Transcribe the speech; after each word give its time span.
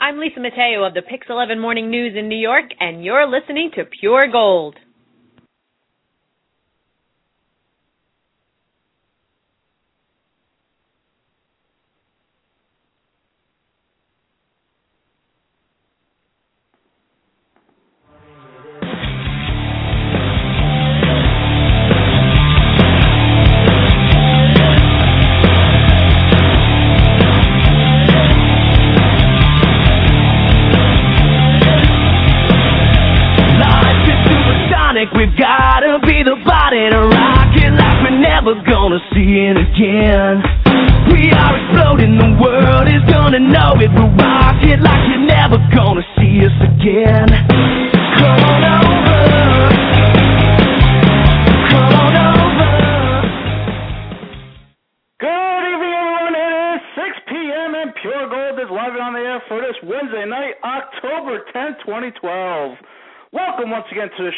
I'm 0.00 0.18
Lisa 0.18 0.40
Mateo 0.40 0.82
of 0.82 0.94
the 0.94 1.02
Pix 1.02 1.26
11 1.28 1.60
Morning 1.60 1.90
News 1.90 2.16
in 2.16 2.26
New 2.26 2.38
York, 2.38 2.64
and 2.80 3.04
you're 3.04 3.28
listening 3.28 3.70
to 3.74 3.84
Pure 3.84 4.32
Gold. 4.32 4.76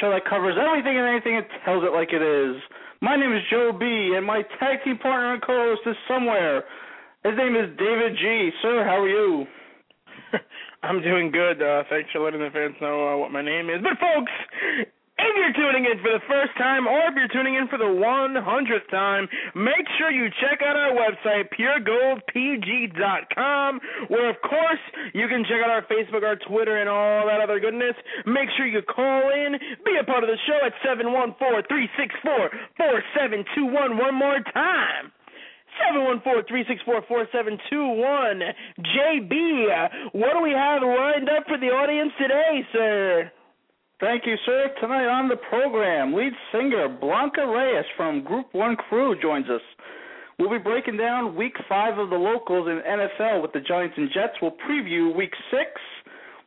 Show 0.03 0.11
that 0.11 0.27
covers 0.27 0.59
everything 0.59 0.99
and 0.99 1.07
anything 1.07 1.37
and 1.39 1.47
tells 1.65 1.87
it 1.87 1.95
like 1.95 2.11
it 2.11 2.21
is. 2.21 2.59
My 3.01 3.15
name 3.15 3.33
is 3.33 3.43
Joe 3.51 3.71
B, 3.71 4.15
and 4.19 4.27
my 4.27 4.43
tag 4.59 4.83
team 4.85 4.99
partner 4.99 5.35
and 5.35 5.43
co-host 5.43 5.83
is 5.87 5.95
somewhere. 6.11 6.65
His 7.23 7.39
name 7.39 7.55
is 7.55 7.71
David 7.79 8.19
G. 8.19 8.51
Sir, 8.63 8.83
how 8.83 8.99
are 8.99 9.09
you? 9.09 9.47
I'm 10.83 11.01
doing 11.03 11.31
good. 11.31 11.63
Uh, 11.63 11.85
thanks 11.89 12.11
for 12.11 12.19
letting 12.19 12.41
the 12.41 12.51
fans 12.53 12.75
know 12.83 13.15
uh, 13.15 13.17
what 13.17 13.31
my 13.31 13.43
name 13.43 13.71
is. 13.71 13.79
But 13.79 13.95
folks, 14.03 14.33
if 15.23 15.39
you're 15.39 15.55
tuning 15.55 15.87
in 15.87 16.03
for 16.03 16.11
the 16.11 16.19
first 16.27 16.51
time 16.59 16.87
or 16.87 17.09
if 17.09 17.15
you're 17.15 17.29
tuning 17.29 17.55
in 17.55 17.69
for 17.69 17.79
the 17.79 17.85
100th 17.85 18.91
time, 18.91 19.29
make 19.55 19.87
sure 19.99 20.11
you 20.11 20.29
check 20.43 20.61
out 20.63 20.77
our 20.77 20.93
website, 20.93 21.49
puregoldpg.com, 21.55 23.81
where, 24.09 24.29
of 24.29 24.43
course, 24.43 24.81
you 25.15 25.29
can 25.29 25.45
check 25.45 25.63
out 25.63 25.71
our 25.71 25.83
Facebook, 25.87 26.25
our 26.27 26.35
Twitter, 26.37 26.79
and 26.79 26.89
all 26.89 27.27
that 27.27 27.41
other 27.41 27.61
goodness. 27.61 27.95
Make 28.27 28.51
sure 28.57 28.67
you 28.67 28.83
call 28.83 29.31
in, 29.31 29.57
be 29.85 29.97
a 30.01 30.05
part 30.05 30.25
of 30.25 30.31
the 30.31 30.39
show 30.47 30.59
at 30.67 30.73
714 30.83 31.37
364 31.39 32.51
4721. 32.77 33.97
One 33.97 34.15
more 34.15 34.41
time. 34.53 35.13
714-364-4721. 35.81 38.53
JB, 38.79 39.89
what 40.13 40.35
do 40.35 40.43
we 40.43 40.53
have 40.53 40.83
lined 40.83 41.31
up 41.31 41.47
for 41.49 41.57
the 41.57 41.69
audience 41.69 42.13
today, 42.21 42.63
sir? 42.73 43.33
Thank 44.03 44.27
you, 44.27 44.35
sir. 44.45 44.67
Tonight 44.81 45.07
on 45.07 45.29
the 45.29 45.37
program, 45.37 46.13
lead 46.13 46.33
singer 46.51 46.89
Blanca 46.89 47.47
Reyes 47.47 47.85
from 47.97 48.25
Group 48.25 48.47
One 48.51 48.75
Crew 48.75 49.15
joins 49.23 49.47
us. 49.49 49.61
We'll 50.41 50.51
be 50.51 50.59
breaking 50.59 50.97
down 50.97 51.37
Week 51.37 51.55
Five 51.69 51.99
of 51.99 52.11
the 52.11 52.17
locals 52.17 52.67
in 52.67 52.83
NFL 52.83 53.41
with 53.43 53.53
the 53.53 53.61
Giants 53.61 53.95
and 53.97 54.11
Jets. 54.13 54.35
We'll 54.43 54.59
preview 54.69 55.15
Week 55.15 55.31
Six. 55.53 55.71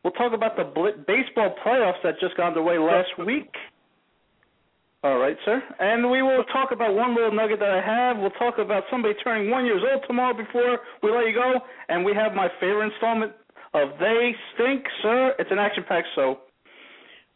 We'll 0.03 0.11
talk 0.20 0.33
about 0.33 0.58
the 0.58 0.66
baseball 1.08 1.56
playoffs 1.66 2.03
that 2.03 2.20
just 2.20 2.36
got 2.36 2.48
underway 2.48 2.78
last 2.78 3.16
week. 3.26 3.56
All 5.06 5.17
right, 5.17 5.38
sir. 5.45 5.64
And 5.80 6.11
we 6.11 6.22
will 6.22 6.44
talk 6.52 6.72
about 6.73 6.93
one 6.93 7.16
little 7.16 7.32
nugget 7.32 7.60
that 7.60 7.72
I 7.72 7.80
have. 7.80 8.17
We'll 8.17 8.32
talk 8.32 8.58
about 8.58 8.83
somebody 8.92 9.14
turning 9.23 9.49
one 9.49 9.64
years 9.64 9.82
old 9.93 10.04
tomorrow 10.08 10.36
before 10.36 10.80
we 11.02 11.10
let 11.10 11.26
you 11.26 11.33
go. 11.33 11.54
And 11.87 12.04
we 12.04 12.14
have 12.16 12.33
my 12.33 12.49
favorite 12.60 12.92
installment 12.92 13.32
of 13.73 13.95
They 13.98 14.36
Stink, 14.55 14.83
sir. 15.02 15.36
It's 15.39 15.52
an 15.52 15.60
action-packed 15.60 16.08
show. 16.16 16.39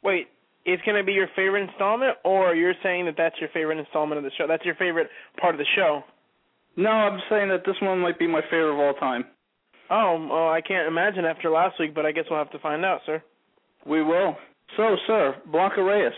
Wait, 0.03 0.27
it's 0.65 0.81
going 0.83 0.97
to 0.97 1.03
be 1.03 1.13
your 1.13 1.27
favorite 1.35 1.67
installment, 1.67 2.17
or 2.23 2.55
you're 2.55 2.73
saying 2.83 3.05
that 3.05 3.15
that's 3.17 3.35
your 3.39 3.49
favorite 3.53 3.79
installment 3.79 4.17
of 4.17 4.23
the 4.23 4.31
show? 4.37 4.45
That's 4.47 4.65
your 4.65 4.75
favorite 4.75 5.07
part 5.39 5.55
of 5.55 5.59
the 5.59 5.65
show? 5.75 6.03
No, 6.75 6.89
I'm 6.89 7.19
saying 7.29 7.49
that 7.49 7.63
this 7.65 7.75
one 7.81 7.99
might 7.99 8.19
be 8.19 8.27
my 8.27 8.41
favorite 8.49 8.73
of 8.73 8.79
all 8.79 8.93
time. 8.93 9.25
Oh, 9.89 10.27
well, 10.29 10.49
I 10.49 10.61
can't 10.61 10.87
imagine 10.87 11.25
after 11.25 11.49
last 11.49 11.79
week, 11.79 11.95
but 11.95 12.05
I 12.05 12.11
guess 12.11 12.25
we'll 12.29 12.39
have 12.39 12.51
to 12.51 12.59
find 12.59 12.85
out, 12.85 13.01
sir. 13.05 13.23
We 13.85 14.03
will. 14.03 14.35
So, 14.77 14.95
sir, 15.07 15.35
Blanca 15.51 15.81
Reyes, 15.81 16.13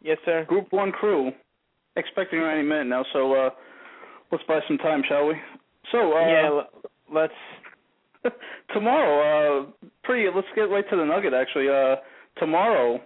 Yes, 0.00 0.18
sir. 0.24 0.44
Group 0.46 0.70
One 0.70 0.92
crew, 0.92 1.32
expecting 1.96 2.38
her 2.38 2.50
any 2.50 2.62
minute 2.62 2.86
now. 2.86 3.04
So, 3.12 3.32
uh, 3.34 3.50
let's 4.30 4.44
buy 4.46 4.60
some 4.68 4.78
time, 4.78 5.02
shall 5.08 5.26
we? 5.26 5.34
So, 5.90 6.12
uh, 6.12 6.20
yeah, 6.20 6.46
l- 6.46 6.68
let's. 7.12 7.32
tomorrow, 8.72 9.64
uh, 9.64 9.88
pretty. 10.04 10.28
Let's 10.34 10.46
get 10.54 10.62
right 10.62 10.84
to 10.90 10.96
the 10.96 11.04
nugget. 11.04 11.34
Actually, 11.34 11.68
uh, 11.68 11.96
tomorrow, 12.38 13.00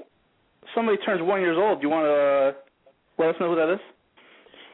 somebody 0.74 0.98
turns 0.98 1.22
one 1.22 1.40
years 1.40 1.56
old. 1.58 1.80
Do 1.80 1.86
you 1.86 1.92
want 1.92 2.06
to 2.06 2.58
uh, 2.58 3.22
let 3.22 3.34
us 3.34 3.40
know 3.40 3.50
who 3.50 3.56
that 3.56 3.72
is? 3.72 3.80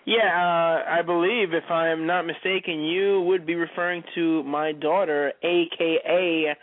Yeah, 0.07 0.29
uh, 0.29 0.91
I 0.91 1.01
believe, 1.01 1.55
if 1.55 1.71
I'm 1.71 2.07
not 2.07 2.27
mistaken, 2.27 2.83
you 2.83 3.23
would 3.23 3.47
be 3.47 3.55
referring 3.55 4.03
to 4.15 4.43
my 4.43 4.73
daughter, 4.73 5.33
aka 5.43 6.55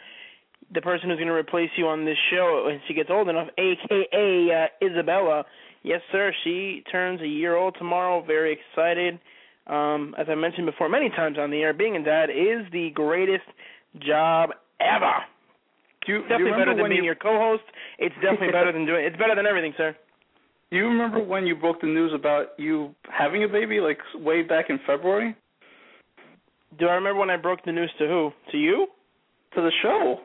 the 0.73 0.81
person 0.81 1.09
who's 1.09 1.17
going 1.17 1.27
to 1.27 1.33
replace 1.33 1.69
you 1.75 1.87
on 1.87 2.05
this 2.05 2.17
show 2.31 2.63
when 2.65 2.79
she 2.87 2.93
gets 2.93 3.09
old 3.09 3.27
enough, 3.27 3.47
aka 3.57 4.69
uh, 4.81 4.85
Isabella. 4.85 5.43
Yes, 5.83 6.01
sir. 6.11 6.31
She 6.43 6.83
turns 6.91 7.21
a 7.21 7.27
year 7.27 7.55
old 7.55 7.75
tomorrow. 7.77 8.23
Very 8.23 8.53
excited. 8.53 9.19
Um, 9.67 10.15
as 10.17 10.27
I 10.29 10.35
mentioned 10.35 10.67
before 10.67 10.89
many 10.89 11.09
times 11.09 11.37
on 11.39 11.49
the 11.49 11.57
air, 11.57 11.73
being 11.73 11.95
a 11.95 12.03
dad 12.03 12.29
is 12.29 12.71
the 12.71 12.91
greatest 12.93 13.43
job 13.99 14.51
ever. 14.79 15.13
Do 16.05 16.13
you, 16.13 16.21
Definitely 16.23 16.45
you 16.45 16.57
better 16.57 16.75
than 16.75 16.89
being 16.89 16.97
you, 16.97 17.03
your 17.03 17.15
co-host. 17.15 17.63
It's 17.99 18.15
definitely 18.15 18.47
better 18.51 18.71
than 18.71 18.85
doing. 18.85 19.05
It's 19.05 19.17
better 19.17 19.35
than 19.35 19.45
everything, 19.45 19.73
sir. 19.77 19.95
Do 20.71 20.77
you 20.77 20.85
remember 20.85 21.21
when 21.21 21.45
you 21.45 21.55
broke 21.55 21.81
the 21.81 21.87
news 21.87 22.11
about 22.15 22.57
you 22.57 22.95
having 23.03 23.43
a 23.43 23.47
baby, 23.47 23.79
like 23.79 23.99
way 24.15 24.41
back 24.41 24.69
in 24.69 24.79
February? 24.87 25.35
Do 26.79 26.87
I 26.87 26.93
remember 26.93 27.19
when 27.19 27.29
I 27.29 27.37
broke 27.37 27.59
the 27.65 27.73
news 27.73 27.91
to 27.99 28.07
who? 28.07 28.31
To 28.51 28.57
you? 28.57 28.87
To 29.55 29.61
the 29.61 29.71
show. 29.83 30.19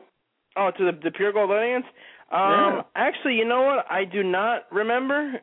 Oh, 0.55 0.71
to 0.77 0.85
the 0.85 0.97
the 1.03 1.11
Pure 1.11 1.33
Gold 1.33 1.51
audience. 1.51 1.85
Um, 2.31 2.39
Yeah. 2.39 2.81
actually, 2.95 3.35
you 3.35 3.45
know 3.45 3.61
what? 3.63 3.85
I 3.91 4.05
do 4.05 4.23
not 4.23 4.63
remember. 4.71 5.33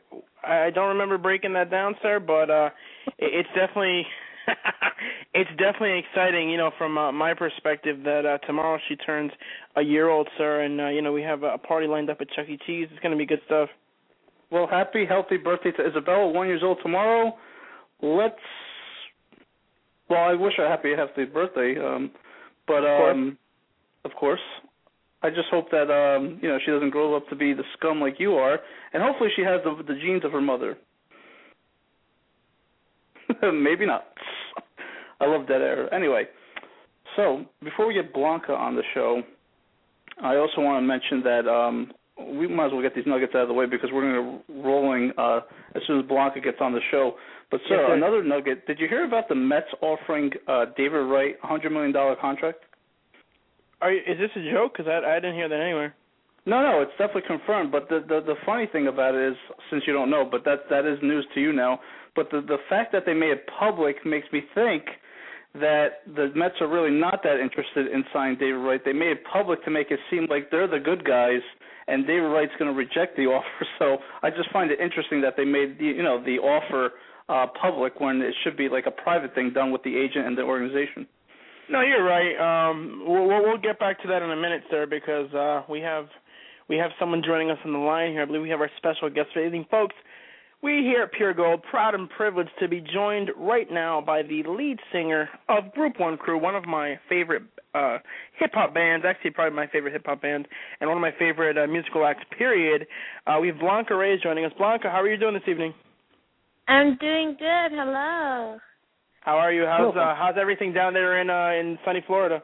I 0.43 0.71
don't 0.71 0.89
remember 0.89 1.19
breaking 1.19 1.53
that 1.55 1.71
down, 1.71 1.95
sir. 2.03 2.19
But 2.19 2.51
uh, 2.51 2.71
it's 3.19 3.49
definitely, 3.55 4.07
it's 5.35 5.51
definitely 5.51 5.99
exciting. 5.99 6.51
You 6.51 6.59
know, 6.59 6.71
from 6.77 6.99
uh, 6.99 7.13
my 7.13 7.35
perspective, 7.35 8.03
that 8.05 8.27
uh, 8.27 8.39
tomorrow 8.47 8.79
she 8.89 8.97
turns 8.97 9.33
a 9.77 9.83
year 9.83 10.09
old, 10.09 10.29
sir, 10.39 10.63
and 10.63 10.81
uh, 10.81 10.89
you 10.89 11.03
know 11.03 11.13
we 11.13 11.23
have 11.23 11.43
a 11.43 11.59
party 11.59 11.87
lined 11.87 12.11
up 12.11 12.21
at 12.21 12.31
Chuck 12.31 12.47
E. 12.49 12.59
Cheese. 12.67 12.89
It's 12.91 13.03
gonna 13.03 13.17
be 13.17 13.27
good 13.27 13.41
stuff. 13.47 13.69
Well, 14.51 14.67
happy, 14.67 15.05
healthy 15.07 15.37
birthday 15.37 15.73
to 15.73 15.87
Isabella, 15.87 16.31
one 16.31 16.47
years 16.47 16.63
old 16.63 16.79
tomorrow. 16.83 17.35
Let's. 18.03 18.35
Well, 20.09 20.21
I 20.21 20.35
wish 20.35 20.55
her 20.59 20.67
a 20.67 20.69
happy, 20.69 20.93
healthy 20.95 21.25
birthday. 21.25 21.77
Um, 21.79 22.11
but 22.67 22.81
course. 22.81 23.13
um, 23.15 23.39
of 24.05 24.13
course, 24.13 24.41
I 25.23 25.31
just 25.31 25.49
hope 25.51 25.71
that 25.71 25.91
um, 25.91 26.39
you 26.43 26.49
know 26.49 26.59
she 26.65 26.71
doesn't 26.71 26.91
grow 26.91 27.17
up 27.17 27.29
to 27.29 27.37
be 27.37 27.55
the 27.55 27.65
scum 27.77 28.01
like 28.01 28.17
you 28.19 28.35
are, 28.35 28.59
and 28.93 29.03
hopefully 29.03 29.31
she 29.35 29.43
has 29.43 29.61
the 29.65 29.83
the 29.83 29.99
genes 29.99 30.25
of 30.25 30.33
her 30.33 30.41
mother. 30.41 30.77
Maybe 33.53 33.87
not. 33.87 34.07
I 35.21 35.27
love 35.27 35.47
that 35.49 35.61
air. 35.61 35.93
Anyway, 35.95 36.25
so 37.17 37.45
before 37.63 37.87
we 37.87 37.95
get 37.95 38.13
Blanca 38.13 38.53
on 38.53 38.75
the 38.75 38.83
show, 38.95 39.23
I 40.23 40.37
also 40.37 40.61
want 40.61 40.83
to 40.83 40.87
mention 40.87 41.23
that 41.23 41.49
um, 41.51 41.93
we 42.37 42.47
might 42.47 42.67
as 42.67 42.73
well 42.73 42.83
get 42.83 42.95
these 42.95 43.07
nuggets 43.07 43.33
out 43.35 43.43
of 43.43 43.49
the 43.49 43.55
way 43.55 43.67
because 43.67 43.91
we're 43.93 44.03
going 44.03 44.39
to 44.47 44.53
be 44.53 44.61
rolling 44.61 45.13
uh, 45.19 45.41
as 45.75 45.83
soon 45.87 46.01
as 46.01 46.07
Blanca 46.07 46.41
gets 46.41 46.59
on 46.61 46.73
the 46.73 46.81
show. 46.91 47.15
But 47.51 47.61
sir, 47.69 47.77
Yes, 47.77 47.89
sir. 47.89 47.95
another 47.95 48.23
nugget. 48.23 48.67
Did 48.67 48.79
you 48.79 48.89
hear 48.89 49.05
about 49.05 49.29
the 49.29 49.35
Mets 49.35 49.67
offering 49.81 50.31
uh, 50.49 50.67
David 50.77 50.99
Wright 50.99 51.37
a 51.43 51.47
hundred 51.47 51.71
million 51.73 51.93
dollar 51.93 52.17
contract? 52.17 52.59
Are 53.81 53.93
you, 53.93 54.01
is 54.07 54.19
this 54.19 54.31
a 54.37 54.51
joke? 54.53 54.73
Because 54.77 54.89
I 54.89 55.07
I 55.09 55.15
didn't 55.17 55.35
hear 55.37 55.49
that 55.49 55.61
anywhere. 55.61 55.95
No, 56.47 56.61
no, 56.61 56.83
it's 56.83 56.93
definitely 56.93 57.23
confirmed. 57.27 57.73
But 57.73 57.89
the, 57.89 58.05
the 58.07 58.21
the 58.21 58.35
funny 58.45 58.67
thing 58.67 58.89
about 58.89 59.15
it 59.15 59.33
is, 59.33 59.37
since 59.71 59.83
you 59.87 59.93
don't 59.93 60.11
know, 60.11 60.29
but 60.31 60.45
that 60.45 60.69
that 60.69 60.85
is 60.85 60.99
news 61.03 61.27
to 61.35 61.41
you 61.41 61.53
now. 61.53 61.81
But 62.15 62.31
the 62.31 62.43
the 62.43 62.59
fact 62.69 62.93
that 62.93 63.05
they 63.07 63.15
made 63.15 63.31
it 63.31 63.49
public 63.59 64.05
makes 64.05 64.27
me 64.31 64.43
think 64.55 64.85
that 65.55 66.03
the 66.15 66.33
Mets 66.35 66.57
are 66.61 66.69
really 66.69 66.91
not 66.91 67.23
that 67.23 67.41
interested 67.41 67.87
in 67.87 68.05
signing 68.13 68.37
David 68.39 68.57
Wright. 68.59 68.81
They 68.85 68.93
made 68.93 69.09
it 69.09 69.25
public 69.31 69.65
to 69.65 69.71
make 69.71 69.91
it 69.91 70.01
seem 70.11 70.27
like 70.29 70.51
they're 70.51 70.69
the 70.69 70.81
good 70.81 71.05
guys, 71.05 71.41
and 71.87 72.07
David 72.07 72.27
Wright's 72.27 72.53
going 72.59 72.71
to 72.71 72.77
reject 72.77 73.17
the 73.17 73.23
offer. 73.35 73.67
So 73.79 73.99
I 74.23 74.31
just 74.31 74.51
find 74.53 74.71
it 74.71 74.81
interesting 74.81 75.23
that 75.23 75.35
they 75.37 75.45
made 75.45 75.79
the 75.79 75.87
you 75.87 76.03
know 76.03 76.23
the 76.23 76.39
offer 76.39 76.93
uh 77.31 77.47
public 77.59 78.01
when 78.01 78.21
it 78.21 78.35
should 78.45 78.57
be 78.59 78.69
like 78.69 78.85
a 78.85 78.91
private 78.91 79.35
thing 79.35 79.51
done 79.55 79.73
with 79.73 79.83
the 79.83 79.97
agent 79.97 80.27
and 80.27 80.37
the 80.37 80.43
organization. 80.43 81.07
No, 81.71 81.81
you're 81.81 82.05
right. 82.05 82.37
Um, 82.37 83.05
we'll, 83.07 83.27
we'll 83.27 83.57
get 83.57 83.79
back 83.79 84.03
to 84.03 84.09
that 84.09 84.21
in 84.21 84.31
a 84.31 84.37
minute, 84.37 84.65
sir, 84.71 84.85
because 84.85 85.33
uh, 85.33 85.63
we 85.67 85.81
have 85.81 86.05
we 86.69 86.77
have 86.77 86.91
someone 86.99 87.23
joining 87.25 87.51
us 87.51 87.59
on 87.65 87.73
the 87.73 87.79
line 87.79 88.13
here. 88.13 88.23
I 88.23 88.25
believe 88.25 88.43
we 88.43 88.51
have 88.51 88.61
our 88.61 88.71
special 88.77 89.11
guest 89.11 89.29
for 89.33 89.45
evening, 89.45 89.67
folks. 89.71 89.95
We 90.63 90.81
here 90.83 91.03
at 91.03 91.13
Pure 91.13 91.35
Gold, 91.35 91.63
proud 91.71 91.95
and 91.95 92.09
privileged 92.09 92.53
to 92.59 92.69
be 92.69 92.81
joined 92.81 93.31
right 93.37 93.71
now 93.71 94.01
by 94.01 94.23
the 94.23 94.43
lead 94.49 94.79
singer 94.91 95.29
of 95.49 95.73
Group 95.75 96.01
One 96.01 96.17
Crew, 96.17 96.39
one 96.41 96.57
of 96.57 96.65
my 96.65 96.99
favorite 97.07 97.43
uh, 97.75 97.99
hip 98.39 98.53
hop 98.55 98.73
bands, 98.73 99.05
actually 99.07 99.33
probably 99.33 99.55
my 99.55 99.67
favorite 99.67 99.93
hip 99.93 100.07
hop 100.07 100.23
band, 100.23 100.49
and 100.81 100.89
one 100.89 100.97
of 100.97 101.03
my 101.03 101.13
favorite 101.19 101.59
uh, 101.59 101.67
musical 101.67 102.07
acts. 102.07 102.25
Period. 102.39 102.87
Uh, 103.27 103.39
we 103.43 103.49
have 103.49 103.59
Blanca 103.59 103.95
Reyes 103.95 104.21
joining 104.23 104.47
us. 104.47 104.53
Blanca, 104.57 104.89
how 104.91 105.03
are 105.03 105.09
you 105.09 105.19
doing 105.19 105.35
this 105.35 105.43
evening? 105.47 105.75
I'm 106.67 106.97
doing 106.97 107.37
good. 107.39 107.71
Hello. 107.73 108.57
How 109.21 109.37
are 109.37 109.53
you? 109.53 109.67
How's 109.67 109.95
uh, 109.95 110.15
how's 110.17 110.37
everything 110.41 110.73
down 110.73 110.95
there 110.95 111.21
in 111.21 111.29
uh, 111.29 111.61
in 111.61 111.79
sunny 111.85 112.03
Florida? 112.07 112.43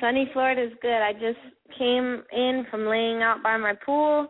Sunny 0.00 0.28
Florida 0.32 0.64
is 0.64 0.72
good. 0.80 1.02
I 1.02 1.12
just 1.12 1.38
came 1.78 2.22
in 2.32 2.66
from 2.70 2.86
laying 2.86 3.22
out 3.22 3.42
by 3.42 3.56
my 3.56 3.74
pool 3.84 4.28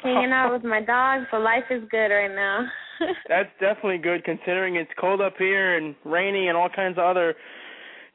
hanging 0.00 0.30
out 0.30 0.52
with 0.52 0.64
my 0.64 0.80
dog, 0.80 1.26
so 1.30 1.38
life 1.38 1.64
is 1.70 1.82
good 1.90 2.08
right 2.08 2.34
now. 2.34 2.66
That's 3.28 3.50
definitely 3.60 3.98
good 3.98 4.24
considering 4.24 4.76
it's 4.76 4.90
cold 4.98 5.20
up 5.20 5.34
here 5.38 5.76
and 5.76 5.94
rainy 6.04 6.48
and 6.48 6.56
all 6.56 6.68
kinds 6.68 6.98
of 6.98 7.04
other 7.04 7.34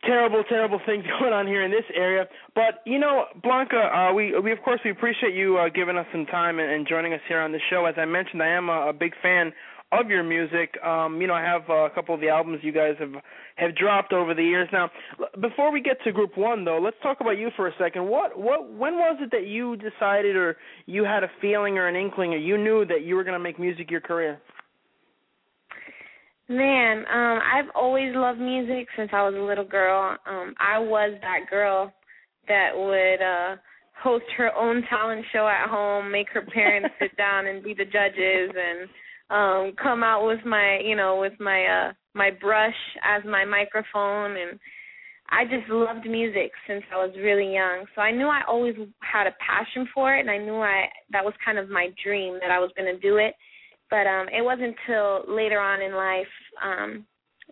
terrible, 0.06 0.44
terrible 0.48 0.80
things 0.86 1.04
going 1.20 1.34
on 1.34 1.48
here 1.48 1.64
in 1.64 1.72
this 1.72 1.86
area. 1.96 2.26
But 2.56 2.82
you 2.86 3.00
know, 3.00 3.26
Blanca, 3.42 3.78
uh, 3.78 4.14
we 4.14 4.38
we 4.40 4.52
of 4.52 4.62
course 4.64 4.80
we 4.84 4.92
appreciate 4.92 5.34
you 5.34 5.58
uh, 5.58 5.70
giving 5.70 5.98
us 5.98 6.06
some 6.12 6.26
time 6.26 6.60
and, 6.60 6.72
and 6.72 6.88
joining 6.88 7.14
us 7.14 7.22
here 7.28 7.42
on 7.42 7.52
the 7.52 7.60
show. 7.70 7.86
As 7.86 7.96
I 7.98 8.06
mentioned, 8.06 8.42
I 8.42 8.50
am 8.50 8.70
a, 8.70 8.90
a 8.90 8.94
big 8.94 9.14
fan 9.22 9.52
of 10.00 10.10
your 10.10 10.24
music. 10.24 10.76
Um, 10.84 11.22
you 11.22 11.28
know, 11.28 11.34
I 11.34 11.42
have 11.42 11.62
uh, 11.70 11.86
a 11.86 11.90
couple 11.90 12.16
of 12.16 12.22
the 12.22 12.30
albums 12.30 12.60
you 12.62 12.72
guys 12.72 12.96
have 13.00 13.14
have 13.56 13.76
dropped 13.76 14.14
over 14.14 14.34
the 14.34 14.44
years. 14.44 14.68
Now, 14.72 14.90
before 15.40 15.72
we 15.72 15.82
get 15.82 15.98
to 16.04 16.12
Group 16.12 16.38
One, 16.38 16.66
though, 16.66 16.80
let's 16.80 16.98
talk 17.04 17.22
about 17.22 17.38
you 17.38 17.50
for 17.56 17.68
a 17.68 17.72
second. 17.80 18.08
What 18.08 18.38
what 18.38 18.72
when 18.72 18.96
was 18.96 19.18
it 19.22 19.32
that 19.32 19.48
you 19.48 19.78
decided, 19.78 20.36
or 20.36 20.58
you 20.86 21.04
had 21.04 21.24
a 21.24 21.30
feeling, 21.42 21.78
or 21.78 21.88
an 21.88 21.96
inkling, 21.96 22.34
or 22.34 22.38
you 22.38 22.58
knew 22.58 22.86
that 22.86 23.04
you 23.04 23.16
were 23.16 23.24
going 23.24 23.38
to 23.38 23.44
make 23.44 23.60
music 23.60 23.92
your 23.92 24.02
career? 24.02 24.40
Man, 26.50 27.00
um, 27.12 27.40
I've 27.42 27.72
always 27.74 28.14
loved 28.16 28.40
music 28.40 28.88
since 28.98 29.12
I 29.14 29.24
was 29.24 29.34
a 29.36 29.42
little 29.42 29.64
girl. 29.64 30.18
Um, 30.28 30.54
I 30.60 30.78
was 30.78 31.18
that 31.22 31.50
girl 31.50 31.94
that 32.48 32.72
would 32.76 33.22
uh 33.22 33.56
host 34.04 34.26
her 34.38 34.54
own 34.56 34.84
talent 34.90 35.26
show 35.32 35.48
at 35.48 35.70
home, 35.70 36.12
make 36.12 36.28
her 36.34 36.42
parents 36.42 36.90
sit 37.00 37.16
down 37.18 37.48
and 37.48 37.64
be 37.64 37.74
the 37.74 37.86
judges 37.86 38.52
and 38.54 38.90
um 39.30 39.74
come 39.82 40.04
out 40.04 40.26
with 40.26 40.46
my 40.46 40.80
you 40.84 40.96
know 40.96 41.20
with 41.20 41.34
my 41.40 41.66
uh 41.66 41.94
my 42.14 42.30
brush 42.30 42.76
as 43.04 43.24
my 43.26 43.46
microphone 43.46 44.38
and 44.38 44.60
I 45.30 45.46
just 45.46 45.70
loved 45.70 46.06
music 46.06 46.52
since 46.68 46.84
I 46.94 46.98
was 46.98 47.16
really 47.18 47.52
young. 47.52 47.86
So 47.96 48.02
I 48.02 48.12
knew 48.12 48.28
I 48.28 48.42
always 48.48 48.76
had 49.00 49.26
a 49.26 49.36
passion 49.40 49.88
for 49.94 50.14
it 50.16 50.20
and 50.20 50.30
I 50.30 50.38
knew 50.38 50.58
I 50.58 50.86
that 51.12 51.24
was 51.26 51.34
kind 51.44 51.58
of 51.58 51.70
my 51.70 51.88
dream 52.04 52.38
that 52.42 52.52
I 52.52 52.60
was 52.60 52.72
going 52.78 52.94
to 52.94 53.00
do 53.00 53.18
it. 53.18 53.34
But 53.90 54.06
um 54.06 54.28
it 54.30 54.44
wasn't 54.44 54.76
until 54.88 55.24
later 55.34 55.60
on 55.60 55.82
in 55.82 55.96
life 55.96 56.34
um 56.64 57.06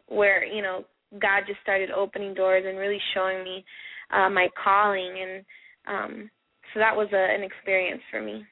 where, 0.08 0.46
you 0.46 0.62
know, 0.62 0.86
God 1.14 1.44
just 1.48 1.62
started 1.62 1.90
opening 1.92 2.34
doors 2.34 2.66
and 2.68 2.78
really 2.78 3.00
showing 3.14 3.44
me 3.44 3.66
uh 4.14 4.30
my 4.30 4.48
calling 4.62 5.16
and 5.22 5.46
um 5.88 6.30
so 6.74 6.80
that 6.80 6.96
was 6.96 7.08
a, 7.14 7.36
an 7.36 7.44
experience 7.44 8.02
for 8.12 8.22
me. 8.22 8.46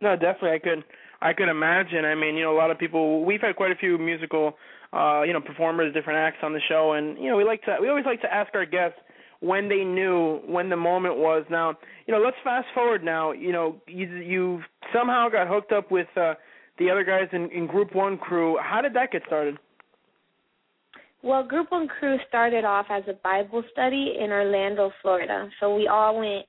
No, 0.00 0.14
definitely 0.14 0.50
I 0.50 0.58
could 0.58 0.84
I 1.26 1.32
could 1.32 1.48
imagine. 1.48 2.04
I 2.04 2.14
mean, 2.14 2.36
you 2.36 2.44
know, 2.44 2.54
a 2.54 2.58
lot 2.58 2.70
of 2.70 2.78
people. 2.78 3.24
We've 3.24 3.40
had 3.40 3.56
quite 3.56 3.72
a 3.72 3.74
few 3.74 3.98
musical, 3.98 4.56
uh, 4.92 5.22
you 5.22 5.32
know, 5.32 5.40
performers, 5.40 5.92
different 5.92 6.20
acts 6.20 6.38
on 6.44 6.52
the 6.52 6.60
show, 6.68 6.92
and 6.92 7.18
you 7.18 7.28
know, 7.28 7.36
we 7.36 7.42
like 7.42 7.62
to. 7.64 7.76
We 7.80 7.88
always 7.88 8.04
like 8.06 8.20
to 8.22 8.32
ask 8.32 8.54
our 8.54 8.64
guests 8.64 8.98
when 9.40 9.68
they 9.68 9.82
knew 9.82 10.40
when 10.46 10.68
the 10.68 10.76
moment 10.76 11.16
was. 11.16 11.44
Now, 11.50 11.74
you 12.06 12.14
know, 12.14 12.20
let's 12.20 12.36
fast 12.44 12.68
forward. 12.74 13.02
Now, 13.02 13.32
you 13.32 13.50
know, 13.50 13.74
you 13.88 14.06
you 14.06 14.60
somehow 14.94 15.28
got 15.28 15.48
hooked 15.48 15.72
up 15.72 15.90
with 15.90 16.06
uh, 16.16 16.34
the 16.78 16.90
other 16.90 17.02
guys 17.02 17.28
in, 17.32 17.50
in 17.50 17.66
Group 17.66 17.92
One 17.92 18.18
Crew. 18.18 18.56
How 18.62 18.80
did 18.80 18.94
that 18.94 19.10
get 19.10 19.22
started? 19.26 19.56
Well, 21.24 21.42
Group 21.42 21.72
One 21.72 21.88
Crew 21.88 22.18
started 22.28 22.64
off 22.64 22.86
as 22.88 23.02
a 23.08 23.14
Bible 23.24 23.64
study 23.72 24.14
in 24.20 24.30
Orlando, 24.30 24.92
Florida. 25.02 25.48
So 25.58 25.74
we 25.74 25.88
all 25.88 26.20
went 26.20 26.46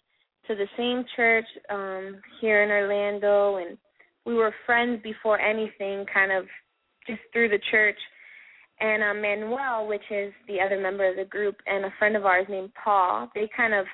to 0.47 0.55
the 0.55 0.67
same 0.77 1.03
church 1.15 1.45
um 1.71 2.21
here 2.39 2.61
in 2.61 2.69
Orlando 2.69 3.55
and 3.57 3.75
we 4.27 4.35
were 4.35 4.53
friends 4.65 5.01
before 5.01 5.39
anything, 5.39 6.05
kind 6.13 6.33
of 6.33 6.43
just 7.07 7.21
through 7.31 7.47
the 7.47 7.61
church. 7.71 7.97
And 8.81 9.01
uh, 9.01 9.13
Manuel, 9.13 9.87
which 9.87 10.03
is 10.11 10.33
the 10.47 10.59
other 10.59 10.79
member 10.79 11.09
of 11.09 11.15
the 11.15 11.23
group, 11.23 11.55
and 11.65 11.85
a 11.85 11.93
friend 11.97 12.17
of 12.17 12.25
ours 12.25 12.45
named 12.49 12.71
Paul, 12.83 13.29
they 13.33 13.49
kind 13.55 13.73
of 13.73 13.85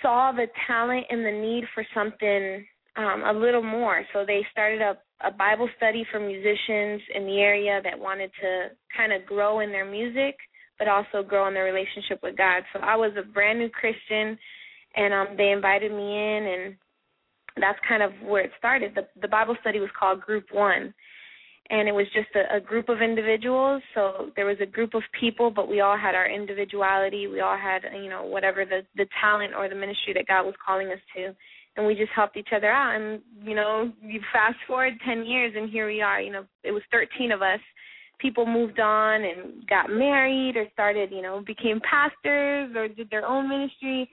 saw 0.00 0.30
the 0.32 0.46
talent 0.66 1.06
and 1.10 1.26
the 1.26 1.32
need 1.32 1.64
for 1.74 1.84
something 1.92 2.64
um, 2.96 3.24
a 3.26 3.38
little 3.38 3.62
more. 3.62 4.02
So 4.12 4.24
they 4.24 4.46
started 4.52 4.80
up 4.80 5.02
a 5.22 5.30
Bible 5.30 5.68
study 5.76 6.06
for 6.10 6.20
musicians 6.20 7.02
in 7.14 7.26
the 7.26 7.40
area 7.40 7.80
that 7.82 7.98
wanted 7.98 8.30
to 8.40 8.68
kind 8.96 9.12
of 9.12 9.26
grow 9.26 9.60
in 9.60 9.70
their 9.70 9.90
music, 9.90 10.36
but 10.78 10.88
also 10.88 11.22
grow 11.26 11.48
in 11.48 11.54
their 11.54 11.64
relationship 11.64 12.20
with 12.22 12.36
God. 12.36 12.62
So 12.72 12.78
I 12.80 12.96
was 12.96 13.12
a 13.18 13.30
brand 13.30 13.58
new 13.58 13.68
Christian, 13.68 14.38
and 14.94 15.12
um, 15.12 15.36
they 15.36 15.50
invited 15.50 15.90
me 15.90 15.98
in, 15.98 16.46
and 16.46 16.76
that's 17.58 17.78
kind 17.88 18.02
of 18.02 18.12
where 18.24 18.42
it 18.42 18.52
started. 18.58 18.94
The 18.94 19.06
the 19.20 19.28
Bible 19.28 19.56
study 19.60 19.80
was 19.80 19.90
called 19.98 20.20
Group 20.20 20.46
One, 20.52 20.94
and 21.70 21.88
it 21.88 21.92
was 21.92 22.06
just 22.14 22.28
a, 22.34 22.56
a 22.56 22.60
group 22.60 22.88
of 22.88 23.00
individuals. 23.02 23.82
So 23.94 24.30
there 24.36 24.46
was 24.46 24.56
a 24.60 24.66
group 24.66 24.94
of 24.94 25.02
people, 25.18 25.50
but 25.50 25.68
we 25.68 25.80
all 25.80 25.96
had 25.96 26.14
our 26.14 26.28
individuality. 26.28 27.26
We 27.26 27.40
all 27.40 27.56
had 27.56 27.82
you 27.94 28.10
know 28.10 28.24
whatever 28.24 28.64
the 28.64 28.82
the 28.96 29.06
talent 29.20 29.54
or 29.56 29.68
the 29.68 29.74
ministry 29.74 30.12
that 30.14 30.26
God 30.26 30.44
was 30.44 30.54
calling 30.64 30.88
us 30.88 31.00
to, 31.16 31.34
and 31.76 31.86
we 31.86 31.94
just 31.94 32.12
helped 32.14 32.36
each 32.36 32.50
other 32.54 32.70
out. 32.70 33.00
And 33.00 33.20
you 33.44 33.54
know, 33.54 33.92
you 34.02 34.20
fast 34.32 34.56
forward 34.66 34.94
ten 35.06 35.24
years, 35.24 35.54
and 35.56 35.70
here 35.70 35.86
we 35.86 36.02
are. 36.02 36.20
You 36.20 36.32
know, 36.32 36.44
it 36.62 36.72
was 36.72 36.82
thirteen 36.90 37.32
of 37.32 37.42
us. 37.42 37.60
People 38.18 38.44
moved 38.44 38.78
on 38.78 39.24
and 39.24 39.66
got 39.66 39.88
married 39.88 40.54
or 40.54 40.66
started, 40.74 41.10
you 41.10 41.22
know, 41.22 41.42
became 41.46 41.80
pastors 41.80 42.70
or 42.76 42.86
did 42.86 43.08
their 43.08 43.26
own 43.26 43.48
ministry 43.48 44.10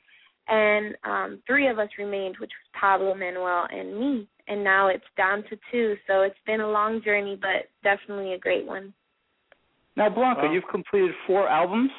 and 0.47 0.95
um 1.03 1.41
three 1.47 1.67
of 1.67 1.79
us 1.79 1.89
remained, 1.97 2.35
which 2.39 2.51
was 2.51 2.79
Pablo, 2.79 3.13
Manuel, 3.13 3.67
and 3.71 3.99
me. 3.99 4.27
And 4.47 4.63
now 4.63 4.87
it's 4.87 5.03
down 5.17 5.43
to 5.49 5.57
two. 5.71 5.95
So 6.07 6.21
it's 6.21 6.35
been 6.45 6.61
a 6.61 6.69
long 6.69 7.01
journey, 7.03 7.37
but 7.39 7.69
definitely 7.83 8.33
a 8.33 8.39
great 8.39 8.65
one. 8.65 8.93
Now, 9.97 10.09
Blanca, 10.09 10.43
wow. 10.43 10.53
you've 10.53 10.67
completed 10.71 11.11
four 11.25 11.49
albums. 11.49 11.89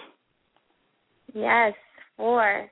Yes, 1.35 1.75
four. 2.17 2.71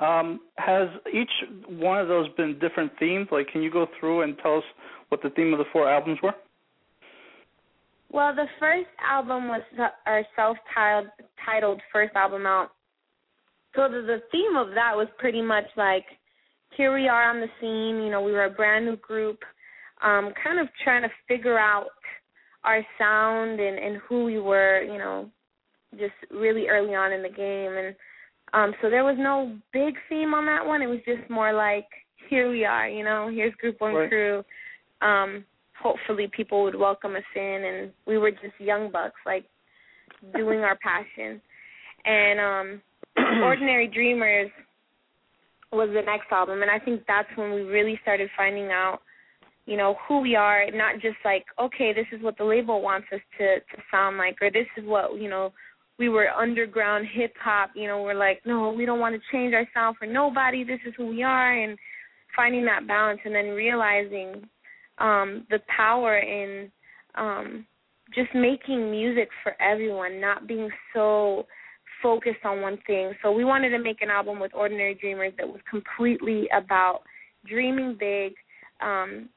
Um, 0.00 0.40
has 0.56 0.88
each 1.12 1.30
one 1.68 1.98
of 2.00 2.08
those 2.08 2.28
been 2.36 2.58
different 2.58 2.92
themes? 2.98 3.28
Like, 3.32 3.48
can 3.48 3.62
you 3.62 3.70
go 3.70 3.86
through 3.98 4.22
and 4.22 4.36
tell 4.42 4.58
us 4.58 4.64
what 5.08 5.22
the 5.22 5.30
theme 5.30 5.52
of 5.52 5.58
the 5.58 5.64
four 5.72 5.90
albums 5.90 6.18
were? 6.22 6.34
Well, 8.10 8.34
the 8.34 8.46
first 8.58 8.88
album 9.06 9.48
was 9.48 9.62
our 10.06 10.24
self-titled 10.34 11.80
first 11.92 12.14
album 12.14 12.46
out 12.46 12.70
so 13.78 13.88
the, 13.88 14.02
the 14.02 14.22
theme 14.32 14.56
of 14.56 14.74
that 14.74 14.96
was 14.96 15.06
pretty 15.18 15.40
much 15.40 15.66
like 15.76 16.04
here 16.76 16.92
we 16.92 17.06
are 17.06 17.30
on 17.30 17.40
the 17.40 17.46
scene, 17.60 18.02
you 18.02 18.10
know, 18.10 18.20
we 18.20 18.32
were 18.32 18.46
a 18.46 18.50
brand 18.50 18.84
new 18.84 18.96
group, 18.96 19.38
um, 20.02 20.32
kind 20.42 20.58
of 20.58 20.66
trying 20.82 21.02
to 21.02 21.08
figure 21.28 21.58
out 21.58 21.86
our 22.64 22.84
sound 22.98 23.60
and, 23.60 23.78
and 23.78 24.00
who 24.08 24.24
we 24.24 24.40
were, 24.40 24.82
you 24.82 24.98
know, 24.98 25.30
just 25.92 26.14
really 26.32 26.66
early 26.66 26.94
on 26.96 27.12
in 27.12 27.22
the 27.22 27.28
game 27.28 27.72
and 27.72 27.94
um 28.52 28.74
so 28.80 28.90
there 28.90 29.04
was 29.04 29.16
no 29.18 29.56
big 29.72 29.94
theme 30.08 30.34
on 30.34 30.44
that 30.44 30.64
one. 30.64 30.82
It 30.82 30.86
was 30.86 31.00
just 31.06 31.30
more 31.30 31.52
like 31.52 31.86
here 32.28 32.50
we 32.50 32.64
are, 32.64 32.88
you 32.88 33.04
know, 33.04 33.30
here's 33.32 33.54
group 33.54 33.80
one 33.80 33.94
right. 33.94 34.08
crew. 34.08 34.44
Um 35.00 35.44
hopefully 35.80 36.28
people 36.36 36.62
would 36.64 36.74
welcome 36.74 37.14
us 37.16 37.22
in 37.34 37.64
and 37.64 37.92
we 38.06 38.18
were 38.18 38.30
just 38.30 38.58
young 38.58 38.90
bucks 38.90 39.20
like 39.24 39.44
doing 40.36 40.60
our 40.60 40.76
passion. 40.82 41.40
And 42.04 42.40
um 42.40 42.82
Ordinary 43.44 43.86
Dreamers 43.88 44.50
was 45.72 45.90
the 45.92 46.02
next 46.02 46.30
album, 46.32 46.62
and 46.62 46.70
I 46.70 46.78
think 46.78 47.02
that's 47.06 47.28
when 47.36 47.52
we 47.52 47.62
really 47.62 47.98
started 48.02 48.30
finding 48.36 48.70
out, 48.70 49.00
you 49.66 49.76
know, 49.76 49.96
who 50.06 50.20
we 50.20 50.34
are. 50.34 50.70
Not 50.70 50.94
just 50.94 51.16
like, 51.24 51.44
okay, 51.60 51.92
this 51.92 52.06
is 52.12 52.22
what 52.22 52.38
the 52.38 52.44
label 52.44 52.80
wants 52.80 53.08
us 53.12 53.20
to 53.38 53.56
to 53.60 53.82
sound 53.90 54.16
like, 54.16 54.36
or 54.40 54.50
this 54.50 54.66
is 54.76 54.84
what 54.84 55.20
you 55.20 55.28
know. 55.28 55.52
We 55.98 56.08
were 56.08 56.28
underground 56.28 57.08
hip 57.12 57.34
hop, 57.42 57.70
you 57.74 57.88
know. 57.88 58.02
We're 58.02 58.14
like, 58.14 58.40
no, 58.46 58.70
we 58.70 58.86
don't 58.86 59.00
want 59.00 59.16
to 59.16 59.20
change 59.32 59.52
our 59.52 59.66
sound 59.74 59.96
for 59.98 60.06
nobody. 60.06 60.62
This 60.62 60.78
is 60.86 60.94
who 60.96 61.08
we 61.08 61.22
are, 61.22 61.52
and 61.52 61.76
finding 62.36 62.64
that 62.66 62.86
balance, 62.86 63.20
and 63.24 63.34
then 63.34 63.48
realizing 63.48 64.48
um 64.98 65.46
the 65.50 65.58
power 65.74 66.18
in 66.18 66.70
um 67.14 67.66
just 68.14 68.34
making 68.34 68.90
music 68.90 69.28
for 69.42 69.60
everyone, 69.60 70.20
not 70.20 70.46
being 70.46 70.70
so 70.94 71.46
focused 72.02 72.44
on 72.44 72.60
one 72.60 72.78
thing. 72.86 73.12
So 73.22 73.32
we 73.32 73.44
wanted 73.44 73.70
to 73.70 73.78
make 73.78 74.02
an 74.02 74.10
album 74.10 74.40
with 74.40 74.54
Ordinary 74.54 74.94
Dreamers 74.94 75.32
that 75.38 75.46
was 75.46 75.60
completely 75.68 76.48
about 76.56 77.00
dreaming 77.46 77.96
big, 77.98 78.34
um, 78.80 79.28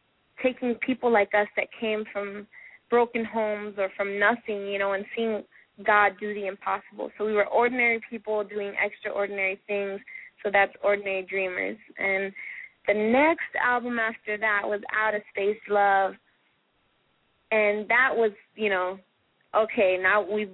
taking 0.43 0.75
people 0.75 1.11
like 1.11 1.31
us 1.33 1.47
that 1.55 1.67
came 1.79 2.03
from 2.11 2.47
broken 2.89 3.23
homes 3.25 3.75
or 3.77 3.89
from 3.95 4.19
nothing, 4.19 4.67
you 4.67 4.79
know, 4.79 4.93
and 4.93 5.05
seeing 5.15 5.43
God 5.85 6.13
do 6.19 6.33
the 6.33 6.47
impossible. 6.47 7.09
So 7.17 7.25
we 7.25 7.33
were 7.33 7.47
ordinary 7.47 8.01
people 8.09 8.43
doing 8.43 8.73
extraordinary 8.83 9.59
things. 9.67 9.99
So 10.43 10.49
that's 10.51 10.73
Ordinary 10.83 11.23
Dreamers. 11.23 11.77
And 11.97 12.33
the 12.87 12.93
next 12.93 13.55
album 13.63 13.99
after 13.99 14.37
that 14.37 14.61
was 14.65 14.81
Outer 14.95 15.23
Space 15.31 15.59
Love. 15.69 16.13
And 17.51 17.87
that 17.89 18.09
was, 18.13 18.31
you 18.55 18.69
know, 18.69 18.97
okay, 19.55 19.97
now 20.01 20.25
we've 20.29 20.51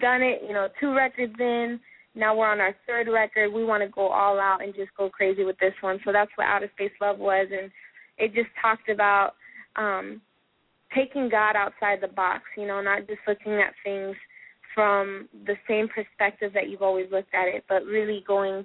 done 0.00 0.22
it, 0.22 0.42
you 0.46 0.52
know, 0.52 0.68
two 0.80 0.94
records 0.94 1.34
in. 1.38 1.80
Now 2.14 2.36
we're 2.36 2.50
on 2.50 2.60
our 2.60 2.74
third 2.86 3.08
record. 3.08 3.52
We 3.52 3.64
want 3.64 3.82
to 3.82 3.88
go 3.88 4.08
all 4.08 4.38
out 4.38 4.62
and 4.62 4.74
just 4.74 4.90
go 4.96 5.10
crazy 5.10 5.44
with 5.44 5.58
this 5.58 5.74
one. 5.80 5.98
So 6.04 6.12
that's 6.12 6.30
what 6.36 6.46
Outer 6.46 6.70
Space 6.74 6.92
Love 7.00 7.18
was. 7.18 7.48
And 7.50 7.70
it 8.18 8.34
just 8.34 8.50
talked 8.60 8.88
about 8.88 9.32
um 9.76 10.20
taking 10.94 11.28
God 11.28 11.56
outside 11.56 11.98
the 12.00 12.08
box, 12.08 12.42
you 12.56 12.66
know, 12.66 12.80
not 12.80 13.08
just 13.08 13.18
looking 13.26 13.54
at 13.54 13.74
things 13.82 14.14
from 14.74 15.28
the 15.46 15.54
same 15.68 15.88
perspective 15.88 16.52
that 16.54 16.68
you've 16.68 16.82
always 16.82 17.10
looked 17.10 17.34
at 17.34 17.48
it, 17.48 17.64
but 17.68 17.84
really 17.84 18.22
going 18.26 18.64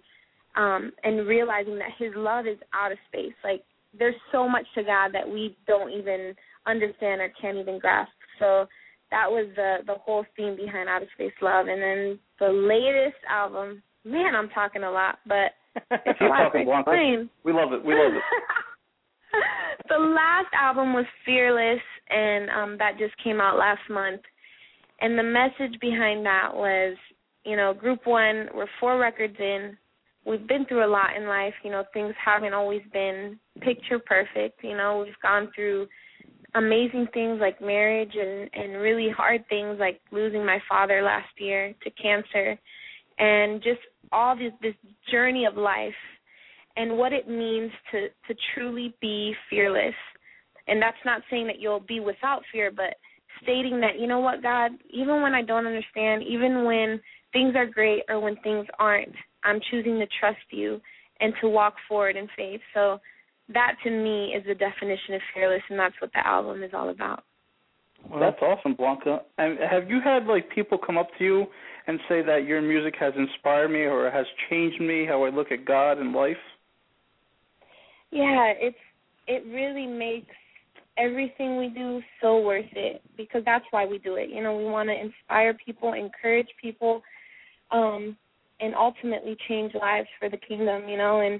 um 0.55 0.91
and 1.03 1.27
realizing 1.27 1.77
that 1.79 1.89
his 1.97 2.11
love 2.15 2.45
is 2.45 2.57
out 2.73 2.91
of 2.91 2.97
space. 3.07 3.33
Like 3.43 3.63
there's 3.97 4.15
so 4.31 4.47
much 4.47 4.65
to 4.75 4.83
God 4.83 5.09
that 5.13 5.27
we 5.27 5.57
don't 5.67 5.91
even 5.91 6.35
understand 6.67 7.21
or 7.21 7.31
can't 7.41 7.57
even 7.57 7.79
grasp. 7.79 8.11
So 8.37 8.67
that 9.11 9.29
was 9.29 9.47
the 9.55 9.77
the 9.85 9.95
whole 9.95 10.25
theme 10.35 10.55
behind 10.55 10.89
Outer 10.89 11.07
Space 11.13 11.33
Love. 11.41 11.67
And 11.67 11.81
then 11.81 12.19
the 12.39 12.49
latest 12.49 13.17
album, 13.29 13.81
man, 14.05 14.35
I'm 14.35 14.49
talking 14.49 14.83
a 14.83 14.91
lot, 14.91 15.19
but 15.27 15.53
it's 15.91 16.21
a 16.21 16.25
lot 16.25 16.49
to 16.49 16.59
explain. 16.59 17.29
We 17.43 17.53
love 17.53 17.73
it. 17.73 17.83
We 17.83 17.93
love 17.93 18.13
it. 18.13 18.23
the 19.89 19.97
last 19.97 20.47
album 20.59 20.93
was 20.93 21.05
Fearless, 21.25 21.81
and 22.09 22.49
um 22.49 22.77
that 22.77 22.97
just 22.97 23.15
came 23.23 23.41
out 23.41 23.57
last 23.57 23.81
month. 23.89 24.21
And 25.01 25.17
the 25.17 25.23
message 25.23 25.79
behind 25.79 26.25
that 26.25 26.49
was, 26.53 26.97
you 27.45 27.55
know, 27.55 27.73
Group 27.73 28.05
One, 28.05 28.49
we're 28.53 28.67
four 28.79 28.99
records 28.99 29.35
in. 29.39 29.77
We've 30.25 30.45
been 30.45 30.65
through 30.65 30.85
a 30.85 30.91
lot 30.91 31.15
in 31.15 31.27
life. 31.27 31.53
You 31.63 31.71
know, 31.71 31.83
things 31.93 32.13
haven't 32.23 32.53
always 32.53 32.81
been 32.91 33.39
picture 33.61 33.99
perfect. 33.99 34.63
You 34.63 34.75
know, 34.75 35.03
we've 35.05 35.19
gone 35.21 35.49
through 35.55 35.87
amazing 36.55 37.07
things 37.13 37.39
like 37.39 37.61
marriage 37.61 38.13
and 38.15 38.49
and 38.53 38.81
really 38.81 39.09
hard 39.15 39.43
things 39.49 39.77
like 39.79 39.99
losing 40.11 40.45
my 40.45 40.59
father 40.67 41.01
last 41.01 41.29
year 41.37 41.73
to 41.83 41.91
cancer 41.91 42.57
and 43.19 43.61
just 43.61 43.79
all 44.11 44.35
this 44.35 44.51
this 44.61 44.73
journey 45.11 45.45
of 45.45 45.55
life 45.55 45.93
and 46.77 46.97
what 46.97 47.13
it 47.13 47.27
means 47.27 47.71
to 47.91 48.07
to 48.27 48.39
truly 48.53 48.93
be 49.01 49.33
fearless. 49.49 49.95
And 50.67 50.81
that's 50.81 50.97
not 51.03 51.21
saying 51.29 51.47
that 51.47 51.59
you'll 51.59 51.79
be 51.81 51.99
without 51.99 52.43
fear 52.51 52.71
but 52.71 52.95
stating 53.43 53.79
that 53.81 53.99
you 53.99 54.07
know 54.07 54.19
what 54.19 54.41
God 54.41 54.71
even 54.89 55.21
when 55.21 55.33
I 55.33 55.41
don't 55.41 55.67
understand 55.67 56.23
even 56.23 56.65
when 56.65 56.99
things 57.31 57.53
are 57.55 57.67
great 57.67 58.03
or 58.09 58.19
when 58.19 58.35
things 58.37 58.65
aren't 58.79 59.13
I'm 59.43 59.59
choosing 59.69 59.99
to 59.99 60.07
trust 60.19 60.39
you 60.51 60.81
and 61.19 61.33
to 61.41 61.49
walk 61.49 61.75
forward 61.87 62.15
in 62.15 62.27
faith. 62.35 62.61
So 62.73 62.99
that 63.53 63.75
to 63.83 63.89
me 63.89 64.33
is 64.35 64.43
the 64.47 64.55
definition 64.55 65.15
of 65.15 65.21
fearless 65.33 65.61
and 65.69 65.79
that's 65.79 65.95
what 65.99 66.11
the 66.13 66.25
album 66.25 66.63
is 66.63 66.71
all 66.73 66.89
about 66.89 67.23
well, 68.07 68.19
that's 68.19 68.41
awesome, 68.41 68.75
Blanca. 68.75 69.21
And 69.37 69.57
have 69.59 69.89
you 69.89 69.99
had 70.03 70.25
like 70.25 70.49
people 70.49 70.77
come 70.77 70.97
up 70.97 71.09
to 71.17 71.23
you 71.23 71.45
and 71.87 71.99
say 72.07 72.21
that 72.21 72.45
your 72.45 72.61
music 72.61 72.95
has 72.99 73.13
inspired 73.17 73.69
me 73.69 73.81
or 73.81 74.09
has 74.09 74.25
changed 74.49 74.79
me 74.79 75.05
how 75.05 75.23
I 75.23 75.29
look 75.29 75.51
at 75.51 75.65
God 75.65 75.97
and 75.97 76.13
life? 76.13 76.37
Yeah, 78.11 78.53
it's 78.57 78.77
it 79.27 79.43
really 79.53 79.85
makes 79.85 80.33
everything 80.97 81.57
we 81.57 81.69
do 81.69 82.01
so 82.21 82.39
worth 82.39 82.65
it 82.73 83.01
because 83.15 83.43
that's 83.45 83.65
why 83.71 83.85
we 83.85 83.99
do 83.99 84.15
it. 84.15 84.29
You 84.29 84.41
know, 84.41 84.57
we 84.57 84.65
want 84.65 84.89
to 84.89 84.99
inspire 84.99 85.53
people, 85.53 85.93
encourage 85.93 86.49
people, 86.61 87.01
um, 87.71 88.17
and 88.59 88.73
ultimately 88.75 89.37
change 89.47 89.73
lives 89.75 90.07
for 90.19 90.29
the 90.29 90.37
kingdom. 90.37 90.89
You 90.89 90.97
know, 90.97 91.21
and 91.21 91.39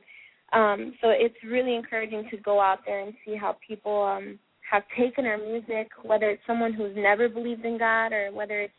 um, 0.54 0.94
so 1.02 1.10
it's 1.10 1.36
really 1.46 1.76
encouraging 1.76 2.28
to 2.32 2.38
go 2.38 2.60
out 2.60 2.80
there 2.86 3.02
and 3.02 3.14
see 3.26 3.36
how 3.36 3.58
people 3.66 4.04
um, 4.04 4.40
have 4.70 4.84
taken 4.98 5.26
our 5.26 5.38
music, 5.38 5.90
whether 6.04 6.30
it's 6.30 6.42
someone 6.48 6.74
who's 6.74 6.96
never 6.96 7.30
believed 7.30 7.66
in 7.66 7.78
God 7.78 8.14
or 8.14 8.32
whether 8.32 8.62
it's 8.62 8.74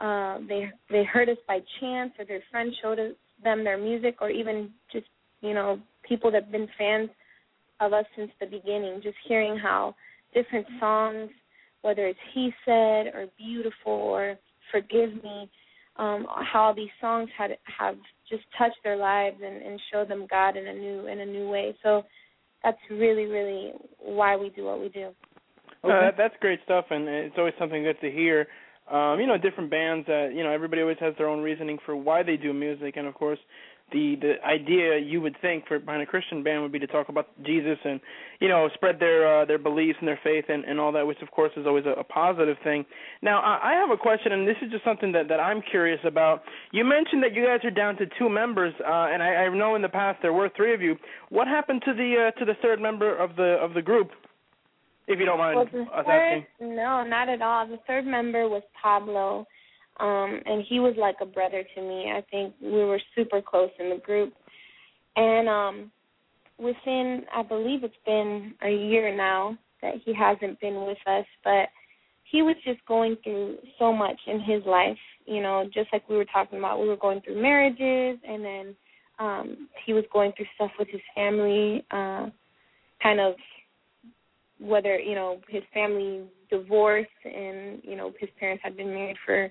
uh, 0.00 0.38
they 0.48 0.70
they 0.90 1.04
heard 1.04 1.28
us 1.28 1.38
by 1.46 1.58
chance 1.80 2.12
or 2.18 2.24
their 2.24 2.42
friend 2.50 2.72
showed 2.82 2.98
us, 2.98 3.12
them 3.42 3.64
their 3.64 3.78
music 3.78 4.16
or 4.20 4.30
even 4.30 4.70
just 4.92 5.06
you 5.40 5.54
know 5.54 5.80
people 6.06 6.30
that've 6.30 6.52
been 6.52 6.68
fans 6.78 7.10
of 7.80 7.92
us 7.92 8.04
since 8.16 8.30
the 8.40 8.46
beginning, 8.46 9.00
just 9.02 9.16
hearing 9.26 9.56
how 9.56 9.94
different 10.34 10.66
songs, 10.80 11.30
whether 11.82 12.06
it's 12.06 12.18
He 12.34 12.52
Said 12.64 13.14
or 13.14 13.26
Beautiful 13.36 13.92
or 13.92 14.36
Forgive 14.70 15.12
Me, 15.22 15.48
um, 15.96 16.26
how 16.28 16.72
these 16.74 16.90
songs 17.00 17.28
had 17.36 17.50
have 17.78 17.96
just 18.30 18.44
touch 18.56 18.72
their 18.84 18.96
lives 18.96 19.36
and, 19.44 19.62
and 19.62 19.80
showed 19.92 20.08
them 20.08 20.26
God 20.30 20.56
in 20.56 20.66
a 20.66 20.74
new 20.74 21.06
in 21.06 21.20
a 21.20 21.26
new 21.26 21.48
way. 21.48 21.76
So 21.82 22.02
that's 22.62 22.78
really, 22.90 23.26
really 23.26 23.72
why 23.98 24.36
we 24.36 24.50
do 24.50 24.64
what 24.64 24.80
we 24.80 24.88
do. 24.88 25.10
Okay. 25.84 26.08
Uh, 26.08 26.10
that's 26.16 26.34
great 26.40 26.58
stuff, 26.64 26.86
and 26.90 27.08
it's 27.08 27.34
always 27.38 27.54
something 27.58 27.82
good 27.82 28.00
to 28.00 28.10
hear. 28.10 28.46
Um, 28.90 29.20
you 29.20 29.26
know, 29.26 29.36
different 29.36 29.70
bands 29.70 30.06
that 30.06 30.32
you 30.34 30.42
know 30.42 30.50
everybody 30.50 30.82
always 30.82 30.96
has 31.00 31.14
their 31.18 31.28
own 31.28 31.40
reasoning 31.40 31.78
for 31.84 31.94
why 31.94 32.22
they 32.22 32.36
do 32.36 32.52
music, 32.52 32.96
and 32.96 33.06
of 33.06 33.14
course, 33.14 33.38
the 33.92 34.16
the 34.20 34.34
idea 34.46 34.98
you 34.98 35.20
would 35.20 35.36
think 35.40 35.66
for 35.66 35.78
behind 35.78 36.02
a 36.02 36.06
Christian 36.06 36.42
band 36.42 36.62
would 36.62 36.72
be 36.72 36.78
to 36.78 36.86
talk 36.86 37.08
about 37.08 37.28
Jesus 37.44 37.78
and 37.84 38.00
you 38.40 38.48
know 38.48 38.68
spread 38.74 39.00
their 39.00 39.42
uh, 39.42 39.44
their 39.44 39.58
beliefs 39.58 39.98
and 40.00 40.08
their 40.08 40.20
faith 40.22 40.46
and, 40.48 40.64
and 40.64 40.78
all 40.78 40.92
that, 40.92 41.06
which 41.06 41.20
of 41.22 41.30
course 41.30 41.52
is 41.56 41.66
always 41.66 41.84
a, 41.86 42.00
a 42.00 42.04
positive 42.04 42.56
thing. 42.64 42.84
Now 43.22 43.40
I, 43.40 43.72
I 43.72 43.74
have 43.74 43.90
a 43.90 43.96
question, 43.96 44.32
and 44.32 44.46
this 44.46 44.56
is 44.62 44.70
just 44.70 44.84
something 44.84 45.12
that 45.12 45.28
that 45.28 45.40
I'm 45.40 45.62
curious 45.62 46.00
about. 46.04 46.42
You 46.72 46.84
mentioned 46.84 47.22
that 47.22 47.34
you 47.34 47.44
guys 47.44 47.60
are 47.64 47.70
down 47.70 47.96
to 47.96 48.06
two 48.18 48.28
members, 48.28 48.74
uh, 48.80 49.08
and 49.12 49.22
I, 49.22 49.34
I 49.34 49.48
know 49.54 49.74
in 49.74 49.82
the 49.82 49.88
past 49.88 50.18
there 50.22 50.32
were 50.32 50.50
three 50.56 50.74
of 50.74 50.82
you. 50.82 50.96
What 51.30 51.48
happened 51.48 51.82
to 51.86 51.94
the 51.94 52.28
uh, 52.28 52.38
to 52.38 52.44
the 52.44 52.54
third 52.62 52.80
member 52.80 53.16
of 53.16 53.36
the 53.36 53.58
of 53.60 53.74
the 53.74 53.82
group? 53.82 54.10
If 55.06 55.18
you 55.18 55.24
don't 55.24 55.38
mind 55.38 55.70
well, 55.72 55.82
us 55.94 56.04
third, 56.06 56.44
asking. 56.60 56.76
No, 56.76 57.02
not 57.02 57.30
at 57.30 57.40
all. 57.40 57.66
The 57.66 57.78
third 57.86 58.04
member 58.04 58.46
was 58.46 58.62
Pablo 58.80 59.46
um 60.00 60.40
and 60.46 60.64
he 60.68 60.80
was 60.80 60.94
like 60.98 61.16
a 61.20 61.26
brother 61.26 61.64
to 61.74 61.82
me. 61.82 62.12
I 62.14 62.22
think 62.30 62.54
we 62.60 62.84
were 62.84 63.00
super 63.16 63.42
close 63.42 63.70
in 63.78 63.90
the 63.90 63.96
group. 63.96 64.32
And 65.16 65.48
um 65.48 65.90
within 66.58 67.24
I 67.34 67.42
believe 67.42 67.84
it's 67.84 67.94
been 68.06 68.54
a 68.62 68.70
year 68.70 69.14
now 69.16 69.58
that 69.82 69.94
he 70.04 70.12
hasn't 70.14 70.60
been 70.60 70.86
with 70.86 70.98
us, 71.06 71.26
but 71.44 71.68
he 72.30 72.42
was 72.42 72.56
just 72.64 72.84
going 72.86 73.16
through 73.24 73.56
so 73.78 73.92
much 73.92 74.18
in 74.26 74.40
his 74.40 74.62
life, 74.66 74.98
you 75.24 75.40
know, 75.40 75.64
just 75.72 75.88
like 75.92 76.08
we 76.08 76.16
were 76.16 76.26
talking 76.26 76.58
about. 76.58 76.80
We 76.80 76.88
were 76.88 76.96
going 76.96 77.20
through 77.22 77.40
marriages 77.40 78.20
and 78.26 78.44
then 78.44 78.76
um 79.18 79.68
he 79.84 79.92
was 79.92 80.04
going 80.12 80.32
through 80.36 80.46
stuff 80.54 80.70
with 80.78 80.88
his 80.88 81.00
family, 81.14 81.84
uh 81.90 82.26
kind 83.02 83.20
of 83.20 83.34
whether, 84.60 84.98
you 84.98 85.14
know, 85.14 85.40
his 85.48 85.62
family 85.72 86.22
divorced 86.50 87.08
and, 87.24 87.80
you 87.82 87.96
know, 87.96 88.12
his 88.18 88.28
parents 88.40 88.62
had 88.64 88.76
been 88.76 88.88
married 88.88 89.16
for 89.24 89.50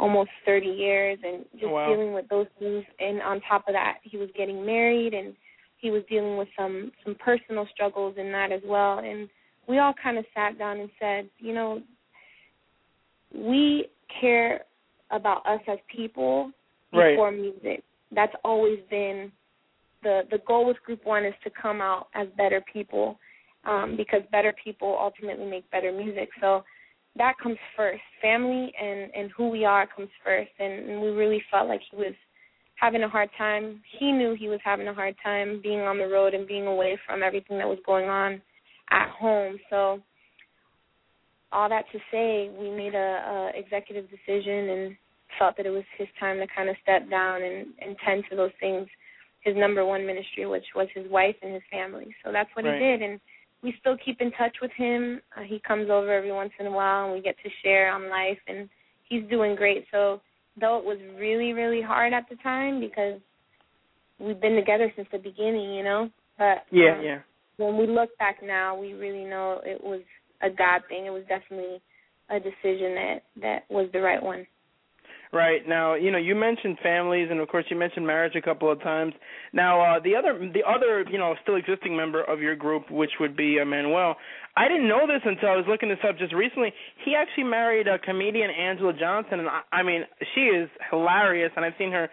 almost 0.00 0.30
30 0.46 0.66
years 0.66 1.18
and 1.22 1.44
just 1.52 1.64
oh, 1.66 1.72
wow. 1.72 1.88
dealing 1.88 2.14
with 2.14 2.26
those 2.30 2.46
things 2.58 2.84
and 2.98 3.20
on 3.20 3.38
top 3.42 3.68
of 3.68 3.74
that 3.74 3.98
he 4.02 4.16
was 4.16 4.30
getting 4.34 4.64
married 4.64 5.12
and 5.12 5.34
he 5.76 5.90
was 5.90 6.02
dealing 6.08 6.38
with 6.38 6.48
some 6.58 6.90
some 7.04 7.14
personal 7.16 7.66
struggles 7.72 8.14
in 8.16 8.32
that 8.32 8.50
as 8.50 8.62
well 8.64 9.00
and 9.00 9.28
we 9.68 9.78
all 9.78 9.92
kind 10.02 10.16
of 10.16 10.24
sat 10.34 10.58
down 10.58 10.80
and 10.80 10.88
said 10.98 11.28
you 11.38 11.52
know 11.52 11.82
we 13.34 13.88
care 14.20 14.62
about 15.10 15.44
us 15.46 15.60
as 15.68 15.78
people 15.94 16.50
before 16.92 17.30
right. 17.30 17.38
music 17.38 17.84
that's 18.12 18.34
always 18.42 18.78
been 18.88 19.30
the 20.02 20.22
the 20.30 20.38
goal 20.46 20.66
with 20.66 20.78
group 20.82 21.04
1 21.04 21.26
is 21.26 21.34
to 21.44 21.50
come 21.50 21.82
out 21.82 22.06
as 22.14 22.26
better 22.38 22.64
people 22.72 23.18
um 23.64 23.96
because 23.98 24.22
better 24.32 24.54
people 24.64 24.96
ultimately 24.98 25.44
make 25.44 25.70
better 25.70 25.92
music 25.92 26.30
so 26.40 26.64
that 27.16 27.34
comes 27.42 27.58
first. 27.76 28.02
Family 28.22 28.72
and 28.80 29.10
and 29.14 29.30
who 29.36 29.48
we 29.48 29.64
are 29.64 29.86
comes 29.86 30.10
first, 30.24 30.50
and, 30.58 30.90
and 30.90 31.00
we 31.00 31.08
really 31.08 31.42
felt 31.50 31.68
like 31.68 31.80
he 31.90 31.96
was 31.96 32.14
having 32.76 33.02
a 33.02 33.08
hard 33.08 33.28
time. 33.36 33.82
He 33.98 34.10
knew 34.12 34.34
he 34.38 34.48
was 34.48 34.60
having 34.64 34.88
a 34.88 34.94
hard 34.94 35.14
time 35.22 35.60
being 35.62 35.80
on 35.80 35.98
the 35.98 36.08
road 36.08 36.34
and 36.34 36.46
being 36.46 36.66
away 36.66 36.98
from 37.06 37.22
everything 37.22 37.58
that 37.58 37.68
was 37.68 37.78
going 37.84 38.08
on 38.08 38.40
at 38.90 39.10
home. 39.10 39.58
So 39.68 40.00
all 41.52 41.68
that 41.68 41.84
to 41.92 41.98
say, 42.10 42.50
we 42.58 42.70
made 42.70 42.94
a, 42.94 42.98
a 42.98 43.58
executive 43.58 44.06
decision 44.08 44.70
and 44.70 44.96
felt 45.38 45.56
that 45.56 45.66
it 45.66 45.70
was 45.70 45.84
his 45.98 46.08
time 46.18 46.38
to 46.38 46.46
kind 46.54 46.68
of 46.68 46.76
step 46.82 47.08
down 47.10 47.42
and, 47.42 47.66
and 47.80 47.96
tend 48.04 48.24
to 48.30 48.36
those 48.36 48.50
things, 48.60 48.86
his 49.42 49.56
number 49.56 49.84
one 49.84 50.06
ministry, 50.06 50.46
which 50.46 50.64
was 50.74 50.88
his 50.94 51.10
wife 51.10 51.36
and 51.42 51.54
his 51.54 51.62
family. 51.70 52.14
So 52.24 52.32
that's 52.32 52.50
what 52.54 52.64
right. 52.64 52.74
he 52.74 52.80
did, 52.80 53.02
and 53.02 53.20
we 53.62 53.74
still 53.80 53.96
keep 54.02 54.20
in 54.20 54.30
touch 54.32 54.56
with 54.62 54.70
him. 54.76 55.20
Uh, 55.36 55.42
he 55.42 55.60
comes 55.60 55.90
over 55.90 56.12
every 56.12 56.32
once 56.32 56.52
in 56.58 56.66
a 56.66 56.70
while, 56.70 57.04
and 57.04 57.14
we 57.14 57.20
get 57.20 57.36
to 57.42 57.50
share 57.62 57.92
on 57.92 58.08
life, 58.08 58.38
and 58.48 58.68
he's 59.08 59.28
doing 59.28 59.54
great. 59.54 59.84
So 59.90 60.20
though 60.60 60.78
it 60.78 60.84
was 60.84 60.98
really 61.18 61.52
really 61.52 61.80
hard 61.80 62.12
at 62.12 62.28
the 62.28 62.36
time 62.36 62.80
because 62.80 63.20
we've 64.18 64.40
been 64.40 64.56
together 64.56 64.92
since 64.96 65.08
the 65.12 65.18
beginning, 65.18 65.74
you 65.74 65.84
know. 65.84 66.10
But 66.38 66.64
yeah, 66.70 66.96
um, 66.98 67.04
yeah. 67.04 67.18
When 67.56 67.76
we 67.76 67.86
look 67.86 68.16
back 68.18 68.38
now, 68.42 68.78
we 68.78 68.94
really 68.94 69.24
know 69.24 69.60
it 69.64 69.82
was 69.82 70.00
a 70.42 70.48
God 70.48 70.82
thing. 70.88 71.06
It 71.06 71.10
was 71.10 71.24
definitely 71.28 71.80
a 72.30 72.38
decision 72.38 72.94
that 72.94 73.18
that 73.42 73.58
was 73.68 73.88
the 73.92 74.00
right 74.00 74.22
one. 74.22 74.46
Right 75.32 75.60
now, 75.68 75.94
you 75.94 76.10
know, 76.10 76.18
you 76.18 76.34
mentioned 76.34 76.78
families, 76.82 77.28
and 77.30 77.38
of 77.38 77.46
course, 77.46 77.64
you 77.70 77.76
mentioned 77.76 78.04
marriage 78.04 78.34
a 78.34 78.42
couple 78.42 78.70
of 78.70 78.82
times. 78.82 79.14
Now, 79.52 79.80
uh, 79.80 80.00
the 80.00 80.16
other, 80.16 80.36
the 80.52 80.64
other, 80.68 81.04
you 81.08 81.18
know, 81.18 81.36
still 81.42 81.54
existing 81.54 81.96
member 81.96 82.24
of 82.24 82.40
your 82.40 82.56
group, 82.56 82.90
which 82.90 83.12
would 83.20 83.36
be 83.36 83.58
uh, 83.62 83.64
Manuel. 83.64 84.16
I 84.56 84.66
didn't 84.66 84.88
know 84.88 85.06
this 85.06 85.22
until 85.24 85.50
I 85.50 85.56
was 85.56 85.66
looking 85.68 85.88
this 85.88 86.02
up 86.06 86.18
just 86.18 86.34
recently. 86.34 86.72
He 87.04 87.14
actually 87.14 87.44
married 87.44 87.86
a 87.86 88.00
comedian, 88.00 88.50
Angela 88.50 88.92
Johnson, 88.92 89.38
and 89.38 89.48
I, 89.48 89.60
I 89.70 89.82
mean, 89.84 90.02
she 90.34 90.40
is 90.40 90.68
hilarious, 90.90 91.52
and 91.54 91.64
I've 91.64 91.74
seen 91.78 91.92
her 91.92 92.10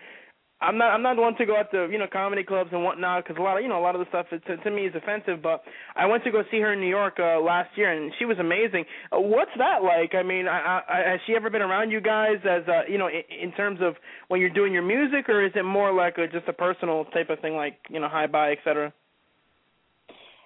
I'm 0.59 0.77
not 0.77 0.91
I'm 0.91 1.03
not 1.03 1.15
the 1.15 1.21
one 1.21 1.35
to 1.37 1.45
go 1.45 1.55
out 1.55 1.69
to 1.71 1.87
you 1.91 1.99
know 1.99 2.07
comedy 2.11 2.43
clubs 2.43 2.71
and 2.73 2.83
whatnot 2.83 3.23
because 3.23 3.37
a 3.39 3.41
lot 3.41 3.57
of 3.57 3.63
you 3.63 3.69
know 3.69 3.79
a 3.79 3.85
lot 3.85 3.93
of 3.93 3.99
the 3.99 4.09
stuff 4.09 4.25
to, 4.29 4.57
to 4.57 4.71
me 4.71 4.87
is 4.87 4.95
offensive. 4.95 5.41
But 5.41 5.63
I 5.95 6.07
went 6.07 6.23
to 6.23 6.31
go 6.31 6.41
see 6.49 6.59
her 6.61 6.73
in 6.73 6.79
New 6.79 6.89
York 6.89 7.17
uh, 7.19 7.39
last 7.39 7.69
year 7.75 7.91
and 7.91 8.11
she 8.17 8.25
was 8.25 8.39
amazing. 8.39 8.85
Uh, 9.11 9.19
what's 9.19 9.51
that 9.59 9.83
like? 9.83 10.15
I 10.15 10.23
mean, 10.23 10.47
I, 10.47 10.81
I, 10.89 11.11
has 11.11 11.19
she 11.27 11.35
ever 11.35 11.51
been 11.51 11.61
around 11.61 11.91
you 11.91 12.01
guys 12.01 12.37
as 12.43 12.63
uh, 12.67 12.81
you 12.89 12.97
know 12.97 13.07
in, 13.07 13.21
in 13.49 13.51
terms 13.51 13.79
of 13.83 13.95
when 14.29 14.41
you're 14.41 14.49
doing 14.49 14.73
your 14.73 14.81
music, 14.81 15.29
or 15.29 15.45
is 15.45 15.51
it 15.55 15.63
more 15.63 15.93
like 15.93 16.17
a, 16.17 16.27
just 16.27 16.47
a 16.47 16.53
personal 16.53 17.05
type 17.05 17.29
of 17.29 17.39
thing, 17.39 17.55
like 17.55 17.77
you 17.89 17.99
know 17.99 18.09
hi 18.09 18.25
bye 18.25 18.51
etc. 18.51 18.91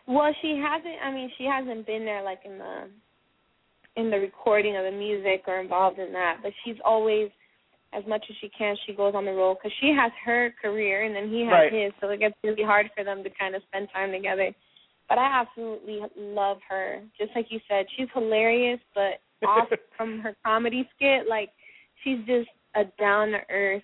Well, 0.07 0.35
she 0.41 0.61
hasn't. 0.61 0.95
I 1.01 1.11
mean, 1.13 1.31
she 1.37 1.45
hasn't 1.45 1.87
been 1.87 2.03
there 2.03 2.21
like 2.21 2.39
in 2.43 2.57
the 2.57 2.89
in 3.95 4.09
the 4.09 4.17
recording 4.17 4.75
of 4.75 4.83
the 4.83 4.91
music 4.91 5.43
or 5.47 5.61
involved 5.61 5.99
in 5.99 6.11
that, 6.11 6.39
but 6.43 6.51
she's 6.65 6.77
always 6.83 7.29
as 7.93 8.03
much 8.07 8.23
as 8.29 8.35
she 8.39 8.49
can. 8.49 8.75
She 8.85 8.93
goes 8.93 9.13
on 9.15 9.25
the 9.25 9.31
road 9.31 9.57
because 9.57 9.75
she 9.81 9.93
has 9.97 10.11
her 10.25 10.53
career 10.61 11.03
and 11.03 11.15
then 11.15 11.29
he 11.29 11.41
has 11.41 11.71
right. 11.71 11.73
his, 11.73 11.93
so 11.99 12.09
it 12.09 12.19
gets 12.19 12.35
really 12.43 12.63
hard 12.63 12.89
for 12.95 13.03
them 13.03 13.23
to 13.23 13.29
kind 13.37 13.55
of 13.55 13.61
spend 13.67 13.89
time 13.93 14.11
together. 14.11 14.53
But 15.09 15.17
I 15.17 15.41
absolutely 15.41 15.99
love 16.17 16.57
her. 16.69 17.01
Just 17.19 17.31
like 17.35 17.47
you 17.49 17.59
said, 17.67 17.85
she's 17.97 18.07
hilarious, 18.13 18.79
but 18.95 19.19
off 19.47 19.67
from 19.97 20.19
her 20.19 20.35
comedy 20.45 20.87
skit, 20.95 21.27
like 21.27 21.49
she's 22.03 22.19
just 22.25 22.49
a 22.75 22.83
down 22.99 23.29
to 23.29 23.39
earth, 23.49 23.83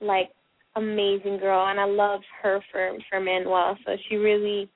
like 0.00 0.30
amazing 0.76 1.38
girl, 1.38 1.66
and 1.68 1.78
I 1.80 1.84
love 1.84 2.20
her 2.42 2.60
for 2.70 2.92
for 3.10 3.20
Manuel. 3.20 3.76
So 3.84 3.92
she 4.08 4.16
really 4.16 4.70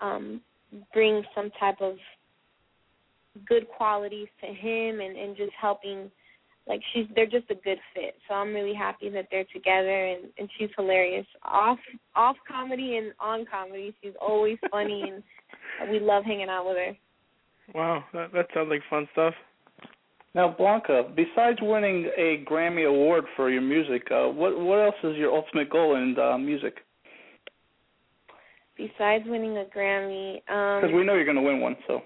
um 0.00 0.40
brings 0.92 1.26
some 1.34 1.50
type 1.58 1.80
of 1.80 1.96
good 3.46 3.68
qualities 3.68 4.28
to 4.40 4.46
him 4.46 5.00
and 5.00 5.16
and 5.16 5.36
just 5.36 5.52
helping 5.60 6.10
like 6.68 6.80
she's 6.92 7.06
they're 7.14 7.26
just 7.26 7.50
a 7.50 7.54
good 7.54 7.78
fit. 7.94 8.14
So 8.28 8.34
I'm 8.34 8.54
really 8.54 8.74
happy 8.74 9.08
that 9.10 9.28
they're 9.30 9.46
together 9.52 10.06
and 10.06 10.26
and 10.38 10.48
she's 10.58 10.68
hilarious 10.76 11.26
off 11.42 11.78
off 12.14 12.36
comedy 12.46 12.98
and 12.98 13.12
on 13.18 13.46
comedy. 13.50 13.94
She's 14.02 14.12
always 14.20 14.58
funny 14.70 15.04
and 15.10 15.90
we 15.90 15.98
love 15.98 16.24
hanging 16.24 16.48
out 16.48 16.66
with 16.66 16.76
her. 16.76 16.96
Wow, 17.74 18.04
that 18.12 18.32
that 18.32 18.46
sounds 18.54 18.68
like 18.70 18.82
fun 18.88 19.08
stuff. 19.12 19.34
Now, 20.34 20.54
Blanca, 20.56 21.04
besides 21.16 21.58
winning 21.60 22.10
a 22.16 22.44
Grammy 22.48 22.86
award 22.86 23.24
for 23.34 23.50
your 23.50 23.62
music, 23.62 24.06
uh, 24.10 24.28
what 24.28 24.58
what 24.58 24.78
else 24.78 24.94
is 25.02 25.16
your 25.16 25.34
ultimate 25.34 25.70
goal 25.70 25.96
in 25.96 26.16
uh, 26.18 26.36
music? 26.38 26.76
Besides 28.76 29.24
winning 29.26 29.56
a 29.56 29.64
Grammy, 29.76 30.36
because 30.46 30.90
um, 30.90 30.94
we 30.94 31.04
know 31.04 31.14
you're 31.14 31.24
going 31.24 31.36
to 31.36 31.42
win 31.42 31.60
one, 31.60 31.76
so. 31.88 32.02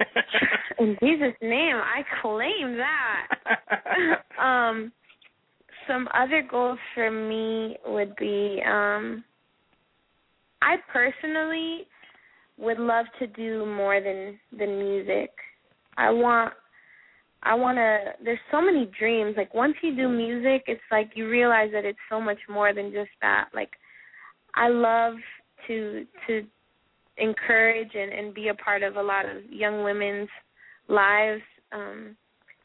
In 0.78 0.96
Jesus' 1.02 1.34
name, 1.42 1.76
I 1.76 2.02
claim 2.22 2.76
that. 2.76 3.26
um, 4.42 4.92
some 5.86 6.08
other 6.14 6.42
goals 6.48 6.78
for 6.94 7.10
me 7.10 7.76
would 7.86 8.14
be 8.16 8.62
um, 8.66 9.24
I 10.62 10.76
personally 10.92 11.86
would 12.58 12.78
love 12.78 13.06
to 13.18 13.26
do 13.26 13.64
more 13.66 14.00
than 14.00 14.38
than 14.56 14.78
music. 14.78 15.30
I 15.96 16.10
want 16.10 16.52
I 17.42 17.54
want 17.54 17.76
to 17.78 17.98
there's 18.24 18.38
so 18.50 18.60
many 18.60 18.90
dreams. 18.98 19.34
Like 19.36 19.54
once 19.54 19.74
you 19.82 19.96
do 19.96 20.08
music, 20.08 20.64
it's 20.66 20.80
like 20.90 21.12
you 21.14 21.28
realize 21.28 21.70
that 21.72 21.84
it's 21.84 21.98
so 22.10 22.20
much 22.20 22.38
more 22.48 22.74
than 22.74 22.92
just 22.92 23.10
that. 23.22 23.48
Like 23.54 23.70
I 24.54 24.68
love 24.68 25.14
to 25.66 26.04
to 26.26 26.42
encourage 27.18 27.90
and, 27.94 28.12
and 28.12 28.34
be 28.34 28.48
a 28.48 28.54
part 28.54 28.82
of 28.82 28.96
a 28.96 29.02
lot 29.02 29.24
of 29.24 29.44
young 29.50 29.84
women's 29.84 30.28
lives. 30.88 31.42
Um, 31.72 32.16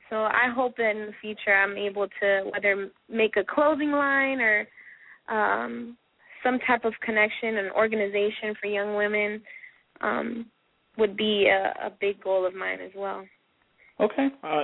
so 0.09 0.17
I 0.17 0.51
hope 0.53 0.77
that 0.77 0.91
in 0.91 1.07
the 1.07 1.13
future 1.21 1.53
I'm 1.53 1.77
able 1.77 2.07
to 2.21 2.49
whether 2.51 2.89
make 3.09 3.35
a 3.37 3.43
clothing 3.43 3.91
line 3.91 4.39
or 4.39 4.67
um, 5.29 5.97
some 6.43 6.59
type 6.67 6.85
of 6.85 6.93
connection, 7.01 7.57
an 7.57 7.71
organization 7.75 8.53
for 8.61 8.67
young 8.67 8.95
women 8.95 9.41
um, 10.01 10.45
would 10.97 11.17
be 11.17 11.47
a, 11.47 11.87
a 11.87 11.91
big 11.99 12.21
goal 12.21 12.45
of 12.45 12.53
mine 12.53 12.79
as 12.83 12.91
well. 12.95 13.25
Okay. 13.99 14.27
Uh, 14.43 14.63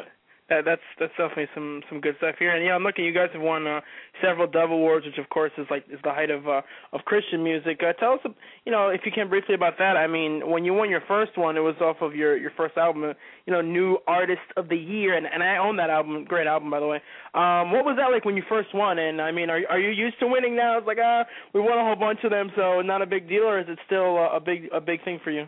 that, 0.49 0.65
that's 0.65 0.81
that's 0.99 1.12
definitely 1.17 1.47
some 1.53 1.81
some 1.89 2.01
good 2.01 2.15
stuff 2.17 2.35
here. 2.39 2.55
And 2.55 2.65
yeah, 2.65 2.73
I'm 2.73 2.83
looking. 2.83 3.05
You 3.05 3.13
guys 3.13 3.29
have 3.33 3.41
won 3.41 3.67
uh, 3.67 3.81
several 4.21 4.47
Dove 4.47 4.71
Awards, 4.71 5.05
which 5.05 5.17
of 5.17 5.29
course 5.29 5.51
is 5.57 5.67
like 5.69 5.85
is 5.91 5.99
the 6.03 6.12
height 6.12 6.29
of 6.29 6.47
uh, 6.47 6.62
of 6.91 7.01
Christian 7.05 7.43
music. 7.43 7.81
Uh, 7.81 7.93
tell 7.93 8.13
us, 8.13 8.19
you 8.65 8.71
know, 8.71 8.89
if 8.89 9.01
you 9.05 9.12
can 9.12 9.29
briefly 9.29 9.55
about 9.55 9.77
that. 9.77 9.95
I 9.95 10.07
mean, 10.07 10.49
when 10.49 10.65
you 10.65 10.73
won 10.73 10.89
your 10.89 11.03
first 11.07 11.38
one, 11.38 11.57
it 11.57 11.62
was 11.62 11.75
off 11.81 11.97
of 12.01 12.15
your 12.15 12.38
your 12.38 12.51
first 12.57 12.77
album, 12.77 13.03
uh, 13.03 13.13
you 13.45 13.53
know, 13.53 13.62
New 13.62 13.97
Artist 14.07 14.41
of 14.57 14.69
the 14.69 14.77
Year, 14.77 15.15
and 15.15 15.25
and 15.25 15.43
I 15.43 15.57
own 15.57 15.77
that 15.77 15.89
album. 15.89 16.25
Great 16.25 16.47
album, 16.47 16.69
by 16.71 16.79
the 16.79 16.88
way. 16.88 16.97
Um, 17.33 17.71
what 17.71 17.85
was 17.85 17.95
that 17.97 18.12
like 18.12 18.25
when 18.25 18.35
you 18.35 18.43
first 18.49 18.69
won? 18.73 18.99
And 18.99 19.21
I 19.21 19.31
mean, 19.31 19.49
are 19.49 19.62
are 19.69 19.79
you 19.79 19.91
used 19.91 20.19
to 20.19 20.27
winning 20.27 20.55
now? 20.55 20.77
It's 20.77 20.88
like 20.88 20.97
ah, 21.01 21.25
we 21.53 21.62
won 21.62 21.77
a 21.77 21.83
whole 21.83 21.95
bunch 21.95 22.19
of 22.23 22.31
them, 22.31 22.51
so 22.55 22.81
not 22.81 23.01
a 23.01 23.05
big 23.05 23.29
deal, 23.29 23.43
or 23.43 23.59
is 23.59 23.67
it 23.69 23.79
still 23.85 24.17
a, 24.17 24.38
a 24.38 24.39
big 24.39 24.69
a 24.73 24.81
big 24.81 25.03
thing 25.03 25.19
for 25.23 25.31
you? 25.31 25.45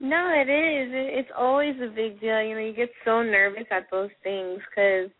No, 0.00 0.32
it 0.34 0.50
is. 0.50 0.90
It's 0.92 1.30
always 1.36 1.74
a 1.76 1.88
big 1.88 2.20
deal. 2.20 2.42
You 2.42 2.54
know, 2.54 2.60
you 2.60 2.74
get 2.74 2.90
so 3.04 3.22
nervous 3.22 3.66
at 3.70 3.86
those 3.90 4.10
things 4.22 4.60
because, 4.68 5.10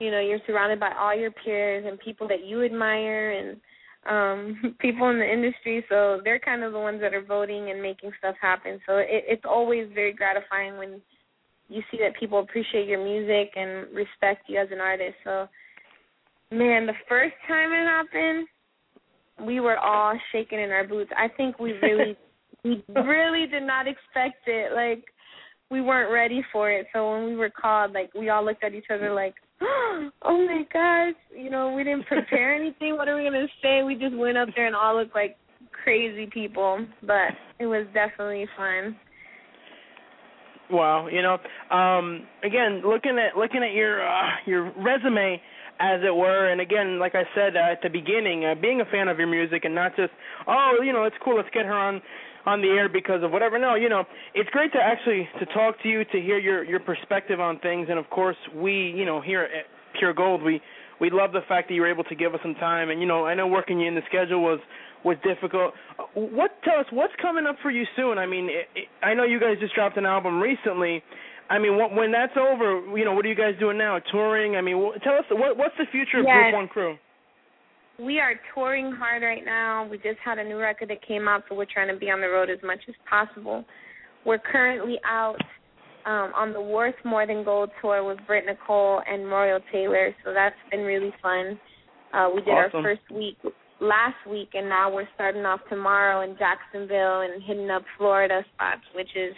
you 0.00 0.10
know, 0.10 0.20
you're 0.20 0.38
surrounded 0.46 0.80
by 0.80 0.92
all 0.98 1.14
your 1.14 1.30
peers 1.30 1.84
and 1.86 1.98
people 1.98 2.26
that 2.28 2.44
you 2.44 2.64
admire 2.64 3.32
and 3.32 3.60
um 4.08 4.76
people 4.80 5.10
in 5.10 5.18
the 5.18 5.30
industry. 5.30 5.84
So 5.88 6.20
they're 6.24 6.38
kind 6.38 6.62
of 6.62 6.72
the 6.72 6.78
ones 6.78 7.00
that 7.02 7.12
are 7.12 7.24
voting 7.24 7.70
and 7.70 7.82
making 7.82 8.12
stuff 8.18 8.36
happen. 8.40 8.80
So 8.86 8.96
it, 8.96 9.24
it's 9.28 9.44
always 9.44 9.88
very 9.94 10.14
gratifying 10.14 10.78
when 10.78 11.02
you 11.68 11.82
see 11.90 11.98
that 11.98 12.18
people 12.18 12.38
appreciate 12.38 12.88
your 12.88 13.02
music 13.02 13.52
and 13.56 13.94
respect 13.94 14.48
you 14.48 14.58
as 14.58 14.68
an 14.70 14.80
artist. 14.80 15.16
So, 15.24 15.48
man, 16.50 16.86
the 16.86 16.94
first 17.08 17.34
time 17.48 17.72
it 17.72 17.84
happened, 17.84 18.46
we 19.46 19.60
were 19.60 19.76
all 19.76 20.18
shaking 20.32 20.60
in 20.60 20.70
our 20.70 20.86
boots. 20.86 21.10
I 21.16 21.28
think 21.28 21.58
we 21.58 21.72
really 21.72 22.16
we 22.64 22.82
really 22.94 23.46
did 23.46 23.62
not 23.62 23.86
expect 23.86 24.46
it. 24.46 24.72
Like 24.72 25.04
we 25.70 25.80
weren't 25.80 26.12
ready 26.12 26.44
for 26.52 26.70
it. 26.70 26.86
So 26.92 27.12
when 27.12 27.26
we 27.26 27.36
were 27.36 27.50
called, 27.50 27.92
like 27.92 28.12
we 28.14 28.28
all 28.28 28.44
looked 28.44 28.64
at 28.64 28.74
each 28.74 28.86
other 28.92 29.12
like, 29.12 29.34
oh 29.62 30.10
my 30.24 30.62
gosh, 30.72 31.14
you 31.36 31.50
know, 31.50 31.72
we 31.72 31.84
didn't 31.84 32.06
prepare 32.06 32.54
anything. 32.54 32.96
What 32.96 33.08
are 33.08 33.16
we 33.16 33.24
gonna 33.24 33.46
say? 33.62 33.82
We 33.82 33.94
just 33.94 34.16
went 34.16 34.38
up 34.38 34.48
there 34.54 34.66
and 34.66 34.76
all 34.76 34.96
looked 34.96 35.14
like 35.14 35.36
crazy 35.84 36.28
people, 36.32 36.84
but 37.02 37.32
it 37.58 37.66
was 37.66 37.86
definitely 37.94 38.46
fun. 38.56 38.96
Wow, 40.68 41.06
you 41.06 41.22
know, 41.22 41.38
um, 41.74 42.26
again, 42.42 42.82
looking 42.84 43.18
at 43.18 43.38
looking 43.38 43.62
at 43.62 43.72
your 43.72 44.06
uh, 44.06 44.30
your 44.46 44.72
resume, 44.82 45.40
as 45.78 46.00
it 46.04 46.14
were. 46.14 46.50
And 46.50 46.60
again, 46.60 46.98
like 46.98 47.14
I 47.14 47.24
said 47.34 47.56
uh, 47.56 47.72
at 47.72 47.82
the 47.82 47.88
beginning, 47.88 48.44
uh, 48.44 48.54
being 48.60 48.80
a 48.80 48.84
fan 48.90 49.08
of 49.08 49.18
your 49.18 49.26
music 49.26 49.64
and 49.64 49.74
not 49.74 49.96
just, 49.96 50.12
oh, 50.46 50.78
you 50.82 50.92
know, 50.92 51.04
it's 51.04 51.16
cool, 51.24 51.36
let's 51.36 51.48
get 51.52 51.66
her 51.66 51.74
on 51.74 52.00
on 52.46 52.62
the 52.62 52.68
air 52.68 52.88
because 52.88 53.22
of 53.22 53.30
whatever. 53.32 53.58
No, 53.58 53.74
you 53.74 53.88
know, 53.88 54.04
it's 54.34 54.48
great 54.50 54.72
to 54.72 54.78
actually 54.78 55.28
to 55.40 55.46
talk 55.46 55.80
to 55.82 55.88
you, 55.88 56.04
to 56.04 56.20
hear 56.20 56.38
your 56.38 56.64
your 56.64 56.80
perspective 56.80 57.40
on 57.40 57.58
things, 57.58 57.88
and 57.90 57.98
of 57.98 58.08
course, 58.10 58.36
we, 58.54 58.94
you 58.96 59.04
know, 59.04 59.20
here 59.20 59.42
at 59.42 59.66
Pure 59.98 60.14
Gold, 60.14 60.42
we 60.42 60.60
we 61.00 61.10
love 61.10 61.32
the 61.32 61.42
fact 61.48 61.68
that 61.68 61.74
you 61.74 61.82
were 61.82 61.90
able 61.90 62.04
to 62.04 62.14
give 62.14 62.34
us 62.34 62.40
some 62.42 62.54
time. 62.54 62.90
And 62.90 63.00
you 63.00 63.06
know, 63.06 63.26
I 63.26 63.34
know 63.34 63.46
working 63.46 63.80
you 63.80 63.88
in 63.88 63.94
the 63.94 64.02
schedule 64.08 64.42
was 64.42 64.60
was 65.04 65.16
difficult. 65.22 65.74
What 66.14 66.52
tell 66.64 66.78
us 66.80 66.86
what's 66.90 67.12
coming 67.20 67.46
up 67.46 67.56
for 67.62 67.70
you 67.70 67.84
soon? 67.96 68.18
I 68.18 68.26
mean, 68.26 68.46
it, 68.46 68.66
it, 68.74 68.88
I 69.02 69.14
know 69.14 69.24
you 69.24 69.38
guys 69.38 69.56
just 69.60 69.74
dropped 69.74 69.96
an 69.98 70.06
album 70.06 70.40
recently. 70.40 71.02
I 71.48 71.60
mean, 71.60 71.76
what, 71.76 71.94
when 71.94 72.10
that's 72.10 72.36
over, 72.36 72.82
you 72.98 73.04
know, 73.04 73.12
what 73.12 73.24
are 73.24 73.28
you 73.28 73.36
guys 73.36 73.54
doing 73.60 73.78
now? 73.78 74.00
Touring? 74.10 74.56
I 74.56 74.60
mean, 74.62 74.82
wh- 74.82 75.00
tell 75.04 75.14
us 75.14 75.24
what, 75.30 75.56
what's 75.56 75.76
the 75.78 75.84
future 75.92 76.18
of 76.18 76.24
Yes. 76.26 76.34
Group 76.50 76.54
One 76.54 76.66
Crew? 76.68 76.96
We 77.98 78.20
are 78.20 78.34
touring 78.54 78.92
hard 78.92 79.22
right 79.22 79.44
now. 79.44 79.88
We 79.90 79.96
just 79.98 80.18
had 80.24 80.38
a 80.38 80.44
new 80.44 80.58
record 80.58 80.90
that 80.90 81.06
came 81.06 81.28
out, 81.28 81.44
so 81.48 81.54
we're 81.54 81.64
trying 81.64 81.88
to 81.88 81.98
be 81.98 82.10
on 82.10 82.20
the 82.20 82.28
road 82.28 82.50
as 82.50 82.58
much 82.62 82.80
as 82.88 82.94
possible. 83.08 83.64
We're 84.24 84.38
currently 84.38 84.96
out 85.08 85.38
um, 86.04 86.32
on 86.36 86.52
the 86.52 86.60
Worth 86.60 86.94
More 87.04 87.26
Than 87.26 87.42
Gold 87.44 87.70
tour 87.80 88.04
with 88.04 88.18
Britt 88.26 88.44
Nicole 88.46 89.00
and 89.10 89.22
Moriel 89.22 89.60
Taylor, 89.72 90.14
so 90.24 90.34
that's 90.34 90.54
been 90.70 90.80
really 90.80 91.12
fun. 91.22 91.58
Uh, 92.12 92.28
we 92.34 92.42
did 92.42 92.50
Awesome. 92.50 92.76
our 92.76 92.82
first 92.82 93.10
week 93.10 93.36
last 93.80 94.16
week, 94.30 94.50
and 94.54 94.68
now 94.68 94.92
we're 94.92 95.08
starting 95.14 95.44
off 95.44 95.60
tomorrow 95.68 96.22
in 96.22 96.36
Jacksonville 96.38 97.22
and 97.22 97.42
hitting 97.42 97.70
up 97.70 97.82
Florida 97.98 98.42
spots, 98.54 98.82
which 98.94 99.10
is 99.16 99.34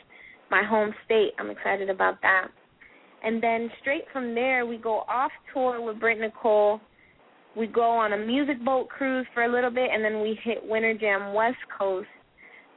my 0.51 0.63
home 0.65 0.93
state. 1.05 1.31
I'm 1.39 1.51
excited 1.51 1.91
about 1.91 2.21
that. 2.23 2.49
And 3.23 3.43
then 3.43 3.71
straight 3.81 4.05
from 4.13 4.35
there, 4.35 4.65
we 4.65 4.79
go 4.79 4.99
off 5.09 5.33
tour 5.53 5.81
with 5.81 5.99
Britt 6.01 6.21
Nicole. 6.21 6.81
We 7.59 7.67
go 7.67 7.83
on 7.83 8.13
a 8.13 8.19
music 8.19 8.65
boat 8.65 8.89
cruise 8.89 9.27
for 9.35 9.43
a 9.43 9.53
little 9.53 9.71
bit, 9.71 9.91
and 9.93 10.05
then 10.05 10.21
we 10.21 10.39
hit 10.45 10.59
Winter 10.63 10.95
Jam 10.95 11.35
West 11.35 11.59
Coast. 11.77 12.07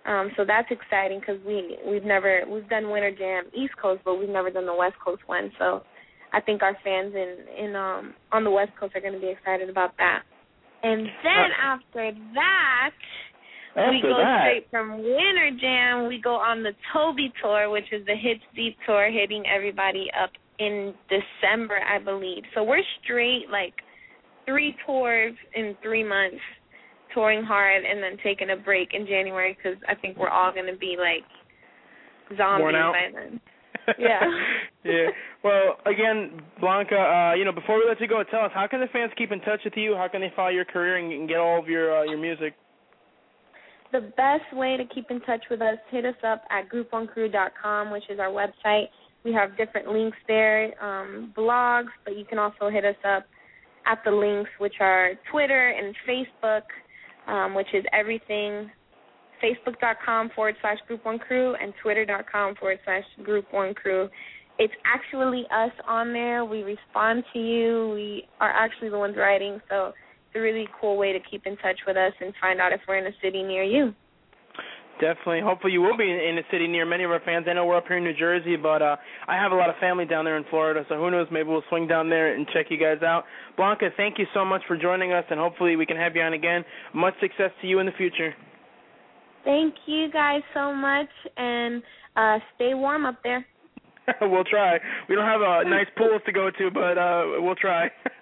Um, 0.05 0.31
so 0.35 0.43
that's 0.45 0.67
exciting 0.71 1.19
because 1.19 1.39
we 1.45 1.77
we've 1.87 2.03
never 2.03 2.41
we've 2.49 2.67
done 2.67 2.89
Winter 2.89 3.11
Jam 3.11 3.43
East 3.53 3.73
Coast, 3.79 4.01
but 4.03 4.15
we've 4.15 4.29
never 4.29 4.49
done 4.49 4.65
the 4.65 4.73
West 4.73 4.95
Coast 5.03 5.21
one. 5.27 5.51
So 5.59 5.83
I 6.33 6.41
think 6.41 6.63
our 6.63 6.75
fans 6.83 7.13
in 7.13 7.65
in 7.65 7.75
um 7.75 8.15
on 8.31 8.43
the 8.43 8.51
West 8.51 8.71
Coast 8.79 8.95
are 8.95 9.01
going 9.01 9.13
to 9.13 9.19
be 9.19 9.29
excited 9.29 9.69
about 9.69 9.95
that. 9.97 10.23
And 10.83 11.05
then 11.05 11.51
uh, 11.53 11.75
after 11.75 12.11
that, 12.33 12.97
after 13.75 13.91
we 13.91 14.01
go 14.01 14.17
that. 14.17 14.41
straight 14.41 14.67
from 14.71 14.97
Winter 14.97 15.51
Jam. 15.59 16.07
We 16.07 16.19
go 16.19 16.35
on 16.35 16.63
the 16.63 16.73
Toby 16.91 17.31
tour, 17.41 17.69
which 17.69 17.91
is 17.91 18.05
the 18.05 18.15
Hits 18.15 18.41
Deep 18.55 18.77
tour, 18.87 19.11
hitting 19.11 19.43
everybody 19.45 20.07
up 20.21 20.31
in 20.59 20.93
December, 21.09 21.77
I 21.77 21.99
believe. 21.99 22.43
So 22.55 22.63
we're 22.63 22.83
straight 23.03 23.45
like 23.51 23.73
three 24.45 24.75
tours 24.85 25.33
in 25.55 25.75
three 25.81 26.03
months, 26.03 26.41
touring 27.13 27.43
hard, 27.43 27.83
and 27.83 28.01
then 28.01 28.17
taking 28.23 28.51
a 28.51 28.55
break 28.55 28.89
in 28.93 29.05
January 29.05 29.57
because 29.57 29.77
I 29.87 29.95
think 29.95 30.17
we're 30.17 30.29
all 30.29 30.53
going 30.53 30.71
to 30.71 30.77
be 30.77 30.95
like 30.97 31.23
zombies 32.37 32.73
by 32.73 33.09
then. 33.13 33.39
Yeah. 33.97 34.19
yeah. 34.83 35.07
Well, 35.43 35.77
again, 35.85 36.41
Blanca, 36.59 36.95
uh, 36.95 37.33
you 37.35 37.45
know, 37.45 37.51
before 37.51 37.77
we 37.77 37.85
let 37.87 37.99
you 37.99 38.07
go, 38.07 38.23
tell 38.29 38.41
us 38.41 38.51
how 38.53 38.67
can 38.67 38.79
the 38.79 38.87
fans 38.93 39.11
keep 39.17 39.31
in 39.31 39.39
touch 39.41 39.61
with 39.65 39.73
you? 39.75 39.95
How 39.95 40.07
can 40.07 40.21
they 40.21 40.31
follow 40.35 40.49
your 40.49 40.65
career 40.65 40.97
and 40.97 41.27
get 41.27 41.37
all 41.37 41.59
of 41.59 41.67
your 41.67 41.99
uh, 41.99 42.03
your 42.03 42.17
music? 42.17 42.53
The 43.91 44.11
best 44.15 44.53
way 44.53 44.77
to 44.77 44.85
keep 44.93 45.11
in 45.11 45.19
touch 45.21 45.43
with 45.49 45.61
us, 45.61 45.77
hit 45.89 46.05
us 46.05 46.15
up 46.25 46.43
at 46.49 46.69
grouponecrew.com, 46.69 47.91
which 47.91 48.03
is 48.09 48.19
our 48.19 48.29
website. 48.29 48.85
We 49.25 49.33
have 49.33 49.57
different 49.57 49.89
links 49.89 50.17
there, 50.27 50.73
um, 50.81 51.33
blogs, 51.37 51.89
but 52.05 52.17
you 52.17 52.23
can 52.23 52.39
also 52.39 52.69
hit 52.69 52.85
us 52.85 52.95
up 53.05 53.25
at 53.85 53.99
the 54.05 54.11
links, 54.11 54.49
which 54.59 54.75
are 54.79 55.11
Twitter 55.31 55.69
and 55.69 55.95
Facebook, 56.07 56.63
um, 57.27 57.55
which 57.55 57.67
is 57.73 57.83
everything 57.93 58.69
facebook.com 59.43 60.29
forward 60.35 60.55
slash 60.61 60.77
group 60.87 61.03
one 61.03 61.19
crew 61.19 61.55
and 61.61 61.73
twitter.com 61.81 62.55
forward 62.55 62.79
slash 62.85 63.03
group 63.23 63.45
one 63.51 63.73
crew. 63.73 64.07
It's 64.59 64.73
actually 64.85 65.45
us 65.51 65.71
on 65.87 66.13
there. 66.13 66.45
We 66.45 66.61
respond 66.61 67.23
to 67.33 67.39
you. 67.39 67.91
We 67.93 68.27
are 68.39 68.51
actually 68.51 68.89
the 68.89 68.99
ones 68.99 69.15
writing, 69.17 69.59
so 69.69 69.87
it's 69.87 70.35
a 70.35 70.39
really 70.39 70.67
cool 70.79 70.97
way 70.97 71.13
to 71.13 71.19
keep 71.19 71.47
in 71.47 71.57
touch 71.57 71.79
with 71.87 71.97
us 71.97 72.13
and 72.21 72.33
find 72.39 72.61
out 72.61 72.71
if 72.71 72.81
we're 72.87 72.97
in 72.97 73.07
a 73.07 73.15
city 73.23 73.41
near 73.41 73.63
you. 73.63 73.93
Definitely. 75.01 75.41
Hopefully, 75.41 75.73
you 75.73 75.81
will 75.81 75.97
be 75.97 76.03
in 76.03 76.37
a 76.37 76.43
city 76.51 76.67
near 76.67 76.85
many 76.85 77.03
of 77.03 77.09
our 77.09 77.19
fans. 77.25 77.47
I 77.49 77.53
know 77.53 77.65
we're 77.65 77.75
up 77.75 77.87
here 77.87 77.97
in 77.97 78.03
New 78.03 78.13
Jersey, 78.13 78.55
but 78.55 78.83
uh 78.83 78.97
I 79.27 79.35
have 79.35 79.51
a 79.51 79.55
lot 79.55 79.67
of 79.67 79.75
family 79.77 80.05
down 80.05 80.25
there 80.25 80.37
in 80.37 80.43
Florida, 80.51 80.85
so 80.87 80.95
who 80.95 81.09
knows? 81.09 81.25
Maybe 81.31 81.49
we'll 81.49 81.63
swing 81.69 81.87
down 81.87 82.07
there 82.07 82.35
and 82.35 82.47
check 82.53 82.67
you 82.69 82.77
guys 82.77 83.01
out. 83.01 83.23
Blanca, 83.57 83.89
thank 83.97 84.19
you 84.19 84.27
so 84.31 84.45
much 84.45 84.61
for 84.67 84.77
joining 84.77 85.11
us, 85.11 85.25
and 85.31 85.39
hopefully 85.39 85.75
we 85.75 85.87
can 85.87 85.97
have 85.97 86.15
you 86.15 86.21
on 86.21 86.33
again. 86.33 86.63
Much 86.93 87.15
success 87.19 87.49
to 87.61 87.67
you 87.67 87.79
in 87.79 87.87
the 87.87 87.91
future. 87.93 88.35
Thank 89.43 89.73
you 89.87 90.11
guys 90.11 90.41
so 90.53 90.71
much, 90.71 91.09
and 91.35 91.81
uh 92.15 92.37
stay 92.53 92.75
warm 92.75 93.07
up 93.07 93.17
there. 93.23 93.43
we'll 94.21 94.43
try. 94.43 94.77
We 95.09 95.15
don't 95.15 95.25
have 95.25 95.41
a 95.41 95.63
nice 95.67 95.87
pool 95.97 96.19
to 96.23 96.31
go 96.31 96.51
to, 96.51 96.69
but 96.71 96.99
uh 96.99 97.23
we'll 97.41 97.55
try. 97.55 97.89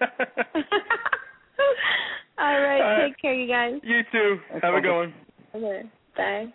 All 2.38 2.58
right, 2.58 3.06
take 3.06 3.20
care, 3.20 3.34
you 3.34 3.46
guys. 3.46 3.74
You 3.82 4.00
too. 4.10 4.38
have 4.62 4.72
a 4.72 4.80
good 4.80 4.96
one. 4.96 5.14
Okay, 5.54 5.82
bye. 6.16 6.46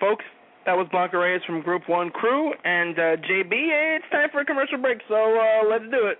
Folks, 0.00 0.24
that 0.64 0.72
was 0.72 0.88
Blanca 0.90 1.18
Reyes 1.18 1.42
from 1.46 1.60
Group 1.60 1.82
One 1.86 2.10
Crew, 2.10 2.52
and 2.64 2.98
uh 2.98 3.16
JB. 3.20 3.52
It's 3.52 4.10
time 4.10 4.28
for 4.32 4.40
a 4.40 4.44
commercial 4.44 4.78
break, 4.78 4.98
so 5.08 5.14
uh 5.14 5.68
let's 5.68 5.84
do 5.84 6.06
it. 6.08 6.18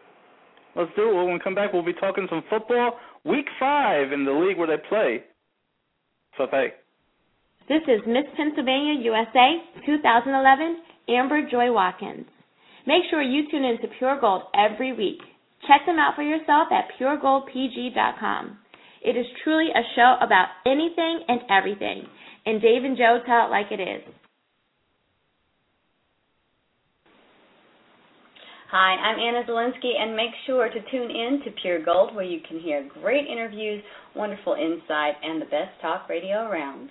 Let's 0.76 0.90
do 0.96 1.10
it. 1.10 1.14
When 1.14 1.32
we 1.32 1.40
come 1.42 1.54
back, 1.54 1.72
we'll 1.72 1.84
be 1.84 1.94
talking 1.94 2.26
some 2.28 2.44
football. 2.50 2.98
Week 3.24 3.46
five 3.58 4.12
in 4.12 4.24
the 4.24 4.32
league 4.32 4.58
where 4.58 4.68
they 4.68 4.82
play. 4.88 5.24
So 6.36 6.46
hey. 6.50 6.74
This 7.68 7.82
is 7.88 8.00
Miss 8.06 8.24
Pennsylvania 8.36 9.00
USA 9.00 9.62
2011, 9.86 10.76
Amber 11.08 11.48
Joy 11.50 11.72
Watkins. 11.72 12.26
Make 12.86 13.04
sure 13.10 13.22
you 13.22 13.50
tune 13.50 13.64
in 13.64 13.78
to 13.80 13.88
Pure 13.98 14.20
Gold 14.20 14.42
every 14.54 14.92
week. 14.92 15.20
Check 15.68 15.86
them 15.86 15.98
out 15.98 16.16
for 16.16 16.22
yourself 16.22 16.68
at 16.72 16.88
puregoldpg.com. 16.98 18.58
It 19.02 19.16
is 19.16 19.26
truly 19.44 19.68
a 19.70 19.84
show 19.96 20.16
about 20.20 20.48
anything 20.66 21.24
and 21.28 21.40
everything, 21.50 22.04
and 22.46 22.61
Dave 22.61 22.85
and 22.85 22.96
Joe 22.96 23.18
tell 23.26 23.46
it 23.46 23.50
like 23.50 23.70
it 23.70 23.81
is. 23.81 24.03
Hi, 28.70 28.94
I'm 28.94 29.18
Anna 29.18 29.42
Zelinsky, 29.48 29.98
and 29.98 30.14
make 30.14 30.31
sure 30.46 30.68
to 30.68 30.90
tune 30.92 31.11
in 31.11 31.40
to 31.44 31.50
Pure 31.61 31.85
Gold, 31.85 32.14
where 32.14 32.24
you 32.24 32.38
can 32.48 32.61
hear 32.61 32.88
great 33.03 33.26
interviews, 33.26 33.83
wonderful 34.14 34.55
insight, 34.55 35.14
and 35.24 35.42
the 35.42 35.46
best 35.46 35.72
talk 35.83 36.09
radio 36.09 36.48
around. 36.48 36.88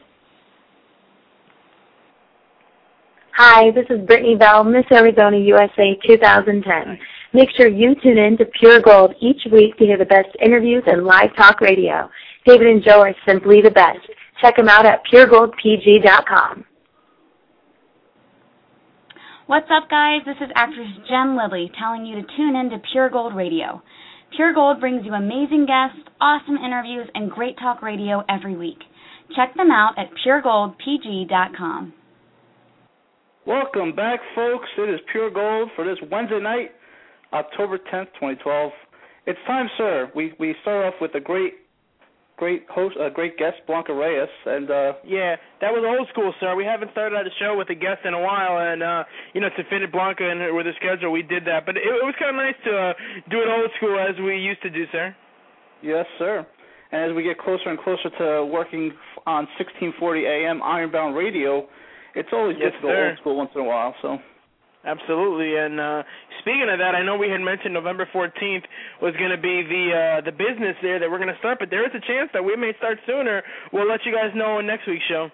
Hi, 3.38 3.72
this 3.72 3.86
is 3.90 4.06
Brittany 4.06 4.36
Bell, 4.36 4.66
Miss 4.66 4.84
Arizona 4.92 5.38
USA 5.38 5.98
2010. 6.06 7.00
Make 7.32 7.48
sure 7.56 7.70
you 7.70 7.96
tune 8.04 8.18
in 8.18 8.36
to 8.40 8.46
Pure 8.60 8.82
Gold 8.82 9.14
each 9.22 9.42
week 9.50 9.78
to 9.78 9.86
hear 9.86 9.98
the 9.98 10.04
best 10.04 10.36
interviews 10.44 10.84
and 10.86 11.06
live 11.06 11.34
talk 11.38 11.62
radio. 11.62 12.10
David 12.46 12.68
and 12.68 12.84
Joe 12.84 13.00
are 13.00 13.16
simply 13.26 13.62
the 13.62 13.72
best. 13.72 14.00
Check 14.41 14.56
them 14.56 14.69
out 14.69 14.86
at 14.86 15.02
puregoldpg.com. 15.12 16.65
What's 19.47 19.67
up, 19.71 19.89
guys? 19.89 20.21
This 20.25 20.38
is 20.41 20.52
actress 20.56 20.88
Jen 21.10 21.36
Lilly 21.36 21.71
telling 21.80 22.06
you 22.06 22.21
to 22.21 22.28
tune 22.38 22.56
in 22.56 22.69
to 22.69 22.78
Pure 22.91 23.10
Gold 23.10 23.36
Radio. 23.36 23.82
Pure 24.36 24.54
Gold 24.54 24.80
brings 24.80 25.04
you 25.06 25.13
amazing 25.13 25.65
guests, 25.65 26.08
awesome 26.21 26.58
interviews, 26.58 27.10
and 27.15 27.32
great 27.32 27.58
talk 27.58 27.82
radio 27.82 28.23
every 28.30 28.56
week. 28.56 28.78
Check 29.36 29.56
them 29.56 29.71
out 29.71 29.93
at 29.97 30.10
puregoldpg.com. 30.23 31.93
Welcome 33.47 33.95
back, 33.95 34.19
folks. 34.36 34.67
It 34.78 34.93
is 34.93 34.99
Pure 35.12 35.32
Gold 35.32 35.69
for 35.75 35.84
this 35.84 35.97
Wednesday 36.12 36.39
night, 36.39 36.71
October 37.34 37.80
10th, 37.91 38.13
2012. 38.13 38.71
It's 39.25 39.39
time, 39.47 39.67
sir. 39.78 40.12
We 40.15 40.34
we 40.39 40.56
start 40.62 40.86
off 40.86 41.02
with 41.02 41.15
a 41.15 41.19
great 41.19 41.54
great 42.39 42.63
host, 42.71 42.95
a 42.95 43.06
uh, 43.06 43.10
great 43.12 43.36
guest, 43.38 43.60
Blanca 43.67 43.93
Reyes, 43.93 44.32
and 44.47 44.71
uh 44.71 44.93
yeah, 45.04 45.36
that 45.60 45.75
was 45.75 45.84
old 45.84 46.08
school, 46.10 46.34
sir. 46.39 46.56
We 46.56 46.63
haven't 46.63 46.95
started 46.95 47.13
out 47.19 47.28
a 47.28 47.36
show 47.38 47.60
with 47.60 47.69
a 47.69 47.75
guest 47.75 48.08
in 48.08 48.15
a 48.15 48.23
while, 48.23 48.63
and 48.63 48.82
uh 48.82 49.04
you 49.36 49.41
know 49.43 49.52
to 49.52 49.63
fit 49.69 49.84
in 49.84 49.91
Blanca 49.91 50.23
and 50.23 50.56
with 50.56 50.65
the 50.65 50.73
schedule, 50.80 51.12
we 51.12 51.21
did 51.21 51.43
that. 51.45 51.67
But 51.67 51.75
it, 51.75 51.84
it 51.84 52.06
was 52.08 52.15
kind 52.15 52.32
of 52.32 52.39
nice 52.39 52.56
to 52.63 52.71
uh, 52.71 52.93
do 53.30 53.43
it 53.43 53.52
old 53.52 53.69
school 53.75 53.99
as 53.99 54.15
we 54.23 54.39
used 54.39 54.63
to 54.63 54.71
do, 54.71 54.88
sir. 54.91 55.13
Yes, 55.84 56.08
sir. 56.17 56.47
And 56.91 57.12
as 57.12 57.15
we 57.15 57.21
get 57.21 57.38
closer 57.38 57.69
and 57.69 57.78
closer 57.78 58.10
to 58.17 58.45
working 58.45 58.95
on 59.28 59.45
1640 59.60 60.25
AM 60.25 60.63
Ironbound 60.63 61.15
Radio, 61.15 61.67
it's 62.15 62.30
always 62.34 62.58
yes, 62.58 62.71
good 62.82 62.88
to 62.88 62.93
go 62.93 63.08
old 63.10 63.17
school 63.19 63.36
once 63.38 63.52
in 63.54 63.62
a 63.62 63.67
while. 63.67 63.93
So. 64.02 64.17
Absolutely. 64.86 65.58
And 65.58 65.80
uh 65.80 66.04
speaking 66.39 66.68
of 66.72 66.80
that, 66.80 66.96
I 66.96 67.04
know 67.04 67.18
we 67.18 67.30
had 67.30 67.42
mentioned 67.42 67.74
November 67.74 68.08
14th 68.13 68.63
was 69.02 69.13
going 69.20 69.32
to 69.32 69.42
be 69.42 69.63
the 69.68 69.84
uh 69.92 70.22
the 70.24 70.32
business 70.32 70.76
there 70.82 71.00
that 71.00 71.10
we're 71.10 71.20
going 71.20 71.34
to 71.34 71.39
start, 71.39 71.60
but 71.60 71.70
there 71.70 71.84
is 71.86 71.92
a 71.92 72.00
chance 72.08 72.30
that 72.34 72.44
we 72.44 72.56
may 72.56 72.72
start 72.78 72.98
sooner. 73.06 73.44
We'll 73.74 73.88
let 73.88 74.06
you 74.06 74.13
guys 74.15 74.32
know 74.36 74.60
in 74.60 74.68
next 74.68 74.88
week's 74.88 75.04
show. 75.10 75.30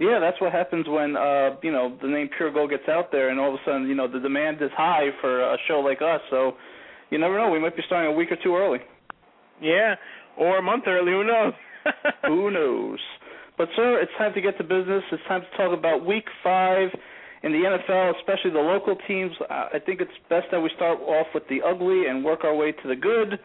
Yeah, 0.00 0.18
that's 0.18 0.40
what 0.40 0.50
happens 0.52 0.88
when 0.88 1.14
uh, 1.14 1.60
you 1.62 1.70
know, 1.70 1.98
the 2.00 2.08
name 2.08 2.30
Pure 2.34 2.52
Gold 2.52 2.70
gets 2.70 2.88
out 2.88 3.12
there 3.12 3.28
and 3.28 3.38
all 3.38 3.52
of 3.52 3.60
a 3.60 3.64
sudden, 3.66 3.86
you 3.86 3.94
know, 3.94 4.08
the 4.08 4.18
demand 4.18 4.62
is 4.62 4.70
high 4.74 5.10
for 5.20 5.42
a 5.42 5.58
show 5.68 5.80
like 5.80 6.00
us. 6.00 6.22
So, 6.30 6.52
you 7.10 7.18
never 7.18 7.36
know, 7.36 7.50
we 7.50 7.60
might 7.60 7.76
be 7.76 7.82
starting 7.84 8.10
a 8.10 8.16
week 8.16 8.32
or 8.32 8.38
two 8.42 8.56
early. 8.56 8.78
Yeah, 9.60 9.96
or 10.38 10.56
a 10.56 10.62
month 10.62 10.84
early, 10.86 11.12
who 11.12 11.24
knows? 11.24 11.52
who 12.26 12.50
knows? 12.50 12.98
But 13.58 13.68
sir, 13.76 14.00
it's 14.00 14.12
time 14.16 14.32
to 14.32 14.40
get 14.40 14.56
to 14.56 14.64
business. 14.64 15.02
It's 15.12 15.22
time 15.28 15.42
to 15.42 15.56
talk 15.58 15.78
about 15.78 16.06
week 16.06 16.24
5 16.42 16.88
in 17.42 17.52
the 17.52 17.58
NFL, 17.58 18.16
especially 18.18 18.50
the 18.50 18.60
local 18.60 18.96
teams, 19.08 19.32
I 19.48 19.78
think 19.84 20.00
it's 20.00 20.12
best 20.28 20.46
that 20.50 20.60
we 20.60 20.70
start 20.76 21.00
off 21.00 21.26
with 21.34 21.44
the 21.48 21.62
ugly 21.62 22.06
and 22.06 22.24
work 22.24 22.44
our 22.44 22.54
way 22.54 22.72
to 22.72 22.88
the 22.88 22.96
good. 22.96 23.38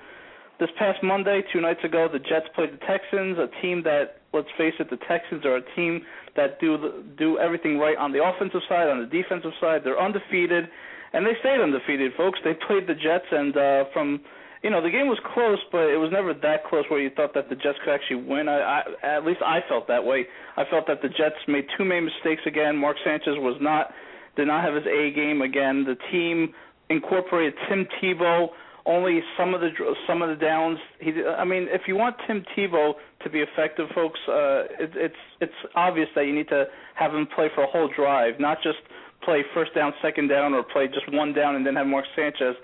This 0.60 0.70
past 0.78 1.00
Monday, 1.04 1.42
two 1.52 1.62
nights 1.62 1.84
ago, 1.84 2.08
the 2.12 2.20
Jets 2.20 2.48
played 2.56 2.74
the 2.74 2.86
Texans, 2.86 3.38
a 3.38 3.48
team 3.62 3.84
that, 3.84 4.22
let's 4.34 4.48
face 4.58 4.74
it, 4.80 4.90
the 4.90 5.00
Texans 5.08 5.46
are 5.46 5.58
a 5.58 5.76
team 5.76 6.02
that 6.36 6.60
do 6.60 7.04
do 7.18 7.38
everything 7.40 7.78
right 7.78 7.98
on 7.98 8.12
the 8.12 8.24
offensive 8.24 8.62
side, 8.68 8.90
on 8.90 9.00
the 9.00 9.06
defensive 9.06 9.52
side. 9.60 9.82
They're 9.84 10.00
undefeated, 10.00 10.68
and 11.14 11.26
they 11.26 11.34
stayed 11.40 11.60
undefeated, 11.60 12.14
folks. 12.16 12.40
They 12.44 12.54
played 12.68 12.88
the 12.88 12.96
Jets, 12.96 13.28
and 13.32 13.56
uh, 13.56 13.84
from 13.94 14.22
you 14.66 14.72
know 14.72 14.82
the 14.82 14.90
game 14.90 15.06
was 15.06 15.20
close, 15.32 15.60
but 15.72 15.94
it 15.94 15.98
was 16.02 16.10
never 16.12 16.34
that 16.34 16.66
close 16.66 16.86
where 16.90 17.00
you 17.00 17.12
thought 17.12 17.36
that 17.36 17.50
the 17.50 17.56
Jets 17.56 17.78
could 17.86 17.94
actually 17.94 18.26
win. 18.26 18.50
I, 18.50 18.82
I 19.04 19.16
at 19.18 19.24
least 19.24 19.42
I 19.46 19.60
felt 19.70 19.88
that 19.90 20.04
way. 20.04 20.26
I 20.58 20.64
felt 20.72 20.88
that 20.88 21.04
the 21.04 21.10
Jets 21.10 21.38
made 21.48 21.68
two 21.78 21.86
main 21.86 22.04
mistakes 22.04 22.42
again. 22.48 22.76
Mark 22.76 22.98
Sanchez 23.06 23.38
was 23.38 23.58
not 23.62 23.94
did 24.36 24.48
not 24.48 24.64
have 24.64 24.74
his 24.74 24.88
A 24.88 25.12
game 25.14 25.44
again. 25.44 25.86
The 25.86 25.96
team 26.12 26.52
incorporated 26.90 27.54
Tim 27.70 27.86
Tebow. 28.02 28.48
Only 28.88 29.22
some 29.38 29.54
of 29.54 29.62
the 29.62 29.70
some 30.08 30.24
of 30.24 30.30
the 30.30 30.36
downs. 30.44 30.80
He, 31.00 31.12
I 31.38 31.46
mean, 31.46 31.68
if 31.70 31.84
you 31.88 31.96
want 31.96 32.16
Tim 32.26 32.44
Tebow 32.58 32.94
to 33.24 33.30
be 33.30 33.42
effective, 33.42 33.88
folks, 33.94 34.20
uh, 34.28 34.66
it, 34.82 34.90
it's 34.96 35.24
it's 35.42 35.60
obvious 35.76 36.10
that 36.16 36.26
you 36.26 36.34
need 36.34 36.50
to 36.50 36.66
have 36.96 37.14
him 37.14 37.28
play 37.36 37.50
for 37.54 37.64
a 37.66 37.68
whole 37.68 37.90
drive, 37.96 38.40
not 38.40 38.58
just 38.64 38.82
play 39.26 39.44
first 39.54 39.74
down, 39.76 39.94
second 40.02 40.30
down, 40.30 40.54
or 40.54 40.64
play 40.64 40.88
just 40.88 41.12
one 41.12 41.34
down 41.34 41.56
and 41.56 41.66
then 41.66 41.76
have 41.76 41.88
Mark 41.88 42.06
Sanchez 42.16 42.56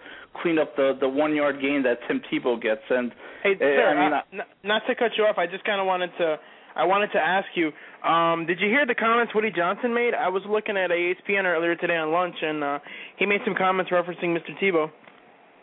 clean 0.41 0.57
up 0.57 0.75
the 0.75 0.97
the 0.99 1.09
one 1.09 1.35
yard 1.35 1.59
gain 1.61 1.83
that 1.83 1.99
Tim 2.07 2.21
Tebow 2.31 2.61
gets. 2.61 2.81
And 2.89 3.11
hey, 3.43 3.55
uh, 3.55 3.59
sir, 3.59 3.87
I 3.89 4.03
mean, 4.03 4.13
uh, 4.13 4.21
n- 4.33 4.49
not 4.63 4.83
to 4.87 4.95
cut 4.95 5.11
you 5.17 5.25
off, 5.25 5.37
I 5.37 5.47
just 5.47 5.63
kind 5.65 5.81
of 5.81 5.87
wanted 5.87 6.11
to 6.19 6.37
I 6.75 6.85
wanted 6.85 7.11
to 7.11 7.19
ask 7.19 7.47
you, 7.55 7.71
um, 8.07 8.45
did 8.45 8.59
you 8.59 8.67
hear 8.67 8.85
the 8.85 8.95
comments 8.95 9.33
Woody 9.35 9.51
Johnson 9.51 9.93
made? 9.93 10.13
I 10.13 10.29
was 10.29 10.41
looking 10.47 10.77
at 10.77 10.89
ESPN 10.89 11.43
earlier 11.43 11.75
today 11.75 11.97
on 11.97 12.11
lunch, 12.11 12.35
and 12.41 12.63
uh, 12.63 12.79
he 13.17 13.25
made 13.25 13.41
some 13.45 13.55
comments 13.55 13.91
referencing 13.91 14.37
Mr. 14.37 14.55
Tebow. 14.61 14.89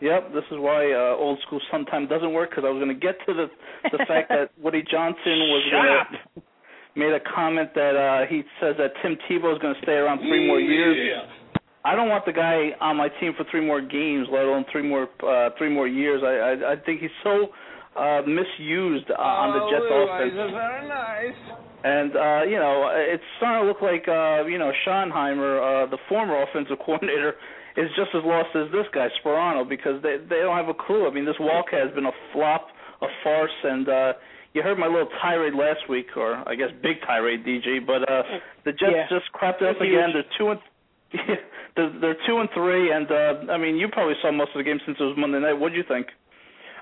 Yep, 0.01 0.33
this 0.33 0.45
is 0.51 0.57
why 0.59 0.93
uh, 0.93 1.17
old 1.19 1.39
school 1.45 1.59
sometimes 1.71 2.07
doesn't 2.07 2.31
work 2.31 2.51
because 2.51 2.63
I 2.65 2.69
was 2.69 2.79
going 2.79 2.93
to 2.93 2.99
get 2.99 3.19
to 3.27 3.33
the 3.33 3.47
the 3.91 4.05
fact 4.07 4.29
that 4.35 4.51
Woody 4.61 4.83
Johnson 4.89 5.49
was 5.51 5.63
gonna, 5.71 6.43
made 6.95 7.13
a 7.13 7.19
comment 7.35 7.73
that 7.75 7.95
uh, 7.95 8.25
he 8.29 8.43
says 8.59 8.75
that 8.77 8.91
Tim 9.01 9.17
Tebow 9.29 9.53
is 9.53 9.59
going 9.61 9.75
to 9.75 9.81
stay 9.81 9.93
around 9.93 10.19
three 10.19 10.47
more 10.47 10.59
years. 10.59 11.27
I 11.85 11.95
don't 11.95 12.09
want 12.09 12.25
the 12.25 12.33
guy 12.33 12.71
on 12.81 12.97
my 12.97 13.07
team 13.19 13.33
for 13.37 13.45
three 13.49 13.65
more 13.65 13.79
games, 13.79 14.27
let 14.31 14.43
alone 14.43 14.65
three 14.71 14.83
more 14.83 15.07
uh, 15.23 15.49
three 15.57 15.69
more 15.69 15.87
years. 15.87 16.21
I 16.23 16.35
I, 16.67 16.73
I 16.73 16.75
think 16.85 17.01
he's 17.01 17.09
so 17.23 17.49
uh, 17.95 18.21
misused 18.27 19.09
uh, 19.11 19.15
on 19.15 19.55
the 19.55 19.61
Jets 19.71 19.87
offense. 19.87 20.33
oh, 20.35 20.43
offense. 20.43 20.53
very 20.53 20.87
nice. 20.87 21.39
And 21.83 22.11
uh, 22.15 22.43
you 22.43 22.59
know, 22.59 22.91
it's 22.91 23.23
starting 23.37 23.63
to 23.63 23.67
look 23.67 23.81
like 23.81 24.07
uh, 24.07 24.45
you 24.45 24.59
know 24.59 24.71
Schottenheimer, 24.85 25.85
uh, 25.85 25.89
the 25.89 25.97
former 26.09 26.43
offensive 26.43 26.77
coordinator, 26.85 27.35
is 27.77 27.87
just 27.95 28.11
as 28.13 28.23
lost 28.25 28.51
as 28.55 28.67
this 28.71 28.85
guy 28.93 29.07
Sparano 29.23 29.67
because 29.67 30.03
they 30.03 30.17
they 30.19 30.43
don't 30.43 30.57
have 30.57 30.67
a 30.67 30.75
clue. 30.75 31.07
I 31.07 31.11
mean, 31.11 31.25
this 31.25 31.39
Wildcat 31.39 31.87
has 31.87 31.95
been 31.95 32.05
a 32.05 32.17
flop, 32.33 32.67
a 33.01 33.07
farce, 33.23 33.57
and 33.63 33.87
uh, 33.87 34.13
you 34.53 34.61
heard 34.63 34.77
my 34.77 34.87
little 34.87 35.09
tirade 35.21 35.53
last 35.53 35.87
week, 35.89 36.07
or 36.15 36.43
I 36.47 36.55
guess 36.55 36.69
big 36.81 37.01
tirade, 37.05 37.45
DG. 37.45 37.85
But 37.85 38.09
uh, 38.09 38.23
the 38.65 38.71
Jets 38.71 38.91
Yeah. 38.95 39.07
just 39.09 39.25
it 39.33 39.63
up 39.63 39.81
again. 39.81 40.09
They're 40.13 40.23
two 40.37 40.49
and 40.51 40.59
they're, 41.75 41.99
they're 42.01 42.17
two 42.27 42.37
and 42.39 42.49
three, 42.53 42.91
and 42.91 43.09
uh, 43.11 43.51
I 43.51 43.57
mean, 43.57 43.77
you 43.77 43.87
probably 43.89 44.15
saw 44.21 44.31
most 44.31 44.51
of 44.53 44.57
the 44.59 44.63
game 44.63 44.79
since 44.85 44.97
it 44.99 45.03
was 45.03 45.15
Monday 45.17 45.39
night. 45.39 45.53
What 45.53 45.71
would 45.71 45.73
you 45.73 45.83
think? 45.87 46.07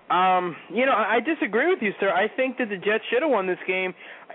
Um, 0.09 0.55
you 0.73 0.85
know, 0.85 0.93
I 0.93 1.15
I 1.15 1.19
disagree 1.19 1.67
with 1.69 1.81
you, 1.81 1.91
sir. 1.99 2.09
I 2.09 2.27
think 2.35 2.57
that 2.57 2.69
the 2.69 2.77
Jets 2.77 3.03
should 3.11 3.21
have 3.21 3.31
won 3.31 3.47
this 3.47 3.59
game. 3.67 3.93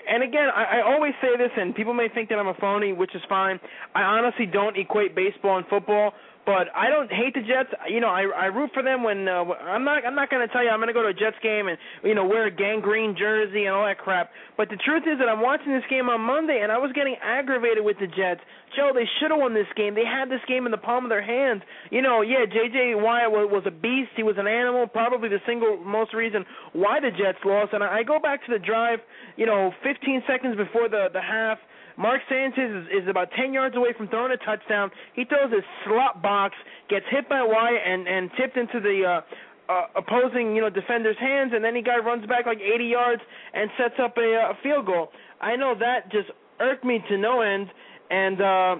And 0.08 0.22
again, 0.22 0.48
I, 0.54 0.80
I 0.80 0.92
always 0.92 1.12
say 1.22 1.36
this, 1.38 1.50
and 1.56 1.74
people 1.74 1.94
may 1.94 2.08
think 2.12 2.28
that 2.30 2.38
I'm 2.38 2.48
a 2.48 2.54
phony, 2.60 2.92
which 2.92 3.14
is 3.14 3.22
fine. 3.28 3.60
I 3.94 4.02
honestly 4.02 4.46
don't 4.46 4.76
equate 4.76 5.14
baseball 5.14 5.58
and 5.58 5.66
football, 5.68 6.12
but 6.44 6.68
I 6.74 6.90
don't 6.90 7.10
hate 7.10 7.34
the 7.34 7.40
Jets. 7.40 7.70
You 7.88 8.00
know, 8.00 8.08
I 8.08 8.26
I 8.26 8.46
root 8.46 8.70
for 8.74 8.82
them 8.82 9.02
when 9.02 9.28
uh, 9.28 9.44
I'm 9.62 9.84
not 9.84 10.04
I'm 10.04 10.14
not 10.14 10.30
going 10.30 10.46
to 10.46 10.52
tell 10.52 10.62
you 10.62 10.70
I'm 10.70 10.78
going 10.78 10.88
to 10.88 10.94
go 10.94 11.02
to 11.02 11.14
a 11.14 11.14
Jets 11.14 11.38
game 11.42 11.68
and 11.68 11.78
you 12.02 12.14
know 12.14 12.26
wear 12.26 12.46
a 12.46 12.50
gangrene 12.50 13.14
jersey 13.16 13.64
and 13.66 13.74
all 13.74 13.86
that 13.86 13.98
crap. 13.98 14.30
But 14.56 14.68
the 14.68 14.76
truth 14.76 15.04
is 15.06 15.18
that 15.18 15.28
I'm 15.28 15.40
watching 15.40 15.72
this 15.72 15.86
game 15.88 16.08
on 16.08 16.20
Monday, 16.20 16.60
and 16.62 16.72
I 16.72 16.78
was 16.78 16.90
getting 16.94 17.16
aggravated 17.22 17.84
with 17.84 17.98
the 17.98 18.06
Jets. 18.06 18.40
Joe, 18.74 18.90
they 18.94 19.06
should 19.20 19.30
have 19.30 19.38
won 19.38 19.54
this 19.54 19.68
game. 19.76 19.94
They 19.94 20.04
had 20.04 20.30
this 20.30 20.40
game 20.48 20.64
in 20.64 20.72
the 20.72 20.80
palm 20.80 21.04
of 21.04 21.10
their 21.10 21.22
hands. 21.22 21.62
You 21.90 22.00
know, 22.00 22.22
yeah, 22.22 22.48
J.J. 22.48 22.96
Wyatt 22.96 23.30
was, 23.30 23.64
a 23.66 23.70
beast. 23.70 24.16
He 24.16 24.22
was 24.22 24.36
an 24.38 24.46
animal. 24.46 24.86
Probably 24.86 25.28
the 25.28 25.44
single 25.46 25.76
most 25.76 26.14
reason 26.14 26.46
why 26.72 26.98
the 26.98 27.10
Jets 27.10 27.38
lost. 27.44 27.74
And 27.74 27.84
I 27.84 28.02
go 28.02 28.18
back 28.18 28.44
to 28.46 28.52
the 28.52 28.58
drive. 28.58 29.00
You 29.36 29.46
know, 29.46 29.72
15 29.84 30.22
seconds 30.26 30.56
before 30.56 30.88
the 30.88 31.08
the 31.12 31.20
half. 31.20 31.58
Mark 31.96 32.20
Sanchez 32.28 32.70
is, 32.70 33.02
is 33.02 33.08
about 33.08 33.28
10 33.36 33.52
yards 33.52 33.76
away 33.76 33.92
from 33.96 34.08
throwing 34.08 34.32
a 34.32 34.36
touchdown. 34.38 34.90
He 35.14 35.24
throws 35.24 35.52
his 35.52 35.64
slot 35.84 36.22
box, 36.22 36.54
gets 36.88 37.04
hit 37.10 37.28
by 37.28 37.42
Wyatt, 37.42 37.82
and 37.84 38.08
and 38.08 38.30
tipped 38.38 38.56
into 38.56 38.80
the 38.80 39.04
uh, 39.04 39.72
uh, 39.72 39.86
opposing 39.96 40.54
you 40.56 40.62
know 40.62 40.70
defender's 40.70 41.18
hands, 41.18 41.52
and 41.54 41.64
then 41.64 41.74
he 41.74 41.82
guy 41.82 41.98
runs 41.98 42.26
back 42.26 42.46
like 42.46 42.58
80 42.58 42.84
yards 42.84 43.22
and 43.54 43.70
sets 43.78 43.94
up 44.02 44.16
a, 44.16 44.52
a 44.52 44.58
field 44.62 44.86
goal. 44.86 45.08
I 45.40 45.56
know 45.56 45.74
that 45.78 46.10
just 46.10 46.30
irked 46.60 46.84
me 46.84 47.02
to 47.08 47.18
no 47.18 47.42
end, 47.42 47.68
and 48.10 48.40
uh, 48.40 48.74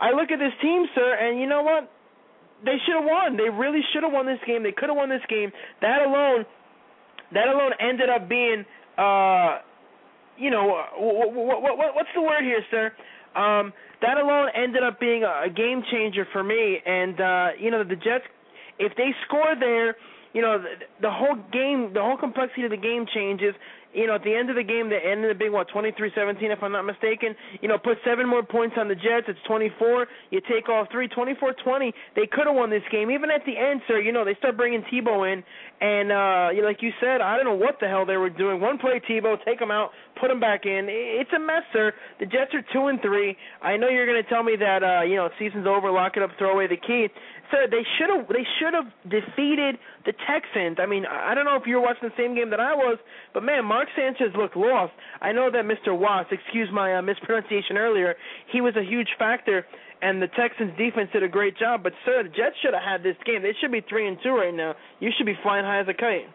I 0.00 0.10
look 0.10 0.30
at 0.30 0.38
this 0.38 0.54
team, 0.60 0.86
sir, 0.94 1.16
and 1.20 1.40
you 1.40 1.46
know 1.46 1.62
what? 1.62 1.90
They 2.64 2.76
should 2.86 2.94
have 2.96 3.04
won. 3.04 3.36
They 3.36 3.50
really 3.50 3.80
should 3.92 4.02
have 4.02 4.12
won 4.12 4.26
this 4.26 4.40
game. 4.46 4.62
They 4.62 4.72
could 4.72 4.88
have 4.88 4.96
won 4.96 5.10
this 5.10 5.24
game. 5.28 5.52
That 5.82 6.00
alone, 6.02 6.46
that 7.32 7.48
alone 7.48 7.72
ended 7.78 8.08
up 8.08 8.28
being, 8.28 8.64
uh, 8.96 9.58
you 10.38 10.50
know, 10.50 10.66
what, 10.96 11.32
what, 11.34 11.78
what, 11.78 11.94
what's 11.94 12.08
the 12.14 12.22
word 12.22 12.42
here, 12.42 12.62
sir? 12.70 12.92
Um, 13.34 13.72
that 14.00 14.18
alone 14.18 14.48
ended 14.54 14.82
up 14.82 15.00
being 15.00 15.22
a, 15.24 15.46
a 15.46 15.50
game 15.50 15.82
changer 15.90 16.26
for 16.32 16.42
me. 16.42 16.78
And 16.84 17.20
uh, 17.20 17.48
you 17.58 17.70
know, 17.70 17.84
the 17.84 17.96
Jets, 17.96 18.24
if 18.78 18.92
they 18.96 19.10
score 19.26 19.54
there, 19.58 19.96
you 20.32 20.42
know, 20.42 20.58
the, 20.58 20.84
the 21.00 21.10
whole 21.10 21.36
game, 21.52 21.92
the 21.94 22.02
whole 22.02 22.18
complexity 22.18 22.64
of 22.64 22.70
the 22.70 22.76
game 22.76 23.06
changes. 23.12 23.54
You 23.94 24.06
know, 24.06 24.16
at 24.16 24.24
the 24.24 24.34
end 24.34 24.50
of 24.50 24.56
the 24.56 24.62
game, 24.62 24.90
they 24.90 24.98
ended 24.98 25.30
up 25.30 25.38
being 25.38 25.52
what 25.52 25.68
23-17, 25.70 26.42
if 26.50 26.62
I'm 26.62 26.72
not 26.72 26.82
mistaken. 26.82 27.34
You 27.60 27.68
know, 27.68 27.78
put 27.78 27.98
seven 28.04 28.28
more 28.28 28.42
points 28.42 28.76
on 28.78 28.88
the 28.88 28.94
Jets. 28.94 29.26
It's 29.28 29.38
24. 29.46 30.06
You 30.30 30.40
take 30.50 30.68
off 30.68 30.88
three, 30.90 31.08
24-20. 31.08 31.92
They 32.16 32.26
could 32.26 32.46
have 32.46 32.56
won 32.56 32.70
this 32.70 32.82
game. 32.90 33.10
Even 33.10 33.30
at 33.30 33.44
the 33.46 33.56
end, 33.56 33.82
sir, 33.86 34.00
you 34.00 34.12
know, 34.12 34.24
they 34.24 34.34
start 34.34 34.56
bringing 34.56 34.82
Tebow 34.92 35.30
in, 35.32 35.42
and 35.80 36.10
uh, 36.10 36.64
like 36.64 36.82
you 36.82 36.90
said, 37.00 37.20
I 37.20 37.36
don't 37.36 37.46
know 37.46 37.54
what 37.54 37.78
the 37.80 37.88
hell 37.88 38.04
they 38.04 38.16
were 38.16 38.30
doing. 38.30 38.60
One 38.60 38.78
play 38.78 39.00
Tebow, 39.08 39.36
take 39.44 39.60
him 39.60 39.70
out, 39.70 39.90
put 40.20 40.30
him 40.30 40.40
back 40.40 40.66
in. 40.66 40.86
It's 40.88 41.30
a 41.34 41.38
mess, 41.38 41.62
sir. 41.72 41.92
The 42.18 42.26
Jets 42.26 42.54
are 42.54 42.64
two 42.72 42.86
and 42.86 43.00
three. 43.00 43.36
I 43.62 43.76
know 43.76 43.88
you're 43.88 44.06
going 44.06 44.22
to 44.22 44.28
tell 44.28 44.42
me 44.42 44.56
that 44.58 44.82
uh, 44.82 45.02
you 45.02 45.16
know 45.16 45.28
season's 45.38 45.66
over, 45.66 45.90
lock 45.90 46.16
it 46.16 46.22
up, 46.22 46.30
throw 46.38 46.52
away 46.52 46.66
the 46.66 46.76
key. 46.76 47.08
Sir, 47.50 47.66
they 47.70 47.84
should 47.98 48.10
have 48.10 48.28
they 48.28 48.46
should 48.58 48.74
have 48.74 48.88
defeated 49.04 49.76
the 50.06 50.12
Texans. 50.26 50.78
I 50.80 50.86
mean, 50.86 51.04
I 51.06 51.32
I 51.32 51.34
don't 51.34 51.44
know 51.44 51.56
if 51.56 51.66
you 51.66 51.76
were 51.76 51.82
watching 51.82 52.08
the 52.08 52.16
same 52.16 52.34
game 52.34 52.50
that 52.50 52.60
I 52.60 52.74
was, 52.74 52.98
but 53.32 53.42
man, 53.42 53.64
Mark 53.64 53.88
Sanchez 53.96 54.34
looked 54.36 54.56
lost. 54.56 54.92
I 55.20 55.32
know 55.32 55.50
that 55.50 55.64
Mr. 55.64 55.96
Watts, 55.96 56.30
excuse 56.32 56.68
my 56.72 56.96
uh, 56.96 57.02
mispronunciation 57.02 57.76
earlier, 57.76 58.14
he 58.52 58.60
was 58.60 58.74
a 58.76 58.84
huge 58.84 59.08
factor, 59.18 59.66
and 60.00 60.22
the 60.22 60.28
Texans 60.28 60.72
defense 60.78 61.10
did 61.12 61.22
a 61.22 61.28
great 61.28 61.58
job. 61.58 61.82
But 61.82 61.92
sir, 62.04 62.22
the 62.22 62.28
Jets 62.30 62.56
should 62.62 62.74
have 62.74 62.82
had 62.82 63.02
this 63.02 63.16
game. 63.26 63.42
They 63.42 63.54
should 63.60 63.72
be 63.72 63.82
three 63.88 64.08
and 64.08 64.16
two 64.22 64.30
right 64.30 64.54
now. 64.54 64.74
You 65.00 65.10
should 65.16 65.26
be 65.26 65.36
flying 65.42 65.64
high 65.64 65.80
as 65.80 65.88
a 65.88 65.94
kite. 65.94 66.28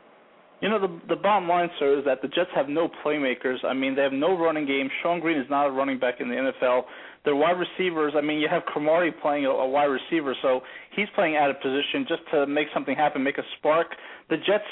You 0.61 0.67
know, 0.67 0.79
the 0.79 0.99
the 1.07 1.15
bottom 1.15 1.47
line, 1.47 1.69
sir, 1.79 1.99
is 1.99 2.05
that 2.05 2.21
the 2.21 2.27
Jets 2.27 2.51
have 2.53 2.67
no 2.67 2.89
playmakers. 3.05 3.63
I 3.63 3.73
mean, 3.73 3.95
they 3.95 4.01
have 4.01 4.11
no 4.11 4.37
running 4.37 4.65
game. 4.65 4.89
Shonn 5.01 5.21
Greene 5.21 5.39
is 5.39 5.49
not 5.49 5.67
a 5.67 5.71
running 5.71 5.99
back 5.99 6.19
in 6.19 6.27
the 6.27 6.35
NFL. 6.35 6.83
Their 7.25 7.35
wide 7.35 7.57
receivers, 7.59 8.13
I 8.15 8.21
mean, 8.21 8.39
you 8.39 8.47
have 8.49 8.63
Cromartie 8.65 9.11
playing 9.21 9.45
a, 9.45 9.49
a 9.49 9.67
wide 9.67 9.85
receiver, 9.91 10.35
so 10.41 10.61
he's 10.95 11.07
playing 11.15 11.35
out 11.35 11.49
of 11.49 11.59
position 11.61 12.05
just 12.07 12.21
to 12.31 12.47
make 12.47 12.67
something 12.73 12.95
happen, 12.95 13.23
make 13.23 13.37
a 13.37 13.43
spark. 13.57 13.87
The 14.29 14.37
Jets 14.37 14.63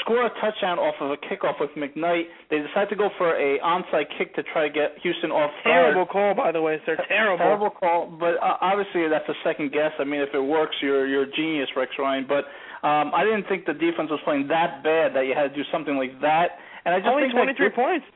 score 0.00 0.24
a 0.26 0.30
touchdown 0.40 0.78
off 0.80 0.94
of 1.00 1.10
a 1.12 1.16
kickoff 1.16 1.60
with 1.60 1.70
McKnight. 1.76 2.24
They 2.50 2.58
decide 2.58 2.88
to 2.90 2.96
go 2.96 3.10
for 3.18 3.36
a 3.36 3.58
onside 3.60 4.06
kick 4.18 4.34
to 4.34 4.42
try 4.42 4.66
to 4.66 4.72
get 4.72 4.96
Houston 5.02 5.30
off 5.30 5.50
guard. 5.64 5.94
Terrible 5.94 6.06
call, 6.06 6.34
by 6.34 6.50
the 6.50 6.60
way, 6.60 6.80
sir. 6.86 6.96
Terrible. 7.08 7.38
Terrible 7.38 7.70
call, 7.70 8.10
but 8.18 8.34
uh, 8.42 8.56
obviously 8.60 9.06
that's 9.08 9.28
a 9.28 9.36
second 9.44 9.70
guess. 9.70 9.92
I 10.00 10.04
mean, 10.04 10.22
if 10.22 10.34
it 10.34 10.40
works, 10.40 10.74
you're 10.82 11.06
you're 11.06 11.22
a 11.24 11.30
genius, 11.36 11.68
Rex 11.76 11.92
Ryan. 11.98 12.26
But 12.26 12.44
um, 12.86 13.12
I 13.14 13.22
didn't 13.22 13.44
think 13.48 13.66
the 13.66 13.74
defense 13.74 14.10
was 14.10 14.18
playing 14.24 14.48
that 14.48 14.82
bad 14.82 15.14
that 15.14 15.26
you 15.26 15.34
had 15.36 15.50
to 15.50 15.54
do 15.54 15.62
something 15.70 15.96
like 15.96 16.18
that. 16.20 16.58
And 16.84 16.94
I 16.94 16.98
just 16.98 17.08
Only 17.08 17.24
think 17.30 17.34
23 17.34 17.68
good- 17.68 17.74
points. 17.76 18.06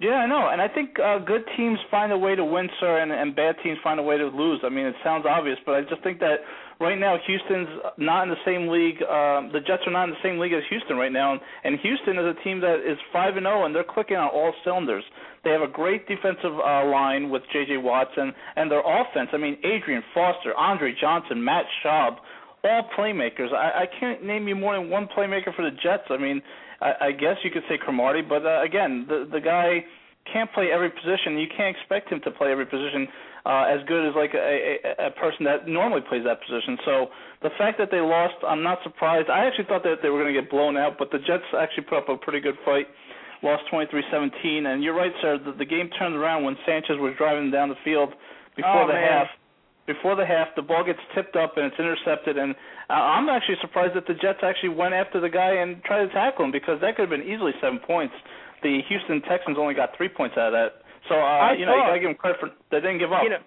Yeah, 0.00 0.22
I 0.22 0.26
know, 0.26 0.50
and 0.52 0.62
I 0.62 0.68
think 0.68 0.94
uh, 1.02 1.18
good 1.18 1.42
teams 1.56 1.76
find 1.90 2.12
a 2.12 2.18
way 2.18 2.36
to 2.36 2.44
win, 2.44 2.68
sir, 2.78 3.02
and, 3.02 3.10
and 3.10 3.34
bad 3.34 3.56
teams 3.64 3.78
find 3.82 3.98
a 3.98 4.02
way 4.02 4.16
to 4.16 4.28
lose. 4.28 4.60
I 4.62 4.68
mean, 4.68 4.86
it 4.86 4.94
sounds 5.02 5.26
obvious, 5.28 5.58
but 5.66 5.74
I 5.74 5.80
just 5.82 6.04
think 6.04 6.20
that 6.20 6.36
right 6.78 6.96
now 6.96 7.16
Houston's 7.26 7.66
not 7.96 8.22
in 8.22 8.28
the 8.28 8.38
same 8.46 8.68
league. 8.68 9.02
Um, 9.02 9.50
the 9.50 9.58
Jets 9.58 9.82
are 9.86 9.90
not 9.90 10.04
in 10.04 10.10
the 10.10 10.22
same 10.22 10.38
league 10.38 10.52
as 10.52 10.62
Houston 10.70 10.96
right 10.96 11.10
now, 11.10 11.34
and, 11.64 11.80
Houston 11.80 12.16
is 12.16 12.26
a 12.30 12.44
team 12.44 12.60
that 12.60 12.78
is 12.86 12.96
five 13.12 13.36
and 13.36 13.42
zero, 13.42 13.64
and 13.66 13.74
they're 13.74 13.82
clicking 13.82 14.16
on 14.16 14.28
all 14.28 14.54
cylinders. 14.62 15.02
They 15.42 15.50
have 15.50 15.62
a 15.62 15.72
great 15.72 16.06
defensive 16.06 16.54
uh, 16.54 16.86
line 16.86 17.28
with 17.28 17.42
J.J. 17.52 17.78
Watson, 17.78 18.32
and 18.54 18.70
their 18.70 18.82
offense. 18.86 19.30
I 19.32 19.36
mean, 19.36 19.58
Adrian 19.64 20.04
Foster, 20.14 20.54
Andre 20.56 20.94
Johnson, 21.00 21.42
Matt 21.42 21.64
Schaub, 21.82 22.18
all 22.62 22.88
playmakers. 22.96 23.52
I, 23.52 23.82
I 23.82 23.86
can't 23.98 24.24
name 24.24 24.46
you 24.46 24.54
more 24.54 24.78
than 24.78 24.90
one 24.90 25.08
playmaker 25.16 25.54
for 25.56 25.68
the 25.68 25.76
Jets. 25.82 26.04
I 26.10 26.18
mean, 26.18 26.40
I, 26.80 27.08
I 27.08 27.12
guess 27.12 27.36
you 27.44 27.50
could 27.50 27.64
say 27.68 27.76
Cromartie, 27.78 28.22
but 28.22 28.44
uh, 28.46 28.62
again, 28.62 29.06
the 29.08 29.28
the 29.30 29.40
guy 29.40 29.84
can't 30.32 30.52
play 30.52 30.70
every 30.72 30.90
position. 30.90 31.38
You 31.38 31.46
can't 31.56 31.74
expect 31.76 32.10
him 32.12 32.20
to 32.24 32.30
play 32.30 32.52
every 32.52 32.66
position 32.66 33.08
uh, 33.46 33.64
as 33.64 33.80
good 33.88 34.06
as 34.08 34.14
like 34.14 34.34
a, 34.34 34.76
a, 34.84 35.06
a 35.08 35.10
person 35.12 35.44
that 35.46 35.66
normally 35.66 36.02
plays 36.08 36.22
that 36.24 36.38
position. 36.44 36.76
So 36.84 37.06
the 37.42 37.50
fact 37.56 37.78
that 37.78 37.88
they 37.90 38.00
lost, 38.00 38.34
I'm 38.46 38.62
not 38.62 38.78
surprised. 38.84 39.30
I 39.30 39.46
actually 39.46 39.64
thought 39.64 39.82
that 39.84 39.96
they 40.02 40.10
were 40.10 40.20
going 40.22 40.34
to 40.34 40.38
get 40.38 40.50
blown 40.50 40.76
out, 40.76 40.96
but 40.98 41.10
the 41.10 41.18
Jets 41.18 41.44
actually 41.56 41.84
put 41.84 41.98
up 41.98 42.08
a 42.10 42.16
pretty 42.16 42.40
good 42.40 42.56
fight. 42.64 42.86
Lost 43.42 43.62
23-17, 43.72 44.66
and 44.66 44.82
you're 44.82 44.94
right, 44.96 45.12
sir. 45.22 45.38
The, 45.38 45.52
the 45.52 45.64
game 45.64 45.88
turned 45.98 46.16
around 46.16 46.42
when 46.44 46.56
Sanchez 46.66 46.96
was 46.98 47.14
driving 47.16 47.50
down 47.52 47.68
the 47.68 47.78
field 47.84 48.10
before 48.56 48.82
Oh, 48.82 48.86
the 48.86 48.92
man. 48.92 49.08
half 49.08 49.28
before 49.88 50.14
the 50.14 50.24
half, 50.24 50.48
the 50.54 50.62
ball 50.62 50.84
gets 50.84 51.00
tipped 51.16 51.34
up 51.34 51.56
and 51.56 51.66
it's 51.66 51.78
intercepted. 51.80 52.36
And 52.36 52.54
uh, 52.88 52.92
I'm 52.92 53.28
actually 53.32 53.56
surprised 53.60 53.96
that 53.96 54.06
the 54.06 54.14
Jets 54.14 54.44
actually 54.44 54.76
went 54.76 54.92
after 54.94 55.18
the 55.18 55.28
guy 55.32 55.54
and 55.64 55.82
tried 55.82 56.06
to 56.06 56.12
tackle 56.12 56.44
him 56.44 56.52
because 56.52 56.78
that 56.84 56.94
could 56.94 57.08
have 57.08 57.14
been 57.18 57.26
easily 57.26 57.52
seven 57.60 57.80
points. 57.80 58.14
The 58.62 58.78
Houston 58.88 59.22
Texans 59.22 59.56
only 59.58 59.74
got 59.74 59.96
three 59.96 60.08
points 60.12 60.36
out 60.36 60.52
of 60.52 60.54
that. 60.54 60.84
So 61.08 61.16
uh, 61.16 61.24
I 61.24 61.52
you 61.56 61.64
know 61.64 61.72
you 61.74 61.80
thought- 61.80 61.88
gotta 61.96 62.00
give 62.04 62.10
them 62.12 62.20
credit 62.20 62.38
for 62.38 62.50
they 62.70 62.78
didn't 62.84 62.98
give 63.00 63.10
up. 63.10 63.24
You 63.24 63.30
know, 63.30 63.42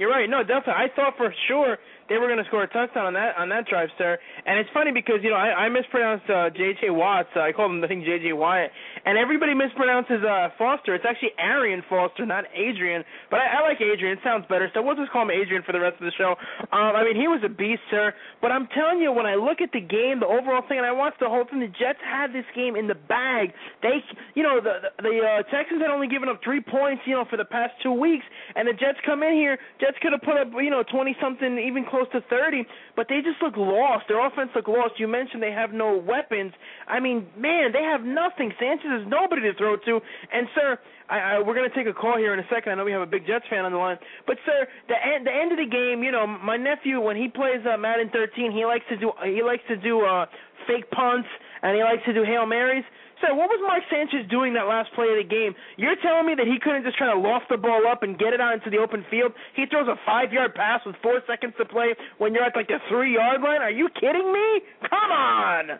You're 0.00 0.08
right. 0.10 0.28
No, 0.30 0.40
definitely. 0.42 0.80
I 0.80 0.88
thought 0.96 1.14
for 1.20 1.28
sure 1.46 1.76
they 2.08 2.18
were 2.18 2.26
going 2.26 2.42
to 2.42 2.48
score 2.50 2.64
a 2.64 2.68
touchdown 2.68 3.06
on 3.06 3.14
that 3.14 3.38
on 3.38 3.48
that 3.48 3.66
drive, 3.70 3.88
sir. 3.96 4.18
And 4.44 4.58
it's 4.58 4.68
funny 4.74 4.90
because 4.92 5.22
you 5.22 5.30
know 5.30 5.36
I, 5.36 5.66
I 5.66 5.68
mispronounced 5.68 6.28
uh, 6.28 6.50
J.J. 6.50 6.90
Watts. 6.90 7.30
I 7.36 7.52
called 7.52 7.70
him 7.70 7.84
I 7.84 7.88
think 7.88 8.04
J.J. 8.04 8.32
Wyatt, 8.34 8.70
and 9.06 9.16
everybody 9.16 9.54
mispronounces 9.54 10.20
uh, 10.24 10.50
Foster. 10.58 10.94
It's 10.94 11.06
actually 11.08 11.32
Arian 11.38 11.82
Foster, 11.88 12.26
not 12.26 12.44
Adrian. 12.54 13.04
But 13.30 13.40
I, 13.40 13.62
I 13.62 13.68
like 13.68 13.80
Adrian. 13.80 14.18
It 14.18 14.24
sounds 14.24 14.44
better, 14.48 14.70
so 14.74 14.82
we'll 14.82 14.96
just 14.96 15.12
call 15.12 15.22
him 15.22 15.30
Adrian 15.30 15.62
for 15.62 15.72
the 15.72 15.80
rest 15.80 16.02
of 16.02 16.04
the 16.04 16.16
show. 16.18 16.34
Um, 16.74 16.98
I 16.98 17.04
mean, 17.06 17.14
he 17.14 17.28
was 17.28 17.40
a 17.46 17.48
beast, 17.48 17.82
sir. 17.90 18.12
But 18.40 18.50
I'm 18.50 18.66
telling 18.74 18.98
you, 18.98 19.12
when 19.12 19.26
I 19.26 19.36
look 19.36 19.62
at 19.62 19.70
the 19.72 19.80
game, 19.80 20.18
the 20.18 20.26
overall 20.26 20.66
thing, 20.66 20.78
and 20.78 20.86
I 20.86 20.92
watched 20.92 21.20
the 21.20 21.30
whole 21.30 21.44
thing, 21.46 21.60
the 21.60 21.70
Jets 21.70 22.02
had 22.02 22.34
this 22.34 22.46
game 22.54 22.74
in 22.74 22.88
the 22.88 22.98
bag. 22.98 23.54
They, 23.82 24.02
you 24.34 24.42
know, 24.42 24.58
the 24.60 24.72
the, 24.82 24.90
the 25.02 25.14
uh, 25.20 25.42
Texans 25.54 25.80
had 25.80 25.90
only 25.90 26.08
given 26.08 26.28
up 26.28 26.40
three 26.42 26.60
points, 26.60 27.02
you 27.06 27.14
know, 27.14 27.24
for 27.28 27.36
the 27.36 27.44
past 27.44 27.72
two 27.82 27.92
weeks, 27.92 28.24
and 28.54 28.66
the 28.66 28.72
Jets 28.72 28.98
come 29.04 29.22
in 29.22 29.34
here. 29.34 29.58
Jets 29.80 29.96
could 30.00 30.12
have 30.12 30.22
put 30.22 30.36
up, 30.36 30.48
you 30.58 30.70
know, 30.70 30.82
20 30.82 31.16
something, 31.20 31.58
even 31.58 31.84
close 31.92 32.08
to 32.16 32.24
30, 32.32 32.64
but 32.96 33.06
they 33.12 33.20
just 33.20 33.36
look 33.44 33.60
lost. 33.60 34.08
Their 34.08 34.24
offense 34.24 34.48
look 34.56 34.66
lost. 34.66 34.96
You 34.96 35.06
mentioned 35.06 35.44
they 35.44 35.52
have 35.52 35.76
no 35.76 35.92
weapons. 36.00 36.56
I 36.88 36.98
mean, 36.98 37.28
man, 37.36 37.70
they 37.76 37.84
have 37.84 38.00
nothing. 38.00 38.48
Sanchez 38.56 39.04
is 39.04 39.06
nobody 39.06 39.44
to 39.44 39.52
throw 39.60 39.76
to. 39.76 40.00
And 40.32 40.48
sir, 40.56 40.80
I, 41.12 41.36
I, 41.36 41.38
we're 41.44 41.54
going 41.54 41.68
to 41.68 41.76
take 41.76 41.86
a 41.86 41.92
call 41.92 42.16
here 42.16 42.32
in 42.32 42.40
a 42.40 42.48
second. 42.48 42.72
I 42.72 42.74
know 42.80 42.88
we 42.88 42.96
have 42.96 43.04
a 43.04 43.12
big 43.12 43.28
Jets 43.28 43.44
fan 43.52 43.68
on 43.68 43.72
the 43.72 43.78
line, 43.78 44.00
but 44.26 44.40
sir, 44.48 44.66
the 44.88 44.96
end 44.96 45.28
the 45.28 45.34
end 45.34 45.52
of 45.52 45.60
the 45.60 45.68
game, 45.68 46.02
you 46.02 46.10
know, 46.10 46.26
my 46.26 46.56
nephew 46.56 47.00
when 47.00 47.16
he 47.16 47.28
plays 47.28 47.60
uh, 47.68 47.76
Madden 47.76 48.08
13, 48.08 48.50
he 48.50 48.64
likes 48.64 48.88
to 48.88 48.96
do 48.96 49.12
he 49.28 49.44
likes 49.44 49.62
to 49.68 49.76
do 49.76 50.00
uh 50.00 50.24
fake 50.66 50.88
punts 50.90 51.28
and 51.62 51.76
he 51.76 51.82
likes 51.82 52.02
to 52.06 52.14
do 52.14 52.24
hail 52.24 52.46
marys. 52.46 52.84
Sir, 53.22 53.34
what 53.38 53.46
was 53.46 53.62
Mark 53.62 53.86
Sanchez 53.86 54.28
doing 54.28 54.52
that 54.58 54.66
last 54.66 54.90
play 54.98 55.06
of 55.06 55.16
the 55.22 55.28
game? 55.28 55.54
You're 55.78 55.94
telling 56.02 56.26
me 56.26 56.34
that 56.34 56.50
he 56.50 56.58
couldn't 56.58 56.82
just 56.82 56.98
try 56.98 57.06
to 57.06 57.18
loft 57.18 57.46
the 57.48 57.56
ball 57.56 57.86
up 57.86 58.02
and 58.02 58.18
get 58.18 58.34
it 58.34 58.40
out 58.40 58.52
into 58.54 58.68
the 58.68 58.78
open 58.82 59.06
field? 59.08 59.30
He 59.54 59.64
throws 59.70 59.86
a 59.86 59.94
five 60.04 60.32
yard 60.32 60.54
pass 60.58 60.82
with 60.84 60.96
four 61.02 61.22
seconds 61.30 61.54
to 61.58 61.64
play 61.64 61.94
when 62.18 62.34
you're 62.34 62.42
at 62.42 62.56
like 62.56 62.66
the 62.66 62.82
three 62.90 63.14
yard 63.14 63.40
line? 63.40 63.62
Are 63.62 63.70
you 63.70 63.88
kidding 63.94 64.26
me? 64.32 64.66
Come 64.90 65.14
on! 65.14 65.78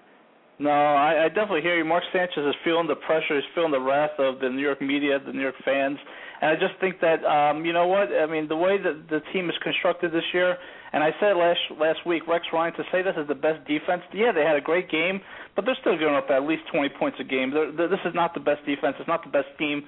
No, 0.62 0.70
I, 0.70 1.24
I 1.24 1.28
definitely 1.28 1.62
hear 1.62 1.76
you. 1.76 1.84
Mark 1.84 2.04
Sanchez 2.12 2.38
is 2.46 2.54
feeling 2.62 2.86
the 2.86 2.94
pressure. 2.94 3.34
He's 3.34 3.50
feeling 3.54 3.72
the 3.72 3.80
wrath 3.82 4.14
of 4.18 4.38
the 4.38 4.48
New 4.48 4.62
York 4.62 4.80
media, 4.80 5.18
the 5.18 5.32
New 5.32 5.42
York 5.42 5.56
fans, 5.64 5.98
and 6.40 6.50
I 6.50 6.54
just 6.54 6.78
think 6.80 7.00
that 7.00 7.18
um, 7.26 7.64
you 7.64 7.72
know 7.72 7.86
what? 7.86 8.14
I 8.14 8.26
mean, 8.26 8.46
the 8.46 8.56
way 8.56 8.78
that 8.78 9.10
the 9.10 9.20
team 9.32 9.50
is 9.50 9.56
constructed 9.62 10.12
this 10.12 10.22
year, 10.32 10.54
and 10.92 11.02
I 11.02 11.10
said 11.18 11.34
last 11.34 11.58
last 11.80 12.06
week, 12.06 12.28
Rex 12.28 12.46
Ryan 12.52 12.74
to 12.74 12.84
say 12.92 13.02
this 13.02 13.18
is 13.18 13.26
the 13.26 13.34
best 13.34 13.66
defense. 13.66 14.02
Yeah, 14.14 14.30
they 14.30 14.42
had 14.46 14.54
a 14.54 14.60
great 14.60 14.88
game, 14.88 15.20
but 15.56 15.64
they're 15.64 15.78
still 15.80 15.98
giving 15.98 16.14
up 16.14 16.30
at 16.30 16.46
least 16.46 16.62
20 16.72 16.90
points 16.98 17.18
a 17.18 17.24
game. 17.24 17.50
They're, 17.50 17.72
they're, 17.74 17.88
this 17.88 18.04
is 18.06 18.14
not 18.14 18.34
the 18.34 18.40
best 18.40 18.62
defense. 18.64 18.94
It's 19.02 19.08
not 19.10 19.24
the 19.26 19.34
best 19.34 19.50
team. 19.58 19.82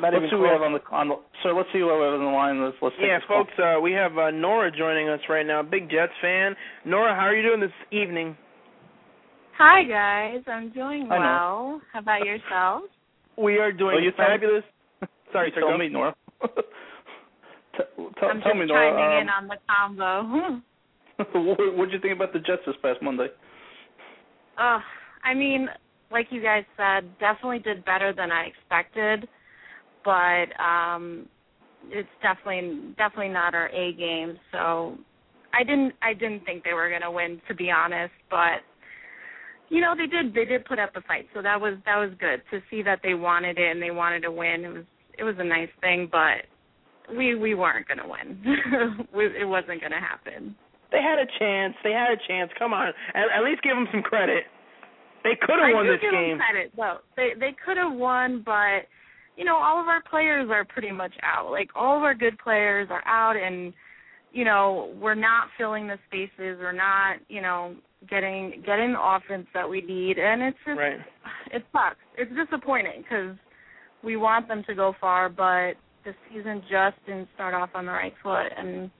Not 0.00 0.12
let's 0.12 0.28
see 0.28 0.36
who 0.36 0.42
we 0.44 0.48
have 0.48 0.60
on 0.60 0.72
the 0.76 0.82
on 0.92 1.08
the. 1.08 1.16
Sir, 1.42 1.56
let's 1.56 1.72
see 1.72 1.80
who 1.80 1.88
we 1.88 2.04
have 2.04 2.20
on 2.20 2.24
the 2.24 2.36
line. 2.36 2.60
Let's 2.62 2.76
let's 2.84 2.96
Yeah, 3.00 3.16
call. 3.24 3.44
folks, 3.48 3.56
uh, 3.56 3.80
we 3.80 3.92
have 3.92 4.12
uh, 4.18 4.30
Nora 4.30 4.68
joining 4.70 5.08
us 5.08 5.20
right 5.28 5.46
now, 5.46 5.62
big 5.62 5.88
Jets 5.88 6.12
fan. 6.20 6.52
Nora, 6.84 7.14
how 7.16 7.24
are 7.24 7.34
you 7.34 7.48
doing 7.48 7.60
this 7.64 7.72
evening? 7.92 8.36
Hi 9.58 9.82
guys, 9.84 10.42
I'm 10.46 10.70
doing 10.70 11.08
well. 11.08 11.80
How 11.92 11.98
about 11.98 12.24
yourselves? 12.24 12.86
We 13.36 13.58
are 13.58 13.72
doing 13.72 13.96
Oh, 13.96 14.00
you 14.00 14.12
tell- 14.16 14.26
fabulous. 14.26 14.64
Sorry, 15.32 15.48
You 15.48 15.54
sir. 15.54 15.60
tell 15.62 15.70
go. 15.72 15.78
me, 15.78 15.88
Nora. 15.88 16.14
T- 16.42 17.82
tell, 18.20 18.28
I'm 18.30 18.40
tell 18.40 18.52
just 18.52 18.56
me, 18.60 18.66
Nora. 18.66 18.90
chiming 18.90 19.04
um, 19.04 19.22
in 19.22 19.28
on 19.28 19.48
the 19.48 19.56
combo. 19.68 20.60
what 21.56 21.76
what'd 21.76 21.92
you 21.92 22.00
think 22.00 22.14
about 22.14 22.32
the 22.32 22.38
Jets 22.38 22.62
this 22.66 22.76
past 22.82 23.02
Monday? 23.02 23.26
Ugh, 24.58 24.80
I 25.24 25.34
mean, 25.34 25.68
like 26.10 26.26
you 26.30 26.40
guys 26.42 26.64
said, 26.76 27.10
definitely 27.18 27.58
did 27.58 27.84
better 27.84 28.12
than 28.12 28.30
I 28.30 28.44
expected, 28.46 29.28
but 30.04 30.46
um 30.62 31.26
it's 31.90 32.08
definitely 32.22 32.94
definitely 32.96 33.28
not 33.30 33.54
our 33.54 33.68
A 33.68 33.92
game. 33.94 34.38
So 34.52 34.96
I 35.52 35.64
didn't 35.64 35.94
I 36.02 36.14
didn't 36.14 36.44
think 36.44 36.62
they 36.64 36.74
were 36.74 36.90
gonna 36.90 37.10
win 37.12 37.40
to 37.48 37.54
be 37.54 37.70
honest, 37.70 38.12
but 38.30 38.62
you 39.68 39.80
know 39.80 39.94
they 39.96 40.06
did 40.06 40.34
they 40.34 40.44
did 40.44 40.64
put 40.64 40.78
up 40.78 40.90
a 40.96 41.02
fight, 41.02 41.26
so 41.34 41.42
that 41.42 41.60
was 41.60 41.74
that 41.84 41.96
was 41.96 42.10
good 42.18 42.42
to 42.50 42.60
see 42.70 42.82
that 42.82 43.00
they 43.02 43.14
wanted 43.14 43.58
it 43.58 43.70
and 43.70 43.82
they 43.82 43.90
wanted 43.90 44.20
to 44.22 44.30
win. 44.30 44.64
It 44.64 44.72
was 44.72 44.84
it 45.18 45.24
was 45.24 45.36
a 45.38 45.44
nice 45.44 45.68
thing, 45.80 46.08
but 46.10 46.46
we 47.16 47.34
we 47.34 47.54
weren't 47.54 47.86
gonna 47.88 48.08
win. 48.08 48.38
we, 49.14 49.26
it 49.26 49.46
wasn't 49.46 49.80
gonna 49.80 50.00
happen. 50.00 50.54
They 50.90 51.02
had 51.02 51.18
a 51.18 51.26
chance. 51.38 51.74
They 51.84 51.92
had 51.92 52.12
a 52.12 52.20
chance. 52.26 52.50
Come 52.58 52.72
on, 52.72 52.88
at, 53.14 53.24
at 53.36 53.44
least 53.44 53.62
give 53.62 53.76
them 53.76 53.88
some 53.92 54.02
credit. 54.02 54.44
They 55.24 55.36
could 55.40 55.58
have 55.60 55.74
won 55.74 55.86
this 55.86 56.00
give 56.00 56.12
game. 56.12 56.38
them 56.38 56.38
credit 56.38 56.72
though. 56.76 56.98
They 57.16 57.30
they 57.38 57.54
could 57.64 57.76
have 57.76 57.92
won, 57.92 58.42
but 58.44 58.88
you 59.36 59.44
know 59.44 59.56
all 59.56 59.80
of 59.80 59.88
our 59.88 60.02
players 60.08 60.48
are 60.50 60.64
pretty 60.64 60.92
much 60.92 61.12
out. 61.22 61.50
Like 61.50 61.70
all 61.74 61.96
of 61.96 62.02
our 62.02 62.14
good 62.14 62.38
players 62.38 62.88
are 62.90 63.06
out, 63.06 63.36
and 63.36 63.72
you 64.32 64.44
know 64.44 64.94
we're 65.00 65.14
not 65.14 65.48
filling 65.58 65.86
the 65.86 65.98
spaces. 66.06 66.58
We're 66.60 66.72
not 66.72 67.18
you 67.28 67.42
know 67.42 67.74
getting 68.08 68.62
getting 68.64 68.92
the 68.92 69.00
offense 69.00 69.46
that 69.54 69.68
we 69.68 69.80
need, 69.80 70.18
and 70.18 70.42
it's 70.42 70.58
just 70.64 70.78
Right. 70.78 71.00
it 71.50 71.64
sucks. 71.72 71.96
It's 72.16 72.32
disappointing 72.34 73.02
because 73.02 73.36
we 74.02 74.16
want 74.16 74.46
them 74.48 74.62
to 74.64 74.74
go 74.74 74.94
far, 75.00 75.28
but 75.28 75.74
the 76.04 76.14
season 76.28 76.62
just 76.70 77.04
didn't 77.06 77.28
start 77.34 77.54
off 77.54 77.70
on 77.74 77.86
the 77.86 77.92
right 77.92 78.14
foot, 78.22 78.52
and 78.56 78.90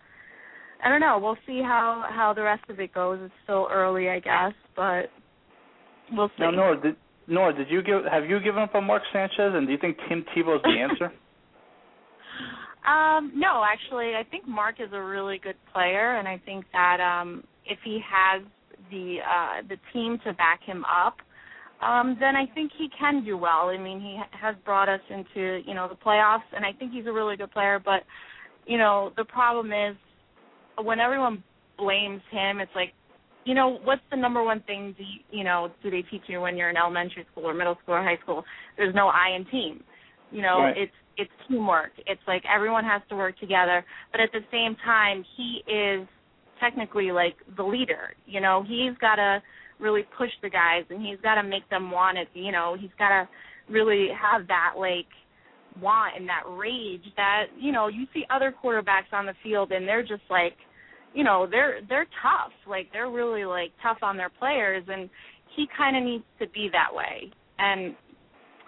I 0.83 0.89
don't 0.89 1.01
know. 1.01 1.19
We'll 1.19 1.39
see 1.47 1.63
how 1.63 2.05
how 2.09 2.33
the 2.33 2.43
rest 2.43 2.69
of 2.69 2.81
it 2.81 2.93
goes. 2.93 3.21
It's 3.23 3.35
still 3.45 3.69
early, 3.71 4.09
I 4.11 4.19
guess, 4.19 4.53
but 4.75 5.11
we'll 6.13 6.29
see. 6.31 6.43
Now, 6.43 6.51
Nora, 6.51 6.81
did 6.81 6.97
Nora, 7.29 7.53
did 7.53 7.71
you 7.71 7.83
give 7.83 8.05
have 8.05 8.25
you 8.25 8.41
given 8.41 8.63
up 8.63 8.75
on 8.75 8.85
Mark 8.85 9.03
Sanchez, 9.13 9.55
and 9.55 9.67
do 9.67 9.73
you 9.73 9.79
think 9.79 9.97
Tim 10.09 10.25
Tebow's 10.35 10.63
the 10.63 10.81
answer? 10.81 11.13
Um, 12.87 13.33
no, 13.35 13.63
actually, 13.71 14.15
I 14.15 14.23
think 14.31 14.49
Mark 14.49 14.77
is 14.81 14.89
a 14.95 15.03
really 15.03 15.37
good 15.37 15.57
player, 15.75 16.17
and 16.17 16.27
I 16.27 16.41
think 16.47 16.65
that 16.73 17.01
um, 17.01 17.45
if 17.67 17.79
he 17.85 18.01
has 18.11 18.41
the 18.91 19.19
uh, 19.23 19.63
the 19.69 19.77
team 19.93 20.19
to 20.25 20.33
back 20.35 20.61
him 20.65 20.85
up, 20.85 21.17
um, 21.83 22.17
then 22.19 22.35
I 22.37 22.47
think 22.55 22.73
he 22.77 22.89
can 22.99 23.25
do 23.25 23.37
well. 23.37 23.69
I 23.69 23.79
mean, 23.79 24.01
he 24.01 24.19
has 24.41 24.55
brought 24.65 24.89
us 24.89 25.01
into 25.11 25.61
you 25.67 25.75
know 25.75 25.89
the 25.89 25.95
playoffs, 25.95 26.49
and 26.55 26.65
I 26.65 26.73
think 26.73 26.93
he's 26.93 27.07
a 27.07 27.13
really 27.13 27.37
good 27.37 27.53
player. 27.53 27.81
But 27.83 28.03
you 28.67 28.79
know, 28.79 29.13
the 29.17 29.25
problem 29.25 29.73
is 29.73 29.97
when 30.83 31.01
everyone 31.01 31.43
blames 31.77 32.23
him, 32.31 32.61
it's 32.61 32.71
like, 32.75 32.93
you 33.45 33.55
know, 33.55 33.79
what's 33.85 34.03
the 34.11 34.17
number 34.17 34.43
one 34.43 34.63
thing 34.67 34.95
do 34.97 35.05
you, 35.05 35.39
you 35.39 35.45
know 35.45 35.71
do 35.83 35.91
they 35.91 36.03
teach 36.03 36.23
you 36.27 36.41
when 36.41 36.57
you're 36.57 36.71
in 36.71 36.77
elementary 36.77 37.27
school 37.31 37.45
or 37.45 37.55
middle 37.55 37.77
school 37.83 37.95
or 37.95 38.03
high 38.03 38.19
school? 38.23 38.45
There's 38.77 38.95
no 38.95 39.09
I 39.09 39.37
in 39.37 39.45
team. 39.47 39.83
You 40.31 40.43
know, 40.43 40.59
Right. 40.61 40.77
it's 40.77 40.93
it's 41.17 41.31
teamwork. 41.49 41.93
It's 42.07 42.21
like 42.27 42.43
everyone 42.53 42.85
has 42.85 43.03
to 43.09 43.17
work 43.17 43.39
together, 43.39 43.85
but 44.13 44.21
at 44.21 44.31
the 44.33 44.41
same 44.53 44.77
time, 44.85 45.25
he 45.37 45.63
is 45.71 46.07
technically 46.61 47.11
like 47.13 47.37
the 47.57 47.63
leader. 47.63 48.15
You 48.27 48.41
know, 48.41 48.65
he's 48.67 48.97
got 49.01 49.17
to 49.17 49.43
really 49.81 50.03
push 50.17 50.31
the 50.43 50.51
guys, 50.51 50.85
and 50.91 51.05
he's 51.05 51.21
got 51.23 51.37
to 51.37 51.43
make 51.43 51.69
them 51.71 51.91
want 51.91 52.19
it. 52.19 52.29
You 52.35 52.53
know, 52.53 52.77
he's 52.79 52.91
got 52.99 53.11
to 53.11 53.29
really 53.71 54.09
have 54.21 54.47
that 54.49 54.75
like 54.79 55.07
want 55.81 56.17
and 56.17 56.29
that 56.29 56.43
rage 56.49 57.05
that 57.17 57.45
you 57.59 57.71
know 57.71 57.87
you 57.89 58.07
see 58.13 58.25
other 58.31 58.53
quarterbacks 58.53 59.13
on 59.13 59.27
the 59.27 59.35
field, 59.43 59.73
and 59.73 59.87
they're 59.87 60.03
just 60.03 60.23
like, 60.31 60.57
you 61.15 61.25
know, 61.25 61.47
they're 61.51 61.81
they're 61.89 62.07
tough. 62.23 62.53
Like 62.69 62.89
they're 62.93 63.11
really 63.11 63.45
like 63.45 63.73
tough 63.83 63.99
on 64.03 64.17
their 64.17 64.31
players, 64.31 64.85
and 64.89 65.09
he 65.57 65.67
kind 65.77 65.97
of 65.97 66.03
needs 66.03 66.25
to 66.41 66.49
be 66.49 66.69
that 66.73 66.95
way. 66.95 67.31
And 67.59 67.95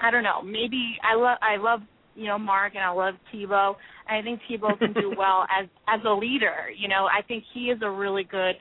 I 0.03 0.11
don't 0.11 0.25
know. 0.25 0.43
Maybe 0.43 0.97
I 1.03 1.17
love 1.17 1.39
I 1.43 1.57
love 1.57 1.81
you 2.21 2.27
know 2.27 2.39
Mark 2.39 2.75
and 2.75 2.85
I 2.85 2.91
love 2.91 3.15
Tebow. 3.33 3.75
And 4.07 4.19
I 4.19 4.23
think 4.23 4.41
Tebow 4.49 4.79
can 4.79 4.93
do 4.93 5.15
well 5.19 5.47
as 5.51 5.67
as 5.89 6.01
a 6.07 6.13
leader. 6.13 6.69
You 6.77 6.89
know, 6.89 7.07
I 7.07 7.23
think 7.27 7.45
he 7.55 7.67
is 7.67 7.81
a 7.83 7.91
really 7.91 8.25
good 8.25 8.57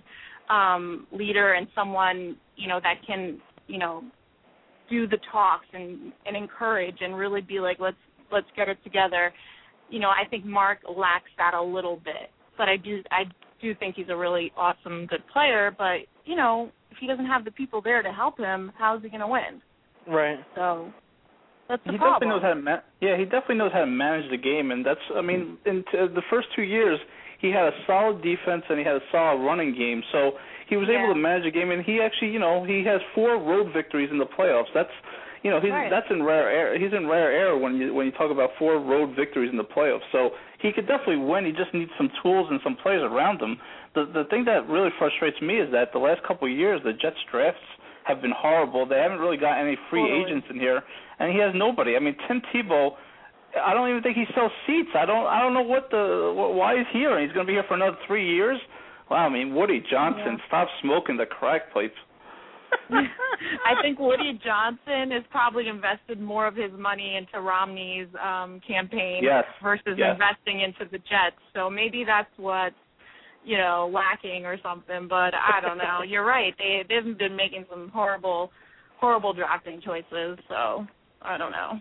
um 0.50 1.06
leader 1.12 1.54
and 1.54 1.68
someone 1.76 2.38
you 2.56 2.68
know 2.70 2.80
that 2.82 3.06
can 3.06 3.40
you 3.68 3.78
know 3.78 4.04
do 4.90 5.08
the 5.08 5.18
talks 5.32 5.66
and 5.74 6.14
and 6.26 6.38
encourage 6.38 6.98
and 7.02 7.18
really 7.18 7.42
be 7.42 7.60
like 7.60 7.78
let's 7.80 7.98
let's 8.32 8.48
get 8.56 8.70
it 8.70 8.78
together. 8.86 9.34
You 9.90 10.00
know, 10.00 10.10
I 10.10 10.28
think 10.30 10.46
Mark 10.46 10.80
lacks 10.88 11.32
that 11.38 11.54
a 11.54 11.62
little 11.62 11.98
bit, 11.98 12.32
but 12.58 12.70
I 12.70 12.78
do 12.78 13.04
I 13.12 13.24
do 13.62 13.76
think 13.76 13.96
he's 13.96 14.10
a 14.10 14.16
really 14.16 14.54
awesome 14.56 15.06
good 15.06 15.24
player. 15.34 15.76
But 15.78 16.08
you 16.24 16.38
know, 16.38 16.72
if 16.92 16.98
he 17.02 17.08
doesn't 17.08 17.26
have 17.26 17.44
the 17.44 17.52
people 17.52 17.82
there 17.82 18.02
to 18.02 18.12
help 18.14 18.38
him, 18.38 18.72
how's 18.78 19.04
he 19.04 19.10
going 19.10 19.20
to 19.20 19.28
win? 19.28 19.62
Right. 20.08 20.40
So 20.56 20.94
that's 21.70 21.82
the 21.86 21.92
he 21.94 21.98
problem. 21.98 22.30
definitely 22.30 22.30
knows 22.34 22.42
how 22.44 22.54
to 22.54 22.62
ma- 22.62 22.84
yeah 23.00 23.16
he 23.18 23.24
definitely 23.26 23.56
knows 23.62 23.72
how 23.72 23.82
to 23.82 23.88
manage 23.88 24.30
the 24.32 24.38
game 24.38 24.72
and 24.72 24.86
that's 24.86 25.00
I 25.16 25.22
mean 25.22 25.58
in 25.66 25.86
t- 25.92 25.98
uh, 25.98 26.08
the 26.08 26.24
first 26.30 26.48
two 26.56 26.64
years 26.64 27.00
he 27.40 27.50
had 27.50 27.66
a 27.72 27.76
solid 27.88 28.22
defense 28.22 28.64
and 28.70 28.78
he 28.78 28.84
had 28.84 28.96
a 28.96 29.06
solid 29.12 29.40
running 29.46 29.72
game 29.78 30.04
so 30.12 30.32
he 30.68 30.76
was 30.78 30.90
able 30.90 31.14
to 31.14 31.20
manage 31.20 31.44
the 31.46 31.52
game 31.52 31.72
and 31.72 31.86
he 31.86 32.02
actually 32.02 32.32
you 32.32 32.40
know 32.40 32.64
he 32.66 32.84
has 32.84 33.00
four 33.16 33.38
road 33.38 33.72
victories 33.74 34.10
in 34.12 34.18
the 34.18 34.26
playoffs 34.26 34.68
that's 34.74 34.92
you 35.44 35.50
know 35.50 35.62
he's 35.62 35.72
Right. 35.72 35.90
that's 35.90 36.10
in 36.10 36.24
rare 36.24 36.50
air 36.52 36.78
he's 36.78 36.92
in 36.92 37.08
rare 37.08 37.32
air 37.32 37.56
when 37.58 37.76
you 37.78 37.94
when 37.94 38.06
you 38.06 38.12
talk 38.12 38.32
about 38.32 38.50
four 38.60 38.78
road 38.82 39.16
victories 39.16 39.50
in 39.52 39.58
the 39.58 39.64
playoffs 39.64 40.04
so 40.12 40.32
he 40.60 40.74
could 40.74 40.88
definitely 40.88 41.24
win 41.24 41.46
he 41.46 41.52
just 41.54 41.74
needs 41.74 41.92
some 41.98 42.10
tools 42.22 42.48
and 42.52 42.60
some 42.64 42.76
players 42.84 43.04
around 43.04 43.40
him 43.40 43.56
the 43.96 44.04
the 44.14 44.26
thing 44.30 44.44
that 44.44 44.68
really 44.68 44.90
frustrates 45.00 45.40
me 45.42 45.56
is 45.62 45.72
that 45.72 45.94
the 45.94 46.00
last 46.00 46.22
couple 46.28 46.46
of 46.52 46.54
years 46.54 46.82
the 46.84 46.92
Jets 46.94 47.22
drafts 47.32 47.62
have 48.10 48.22
been 48.22 48.34
horrible. 48.36 48.86
They 48.86 48.98
haven't 48.98 49.20
really 49.20 49.38
got 49.38 49.58
any 49.62 49.78
free 49.90 50.02
Totally. 50.02 50.26
agents 50.26 50.48
in 50.50 50.60
here, 50.60 50.82
and 51.20 51.32
he 51.32 51.40
has 51.40 51.54
nobody. 51.56 51.96
I 51.96 52.00
mean, 52.00 52.16
Tim 52.28 52.42
Tebow, 52.54 52.92
I 53.66 53.74
don't 53.74 53.90
even 53.90 54.04
think 54.04 54.18
he 54.18 54.26
sells 54.36 54.52
seats. 54.68 54.90
I 54.96 55.06
don't. 55.06 55.26
I 55.28 55.40
don't 55.42 55.54
know 55.54 55.62
what 55.64 55.90
the 55.92 56.34
what, 56.36 56.54
why 56.56 56.76
he's 56.78 56.88
here. 56.92 57.16
and 57.18 57.24
He's 57.26 57.34
going 57.34 57.46
to 57.46 57.50
be 57.50 57.54
here 57.56 57.64
for 57.68 57.76
another 57.76 57.98
three 58.08 58.28
years. 58.36 58.60
Wow. 59.10 59.26
I 59.26 59.30
mean, 59.30 59.56
Woody 59.56 59.82
Johnson, 59.90 60.36
Yeah. 60.38 60.48
stop 60.48 60.68
smoking 60.82 61.18
the 61.18 61.26
crack 61.26 61.74
pipes. 61.74 61.96
I 62.92 63.82
think 63.82 63.98
Woody 64.00 64.40
Johnson 64.44 65.10
has 65.12 65.24
probably 65.32 65.68
invested 65.68 66.20
more 66.22 66.46
of 66.46 66.56
his 66.56 66.72
money 66.78 67.16
into 67.16 67.42
Romney's 67.42 68.08
um 68.24 68.60
campaign 68.68 69.22
Yes. 69.24 69.46
versus 69.64 69.96
Yes. 69.98 70.14
investing 70.14 70.62
into 70.62 70.86
the 70.92 71.00
Jets. 71.00 71.38
So 71.56 71.70
maybe 71.70 72.04
that's 72.06 72.30
what's 72.38 72.76
you 73.44 73.58
know 73.58 73.90
lacking 73.94 74.46
or 74.46 74.58
something. 74.64 75.08
But 75.08 75.34
I 75.34 75.60
don't 75.62 75.78
know. 75.78 76.02
You're 76.08 76.26
right. 76.26 76.54
They 76.58 76.84
they've 76.88 77.18
been 77.18 77.36
making 77.36 77.66
some 77.70 77.90
horrible 77.90 78.52
horrible 79.00 79.34
drafting 79.34 79.82
choices. 79.82 80.38
So 80.48 80.86
I 81.22 81.38
don't 81.38 81.52
know. 81.52 81.80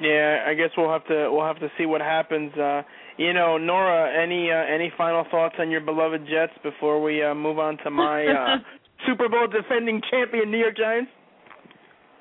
Yeah, 0.00 0.44
I 0.46 0.54
guess 0.54 0.70
we'll 0.76 0.90
have 0.90 1.06
to 1.06 1.28
we'll 1.30 1.44
have 1.44 1.60
to 1.60 1.68
see 1.78 1.86
what 1.86 2.00
happens. 2.00 2.52
Uh, 2.54 2.82
you 3.16 3.32
know, 3.32 3.58
Nora, 3.58 4.10
any 4.22 4.50
uh, 4.50 4.74
any 4.74 4.92
final 4.96 5.24
thoughts 5.30 5.56
on 5.58 5.70
your 5.70 5.80
beloved 5.82 6.22
Jets 6.26 6.52
before 6.62 7.02
we 7.02 7.22
uh, 7.22 7.34
move 7.34 7.58
on 7.58 7.76
to 7.84 7.90
my 7.90 8.26
uh, 8.26 8.56
Super 9.06 9.28
Bowl 9.28 9.46
defending 9.46 10.00
champion 10.10 10.50
New 10.50 10.58
York 10.58 10.76
Giants? 10.76 11.10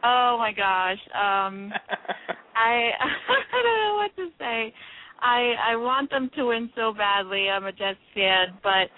Oh 0.03 0.35
my 0.37 0.51
gosh. 0.51 0.99
Um 1.15 1.71
I 2.55 2.91
I 2.99 3.61
don't 3.63 3.79
know 3.79 3.95
what 3.95 4.15
to 4.17 4.29
say. 4.37 4.73
I 5.23 5.53
I 5.71 5.75
want 5.77 6.09
them 6.09 6.29
to 6.35 6.47
win 6.47 6.69
so 6.75 6.93
badly. 6.93 7.49
I'm 7.49 7.65
a 7.65 7.71
Jets 7.71 7.97
fan, 8.13 8.59
but 8.61 8.91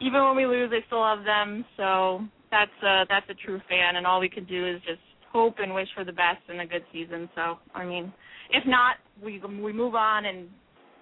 even 0.00 0.22
when 0.24 0.36
we 0.36 0.46
lose, 0.46 0.70
I 0.72 0.84
still 0.86 1.00
love 1.00 1.24
them. 1.24 1.64
So 1.76 2.20
that's 2.50 2.70
uh 2.82 3.04
that's 3.08 3.26
a 3.30 3.34
true 3.34 3.60
fan, 3.68 3.96
and 3.96 4.06
all 4.06 4.20
we 4.20 4.28
can 4.28 4.44
do 4.44 4.66
is 4.66 4.80
just 4.82 5.00
hope 5.32 5.56
and 5.58 5.74
wish 5.74 5.88
for 5.94 6.04
the 6.04 6.12
best 6.12 6.42
and 6.48 6.60
a 6.60 6.66
good 6.66 6.84
season. 6.92 7.28
So 7.34 7.58
I 7.74 7.84
mean, 7.84 8.12
if 8.50 8.66
not, 8.66 8.96
we 9.22 9.40
we 9.40 9.72
move 9.72 9.94
on 9.94 10.24
and 10.26 10.48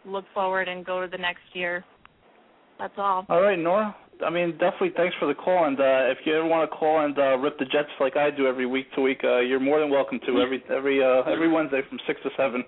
look 0.05 0.25
forward 0.35 0.69
and 0.69 0.85
go 0.85 1.01
to 1.01 1.09
the 1.09 1.19
next 1.19 1.43
year. 1.55 1.85
That's 2.79 2.95
all. 2.99 3.25
All 3.31 3.41
right, 3.41 3.59
Nora. 3.59 3.97
I 4.25 4.31
mean, 4.31 4.53
definitely 4.53 4.93
thanks 4.97 5.15
for 5.19 5.29
the 5.29 5.35
call. 5.35 5.67
And 5.67 5.79
uh, 5.79 6.13
if 6.13 6.19
you 6.25 6.35
ever 6.37 6.47
want 6.47 6.71
to 6.71 6.77
call 6.77 7.05
and 7.05 7.19
uh, 7.19 7.37
rip 7.39 7.59
the 7.59 7.65
Jets 7.67 7.89
like 8.01 8.17
I 8.17 8.31
do 8.31 8.47
every 8.47 8.67
week 8.67 8.93
to 8.95 9.03
week, 9.03 9.21
uh, 9.25 9.41
you're 9.41 9.61
more 9.61 9.81
than 9.81 9.91
welcome 9.91 10.21
to 10.27 10.41
every 10.45 10.63
every 10.71 11.03
uh, 11.03 11.23
every 11.23 11.51
Wednesday 11.51 11.81
from 11.89 11.99
six 12.07 12.21
to 12.23 12.31
seven. 12.37 12.65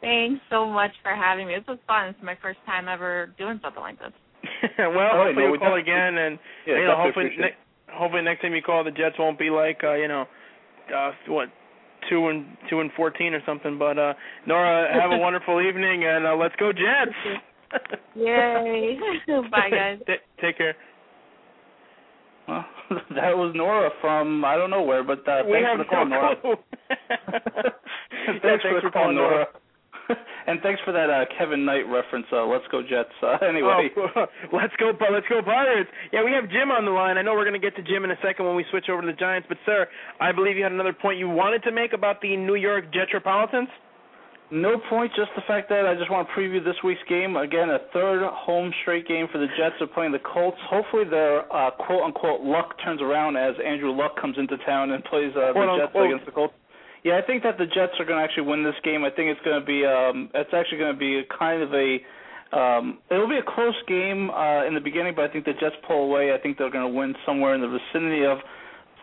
Thanks 0.00 0.40
so 0.50 0.66
much 0.66 0.92
for 1.02 1.10
having 1.14 1.46
me. 1.48 1.54
This 1.56 1.64
was 1.66 1.78
fun. 1.86 2.08
It's 2.08 2.18
my 2.22 2.36
first 2.40 2.58
time 2.66 2.88
ever 2.88 3.30
doing 3.38 3.58
something 3.62 3.82
like 3.82 3.98
this. 3.98 4.12
well, 4.78 4.88
All 4.88 4.94
right, 4.94 5.10
hopefully 5.12 5.34
no, 5.34 5.42
you'll 5.42 5.52
we 5.52 5.58
call 5.58 5.76
definitely- 5.76 5.92
again, 5.92 6.18
and 6.18 6.38
Yeah, 6.66 6.78
you 6.78 6.86
know, 6.86 6.96
hopefully, 6.96 7.26
appreciate 7.26 7.54
ne- 7.88 7.94
hopefully 7.98 8.22
next 8.22 8.42
time 8.42 8.54
you 8.54 8.62
call, 8.62 8.84
the 8.84 8.90
Jets 8.92 9.18
won't 9.18 9.38
be 9.38 9.50
like 9.50 9.80
uh, 9.82 9.94
you 9.94 10.06
know, 10.08 10.26
uh, 10.94 11.10
what 11.26 11.48
two 12.08 12.28
and 12.28 12.46
two 12.70 12.80
and 12.80 12.90
fourteen 12.96 13.34
or 13.34 13.40
something. 13.44 13.76
But 13.78 13.98
uh, 13.98 14.14
Nora, 14.46 14.86
have 15.00 15.10
a 15.10 15.18
wonderful 15.20 15.60
evening, 15.60 16.04
and 16.04 16.26
uh, 16.26 16.36
let's 16.36 16.54
go 16.56 16.70
Jets. 16.72 17.16
Yay. 18.14 18.98
Bye, 19.50 19.70
guys. 19.70 19.98
Ta- 20.06 20.24
take 20.40 20.56
care. 20.56 20.76
Well, 22.46 22.64
that 23.10 23.36
was 23.36 23.52
Nora 23.54 23.90
from 24.00 24.44
I 24.44 24.56
don't 24.56 24.70
know 24.70 24.82
where, 24.82 25.02
but 25.02 25.26
uh, 25.28 25.42
thanks 25.42 25.68
for 25.72 25.78
the 25.78 25.84
call, 25.84 26.06
no 26.06 26.20
Nora. 26.20 26.36
clue. 26.40 26.54
thanks, 26.88 28.42
thanks 28.42 28.62
for 28.62 28.80
for 28.80 28.86
the 28.86 28.90
call, 28.90 29.02
calling, 29.02 29.16
Nora. 29.16 29.46
and 30.46 30.60
thanks 30.62 30.80
for 30.84 30.92
that 30.92 31.10
uh, 31.10 31.24
Kevin 31.36 31.64
Knight 31.64 31.84
reference. 31.88 32.26
Uh, 32.32 32.46
let's 32.46 32.64
go 32.70 32.82
Jets. 32.82 33.12
Uh, 33.22 33.36
anyway, 33.46 33.88
Oh, 33.96 34.26
let's 34.52 34.74
go, 34.78 34.92
let's 35.12 35.26
go 35.28 35.42
Pirates. 35.42 35.90
Yeah, 36.12 36.24
we 36.24 36.32
have 36.32 36.48
Jim 36.50 36.70
on 36.70 36.84
the 36.84 36.90
line. 36.90 37.18
I 37.18 37.22
know 37.22 37.34
we're 37.34 37.48
going 37.48 37.60
to 37.60 37.64
get 37.64 37.76
to 37.76 37.82
Jim 37.82 38.04
in 38.04 38.10
a 38.10 38.18
second 38.22 38.46
when 38.46 38.56
we 38.56 38.64
switch 38.70 38.86
over 38.90 39.02
to 39.02 39.06
the 39.06 39.12
Giants, 39.18 39.46
but 39.48 39.58
sir, 39.66 39.86
I 40.20 40.32
believe 40.32 40.56
you 40.56 40.62
had 40.62 40.72
another 40.72 40.92
point 40.92 41.18
you 41.18 41.28
wanted 41.28 41.62
to 41.64 41.72
make 41.72 41.92
about 41.92 42.20
the 42.20 42.36
New 42.36 42.56
York 42.56 42.92
Jetropolitans. 42.92 43.68
no 44.50 44.80
point. 44.88 45.12
Just 45.14 45.30
the 45.36 45.42
fact 45.46 45.68
that 45.68 45.84
I 45.84 45.94
just 45.94 46.10
want 46.10 46.26
to 46.26 46.32
preview 46.32 46.64
this 46.64 46.76
week's 46.82 47.04
game. 47.08 47.36
Again, 47.36 47.68
a 47.68 47.80
third 47.92 48.24
home 48.32 48.72
straight 48.82 49.06
game 49.06 49.26
for 49.30 49.36
the 49.38 49.46
Jets. 49.58 49.76
They're 49.78 49.86
playing 49.92 50.12
the 50.12 50.24
Colts. 50.24 50.56
Hopefully, 50.70 51.04
their 51.04 51.44
uh, 51.52 51.70
quote 51.72 52.02
unquote 52.02 52.40
luck 52.40 52.76
turns 52.82 53.02
around 53.02 53.36
as 53.36 53.54
Andrew 53.64 53.92
Luck 53.92 54.18
comes 54.18 54.36
into 54.38 54.56
town 54.64 54.92
and 54.92 55.04
plays 55.04 55.32
uh, 55.36 55.52
the 55.52 55.76
Jets 55.84 55.92
against 56.08 56.24
the 56.26 56.32
Colts. 56.32 56.54
Yeah, 57.08 57.16
I 57.16 57.22
think 57.22 57.42
that 57.44 57.56
the 57.56 57.64
Jets 57.64 57.96
are 57.98 58.04
going 58.04 58.18
to 58.20 58.22
actually 58.22 58.44
win 58.52 58.62
this 58.62 58.76
game. 58.84 59.02
I 59.02 59.08
think 59.08 59.32
it's 59.32 59.40
going 59.40 59.58
to 59.58 59.64
be 59.64 59.80
um 59.86 60.28
it's 60.34 60.52
actually 60.52 60.76
going 60.76 60.92
to 60.92 60.98
be 60.98 61.16
a 61.16 61.24
kind 61.32 61.62
of 61.62 61.72
a 61.72 61.96
um 62.52 62.98
it'll 63.10 63.26
be 63.28 63.40
a 63.40 63.48
close 63.48 63.80
game 63.88 64.28
uh 64.28 64.66
in 64.68 64.74
the 64.74 64.84
beginning, 64.84 65.14
but 65.16 65.24
I 65.24 65.32
think 65.32 65.46
the 65.46 65.56
Jets 65.56 65.76
pull 65.86 66.04
away. 66.04 66.34
I 66.34 66.38
think 66.38 66.58
they're 66.58 66.70
going 66.70 66.84
to 66.84 66.92
win 66.92 67.14
somewhere 67.24 67.54
in 67.54 67.62
the 67.62 67.72
vicinity 67.72 68.26
of 68.26 68.36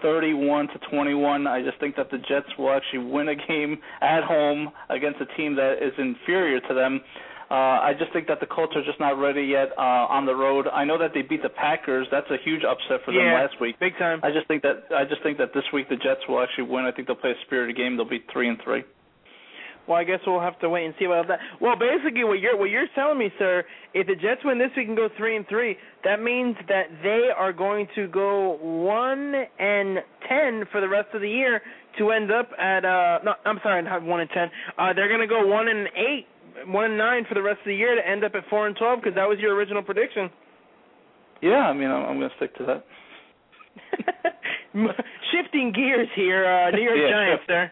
31 0.04 0.68
to 0.68 0.78
21. 0.92 1.48
I 1.48 1.64
just 1.64 1.80
think 1.80 1.96
that 1.96 2.12
the 2.12 2.20
Jets 2.30 2.46
will 2.60 2.70
actually 2.70 3.10
win 3.10 3.30
a 3.30 3.36
game 3.36 3.82
at 4.02 4.24
home 4.24 4.70
against 4.92 5.20
a 5.20 5.26
team 5.36 5.56
that 5.56 5.82
is 5.82 5.94
inferior 5.98 6.60
to 6.60 6.74
them. 6.76 7.02
Uh, 7.50 7.54
I 7.54 7.94
just 7.98 8.12
think 8.12 8.28
that 8.28 8.40
the 8.40 8.48
Colts 8.48 8.74
are 8.76 8.84
just 8.84 9.00
not 9.00 9.20
ready 9.20 9.44
yet 9.44 9.70
uh, 9.78 9.82
on 10.10 10.26
the 10.26 10.36
road. 10.36 10.68
I 10.68 10.84
know 10.84 10.98
that 10.98 11.12
they 11.14 11.22
beat 11.22 11.44
the 11.44 11.50
Packers. 11.50 12.08
That's 12.10 12.30
a 12.32 12.38
huge 12.44 12.64
upset 12.64 13.06
for 13.06 13.12
them 13.14 13.22
Yeah. 13.22 13.34
last 13.42 13.60
week. 13.62 13.78
Big 13.80 13.98
time. 14.00 14.20
I 14.24 14.32
just 14.32 14.48
think 14.48 14.64
that 14.64 14.86
I 14.96 15.06
just 15.06 15.22
think 15.22 15.38
that 15.38 15.54
this 15.54 15.64
week 15.72 15.88
the 15.90 15.96
Jets 15.96 16.22
will 16.28 16.42
actually 16.42 16.66
win. 16.70 16.86
I 16.86 16.92
think 16.92 17.08
they'll 17.08 17.16
play 17.16 17.32
a 17.32 17.42
spirited 17.46 17.76
game. 17.78 17.98
They'll 17.98 18.10
be 18.10 18.24
three 18.34 18.50
and 18.50 18.58
three. 18.64 18.84
Well, 19.88 19.98
I 20.00 20.04
guess 20.04 20.18
we'll 20.26 20.42
have 20.42 20.58
to 20.62 20.70
wait 20.70 20.86
and 20.86 20.96
see 20.98 21.06
about 21.06 21.28
that. 21.28 21.38
Well, 21.62 21.76
basically, 21.78 22.24
what 22.24 22.40
you're 22.40 22.58
what 22.58 22.72
you're 22.72 22.88
telling 22.96 23.20
me, 23.20 23.30
sir, 23.38 23.64
if 23.94 24.08
the 24.08 24.16
Jets 24.16 24.42
win 24.44 24.58
this 24.58 24.72
week 24.76 24.88
and 24.88 24.98
go 24.98 25.10
three 25.16 25.36
and 25.36 25.48
three, 25.48 25.78
that 26.04 26.20
means 26.24 26.56
that 26.68 26.86
they 27.04 27.30
are 27.36 27.54
going 27.54 27.88
to 27.94 28.08
go 28.08 28.58
one 28.58 29.36
and 29.60 30.00
ten 30.28 30.66
for 30.72 30.82
the 30.82 30.90
rest 30.90 31.10
of 31.14 31.22
the 31.22 31.30
year 31.30 31.62
to 32.00 32.10
end 32.10 32.32
up 32.32 32.50
at 32.60 32.84
uh 32.84 33.20
no, 33.24 33.34
I'm 33.46 33.60
sorry, 33.62 33.84
not 33.84 34.02
one 34.02 34.22
and 34.22 34.30
ten. 34.32 34.50
Uh, 34.78 34.94
they're 34.94 35.08
going 35.08 35.22
to 35.22 35.28
go 35.28 35.46
one 35.46 35.68
and 35.68 35.88
eight, 35.96 36.26
one 36.68 36.86
and 36.86 36.98
nine 36.98 37.26
for 37.28 37.36
the 37.36 37.42
rest 37.42 37.60
of 37.60 37.66
the 37.66 37.76
year 37.76 37.96
to 37.96 38.08
end 38.08 38.24
up 38.24 38.34
at 38.36 38.44
four 38.50 38.68
and 38.68 38.76
twelve 38.76 39.00
because 39.02 39.16
that 39.16 39.28
was 39.28 39.40
your 39.40 39.56
original 39.56 39.82
prediction. 39.84 40.30
Yeah, 41.42 41.68
I 41.70 41.74
mean 41.74 41.90
I'm, 41.90 42.06
I'm 42.06 42.18
going 42.20 42.30
to 42.30 42.36
stick 42.38 42.56
to 42.58 42.66
that. 42.66 42.86
Shifting 45.32 45.72
gears 45.74 46.08
here, 46.16 46.46
uh, 46.46 46.72
New 46.72 46.82
York 46.84 46.98
Yeah, 47.02 47.12
Giants, 47.12 47.44
sure. 47.48 47.68
sir. 47.68 47.72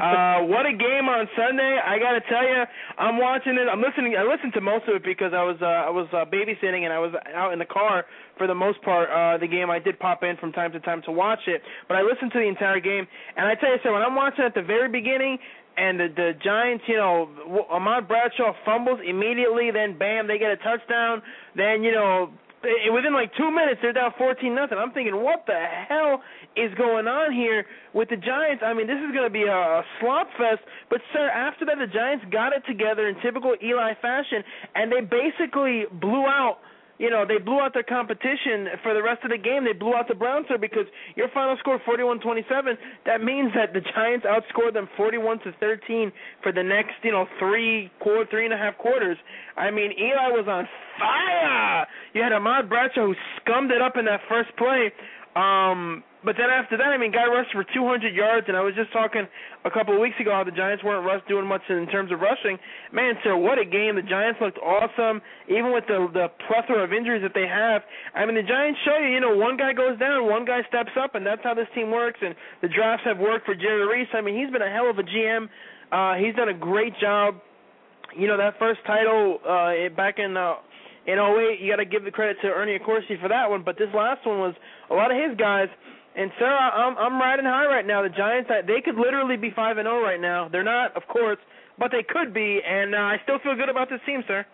Uh, 0.00 0.46
what 0.46 0.64
a 0.64 0.72
game 0.72 1.10
on 1.12 1.28
Sunday! 1.36 1.76
I 1.84 1.98
gotta 1.98 2.20
tell 2.30 2.40
you, 2.46 2.62
I'm 2.96 3.18
watching 3.18 3.58
it. 3.58 3.68
I'm 3.68 3.82
listening. 3.82 4.14
I 4.16 4.22
listened 4.22 4.54
to 4.54 4.60
most 4.62 4.88
of 4.88 4.94
it 4.96 5.04
because 5.04 5.32
I 5.34 5.42
was 5.44 5.58
uh, 5.60 5.66
I 5.66 5.90
was 5.90 6.08
uh, 6.14 6.24
babysitting 6.24 6.88
and 6.88 6.92
I 6.92 6.98
was 6.98 7.12
out 7.34 7.52
in 7.52 7.58
the 7.58 7.66
car 7.66 8.06
for 8.38 8.46
the 8.46 8.54
most 8.54 8.80
part. 8.82 9.10
Uh, 9.10 9.36
the 9.36 9.46
game 9.50 9.68
I 9.68 9.78
did 9.78 9.98
pop 9.98 10.22
in 10.22 10.38
from 10.38 10.52
time 10.52 10.72
to 10.72 10.80
time 10.80 11.02
to 11.04 11.12
watch 11.12 11.40
it, 11.46 11.60
but 11.86 11.98
I 11.98 12.02
listened 12.02 12.32
to 12.32 12.38
the 12.38 12.48
entire 12.48 12.80
game. 12.80 13.06
And 13.36 13.44
I 13.46 13.54
tell 13.56 13.68
you, 13.70 13.76
sir, 13.82 13.92
when 13.92 14.00
I'm 14.00 14.14
watching 14.14 14.44
at 14.44 14.54
the 14.54 14.62
very 14.62 14.88
beginning, 14.88 15.36
and 15.80 15.98
the 15.98 16.08
the 16.14 16.30
Giants, 16.44 16.84
you 16.86 16.96
know, 16.96 17.28
Ahmad 17.70 18.06
Bradshaw 18.06 18.52
fumbles 18.66 19.00
immediately, 19.00 19.70
then 19.72 19.96
bam, 19.96 20.28
they 20.28 20.36
get 20.38 20.50
a 20.52 20.60
touchdown. 20.60 21.22
Then 21.56 21.82
you 21.82 21.92
know, 21.92 22.28
within 22.92 23.14
like 23.14 23.32
two 23.38 23.50
minutes, 23.50 23.80
they're 23.80 23.94
down 23.94 24.12
fourteen 24.18 24.54
nothing. 24.54 24.76
I'm 24.76 24.92
thinking, 24.92 25.16
what 25.16 25.44
the 25.46 25.56
hell 25.88 26.20
is 26.54 26.68
going 26.76 27.06
on 27.06 27.32
here 27.32 27.64
with 27.94 28.10
the 28.10 28.16
Giants? 28.16 28.62
I 28.64 28.74
mean, 28.74 28.86
this 28.86 29.00
is 29.00 29.10
going 29.16 29.24
to 29.24 29.32
be 29.32 29.44
a, 29.44 29.80
a 29.80 29.82
slop 30.00 30.28
fest. 30.36 30.60
But 30.90 31.00
sir, 31.14 31.28
after 31.32 31.64
that, 31.64 31.80
the 31.80 31.88
Giants 31.88 32.26
got 32.30 32.52
it 32.52 32.62
together 32.68 33.08
in 33.08 33.16
typical 33.22 33.56
Eli 33.64 33.94
fashion, 34.02 34.44
and 34.74 34.92
they 34.92 35.00
basically 35.00 35.88
blew 36.00 36.26
out. 36.26 36.58
You 37.00 37.08
know, 37.08 37.24
they 37.26 37.38
blew 37.38 37.58
out 37.60 37.72
their 37.72 37.82
competition 37.82 38.68
for 38.82 38.92
the 38.92 39.02
rest 39.02 39.24
of 39.24 39.30
the 39.30 39.38
game. 39.38 39.64
They 39.64 39.72
blew 39.72 39.94
out 39.94 40.06
the 40.06 40.14
Browns, 40.14 40.44
sir, 40.48 40.58
because 40.58 40.84
your 41.16 41.28
final 41.32 41.56
score 41.58 41.80
41-27. 41.88 42.76
That 43.06 43.24
means 43.24 43.52
that 43.56 43.72
the 43.72 43.80
Giants 43.80 44.26
outscored 44.28 44.74
them 44.74 44.86
41 44.98 45.38
to 45.40 45.52
13 45.58 46.12
for 46.42 46.52
the 46.52 46.62
next, 46.62 47.00
you 47.02 47.10
know, 47.10 47.24
three 47.38 47.90
quarter, 48.00 48.28
three 48.30 48.44
and 48.44 48.52
a 48.52 48.58
half 48.58 48.76
quarters. 48.76 49.16
I 49.56 49.70
mean, 49.70 49.92
Eli 49.92 50.28
was 50.28 50.44
on 50.46 50.68
fire. 51.00 51.86
You 52.12 52.22
had 52.22 52.32
Ahmad 52.32 52.68
Bradshaw 52.68 53.06
who 53.06 53.14
scummed 53.40 53.70
it 53.70 53.80
up 53.80 53.96
in 53.96 54.04
that 54.04 54.20
first 54.28 54.54
play. 54.58 54.92
Um, 55.36 56.02
but 56.20 56.36
then 56.36 56.52
after 56.52 56.76
that, 56.76 56.92
I 56.92 56.98
mean, 56.98 57.12
guy 57.12 57.24
rushed 57.24 57.52
for 57.52 57.64
200 57.64 58.12
yards, 58.12 58.44
and 58.48 58.56
I 58.56 58.60
was 58.60 58.74
just 58.74 58.92
talking 58.92 59.24
a 59.64 59.70
couple 59.70 59.94
of 59.94 60.00
weeks 60.00 60.20
ago 60.20 60.32
how 60.36 60.44
the 60.44 60.52
Giants 60.52 60.84
weren't 60.84 61.06
rush 61.06 61.22
doing 61.28 61.46
much 61.46 61.62
in 61.70 61.86
terms 61.88 62.12
of 62.12 62.20
rushing. 62.20 62.58
Man, 62.92 63.14
sir, 63.24 63.36
what 63.36 63.56
a 63.56 63.64
game! 63.64 63.96
The 63.96 64.04
Giants 64.04 64.36
looked 64.40 64.58
awesome, 64.58 65.22
even 65.48 65.72
with 65.72 65.88
the 65.88 66.12
the 66.12 66.28
plethora 66.44 66.84
of 66.84 66.92
injuries 66.92 67.22
that 67.22 67.32
they 67.32 67.48
have. 67.48 67.80
I 68.12 68.26
mean, 68.26 68.36
the 68.36 68.44
Giants 68.44 68.80
show 68.84 68.98
you, 69.00 69.16
you 69.16 69.20
know, 69.20 69.32
one 69.34 69.56
guy 69.56 69.72
goes 69.72 69.98
down, 69.98 70.28
one 70.28 70.44
guy 70.44 70.60
steps 70.68 70.92
up, 71.00 71.14
and 71.14 71.24
that's 71.24 71.40
how 71.42 71.54
this 71.54 71.68
team 71.74 71.90
works. 71.90 72.20
And 72.20 72.34
the 72.60 72.68
drafts 72.68 73.06
have 73.06 73.16
worked 73.16 73.46
for 73.46 73.54
Jerry 73.54 73.86
Reese. 73.88 74.12
I 74.12 74.20
mean, 74.20 74.36
he's 74.36 74.52
been 74.52 74.62
a 74.62 74.70
hell 74.70 74.90
of 74.90 74.98
a 74.98 75.06
GM. 75.06 75.48
Uh, 75.90 76.20
he's 76.20 76.34
done 76.36 76.50
a 76.50 76.58
great 76.58 76.92
job. 77.00 77.40
You 78.12 78.26
know, 78.26 78.36
that 78.36 78.58
first 78.58 78.80
title 78.84 79.40
uh, 79.48 79.88
back 79.96 80.18
in. 80.18 80.36
Uh, 80.36 80.60
in 81.06 81.18
08, 81.18 81.60
you 81.60 81.72
got 81.72 81.76
to 81.76 81.86
give 81.86 82.04
the 82.04 82.10
credit 82.10 82.36
to 82.42 82.48
Ernie 82.48 82.78
Accorsi 82.78 83.18
for 83.20 83.28
that 83.28 83.48
one, 83.48 83.62
but 83.64 83.78
this 83.78 83.88
last 83.94 84.26
one 84.26 84.38
was 84.38 84.54
a 84.90 84.94
lot 84.94 85.10
of 85.10 85.16
his 85.16 85.36
guys. 85.38 85.68
And 86.16 86.30
Sarah, 86.38 86.58
I'm 86.74 86.98
I'm 86.98 87.20
riding 87.20 87.46
high 87.46 87.66
right 87.66 87.86
now. 87.86 88.02
The 88.02 88.10
Giants, 88.10 88.50
they 88.66 88.80
could 88.84 88.96
literally 88.96 89.36
be 89.36 89.50
five 89.54 89.78
and 89.78 89.86
zero 89.86 90.02
right 90.02 90.20
now. 90.20 90.48
They're 90.50 90.64
not, 90.66 90.96
of 90.96 91.06
course, 91.06 91.38
but 91.78 91.90
they 91.92 92.02
could 92.02 92.34
be, 92.34 92.60
and 92.66 92.94
uh, 92.94 92.98
I 92.98 93.16
still 93.22 93.38
feel 93.42 93.54
good 93.54 93.68
about 93.68 93.88
this 93.88 94.00
team, 94.04 94.22
sir. 94.26 94.44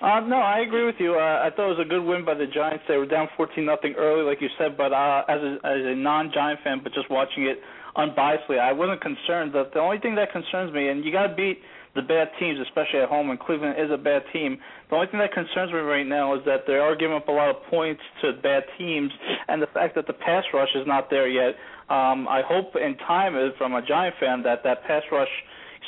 Uh, 0.00 0.20
no, 0.20 0.36
I 0.36 0.60
agree 0.60 0.86
with 0.86 0.94
you. 1.00 1.14
Uh, 1.14 1.42
I 1.42 1.50
thought 1.50 1.72
it 1.72 1.78
was 1.78 1.84
a 1.84 1.88
good 1.88 2.04
win 2.04 2.24
by 2.24 2.34
the 2.34 2.46
Giants. 2.46 2.84
They 2.86 2.96
were 2.96 3.06
down 3.06 3.28
14 3.36 3.64
nothing 3.64 3.94
early, 3.98 4.22
like 4.22 4.40
you 4.40 4.48
said, 4.56 4.76
but 4.76 4.92
uh, 4.92 5.24
as 5.28 5.40
a 5.40 5.58
as 5.64 5.82
a 5.82 5.94
non-Giant 5.96 6.60
fan, 6.62 6.80
but 6.84 6.94
just 6.94 7.10
watching 7.10 7.44
it 7.44 7.58
unbiasedly, 7.98 8.58
I 8.58 8.72
wasn't 8.72 9.00
concerned. 9.00 9.52
The 9.52 9.68
the 9.74 9.80
only 9.80 9.98
thing 9.98 10.14
that 10.14 10.32
concerns 10.32 10.72
me, 10.72 10.88
and 10.88 11.04
you 11.04 11.12
got 11.12 11.26
to 11.26 11.34
beat 11.34 11.60
the 11.94 12.02
bad 12.02 12.30
teams, 12.38 12.58
especially 12.62 13.00
at 13.00 13.08
home, 13.08 13.30
and 13.30 13.38
Cleveland 13.40 13.74
is 13.78 13.90
a 13.90 13.98
bad 13.98 14.22
team. 14.32 14.58
The 14.88 14.96
only 14.96 15.08
thing 15.08 15.18
that 15.18 15.32
concerns 15.32 15.72
me 15.72 15.80
right 15.80 16.06
now 16.06 16.34
is 16.34 16.44
that 16.46 16.62
they 16.66 16.74
are 16.78 16.94
giving 16.94 17.16
up 17.16 17.26
a 17.28 17.32
lot 17.32 17.50
of 17.50 17.56
points 17.68 18.00
to 18.22 18.32
bad 18.40 18.62
teams, 18.78 19.10
and 19.48 19.60
the 19.60 19.66
fact 19.74 19.96
that 19.96 20.06
the 20.06 20.12
pass 20.12 20.44
rush 20.54 20.70
is 20.74 20.86
not 20.86 21.10
there 21.10 21.28
yet. 21.28 21.56
Um, 21.90 22.28
I 22.28 22.42
hope 22.46 22.76
in 22.76 22.96
time, 22.98 23.34
as 23.34 23.50
from 23.58 23.74
a 23.74 23.82
Giant 23.82 24.14
fan, 24.20 24.42
that 24.44 24.62
that 24.62 24.84
pass 24.84 25.02
rush 25.10 25.32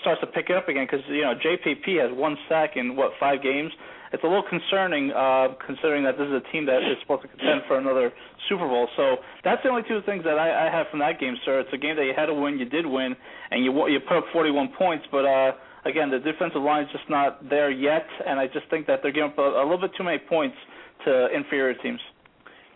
starts 0.01 0.21
to 0.21 0.27
pick 0.27 0.51
it 0.51 0.57
up 0.57 0.69
again 0.69 0.87
because 0.91 1.05
you 1.09 1.23
know 1.23 1.35
JPP 1.35 2.01
has 2.01 2.11
one 2.17 2.37
sack 2.49 2.77
in 2.77 2.97
what 2.97 3.13
five 3.21 3.43
games. 3.43 3.71
It's 4.13 4.25
a 4.25 4.27
little 4.27 4.45
concerning 4.49 5.13
uh, 5.13 5.55
considering 5.65 6.05
that 6.05 6.19
this 6.19 6.27
is 6.27 6.35
a 6.35 6.53
team 6.53 6.67
that 6.67 6.83
is 6.83 6.99
supposed 7.03 7.23
to 7.23 7.29
contend 7.29 7.63
for 7.69 7.79
another 7.79 8.13
Super 8.49 8.67
Bowl. 8.67 8.89
So 8.97 9.17
that's 9.45 9.63
the 9.63 9.71
only 9.71 9.83
two 9.87 10.01
things 10.05 10.25
that 10.25 10.39
I, 10.39 10.67
I 10.67 10.71
have 10.71 10.87
from 10.91 10.99
that 11.01 11.21
game, 11.21 11.37
sir. 11.45 11.61
It's 11.61 11.73
a 11.73 11.79
game 11.79 11.97
that 11.97 12.05
you 12.05 12.13
had 12.17 12.27
to 12.27 12.35
win, 12.35 12.59
you 12.59 12.65
did 12.65 12.87
win, 12.87 13.15
and 13.51 13.65
you 13.65 13.71
you 13.89 14.01
put 14.01 14.19
up 14.19 14.25
41 14.33 14.75
points, 14.77 15.05
but. 15.11 15.25
uh 15.25 15.53
again, 15.85 16.11
the 16.11 16.19
defensive 16.19 16.63
line 16.63 16.85
is 16.85 16.91
just 16.93 17.09
not 17.09 17.49
there 17.49 17.71
yet, 17.71 18.07
and 18.27 18.39
I 18.39 18.47
just 18.47 18.69
think 18.69 18.87
that 18.87 19.01
they're 19.03 19.13
giving 19.13 19.31
up 19.31 19.39
a, 19.39 19.43
a 19.43 19.65
little 19.65 19.81
bit 19.81 19.93
too 19.97 20.05
many 20.05 20.19
points 20.19 20.57
to 21.05 21.29
inferior 21.35 21.75
teams. 21.75 22.01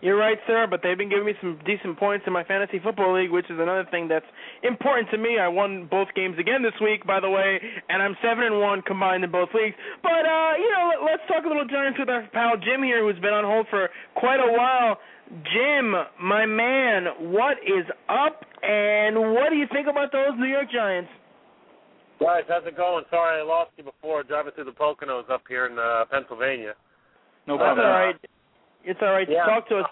You're 0.01 0.17
right, 0.17 0.37
sir, 0.45 0.67
but 0.69 0.81
they've 0.83 0.97
been 0.97 1.09
giving 1.09 1.25
me 1.25 1.33
some 1.41 1.57
decent 1.65 1.97
points 1.97 2.25
in 2.27 2.33
my 2.33 2.43
fantasy 2.43 2.79
football 2.83 3.15
league, 3.15 3.31
which 3.31 3.45
is 3.49 3.57
another 3.59 3.87
thing 3.89 4.07
that's 4.07 4.25
important 4.61 5.09
to 5.11 5.17
me. 5.17 5.39
I 5.39 5.47
won 5.47 5.87
both 5.89 6.09
games 6.15 6.37
again 6.37 6.61
this 6.61 6.75
week, 6.81 7.07
by 7.07 7.19
the 7.19 7.29
way, 7.29 7.59
and 7.89 8.03
I'm 8.03 8.15
seven 8.21 8.43
and 8.43 8.59
one 8.59 8.81
combined 8.81 9.23
in 9.23 9.31
both 9.31 9.49
leagues. 9.55 9.75
But 10.03 10.27
uh, 10.27 10.53
you 10.59 10.69
know, 10.69 10.91
let's 11.05 11.23
talk 11.27 11.45
a 11.45 11.47
little 11.47 11.65
Giants 11.65 11.97
with 11.97 12.09
our 12.09 12.27
pal 12.33 12.57
Jim 12.57 12.83
here, 12.83 13.01
who's 13.01 13.19
been 13.21 13.33
on 13.33 13.45
hold 13.45 13.67
for 13.69 13.89
quite 14.15 14.39
a 14.39 14.51
while. 14.51 14.97
Jim, 15.49 15.95
my 16.21 16.45
man, 16.45 17.31
what 17.33 17.57
is 17.65 17.85
up, 18.09 18.45
and 18.61 19.17
what 19.33 19.49
do 19.49 19.55
you 19.55 19.65
think 19.73 19.87
about 19.87 20.11
those 20.11 20.37
New 20.37 20.51
York 20.51 20.69
Giants? 20.71 21.09
Guys, 22.19 22.43
how's 22.47 22.65
it 22.67 22.77
going? 22.77 23.03
Sorry 23.09 23.41
I 23.41 23.43
lost 23.43 23.71
you 23.77 23.83
before 23.83 24.23
driving 24.23 24.51
through 24.53 24.65
the 24.65 24.71
Poconos 24.71 25.29
up 25.29 25.43
here 25.49 25.65
in 25.65 25.79
uh, 25.79 26.05
Pennsylvania. 26.11 26.73
No 27.47 27.57
problem. 27.57 27.77
That's 27.77 27.85
all 27.85 28.05
right. 28.05 28.15
It's 28.85 28.99
all 29.01 29.11
right. 29.11 29.27
Yeah. 29.29 29.45
Talk 29.45 29.67
to 29.69 29.79
us. 29.79 29.89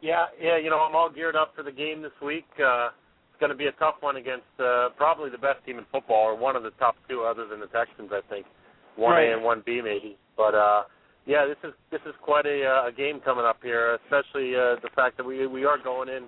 Yeah, 0.00 0.26
yeah, 0.40 0.58
you 0.58 0.70
know, 0.70 0.78
I'm 0.78 0.94
all 0.94 1.10
geared 1.10 1.34
up 1.36 1.54
for 1.56 1.62
the 1.62 1.72
game 1.72 2.02
this 2.02 2.12
week. 2.22 2.46
Uh 2.64 2.90
it's 3.30 3.40
going 3.40 3.50
to 3.50 3.56
be 3.56 3.66
a 3.66 3.72
tough 3.72 3.96
one 3.98 4.14
against 4.14 4.46
uh, 4.60 4.90
probably 4.96 5.28
the 5.28 5.38
best 5.38 5.58
team 5.66 5.76
in 5.76 5.84
football, 5.90 6.24
or 6.28 6.36
one 6.36 6.54
of 6.54 6.62
the 6.62 6.70
top 6.78 6.94
two, 7.08 7.22
other 7.22 7.48
than 7.48 7.58
the 7.58 7.66
Texans, 7.66 8.10
I 8.12 8.20
think. 8.30 8.46
One 8.94 9.10
Right. 9.14 9.30
A 9.30 9.34
and 9.34 9.42
one 9.42 9.60
B, 9.66 9.80
maybe. 9.82 10.16
But 10.36 10.54
uh 10.54 10.84
yeah, 11.26 11.46
this 11.46 11.56
is 11.64 11.74
this 11.90 12.00
is 12.06 12.14
quite 12.22 12.46
a 12.46 12.64
uh, 12.64 12.88
a 12.88 12.92
game 12.92 13.18
coming 13.20 13.44
up 13.44 13.58
here, 13.62 13.98
especially 14.04 14.54
uh, 14.54 14.76
the 14.82 14.90
fact 14.94 15.16
that 15.16 15.24
we 15.24 15.46
we 15.46 15.64
are 15.64 15.78
going 15.78 16.08
in 16.08 16.24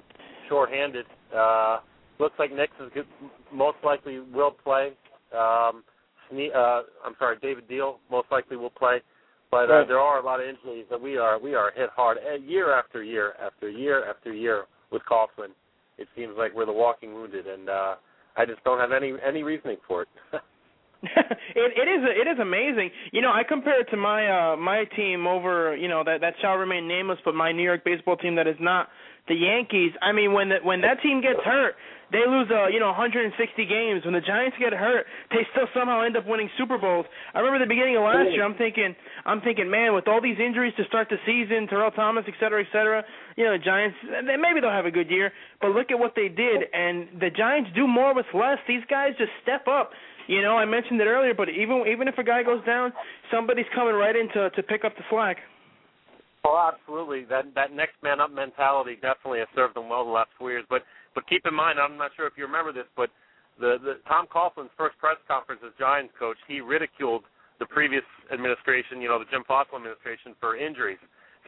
shorthanded. 0.48 1.06
Uh, 1.36 1.80
looks 2.18 2.34
like 2.38 2.52
Nicks 2.54 2.72
is 2.80 2.90
good, 2.94 3.06
most 3.52 3.76
likely 3.84 4.20
will 4.20 4.52
play. 4.52 4.92
Um, 5.36 5.84
Sne- 6.32 6.54
uh, 6.54 6.82
I'm 7.04 7.14
sorry, 7.18 7.36
David 7.42 7.68
Diehl 7.68 7.96
most 8.10 8.28
likely 8.30 8.56
will 8.56 8.70
play. 8.70 9.02
But 9.50 9.70
uh, 9.70 9.84
there 9.86 9.98
are 9.98 10.18
a 10.18 10.24
lot 10.24 10.40
of 10.40 10.46
injuries 10.48 10.86
that 10.90 11.00
we 11.00 11.16
are 11.16 11.38
we 11.38 11.54
are 11.54 11.72
hit 11.74 11.90
hard 11.94 12.18
uh, 12.18 12.36
year 12.36 12.76
after 12.76 13.02
year 13.02 13.34
after 13.40 13.70
year 13.70 14.08
after 14.08 14.32
year 14.32 14.64
with 14.90 15.02
Coughlin. 15.10 15.50
It 15.98 16.08
seems 16.16 16.34
like 16.36 16.54
we're 16.54 16.66
the 16.66 16.72
walking 16.72 17.14
wounded, 17.14 17.46
and 17.46 17.68
uh, 17.68 17.94
I 18.36 18.44
just 18.44 18.62
don't 18.64 18.78
have 18.78 18.92
any 18.92 19.14
any 19.26 19.42
reasoning 19.42 19.78
for 19.86 20.02
it. 20.02 20.08
it 21.02 21.72
it 21.76 21.88
is 21.88 22.02
it 22.04 22.28
is 22.28 22.38
amazing. 22.40 22.90
You 23.12 23.22
know, 23.22 23.30
I 23.30 23.42
compare 23.48 23.80
it 23.80 23.88
to 23.90 23.96
my 23.96 24.52
uh 24.52 24.56
my 24.56 24.84
team 24.96 25.26
over, 25.26 25.76
you 25.76 25.88
know, 25.88 26.02
that 26.04 26.20
that 26.20 26.34
shall 26.40 26.54
remain 26.54 26.88
nameless, 26.88 27.18
but 27.24 27.34
my 27.34 27.52
New 27.52 27.62
York 27.62 27.84
baseball 27.84 28.16
team 28.16 28.34
that 28.36 28.46
is 28.46 28.56
not 28.60 28.88
the 29.28 29.34
Yankees. 29.34 29.92
I 30.02 30.12
mean, 30.12 30.32
when 30.32 30.48
the, 30.48 30.56
when 30.62 30.80
that 30.82 31.02
team 31.02 31.20
gets 31.20 31.40
hurt, 31.44 31.74
they 32.12 32.22
lose 32.26 32.46
uh, 32.50 32.68
you 32.68 32.78
know 32.78 32.94
160 32.94 33.34
games. 33.66 34.04
When 34.04 34.14
the 34.14 34.22
Giants 34.22 34.56
get 34.58 34.72
hurt, 34.72 35.06
they 35.30 35.42
still 35.50 35.66
somehow 35.74 36.02
end 36.02 36.16
up 36.16 36.26
winning 36.26 36.50
Super 36.58 36.78
Bowls. 36.78 37.06
I 37.34 37.40
remember 37.40 37.64
the 37.64 37.68
beginning 37.68 37.96
of 37.96 38.04
last 38.04 38.30
year, 38.30 38.44
I'm 38.44 38.54
thinking 38.54 38.94
I'm 39.24 39.40
thinking, 39.40 39.70
man, 39.70 39.94
with 39.94 40.06
all 40.06 40.22
these 40.22 40.38
injuries 40.38 40.74
to 40.76 40.84
start 40.86 41.08
the 41.10 41.18
season, 41.26 41.66
Terrell 41.66 41.90
Thomas, 41.90 42.24
et 42.28 42.34
cetera, 42.38 42.62
et 42.62 42.70
cetera, 42.70 43.02
you 43.36 43.44
know, 43.44 43.58
the 43.58 43.64
Giants 43.64 43.96
they 44.02 44.36
maybe 44.36 44.60
they'll 44.60 44.70
have 44.70 44.86
a 44.86 44.94
good 44.94 45.10
year, 45.10 45.32
but 45.60 45.70
look 45.70 45.90
at 45.90 45.98
what 45.98 46.14
they 46.14 46.28
did 46.28 46.70
and 46.72 47.20
the 47.20 47.30
Giants 47.30 47.70
do 47.74 47.86
more 47.86 48.14
with 48.14 48.26
less. 48.34 48.58
These 48.68 48.86
guys 48.88 49.18
just 49.18 49.32
step 49.42 49.66
up. 49.66 49.90
You 50.26 50.42
know, 50.42 50.58
I 50.58 50.64
mentioned 50.64 51.00
it 51.00 51.06
earlier, 51.06 51.34
but 51.34 51.48
even 51.48 51.84
even 51.86 52.08
if 52.08 52.18
a 52.18 52.24
guy 52.24 52.42
goes 52.42 52.64
down, 52.64 52.92
somebody's 53.30 53.70
coming 53.74 53.94
right 53.94 54.14
in 54.14 54.28
to 54.34 54.50
to 54.50 54.62
pick 54.62 54.84
up 54.84 54.96
the 54.96 55.02
slack. 55.10 55.38
Oh, 56.46 56.70
absolutely. 56.72 57.24
That 57.24 57.54
that 57.54 57.72
next 57.72 57.94
man 58.02 58.20
up 58.20 58.30
mentality 58.30 58.94
definitely 58.94 59.40
has 59.40 59.48
served 59.54 59.74
them 59.74 59.88
well 59.88 60.04
the 60.04 60.10
last 60.10 60.30
four 60.38 60.50
years. 60.50 60.64
But 60.70 60.82
but 61.16 61.26
keep 61.26 61.48
in 61.48 61.56
mind, 61.56 61.80
I'm 61.80 61.96
not 61.96 62.12
sure 62.14 62.28
if 62.28 62.36
you 62.36 62.44
remember 62.44 62.76
this, 62.76 62.86
but 62.94 63.08
the 63.58 63.80
the 63.80 63.94
Tom 64.06 64.28
Coughlin's 64.28 64.70
first 64.76 65.00
press 65.00 65.16
conference 65.26 65.64
as 65.64 65.72
Giants 65.80 66.12
coach, 66.20 66.36
he 66.46 66.60
ridiculed 66.60 67.24
the 67.58 67.64
previous 67.64 68.04
administration, 68.28 69.00
you 69.00 69.08
know, 69.08 69.18
the 69.18 69.24
Jim 69.32 69.42
Fassel 69.48 69.80
administration 69.80 70.36
for 70.38 70.60
injuries, 70.60 71.00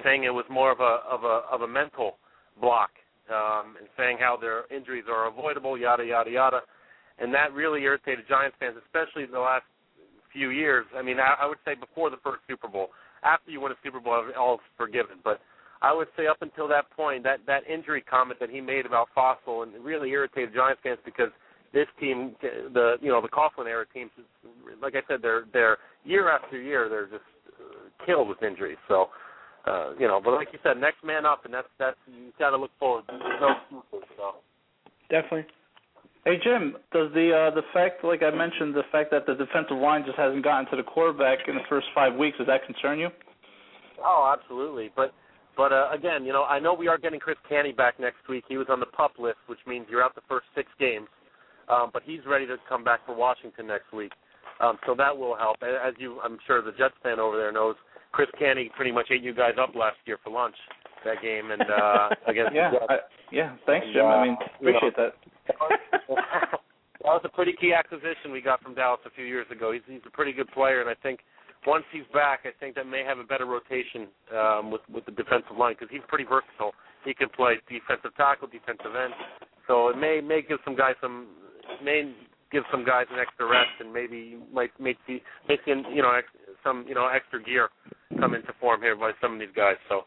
saying 0.03 0.25
it 0.25 0.33
was 0.33 0.49
more 0.49 0.73
of 0.73 0.81
a 0.81 1.05
of 1.05 1.23
a 1.23 1.45
of 1.53 1.61
a 1.61 1.69
mental 1.69 2.17
block, 2.59 2.91
um, 3.29 3.77
and 3.77 3.87
saying 3.93 4.17
how 4.19 4.41
their 4.41 4.65
injuries 4.75 5.05
are 5.05 5.29
avoidable, 5.29 5.77
yada 5.77 6.03
yada 6.03 6.31
yada, 6.31 6.61
and 7.21 7.29
that 7.35 7.53
really 7.53 7.83
irritated 7.83 8.25
Giants 8.27 8.57
fans, 8.59 8.77
especially 8.81 9.25
in 9.25 9.31
the 9.31 9.39
last 9.39 9.69
few 10.33 10.49
years. 10.49 10.87
I 10.97 11.03
mean, 11.03 11.21
I, 11.21 11.45
I 11.45 11.47
would 11.47 11.61
say 11.65 11.75
before 11.75 12.09
the 12.09 12.19
first 12.25 12.41
Super 12.49 12.69
Bowl. 12.69 12.89
After 13.23 13.51
you 13.51 13.61
win 13.61 13.73
a 13.73 13.81
Super 13.85 14.01
Bowl, 14.01 14.17
all's 14.39 14.61
forgiven. 14.77 15.19
But 15.25 15.41
I 15.83 15.93
would 15.95 16.09
say 16.17 16.27
up 16.27 16.39
until 16.41 16.69
that 16.69 16.91
point, 16.91 17.23
that 17.25 17.41
that 17.47 17.63
injury 17.69 18.03
comment 18.03 18.41
that 18.41 18.51
he 18.51 18.61
made 18.61 18.87
about 18.87 19.09
Fassel 19.17 19.63
and 19.63 19.73
really 19.85 20.11
irritated 20.11 20.55
Giants 20.55 20.81
fans 20.83 20.99
because 21.05 21.31
this 21.73 21.87
team, 22.01 22.35
the 22.43 22.97
you 23.01 23.11
know 23.11 23.21
the 23.21 23.29
Coughlin 23.29 23.67
era 23.67 23.85
teams, 23.93 24.11
like 24.83 24.95
I 24.95 25.03
said, 25.09 25.21
they're 25.23 25.45
they're 25.53 25.79
year 26.05 26.31
after 26.31 26.61
year 26.61 26.89
they're 26.89 27.07
just 27.07 27.29
uh, 27.61 28.05
killed 28.07 28.29
with 28.29 28.43
injuries. 28.43 28.79
So. 28.89 29.09
Uh, 29.67 29.93
you 29.99 30.07
know, 30.07 30.19
but 30.25 30.33
like 30.33 30.49
you 30.53 30.59
said, 30.63 30.79
next 30.79 31.05
man 31.05 31.27
up, 31.27 31.45
and 31.45 31.53
that's 31.53 31.69
that's 31.79 31.97
you 32.07 32.33
got 32.39 32.51
to 32.51 32.57
look 32.57 32.71
forward. 32.79 33.05
There's 33.09 33.21
no 33.41 33.51
excuses. 33.51 34.09
So 34.17 34.37
Definitely. 35.11 35.47
Hey 36.25 36.37
Jim, 36.43 36.77
does 36.93 37.09
the 37.15 37.33
uh, 37.33 37.55
the 37.55 37.63
fact, 37.73 38.05
like 38.05 38.23
I 38.23 38.31
mentioned, 38.31 38.75
the 38.75 38.83
fact 38.93 39.11
that 39.13 39.25
the 39.25 39.35
defensive 39.35 39.79
line 39.79 40.05
just 40.05 40.19
hasn't 40.19 40.45
gotten 40.45 40.69
to 40.71 40.77
the 40.77 40.83
quarterback 40.83 41.49
in 41.49 41.55
the 41.55 41.65
first 41.69 41.87
five 41.95 42.15
weeks, 42.15 42.37
does 42.37 42.47
that 42.49 42.67
concern 42.67 42.99
you? 42.99 43.09
Oh, 44.05 44.35
absolutely. 44.37 44.91
But 44.95 45.15
but 45.59 45.73
uh, 45.73 45.89
again, 45.93 46.25
you 46.25 46.33
know, 46.33 46.45
I 46.45 46.61
know 46.61 46.73
we 46.73 46.87
are 46.87 46.97
getting 46.97 47.19
Chris 47.19 47.37
Canty 47.49 47.73
back 47.73 47.99
next 47.99 48.29
week. 48.29 48.45
He 48.49 48.57
was 48.57 48.69
on 48.71 48.79
the 48.79 48.87
pup 48.87 49.13
list, 49.19 49.39
which 49.49 49.59
means 49.67 49.87
you're 49.91 50.03
out 50.03 50.15
the 50.15 50.23
first 50.29 50.47
six 50.55 50.71
games. 50.79 51.09
Um, 51.69 51.91
but 51.93 52.03
he's 52.07 52.21
ready 52.27 52.47
to 52.47 52.57
come 52.69 52.85
back 52.85 53.05
for 53.05 53.15
Washington 53.15 53.67
next 53.67 53.93
week. 53.93 54.13
Um, 54.61 54.79
so 54.87 54.95
that 54.95 55.17
will 55.17 55.37
help. 55.37 55.57
As 55.63 55.95
you, 55.99 56.21
I'm 56.25 56.39
sure 56.47 56.63
the 56.63 56.71
Jets 56.79 56.95
fan 57.03 57.19
over 57.19 57.37
there 57.37 57.53
knows, 57.53 57.75
Chris 58.13 58.29
Canty 58.39 58.71
pretty 58.75 58.93
much 58.93 59.09
ate 59.11 59.23
you 59.23 59.35
guys 59.35 59.55
up 59.61 59.75
last 59.75 59.97
year 60.07 60.17
for 60.23 60.31
lunch 60.31 60.55
that 61.05 61.23
game 61.23 61.51
and 61.51 61.63
uh, 61.63 62.09
against 62.27 62.53
yeah. 62.55 62.71
I, 62.89 62.97
yeah. 63.31 63.57
Thanks, 63.67 63.87
Jim. 63.93 64.07
I 64.07 64.19
uh, 64.19 64.23
mean, 64.23 64.37
you 64.61 64.73
know, 64.73 64.79
appreciate 64.79 64.97
that. 64.97 65.13
that 66.09 67.13
was 67.15 67.23
a 67.25 67.29
pretty 67.29 67.53
key 67.53 67.73
acquisition 67.73 68.33
we 68.33 68.41
got 68.41 68.63
from 68.63 68.75
Dallas 68.75 69.01
a 69.07 69.11
few 69.11 69.25
years 69.25 69.47
ago. 69.51 69.73
He's 69.73 69.83
he's 69.87 70.01
a 70.07 70.11
pretty 70.11 70.33
good 70.33 70.49
player, 70.53 70.81
and 70.81 70.91
I 70.91 70.95
think 71.03 71.21
once 71.67 71.85
he's 71.93 72.07
back, 72.13 72.41
I 72.45 72.51
think 72.61 72.75
that 72.77 72.87
may 72.87 73.05
have 73.05 73.19
a 73.19 73.25
better 73.25 73.47
rotation 73.47 74.09
um, 74.37 74.71
with 74.71 74.83
with 74.93 75.05
the 75.07 75.13
defensive 75.13 75.57
line 75.57 75.75
because 75.75 75.89
he's 75.91 76.05
pretty 76.09 76.25
versatile. 76.25 76.73
He 77.05 77.15
can 77.15 77.29
play 77.29 77.57
defensive 77.69 78.15
tackle, 78.17 78.49
defensive 78.49 78.95
end, 78.95 79.15
so 79.67 79.89
it 79.89 79.97
may 79.97 80.21
may 80.21 80.43
give 80.43 80.59
some 80.65 80.77
guys 80.77 80.95
some 81.01 81.29
may 81.83 82.15
give 82.51 82.65
some 82.71 82.85
guys 82.85 83.07
an 83.13 83.19
extra 83.19 83.47
rest, 83.47 83.71
and 83.81 83.93
maybe 83.93 84.39
might 84.53 84.71
make 84.81 84.97
make 85.49 85.61
see, 85.67 85.73
you 85.95 86.03
know 86.03 86.13
ex, 86.13 86.27
some 86.65 86.85
you 86.89 86.95
know 86.95 87.09
extra 87.09 87.43
gear 87.43 87.69
come 88.19 88.35
into 88.35 88.53
form 88.61 88.81
here 88.81 88.97
by 88.97 89.13
some 89.21 89.35
of 89.35 89.41
these 89.41 89.55
guys. 89.55 89.77
So. 89.89 90.03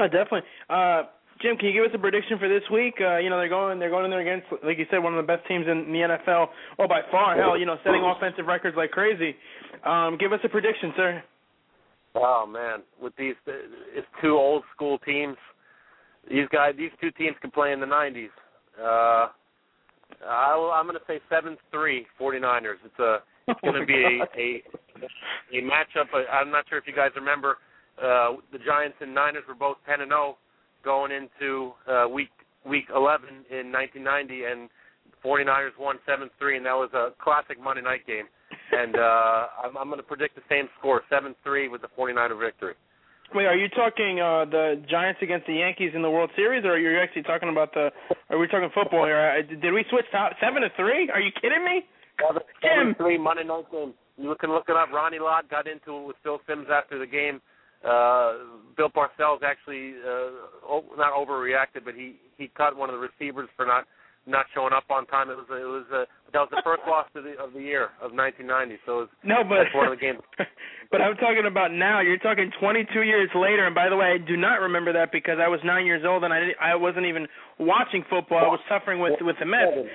Oh, 0.00 0.06
definitely. 0.06 0.42
Uh, 0.70 1.04
Jim, 1.40 1.56
can 1.56 1.68
you 1.68 1.74
give 1.74 1.84
us 1.84 1.94
a 1.94 1.98
prediction 1.98 2.38
for 2.38 2.48
this 2.48 2.62
week? 2.72 2.94
Uh, 3.00 3.18
you 3.18 3.30
know, 3.30 3.38
they're 3.38 3.48
going 3.48 3.78
they're 3.78 3.90
going 3.90 4.04
in 4.04 4.10
there 4.10 4.20
against, 4.20 4.46
like 4.64 4.78
you 4.78 4.86
said, 4.90 4.98
one 4.98 5.14
of 5.14 5.24
the 5.24 5.26
best 5.26 5.46
teams 5.46 5.66
in 5.68 5.92
the 5.92 5.98
NFL. 5.98 6.48
Oh, 6.78 6.88
by 6.88 7.00
far, 7.10 7.36
hell, 7.36 7.56
you 7.56 7.66
know, 7.66 7.76
setting 7.84 8.02
offensive 8.02 8.46
records 8.46 8.76
like 8.76 8.90
crazy. 8.90 9.36
Um, 9.84 10.16
give 10.18 10.32
us 10.32 10.40
a 10.44 10.48
prediction, 10.48 10.92
sir. 10.96 11.22
Oh 12.14 12.46
man, 12.46 12.80
with 13.00 13.14
these 13.16 13.34
it's 13.46 14.06
two 14.20 14.36
old 14.36 14.64
school 14.74 14.98
teams. 14.98 15.36
These 16.28 16.48
guys, 16.50 16.74
these 16.76 16.90
two 17.00 17.10
teams 17.12 17.36
can 17.40 17.50
play 17.50 17.72
in 17.72 17.80
the 17.80 17.86
'90s. 17.86 18.28
Uh, 18.80 19.28
I, 20.26 20.74
I'm 20.74 20.86
going 20.86 20.98
to 20.98 21.04
say 21.06 21.20
seven 21.30 21.56
three 21.70 22.06
49ers. 22.20 22.82
It's 22.84 22.98
a 22.98 23.18
it's 23.48 23.60
going 23.60 23.80
to 23.80 23.86
be 23.86 23.94
a, 23.94 24.40
a 24.40 25.58
a 25.58 25.62
matchup. 25.62 26.08
I'm 26.32 26.50
not 26.50 26.64
sure 26.68 26.78
if 26.78 26.84
you 26.86 26.94
guys 26.94 27.10
remember. 27.16 27.58
Uh, 27.98 28.36
the 28.52 28.58
Giants 28.58 28.96
and 29.00 29.14
Niners 29.14 29.42
were 29.48 29.54
both 29.54 29.76
10 29.88 30.00
and 30.02 30.10
0 30.10 30.36
going 30.84 31.12
into 31.12 31.72
uh, 31.86 32.08
week 32.08 32.30
week 32.66 32.86
11 32.94 33.28
in 33.50 33.72
1990, 33.72 34.44
and 34.44 34.68
49ers 35.24 35.76
won 35.78 35.96
7-3, 36.06 36.56
and 36.56 36.66
that 36.66 36.76
was 36.76 36.90
a 36.94 37.10
classic 37.22 37.60
Monday 37.62 37.82
night 37.82 38.06
game. 38.06 38.26
And 38.72 38.96
uh, 38.96 39.46
I'm, 39.64 39.76
I'm 39.76 39.88
going 39.88 39.98
to 39.98 40.06
predict 40.06 40.36
the 40.36 40.46
same 40.48 40.68
score, 40.78 41.02
7-3, 41.10 41.70
with 41.70 41.82
the 41.82 41.88
49er 41.98 42.38
victory. 42.38 42.74
Wait, 43.34 43.44
are 43.44 43.56
you 43.56 43.68
talking 43.68 44.20
uh 44.24 44.48
the 44.48 44.80
Giants 44.88 45.20
against 45.20 45.46
the 45.46 45.60
Yankees 45.60 45.92
in 45.94 46.00
the 46.00 46.08
World 46.08 46.30
Series, 46.34 46.64
or 46.64 46.72
are 46.72 46.78
you 46.78 46.98
actually 46.98 47.24
talking 47.24 47.50
about 47.50 47.74
the? 47.74 47.90
Are 48.30 48.38
we 48.38 48.48
talking 48.48 48.70
football 48.72 49.04
here? 49.04 49.42
Did 49.42 49.72
we 49.72 49.84
switch 49.90 50.06
top 50.10 50.32
seven 50.40 50.62
to 50.62 50.70
three? 50.76 51.10
Are 51.12 51.20
you 51.20 51.28
kidding 51.36 51.62
me? 51.62 51.84
Seven, 52.16 52.40
Jim. 52.62 52.72
seven 52.72 52.94
three 52.96 53.18
Monday 53.18 53.44
night 53.44 53.68
game. 53.70 53.92
You 54.16 54.34
can 54.40 54.48
look 54.48 54.64
it 54.70 54.76
up. 54.76 54.88
Ronnie 54.96 55.18
Lott 55.18 55.50
got 55.50 55.68
into 55.68 55.92
it 56.00 56.06
with 56.06 56.16
Phil 56.22 56.40
Simms 56.48 56.68
after 56.72 56.98
the 56.98 57.06
game. 57.06 57.42
Uh, 57.84 58.58
Bill 58.76 58.90
Parcells 58.90 59.42
actually 59.42 59.94
uh, 60.02 60.80
not 60.96 61.12
overreacted, 61.14 61.84
but 61.84 61.94
he 61.94 62.16
he 62.36 62.50
cut 62.56 62.76
one 62.76 62.90
of 62.90 62.94
the 62.94 63.00
receivers 63.00 63.48
for 63.56 63.66
not 63.66 63.84
not 64.26 64.46
showing 64.54 64.72
up 64.72 64.84
on 64.90 65.06
time. 65.06 65.30
It 65.30 65.36
was 65.36 65.46
it 65.48 65.64
was 65.64 65.86
uh, 65.90 66.04
that 66.32 66.38
was 66.38 66.48
the 66.50 66.62
first 66.62 66.82
loss 66.88 67.06
of 67.14 67.24
the 67.24 67.38
of 67.40 67.52
the 67.52 67.60
year 67.60 67.94
of 68.02 68.12
1990. 68.12 68.78
So 68.84 68.90
it 68.92 69.00
was, 69.06 69.08
No, 69.24 69.42
but 69.42 69.64
that's 69.64 69.74
one 69.74 69.88
of 69.88 69.94
the 69.96 70.02
games. 70.02 70.20
but 70.92 71.00
I'm 71.00 71.16
talking 71.16 71.46
about 71.48 71.72
now. 71.72 72.00
You're 72.00 72.18
talking 72.18 72.52
22 72.60 73.02
years 73.02 73.30
later, 73.34 73.66
and 73.66 73.74
by 73.74 73.88
the 73.88 73.96
way, 73.96 74.14
I 74.14 74.18
do 74.18 74.36
not 74.36 74.60
remember 74.60 74.92
that 74.92 75.10
because 75.10 75.38
I 75.40 75.48
was 75.48 75.60
nine 75.64 75.86
years 75.86 76.04
old 76.06 76.22
and 76.24 76.32
I 76.32 76.40
didn't, 76.40 76.58
I 76.60 76.76
wasn't 76.76 77.06
even 77.06 77.26
watching 77.58 78.04
football. 78.10 78.38
I 78.38 78.52
was 78.52 78.60
suffering 78.68 79.00
with 79.00 79.18
with 79.22 79.36
the 79.40 79.46
Mets. 79.46 79.88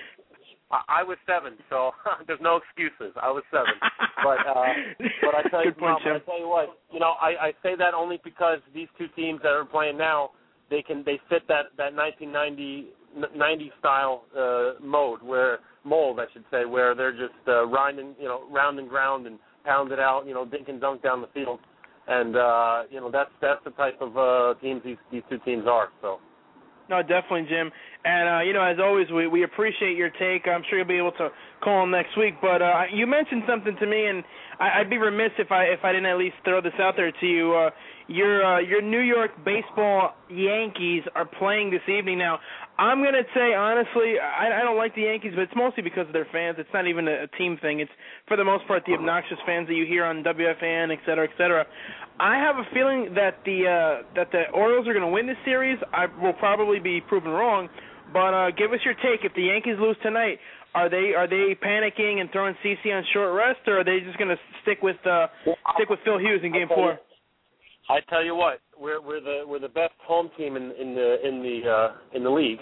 I, 0.73 1.01
I 1.01 1.03
was 1.03 1.17
seven, 1.27 1.53
so 1.69 1.91
there's 2.27 2.41
no 2.41 2.57
excuses. 2.57 3.13
I 3.21 3.29
was 3.29 3.43
seven, 3.51 3.77
but 4.23 4.39
uh, 4.41 4.65
but 5.21 5.35
I 5.35 5.49
tell 5.49 5.63
you, 5.63 5.71
point, 5.71 6.01
but 6.03 6.13
I 6.13 6.19
tell 6.19 6.39
you 6.39 6.49
what, 6.49 6.77
you 6.91 6.99
know, 6.99 7.13
I, 7.21 7.47
I 7.47 7.51
say 7.61 7.75
that 7.77 7.93
only 7.93 8.19
because 8.23 8.57
these 8.73 8.87
two 8.97 9.07
teams 9.15 9.39
that 9.43 9.51
are 9.51 9.65
playing 9.65 9.97
now, 9.97 10.31
they 10.69 10.81
can 10.81 11.03
they 11.05 11.19
fit 11.29 11.47
that 11.47 11.77
that 11.77 11.93
1990 11.93 12.89
90 13.35 13.71
style 13.79 14.23
uh, 14.35 14.83
mode 14.83 15.21
where 15.21 15.59
mold, 15.83 16.19
I 16.19 16.25
should 16.33 16.45
say, 16.49 16.65
where 16.65 16.95
they're 16.95 17.11
just 17.11 17.37
uh, 17.47 17.67
rounding, 17.67 18.15
you 18.19 18.27
know, 18.27 18.49
round 18.49 18.79
and 18.79 18.89
ground 18.89 19.27
and 19.27 19.37
pound 19.63 19.91
it 19.91 19.99
out, 19.99 20.25
you 20.25 20.33
know, 20.33 20.45
dink 20.45 20.67
and 20.69 20.81
dunk 20.81 21.03
down 21.03 21.21
the 21.21 21.27
field, 21.27 21.59
and 22.07 22.35
uh, 22.35 22.83
you 22.89 22.99
know 22.99 23.11
that's 23.11 23.31
that's 23.41 23.63
the 23.63 23.71
type 23.71 24.01
of 24.01 24.17
uh, 24.17 24.59
teams 24.59 24.81
these 24.83 24.97
these 25.11 25.23
two 25.29 25.37
teams 25.45 25.65
are. 25.67 25.89
So. 26.01 26.19
No, 26.89 27.01
definitely, 27.01 27.47
Jim. 27.49 27.71
And 28.05 28.29
uh, 28.29 28.41
you 28.41 28.53
know, 28.53 28.61
as 28.61 28.77
always, 28.79 29.09
we 29.09 29.27
we 29.27 29.43
appreciate 29.43 29.95
your 29.95 30.09
take. 30.09 30.47
I'm 30.47 30.63
sure 30.69 30.79
you'll 30.79 30.87
be 30.87 30.97
able 30.97 31.13
to 31.13 31.29
call 31.63 31.83
him 31.83 31.91
next 31.91 32.17
week. 32.17 32.35
But 32.41 32.61
uh, 32.61 32.83
you 32.93 33.07
mentioned 33.07 33.43
something 33.47 33.75
to 33.79 33.87
me, 33.87 34.07
and 34.07 34.23
I, 34.59 34.81
I'd 34.81 34.89
be 34.89 34.97
remiss 34.97 35.31
if 35.39 35.51
I 35.51 35.63
if 35.65 35.79
I 35.83 35.93
didn't 35.93 36.07
at 36.07 36.17
least 36.17 36.35
throw 36.43 36.61
this 36.61 36.73
out 36.79 36.95
there 36.97 37.11
to 37.11 37.25
you. 37.25 37.53
Uh, 37.53 37.69
your 38.07 38.43
uh, 38.43 38.59
your 38.59 38.81
New 38.81 38.99
York 38.99 39.31
baseball 39.45 40.15
Yankees 40.29 41.03
are 41.15 41.25
playing 41.25 41.71
this 41.71 41.87
evening. 41.87 42.17
Now, 42.17 42.39
I'm 42.77 43.03
gonna 43.03 43.21
say 43.35 43.53
honestly, 43.53 44.17
I, 44.17 44.61
I 44.61 44.63
don't 44.63 44.77
like 44.77 44.95
the 44.95 45.03
Yankees, 45.03 45.33
but 45.35 45.43
it's 45.43 45.55
mostly 45.55 45.83
because 45.83 46.07
of 46.07 46.13
their 46.13 46.27
fans. 46.31 46.57
It's 46.57 46.73
not 46.73 46.87
even 46.87 47.07
a, 47.07 47.25
a 47.25 47.27
team 47.37 47.57
thing. 47.61 47.81
It's 47.81 47.91
for 48.27 48.35
the 48.35 48.43
most 48.43 48.65
part 48.67 48.83
the 48.87 48.93
obnoxious 48.93 49.37
fans 49.45 49.67
that 49.67 49.75
you 49.75 49.85
hear 49.85 50.05
on 50.05 50.23
WFAN, 50.23 50.91
et 50.91 50.99
cetera, 51.05 51.25
et 51.25 51.33
cetera. 51.37 51.65
I 52.19 52.37
have 52.37 52.55
a 52.57 52.65
feeling 52.73 53.13
that 53.13 53.37
the 53.45 53.69
uh, 53.69 54.07
that 54.15 54.31
the 54.31 54.49
Orioles 54.53 54.87
are 54.87 54.93
to 54.93 55.07
win 55.07 55.27
this 55.27 55.37
series. 55.45 55.77
I 55.93 56.07
will 56.21 56.33
probably 56.33 56.79
be 56.79 57.01
proven 57.01 57.31
wrong, 57.31 57.69
but 58.11 58.33
uh, 58.33 58.51
give 58.51 58.73
us 58.73 58.79
your 58.83 58.95
take. 58.95 59.23
If 59.23 59.33
the 59.35 59.53
Yankees 59.53 59.77
lose 59.79 59.97
tonight, 60.01 60.39
are 60.73 60.89
they 60.89 61.13
are 61.13 61.27
they 61.27 61.55
panicking 61.61 62.21
and 62.21 62.29
throwing 62.31 62.55
CC 62.65 62.89
on 62.93 63.03
short 63.13 63.35
rest, 63.37 63.67
or 63.67 63.81
are 63.81 63.83
they 63.83 63.99
just 63.99 64.17
to 64.17 64.35
stick 64.63 64.81
with 64.81 64.97
uh, 65.05 65.27
stick 65.75 65.89
with 65.89 65.99
Phil 66.03 66.17
Hughes 66.17 66.41
in 66.43 66.51
Game 66.51 66.67
Four? 66.67 66.97
I 67.89 67.99
tell 68.09 68.23
you 68.23 68.35
what, 68.35 68.61
we're 68.83 69.01
we're 69.01 69.21
the 69.21 69.43
we're 69.47 69.59
the 69.59 69.69
best 69.69 69.93
home 70.05 70.29
team 70.37 70.57
in 70.57 70.71
in 70.79 70.93
the 70.93 71.27
in 71.27 71.41
the 71.41 71.69
uh, 71.69 72.15
in 72.15 72.23
the 72.23 72.29
league. 72.29 72.59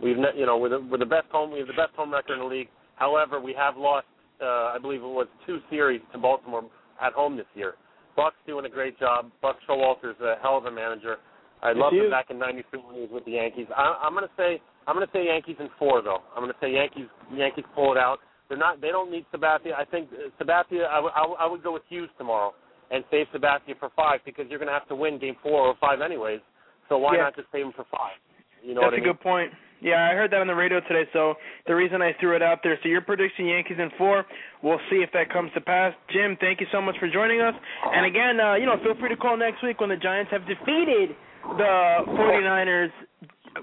We've 0.00 0.16
ne- 0.16 0.36
you 0.36 0.46
know 0.46 0.56
we're 0.56 0.68
the 0.68 0.86
we're 0.88 0.98
the 0.98 1.04
best 1.06 1.26
home 1.32 1.50
we 1.50 1.58
have 1.58 1.66
the 1.66 1.74
best 1.74 1.94
home 1.96 2.12
record 2.12 2.34
in 2.34 2.38
the 2.40 2.46
league. 2.46 2.68
However, 2.94 3.40
we 3.40 3.52
have 3.54 3.76
lost 3.76 4.06
uh, 4.40 4.72
I 4.74 4.78
believe 4.80 5.02
it 5.02 5.06
was 5.06 5.26
two 5.46 5.58
series 5.68 6.00
to 6.12 6.18
Baltimore 6.18 6.64
at 7.02 7.12
home 7.12 7.36
this 7.36 7.50
year. 7.54 7.74
Buck's 8.16 8.36
doing 8.46 8.64
a 8.64 8.68
great 8.68 8.98
job. 8.98 9.30
Buck 9.42 9.56
Showalter's 9.68 10.18
a 10.20 10.36
hell 10.40 10.56
of 10.56 10.64
a 10.66 10.70
manager. 10.70 11.16
I 11.62 11.72
loved 11.72 11.96
him 11.96 12.10
back 12.10 12.30
in 12.30 12.38
'93 12.38 12.80
when 12.86 12.94
he 12.94 13.00
was 13.02 13.10
with 13.12 13.24
the 13.24 13.32
Yankees. 13.32 13.66
I, 13.76 14.00
I'm 14.02 14.14
gonna 14.14 14.30
say 14.36 14.62
I'm 14.86 14.94
gonna 14.94 15.10
say 15.12 15.26
Yankees 15.26 15.56
in 15.58 15.68
four 15.78 16.02
though. 16.02 16.22
I'm 16.36 16.42
gonna 16.42 16.54
say 16.60 16.72
Yankees 16.72 17.06
Yankees 17.34 17.64
pull 17.74 17.92
it 17.92 17.98
out. 17.98 18.18
They're 18.48 18.56
not 18.56 18.80
they 18.80 18.88
don't 18.88 19.10
need 19.10 19.26
Sabathia. 19.34 19.74
I 19.76 19.84
think 19.84 20.08
uh, 20.12 20.30
Sabathia 20.42 20.86
I, 20.86 21.02
w- 21.02 21.14
I, 21.14 21.20
w- 21.22 21.36
I 21.40 21.46
would 21.46 21.62
go 21.64 21.72
with 21.72 21.82
Hughes 21.88 22.10
tomorrow 22.16 22.54
and 22.90 23.04
save 23.10 23.26
Sabathia 23.34 23.78
for 23.78 23.90
five 23.96 24.20
because 24.24 24.46
you're 24.48 24.58
gonna 24.58 24.72
have 24.72 24.88
to 24.88 24.94
win 24.96 25.18
game 25.18 25.36
four 25.42 25.60
or 25.66 25.74
five 25.80 26.00
anyways. 26.00 26.40
So 26.88 26.98
why 26.98 27.14
Yeah. 27.16 27.22
not 27.24 27.36
just 27.36 27.50
save 27.52 27.66
him 27.66 27.72
for 27.72 27.84
five? 27.84 28.16
You 28.62 28.74
know 28.74 28.80
That's 28.80 28.92
what 28.92 28.94
I 28.94 28.96
a 28.96 29.00
mean? 29.00 29.12
good 29.12 29.20
point. 29.20 29.52
Yeah, 29.80 30.10
I 30.10 30.14
heard 30.14 30.32
that 30.32 30.40
on 30.40 30.48
the 30.48 30.54
radio 30.56 30.80
today, 30.80 31.08
so 31.12 31.36
the 31.66 31.74
reason 31.74 32.02
I 32.02 32.12
threw 32.14 32.34
it 32.34 32.42
out 32.42 32.64
there. 32.64 32.76
So 32.82 32.88
your 32.88 33.00
prediction 33.00 33.46
Yankees 33.46 33.78
in 33.78 33.90
four. 33.90 34.26
We'll 34.62 34.80
see 34.90 34.96
if 35.02 35.12
that 35.12 35.30
comes 35.30 35.52
to 35.52 35.60
pass. 35.60 35.94
Jim, 36.10 36.36
thank 36.40 36.60
you 36.60 36.66
so 36.72 36.80
much 36.82 36.98
for 36.98 37.06
joining 37.08 37.40
us. 37.40 37.54
And 37.94 38.04
again, 38.04 38.40
uh, 38.40 38.54
you 38.54 38.66
know, 38.66 38.76
feel 38.82 38.96
free 38.96 39.08
to 39.10 39.16
call 39.16 39.36
next 39.36 39.62
week 39.62 39.78
when 39.80 39.90
the 39.90 39.96
Giants 39.96 40.32
have 40.32 40.44
defeated 40.48 41.14
the 41.56 42.02
49ers. 42.08 42.90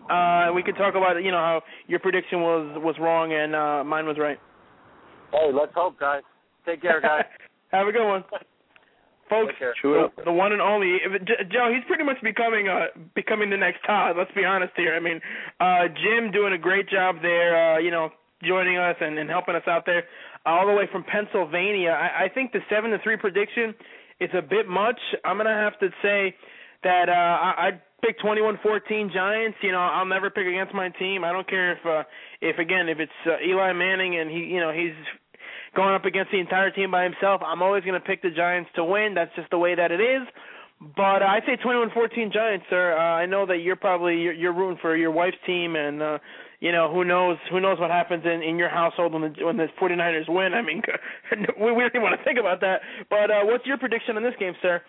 Uh, 0.09 0.53
we 0.53 0.63
could 0.63 0.77
talk 0.77 0.95
about, 0.95 1.21
you 1.21 1.31
know, 1.31 1.37
how 1.37 1.61
your 1.87 1.99
prediction 1.99 2.39
was 2.41 2.77
was 2.81 2.95
wrong 2.99 3.33
and 3.33 3.53
uh, 3.53 3.83
mine 3.83 4.05
was 4.05 4.17
right. 4.17 4.39
Hey, 5.31 5.51
let's 5.51 5.73
hope, 5.75 5.99
guys. 5.99 6.23
Take 6.65 6.81
care, 6.81 7.01
guys. 7.01 7.25
Have 7.71 7.87
a 7.87 7.91
good 7.91 8.07
one. 8.07 8.23
Folks, 9.29 9.53
the, 10.15 10.25
the 10.25 10.31
one 10.31 10.51
and 10.53 10.61
only 10.61 10.97
if 11.03 11.11
it- 11.13 11.25
J- 11.25 11.43
Joe, 11.51 11.71
he's 11.73 11.83
pretty 11.87 12.03
much 12.03 12.17
becoming 12.21 12.67
uh 12.69 12.87
becoming 13.15 13.49
the 13.49 13.57
next 13.57 13.79
Todd. 13.85 14.15
Let's 14.17 14.31
be 14.35 14.45
honest 14.45 14.73
here. 14.75 14.93
I 14.95 14.99
mean, 14.99 15.19
uh 15.59 15.87
Jim 15.89 16.31
doing 16.31 16.53
a 16.53 16.57
great 16.57 16.87
job 16.89 17.17
there. 17.21 17.55
Uh, 17.57 17.79
you 17.79 17.89
know, 17.91 18.09
joining 18.43 18.77
us 18.77 18.95
and, 19.01 19.17
and 19.17 19.29
helping 19.29 19.55
us 19.55 19.63
out 19.67 19.85
there, 19.85 20.03
all 20.45 20.67
the 20.67 20.73
way 20.73 20.85
from 20.91 21.03
Pennsylvania. 21.03 21.89
I, 21.89 22.25
I 22.25 22.29
think 22.29 22.51
the 22.51 22.59
seven 22.69 22.91
to 22.91 22.99
three 23.03 23.17
prediction 23.17 23.73
is 24.19 24.29
a 24.37 24.41
bit 24.41 24.67
much. 24.67 24.99
I'm 25.23 25.37
gonna 25.37 25.49
have 25.57 25.79
to 25.79 25.89
say 26.03 26.35
that 26.83 27.09
uh 27.09 27.11
I, 27.13 27.67
I'd 27.67 27.81
pick 28.03 28.19
21-14 28.19 29.11
Giants. 29.11 29.57
You 29.63 29.71
know, 29.71 29.79
I'll 29.79 30.05
never 30.05 30.29
pick 30.29 30.45
against 30.45 30.73
my 30.75 30.89
team. 30.89 31.23
I 31.23 31.31
don't 31.31 31.49
care 31.49 31.71
if 31.73 31.83
uh 31.85 32.03
if 32.41 32.59
again 32.59 32.89
if 32.89 32.99
it's 32.99 33.19
uh, 33.25 33.37
Eli 33.43 33.73
Manning 33.73 34.19
and 34.19 34.29
he 34.29 34.37
you 34.53 34.59
know 34.59 34.71
he's 34.71 34.93
going 35.75 35.93
up 35.93 36.05
against 36.05 36.31
the 36.31 36.39
entire 36.39 36.71
team 36.71 36.91
by 36.91 37.03
himself. 37.03 37.41
I'm 37.45 37.61
always 37.61 37.83
going 37.83 37.99
to 37.99 38.05
pick 38.05 38.21
the 38.21 38.31
Giants 38.31 38.69
to 38.75 38.83
win. 38.83 39.13
That's 39.13 39.33
just 39.35 39.49
the 39.51 39.57
way 39.57 39.75
that 39.75 39.91
it 39.91 40.01
is. 40.01 40.27
But 40.81 41.21
uh, 41.21 41.25
I 41.25 41.39
say 41.45 41.57
21-14 41.63 42.33
Giants, 42.33 42.65
sir. 42.69 42.97
Uh, 42.97 43.01
I 43.01 43.25
know 43.25 43.45
that 43.45 43.57
you're 43.57 43.77
probably 43.77 44.17
you're, 44.17 44.33
you're 44.33 44.53
rooting 44.53 44.77
for 44.81 44.95
your 44.95 45.11
wife's 45.11 45.37
team, 45.45 45.75
and 45.75 46.01
uh, 46.01 46.17
you 46.59 46.71
know 46.71 46.91
who 46.91 47.05
knows 47.05 47.37
who 47.49 47.61
knows 47.61 47.79
what 47.79 47.91
happens 47.91 48.23
in 48.25 48.43
in 48.43 48.57
your 48.57 48.69
household 48.69 49.13
when 49.13 49.21
the 49.21 49.45
when 49.45 49.55
the 49.57 49.67
49ers 49.81 50.27
win. 50.27 50.53
I 50.53 50.61
mean, 50.61 50.81
we 51.59 51.71
we 51.71 51.81
don't 51.81 51.91
even 51.95 52.01
want 52.01 52.19
to 52.19 52.23
think 52.25 52.39
about 52.39 52.59
that. 52.61 52.81
But 53.09 53.31
uh, 53.31 53.43
what's 53.43 53.65
your 53.65 53.77
prediction 53.77 54.17
on 54.17 54.23
this 54.23 54.35
game, 54.37 54.53
sir? 54.61 54.81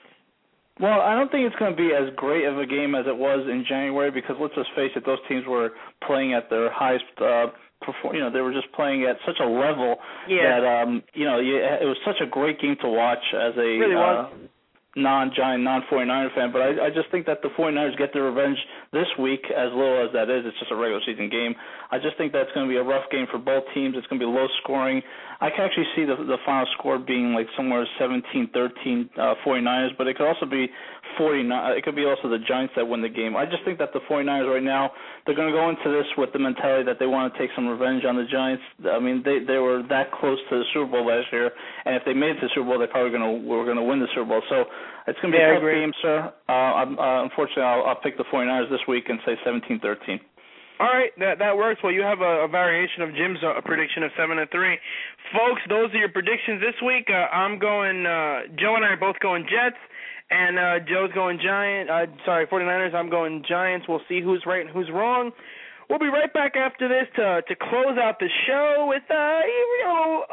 Well, 0.79 1.01
I 1.01 1.15
don't 1.15 1.31
think 1.31 1.47
it's 1.47 1.57
going 1.57 1.71
to 1.71 1.77
be 1.77 1.95
as 1.95 2.13
great 2.17 2.45
of 2.45 2.59
a 2.59 2.67
game 2.67 2.95
as 2.95 3.07
it 3.07 3.17
was 3.17 3.47
in 3.49 3.65
January 3.67 4.11
because 4.11 4.37
let's 4.39 4.55
just 4.55 4.69
face 4.77 4.91
it, 4.95 5.07
those 5.07 5.19
teams 5.27 5.47
were 5.47 5.71
playing 6.07 6.35
at 6.35 6.51
their 6.51 6.71
highest. 6.71 7.05
Uh, 7.17 7.47
perform, 7.81 8.15
you 8.15 8.21
know, 8.21 8.31
they 8.31 8.41
were 8.41 8.53
just 8.53 8.71
playing 8.73 9.05
at 9.05 9.17
such 9.27 9.39
a 9.41 9.47
level 9.47 9.97
Yeah. 10.29 10.61
that 10.61 10.83
um, 10.83 11.03
you 11.15 11.25
know, 11.25 11.39
you, 11.39 11.57
it 11.57 11.85
was 11.85 11.97
such 12.05 12.21
a 12.21 12.27
great 12.27 12.61
game 12.61 12.77
to 12.83 12.89
watch 12.89 13.23
as 13.35 13.55
a 13.57 13.69
really 13.79 13.95
uh, 13.95 14.29
non-Giant, 14.97 15.63
non-49er 15.63 16.35
fan. 16.35 16.51
But 16.53 16.63
I, 16.63 16.87
I 16.87 16.91
just 16.91 17.11
think 17.11 17.27
that 17.27 17.43
the 17.43 17.51
49ers 17.51 17.97
get 17.99 18.15
their 18.15 18.25
revenge 18.25 18.57
this 18.93 19.07
week, 19.21 19.45
as 19.53 19.69
little 19.77 20.03
as 20.07 20.11
that 20.15 20.31
is. 20.33 20.45
It's 20.47 20.59
just 20.59 20.73
a 20.73 20.77
regular 20.77 21.03
season 21.05 21.29
game. 21.29 21.55
I 21.91 21.99
just 21.99 22.17
think 22.17 22.33
that's 22.33 22.51
going 22.55 22.67
to 22.67 22.71
be 22.73 22.79
a 22.81 22.83
rough 22.83 23.05
game 23.13 23.27
for 23.31 23.39
both 23.39 23.65
teams. 23.75 23.95
It's 23.97 24.07
going 24.09 24.19
to 24.19 24.27
be 24.27 24.31
low 24.33 24.49
scoring. 24.65 25.03
I 25.41 25.51
can 25.51 25.67
actually 25.69 25.87
see 25.95 26.05
the 26.09 26.17
the 26.17 26.39
final 26.47 26.67
score 26.79 26.99
being 26.99 27.35
like 27.35 27.47
somewhere 27.57 27.87
17-13 28.01 28.49
uh, 29.19 29.35
49ers, 29.45 29.91
but 29.99 30.07
it 30.09 30.17
could 30.17 30.27
also 30.27 30.47
be 30.47 30.67
49. 31.19 31.77
It 31.77 31.85
could 31.85 31.97
be 31.97 32.05
also 32.05 32.29
the 32.29 32.39
Giants 32.39 32.75
that 32.77 32.87
win 32.87 33.03
the 33.03 33.09
game. 33.09 33.37
I 33.37 33.45
just 33.45 33.65
think 33.65 33.79
that 33.79 33.93
the 33.93 34.01
49ers 34.09 34.47
right 34.53 34.63
now 34.63 34.91
they're 35.25 35.35
going 35.35 35.51
to 35.51 35.57
go 35.57 35.69
into 35.69 35.91
this 35.91 36.07
with 36.17 36.33
the 36.33 36.39
mentality 36.39 36.85
that 36.85 36.99
they 36.99 37.07
want 37.07 37.33
to 37.33 37.39
take 37.39 37.51
some 37.55 37.67
revenge 37.67 38.05
on 38.05 38.17
the 38.17 38.25
Giants. 38.31 38.63
I 38.89 38.99
mean, 38.99 39.23
they 39.25 39.41
they 39.41 39.59
were 39.59 39.83
that 39.89 40.13
close 40.13 40.39
to 40.51 40.59
the 40.59 40.65
Super 40.73 40.91
Bowl 40.93 41.07
last 41.07 41.27
year, 41.33 41.51
and 41.85 41.97
if 41.97 42.03
they 42.05 42.15
made 42.15 42.37
it 42.37 42.41
to 42.41 42.47
the 42.47 42.53
Super 42.55 42.67
Bowl, 42.71 42.79
they're 42.79 42.89
probably 42.89 43.11
going 43.17 43.25
to 43.27 43.35
were 43.49 43.65
going 43.65 43.77
to 43.81 43.83
win 43.87 43.99
the 44.01 44.09
Super 44.15 44.27
Bowl. 44.27 44.43
So 44.49 44.65
it's 45.07 45.19
going 45.21 45.33
to 45.33 45.39
be 45.39 45.43
Yeah, 45.43 45.51
a 45.51 45.55
tough 45.55 45.63
agree. 45.63 45.81
game, 45.81 45.93
sir. 46.03 46.33
Uh, 46.49 46.53
I'm, 46.53 46.99
uh, 46.99 47.23
unfortunately, 47.25 47.63
I'll, 47.65 47.85
I'll 47.95 48.01
pick 48.03 48.17
the 48.19 48.25
49ers 48.33 48.71
this 48.71 48.83
week 48.89 49.07
and 49.09 49.19
say 49.25 49.35
17-13. 49.47 50.19
All 50.79 50.93
right, 50.93 51.09
that 51.19 51.39
that 51.39 51.57
works. 51.57 51.81
Well, 51.83 51.93
you 51.93 52.03
have 52.03 52.21
a, 52.21 52.45
a 52.45 52.49
variation 52.49 53.01
of 53.01 53.15
Jim's 53.17 53.39
uh, 53.43 53.59
prediction 53.65 54.03
of 54.03 54.11
seven 54.13 54.37
to 54.37 54.47
three, 54.53 54.77
folks. 55.33 55.63
Those 55.71 55.89
are 55.95 55.97
your 55.97 56.11
predictions 56.13 56.61
this 56.61 56.77
week. 56.85 57.09
Uh, 57.09 57.33
I'm 57.33 57.59
going. 57.59 58.05
Uh, 58.05 58.53
Joe 58.61 58.77
and 58.77 58.85
I 58.85 58.93
are 58.93 59.01
both 59.01 59.17
going 59.25 59.45
Jets, 59.49 59.81
and 60.31 60.59
uh, 60.59 60.79
Joe's 60.87 61.13
going 61.13 61.39
Giant. 61.43 61.91
Uh, 61.91 62.07
sorry, 62.25 62.47
49ers. 62.47 62.95
I'm 62.95 63.11
going 63.11 63.45
Giants. 63.49 63.87
We'll 63.89 64.03
see 64.09 64.21
who's 64.21 64.43
right 64.47 64.61
and 64.61 64.71
who's 64.71 64.91
wrong. 64.93 65.31
We'll 65.89 66.01
be 66.01 66.11
right 66.11 66.33
back 66.33 66.57
after 66.57 66.89
this 66.89 67.07
to 67.17 67.43
to 67.47 67.55
close 67.55 67.95
out 68.03 68.19
the 68.19 68.29
show 68.47 68.87
with 68.89 69.07
uh, 69.09 69.41
you 69.47 69.85
know, 69.85 70.25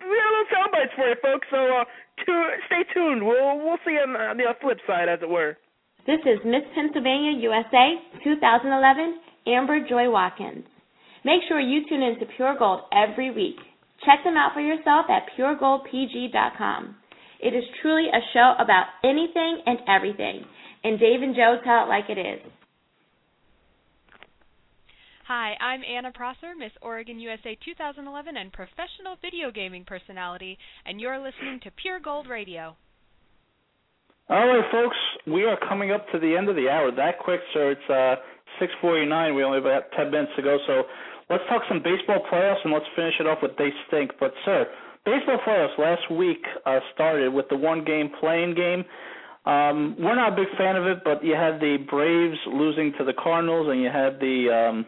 have 0.00 0.10
little 0.10 0.48
sound 0.50 0.72
bites 0.72 0.92
for 0.96 1.06
you, 1.06 1.14
folks. 1.22 1.46
So 1.50 1.58
uh, 1.58 1.84
tu- 2.26 2.58
stay 2.66 2.82
tuned. 2.92 3.22
We'll 3.22 3.58
we'll 3.62 3.78
see 3.86 3.92
you 3.94 4.02
on, 4.02 4.16
on 4.16 4.36
the 4.36 4.50
flip 4.60 4.78
side, 4.86 5.08
as 5.08 5.20
it 5.22 5.28
were. 5.28 5.56
This 6.06 6.20
is 6.24 6.40
Miss 6.44 6.64
Pennsylvania 6.74 7.38
USA 7.38 8.00
2011, 8.24 9.20
Amber 9.46 9.86
Joy 9.88 10.10
Watkins. 10.10 10.64
Make 11.24 11.42
sure 11.48 11.60
you 11.60 11.86
tune 11.88 12.02
in 12.02 12.18
to 12.18 12.26
Pure 12.34 12.56
Gold 12.58 12.80
every 12.90 13.30
week. 13.30 13.56
Check 14.06 14.24
them 14.24 14.36
out 14.36 14.54
for 14.54 14.60
yourself 14.60 15.06
at 15.10 15.28
puregoldpg.com. 15.36 16.96
It 17.40 17.54
is 17.54 17.64
truly 17.82 18.06
a 18.08 18.20
show 18.32 18.54
about 18.58 18.86
anything 19.04 19.62
and 19.66 19.78
everything. 19.88 20.44
And 20.84 20.98
Dave 20.98 21.22
and 21.22 21.34
Joe 21.34 21.58
tell 21.64 21.84
it 21.84 21.88
like 21.88 22.08
it 22.08 22.18
is. 22.18 22.40
Hi, 25.28 25.52
I'm 25.60 25.82
Anna 25.84 26.10
Prosser, 26.10 26.56
Miss 26.58 26.72
Oregon 26.80 27.20
USA 27.20 27.56
2011 27.62 28.36
and 28.38 28.50
professional 28.50 29.20
video 29.20 29.50
gaming 29.52 29.84
personality, 29.84 30.56
and 30.86 30.98
you're 30.98 31.18
listening 31.18 31.60
to 31.64 31.70
Pure 31.70 32.00
Gold 32.00 32.28
Radio. 32.28 32.74
All 34.30 34.46
right, 34.48 34.64
folks, 34.72 34.96
we 35.26 35.44
are 35.44 35.58
coming 35.68 35.92
up 35.92 36.06
to 36.12 36.18
the 36.18 36.34
end 36.34 36.48
of 36.48 36.56
the 36.56 36.68
hour. 36.68 36.90
That 36.90 37.18
quick, 37.18 37.40
sir. 37.52 37.72
It's 37.72 37.90
uh, 37.90 38.16
6:49. 38.60 39.36
We 39.36 39.44
only 39.44 39.58
have 39.58 39.66
about 39.66 39.92
10 39.96 40.10
minutes 40.10 40.32
to 40.36 40.42
go, 40.42 40.56
so 40.66 40.84
let's 41.28 41.44
talk 41.48 41.62
some 41.68 41.82
baseball 41.84 42.24
playoffs 42.32 42.64
and 42.64 42.72
let's 42.72 42.88
finish 42.96 43.14
it 43.20 43.26
off 43.26 43.38
with 43.42 43.52
they 43.58 43.68
stink. 43.86 44.12
But 44.18 44.32
sir, 44.44 44.66
baseball 45.08 45.38
playoffs 45.46 45.78
last 45.78 46.10
week 46.10 46.44
uh, 46.66 46.80
started 46.94 47.32
with 47.32 47.46
the 47.48 47.56
one-game 47.56 48.10
playing 48.20 48.54
game. 48.54 48.84
Um, 49.46 49.96
we're 49.98 50.14
not 50.14 50.34
a 50.34 50.36
big 50.36 50.48
fan 50.58 50.76
of 50.76 50.84
it, 50.84 50.98
but 51.04 51.24
you 51.24 51.34
had 51.34 51.58
the 51.60 51.78
Braves 51.88 52.36
losing 52.46 52.92
to 52.98 53.04
the 53.04 53.14
Cardinals, 53.14 53.68
and 53.70 53.80
you 53.80 53.88
had 53.88 54.20
the 54.20 54.52
um, 54.52 54.86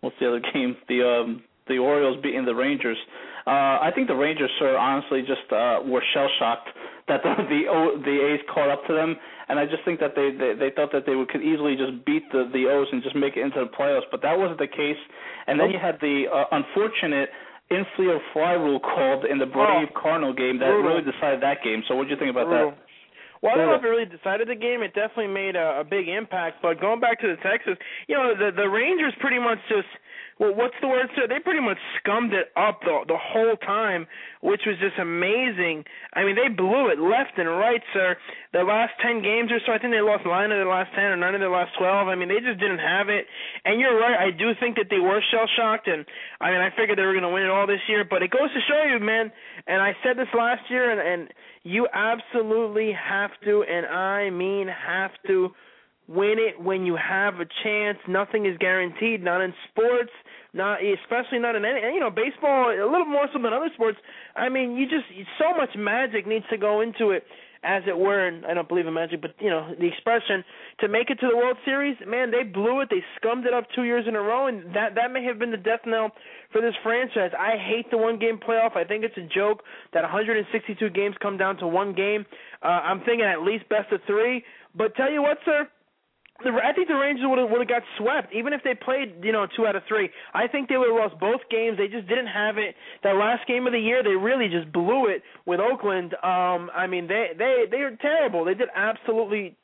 what's 0.00 0.16
the 0.20 0.28
other 0.28 0.42
game? 0.52 0.76
The 0.88 1.00
um, 1.00 1.42
the 1.66 1.78
Orioles 1.78 2.18
beating 2.22 2.44
the 2.44 2.54
Rangers. 2.54 2.98
Uh, 3.46 3.80
I 3.80 3.90
think 3.94 4.08
the 4.08 4.14
Rangers, 4.14 4.50
sir, 4.58 4.76
honestly, 4.76 5.22
just 5.22 5.48
uh, 5.52 5.80
were 5.84 6.02
shell 6.12 6.28
shocked 6.38 6.68
that 7.08 7.22
the 7.24 7.32
the, 7.48 7.62
o, 7.70 7.96
the 8.04 8.34
A's 8.34 8.40
caught 8.52 8.68
up 8.68 8.84
to 8.88 8.92
them, 8.92 9.16
and 9.48 9.58
I 9.58 9.64
just 9.64 9.84
think 9.86 10.00
that 10.00 10.12
they 10.14 10.36
they, 10.36 10.52
they 10.52 10.70
thought 10.76 10.92
that 10.92 11.06
they 11.06 11.16
would, 11.16 11.28
could 11.28 11.42
easily 11.42 11.74
just 11.74 12.04
beat 12.04 12.30
the 12.30 12.50
the 12.52 12.68
O's 12.68 12.88
and 12.92 13.02
just 13.02 13.16
make 13.16 13.38
it 13.38 13.40
into 13.40 13.64
the 13.64 13.72
playoffs, 13.72 14.10
but 14.10 14.20
that 14.20 14.36
wasn't 14.36 14.58
the 14.58 14.68
case. 14.68 15.00
And 15.46 15.58
then 15.58 15.70
you 15.70 15.78
had 15.80 15.96
the 16.00 16.28
uh, 16.28 16.44
unfortunate 16.52 17.30
infield 17.70 18.22
fly 18.32 18.52
rule 18.52 18.80
called 18.80 19.24
in 19.24 19.38
the 19.38 19.46
Brave 19.46 19.88
Oh, 19.90 20.00
Cardinal 20.00 20.32
game 20.32 20.58
that 20.58 20.72
really 20.72 21.02
decided 21.02 21.42
that 21.42 21.62
game. 21.62 21.82
So 21.88 21.94
what 21.94 22.04
do 22.04 22.10
you 22.10 22.18
think 22.18 22.30
about 22.30 22.48
that? 22.48 22.76
Well, 23.42 23.52
I 23.52 23.56
don't 23.56 23.66
know 23.66 23.78
if 23.78 23.84
it 23.84 23.88
really 23.88 24.08
decided 24.08 24.48
the 24.48 24.58
game. 24.58 24.82
It 24.82 24.94
definitely 24.94 25.32
made 25.32 25.56
a, 25.56 25.80
a 25.80 25.84
big 25.84 26.08
impact. 26.08 26.62
But 26.62 26.80
going 26.80 27.00
back 27.00 27.20
to 27.20 27.28
the 27.28 27.38
Texas, 27.42 27.78
you 28.08 28.16
know, 28.16 28.34
the 28.34 28.50
the 28.54 28.68
Rangers 28.68 29.14
pretty 29.20 29.38
much 29.38 29.58
just 29.68 29.88
well, 30.38 30.54
what's 30.54 30.74
the 30.80 30.86
word, 30.86 31.10
sir? 31.18 31.26
They 31.26 31.42
pretty 31.42 31.60
much 31.60 31.78
scummed 31.98 32.32
it 32.32 32.54
up 32.54 32.80
the 32.86 33.02
the 33.10 33.18
whole 33.18 33.58
time, 33.58 34.06
which 34.40 34.62
was 34.66 34.78
just 34.78 34.94
amazing. 34.94 35.82
I 36.14 36.22
mean, 36.22 36.38
they 36.38 36.46
blew 36.46 36.94
it 36.94 36.98
left 37.02 37.34
and 37.42 37.50
right, 37.50 37.82
sir. 37.92 38.14
The 38.54 38.62
last 38.62 38.94
ten 39.02 39.18
games 39.18 39.50
or 39.50 39.58
so, 39.66 39.74
I 39.74 39.82
think 39.82 39.90
they 39.90 40.00
lost 40.00 40.22
nine 40.22 40.54
of 40.54 40.62
their 40.62 40.70
last 40.70 40.94
ten 40.94 41.10
or 41.10 41.18
nine 41.18 41.34
of 41.34 41.42
their 41.42 41.50
last 41.50 41.74
twelve. 41.74 42.06
I 42.06 42.14
mean, 42.14 42.30
they 42.30 42.38
just 42.38 42.62
didn't 42.62 42.78
have 42.78 43.10
it. 43.10 43.26
And 43.66 43.82
you're 43.82 43.98
right, 43.98 44.14
I 44.14 44.30
do 44.30 44.54
think 44.62 44.78
that 44.78 44.86
they 44.94 45.02
were 45.02 45.18
shell 45.34 45.50
shocked. 45.58 45.90
And 45.90 46.06
I 46.38 46.54
mean, 46.54 46.62
I 46.62 46.70
figured 46.70 46.94
they 46.96 47.06
were 47.06 47.18
going 47.18 47.26
to 47.26 47.34
win 47.34 47.42
it 47.42 47.50
all 47.50 47.66
this 47.66 47.82
year. 47.90 48.06
But 48.06 48.22
it 48.22 48.30
goes 48.30 48.54
to 48.54 48.62
show 48.70 48.86
you, 48.86 49.02
man. 49.02 49.34
And 49.66 49.82
I 49.82 49.98
said 50.06 50.14
this 50.14 50.30
last 50.38 50.62
year, 50.70 50.86
and 50.86 51.02
and 51.02 51.34
you 51.62 51.88
absolutely 51.92 52.92
have 52.92 53.30
to, 53.44 53.64
and 53.64 53.86
I 53.86 54.30
mean 54.30 54.68
have 54.68 55.10
to 55.26 55.50
win 56.08 56.36
it 56.38 56.60
when 56.60 56.86
you 56.86 56.96
have 56.96 57.34
a 57.34 57.46
chance. 57.62 57.98
Nothing 58.08 58.46
is 58.46 58.56
guaranteed, 58.58 59.22
not 59.22 59.40
in 59.40 59.52
sports, 59.68 60.10
not 60.54 60.78
especially 60.82 61.38
not 61.38 61.54
in 61.54 61.64
any 61.64 61.94
you 61.94 62.00
know, 62.00 62.10
baseball 62.10 62.70
a 62.70 62.88
little 62.90 63.06
more 63.06 63.28
so 63.32 63.40
than 63.40 63.52
other 63.52 63.70
sports. 63.74 63.98
I 64.34 64.48
mean, 64.48 64.76
you 64.76 64.86
just 64.86 65.04
so 65.38 65.56
much 65.56 65.70
magic 65.76 66.26
needs 66.26 66.46
to 66.50 66.56
go 66.56 66.80
into 66.80 67.10
it 67.10 67.24
as 67.64 67.82
it 67.86 67.96
were, 67.96 68.26
and 68.26 68.46
I 68.46 68.54
don't 68.54 68.68
believe 68.68 68.86
in 68.86 68.94
magic, 68.94 69.20
but 69.20 69.34
you 69.40 69.50
know, 69.50 69.74
the 69.78 69.86
expression 69.86 70.44
to 70.80 70.88
make 70.88 71.10
it 71.10 71.18
to 71.20 71.28
the 71.28 71.36
World 71.36 71.56
Series, 71.64 71.96
man, 72.06 72.30
they 72.30 72.44
blew 72.44 72.80
it. 72.80 72.88
They 72.90 73.02
scummed 73.16 73.46
it 73.46 73.54
up 73.54 73.64
two 73.74 73.84
years 73.84 74.04
in 74.06 74.14
a 74.14 74.20
row 74.20 74.46
and 74.46 74.74
that 74.74 74.94
that 74.94 75.12
may 75.12 75.24
have 75.24 75.38
been 75.38 75.50
the 75.50 75.56
death 75.56 75.80
knell 75.86 76.12
for 76.52 76.60
this 76.60 76.74
franchise. 76.82 77.32
I 77.38 77.56
hate 77.56 77.90
the 77.90 77.98
one 77.98 78.18
game 78.18 78.38
playoff. 78.38 78.76
I 78.76 78.84
think 78.84 79.04
it's 79.04 79.16
a 79.16 79.28
joke 79.34 79.62
that 79.92 80.02
162 80.02 80.90
games 80.90 81.16
come 81.20 81.36
down 81.36 81.56
to 81.58 81.66
one 81.66 81.94
game. 81.94 82.24
Uh, 82.62 82.66
I'm 82.68 83.00
thinking 83.00 83.26
at 83.26 83.42
least 83.42 83.68
best 83.68 83.92
of 83.92 84.00
3, 84.06 84.44
but 84.76 84.94
tell 84.94 85.10
you 85.10 85.22
what, 85.22 85.38
sir, 85.44 85.68
I 86.40 86.72
think 86.72 86.86
the 86.86 86.94
Rangers 86.94 87.24
would 87.26 87.38
have 87.38 87.50
would 87.50 87.58
have 87.58 87.68
got 87.68 87.82
swept, 87.98 88.32
even 88.32 88.52
if 88.52 88.62
they 88.62 88.74
played, 88.74 89.24
you 89.24 89.32
know, 89.32 89.46
two 89.56 89.66
out 89.66 89.74
of 89.74 89.82
three. 89.88 90.08
I 90.34 90.46
think 90.46 90.68
they 90.68 90.76
would 90.76 90.88
have 90.88 91.10
lost 91.10 91.18
both 91.18 91.40
games. 91.50 91.78
They 91.78 91.88
just 91.88 92.06
didn't 92.06 92.28
have 92.30 92.58
it. 92.58 92.76
That 93.02 93.16
last 93.16 93.46
game 93.48 93.66
of 93.66 93.72
the 93.72 93.80
year, 93.80 94.04
they 94.04 94.14
really 94.14 94.48
just 94.48 94.72
blew 94.72 95.06
it 95.06 95.22
with 95.46 95.58
Oakland. 95.58 96.14
Um, 96.22 96.70
I 96.70 96.86
mean, 96.86 97.08
they 97.08 97.34
they 97.36 97.64
they 97.70 97.82
are 97.82 97.96
terrible. 97.96 98.44
They 98.44 98.54
did 98.54 98.68
absolutely. 98.74 99.56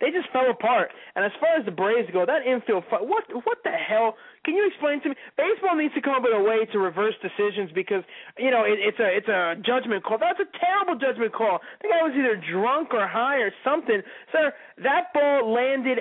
They 0.00 0.08
just 0.08 0.32
fell 0.32 0.48
apart. 0.50 0.88
And 1.14 1.24
as 1.24 1.32
far 1.40 1.56
as 1.60 1.64
the 1.64 1.72
Braves 1.72 2.08
go, 2.12 2.24
that 2.24 2.44
infield 2.44 2.84
what 2.90 3.24
what 3.32 3.58
the 3.64 3.72
hell? 3.72 4.16
Can 4.44 4.54
you 4.56 4.66
explain 4.68 5.00
to 5.02 5.10
me? 5.10 5.14
Baseball 5.36 5.76
needs 5.76 5.92
to 5.94 6.00
come 6.00 6.14
up 6.14 6.22
with 6.24 6.32
a 6.32 6.40
way 6.40 6.64
to 6.72 6.78
reverse 6.78 7.14
decisions 7.20 7.70
because 7.74 8.04
you 8.36 8.50
know 8.50 8.64
it, 8.64 8.76
it's 8.76 9.00
a 9.00 9.08
it's 9.08 9.28
a 9.28 9.56
judgment 9.64 10.04
call. 10.04 10.16
That's 10.20 10.40
a 10.40 10.48
terrible 10.60 11.00
judgment 11.00 11.32
call. 11.32 11.60
The 11.80 11.88
guy 11.88 12.00
was 12.04 12.12
either 12.12 12.36
drunk 12.52 12.92
or 12.92 13.08
high 13.08 13.40
or 13.40 13.52
something. 13.64 14.00
Sir, 14.32 14.52
that 14.84 15.12
ball 15.12 15.52
landed 15.52 16.00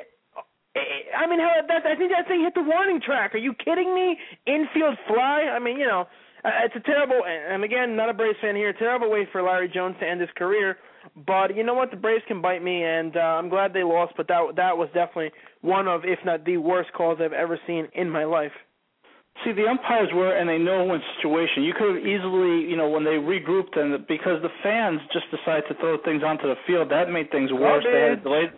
I 1.18 1.28
mean, 1.28 1.40
how 1.40 1.52
that 1.68 1.86
I 1.86 1.96
think 1.96 2.12
that 2.16 2.28
thing 2.28 2.42
hit 2.42 2.54
the 2.54 2.62
warning 2.62 3.02
track. 3.02 3.36
Are 3.36 3.40
you 3.40 3.54
kidding 3.54 3.94
me? 3.94 4.18
Infield 4.46 4.98
fly. 5.08 5.50
I 5.52 5.60
mean, 5.60 5.78
you 5.78 5.86
know, 5.86 6.08
uh, 6.44 6.50
it's 6.66 6.76
a 6.76 6.80
terrible. 6.80 7.22
And 7.26 7.64
again, 7.64 7.96
not 7.96 8.10
a 8.10 8.14
Braves 8.14 8.38
fan 8.42 8.56
here. 8.56 8.74
Terrible 8.74 9.10
way 9.10 9.28
for 9.32 9.42
Larry 9.42 9.70
Jones 9.74 9.96
to 10.00 10.08
end 10.08 10.22
his 10.22 10.30
career. 10.38 10.78
But 11.26 11.56
you 11.56 11.64
know 11.64 11.74
what? 11.74 11.92
The 11.92 11.98
Braves 11.98 12.24
can 12.28 12.42
bite 12.42 12.64
me, 12.64 12.84
and 12.84 13.16
uh, 13.16 13.20
I'm 13.20 13.50
glad 13.50 13.74
they 13.74 13.84
lost. 13.84 14.14
But 14.18 14.28
that 14.28 14.54
that 14.56 14.78
was 14.78 14.90
definitely 14.94 15.32
one 15.62 15.88
of, 15.88 16.02
if 16.06 16.20
not 16.26 16.46
the 16.46 16.58
worst 16.58 16.92
calls 16.94 17.20
I've 17.22 17.34
ever 17.34 17.60
seen 17.68 17.88
in 17.94 18.10
my 18.10 18.26
life. 18.26 18.52
See, 19.46 19.54
the 19.54 19.68
umpires 19.68 20.10
were 20.14 20.36
in 20.36 20.50
a 20.50 20.60
no-win 20.60 21.00
situation. 21.16 21.64
You 21.64 21.74
could 21.74 21.96
have 21.96 22.06
easily, 22.06 22.68
you 22.68 22.76
know, 22.76 22.90
when 22.90 23.06
they 23.06 23.16
regrouped 23.16 23.80
and 23.80 24.06
because 24.06 24.42
the 24.42 24.50
fans 24.62 25.00
just 25.14 25.32
decided 25.32 25.64
to 25.70 25.76
throw 25.76 25.98
things 26.04 26.24
onto 26.24 26.44
the 26.44 26.56
field, 26.68 26.92
that 26.92 27.10
made 27.10 27.32
things 27.32 27.50
worse. 27.54 27.86
They 27.90 28.10
had 28.10 28.24
delayed. 28.24 28.52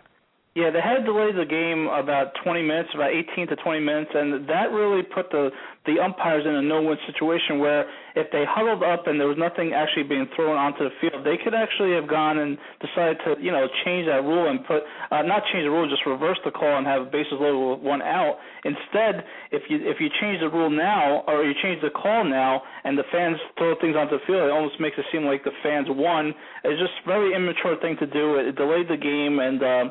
Yeah, 0.52 0.68
they 0.68 0.84
had 0.84 1.00
to 1.00 1.04
delay 1.08 1.32
the 1.32 1.48
game 1.48 1.88
about 1.88 2.36
20 2.44 2.60
minutes, 2.60 2.92
about 2.92 3.08
18 3.08 3.48
to 3.48 3.56
20 3.56 3.80
minutes, 3.80 4.10
and 4.12 4.44
that 4.52 4.68
really 4.68 5.00
put 5.00 5.32
the 5.32 5.48
the 5.88 5.98
umpires 5.98 6.44
in 6.46 6.54
a 6.54 6.62
no-win 6.62 6.94
situation 7.08 7.58
where 7.58 7.88
if 8.14 8.30
they 8.30 8.44
huddled 8.46 8.84
up 8.84 9.08
and 9.08 9.18
there 9.18 9.26
was 9.26 9.40
nothing 9.40 9.72
actually 9.72 10.04
being 10.04 10.28
thrown 10.36 10.54
onto 10.54 10.84
the 10.84 10.94
field, 11.00 11.26
they 11.26 11.34
could 11.42 11.56
actually 11.56 11.90
have 11.90 12.06
gone 12.06 12.38
and 12.38 12.54
decided 12.78 13.18
to, 13.24 13.34
you 13.42 13.50
know, 13.50 13.66
change 13.82 14.06
that 14.06 14.22
rule 14.22 14.46
and 14.46 14.62
put 14.68 14.84
uh, 15.10 15.24
not 15.24 15.42
change 15.50 15.64
the 15.64 15.72
rule, 15.72 15.88
just 15.88 16.04
reverse 16.04 16.38
the 16.44 16.52
call 16.52 16.76
and 16.76 16.86
have 16.86 17.10
bases 17.10 17.40
loaded 17.40 17.56
with 17.56 17.80
one 17.80 18.04
out. 18.04 18.36
Instead, 18.68 19.24
if 19.56 19.64
you 19.72 19.80
if 19.80 20.04
you 20.04 20.12
change 20.20 20.44
the 20.44 20.52
rule 20.52 20.68
now 20.68 21.24
or 21.32 21.48
you 21.48 21.56
change 21.64 21.80
the 21.80 21.90
call 21.96 22.28
now 22.28 22.60
and 22.84 22.92
the 22.92 23.08
fans 23.08 23.40
throw 23.56 23.72
things 23.80 23.96
onto 23.96 24.20
the 24.20 24.24
field, 24.28 24.44
it 24.44 24.52
almost 24.52 24.76
makes 24.78 25.00
it 25.00 25.08
seem 25.08 25.24
like 25.24 25.42
the 25.48 25.56
fans 25.64 25.88
won. 25.88 26.36
It's 26.62 26.76
just 26.76 26.92
a 26.92 27.08
very 27.08 27.32
immature 27.32 27.80
thing 27.80 27.96
to 28.04 28.06
do. 28.06 28.36
It 28.36 28.52
delayed 28.52 28.92
the 28.92 29.00
game 29.00 29.40
and. 29.40 29.64
Uh, 29.64 29.84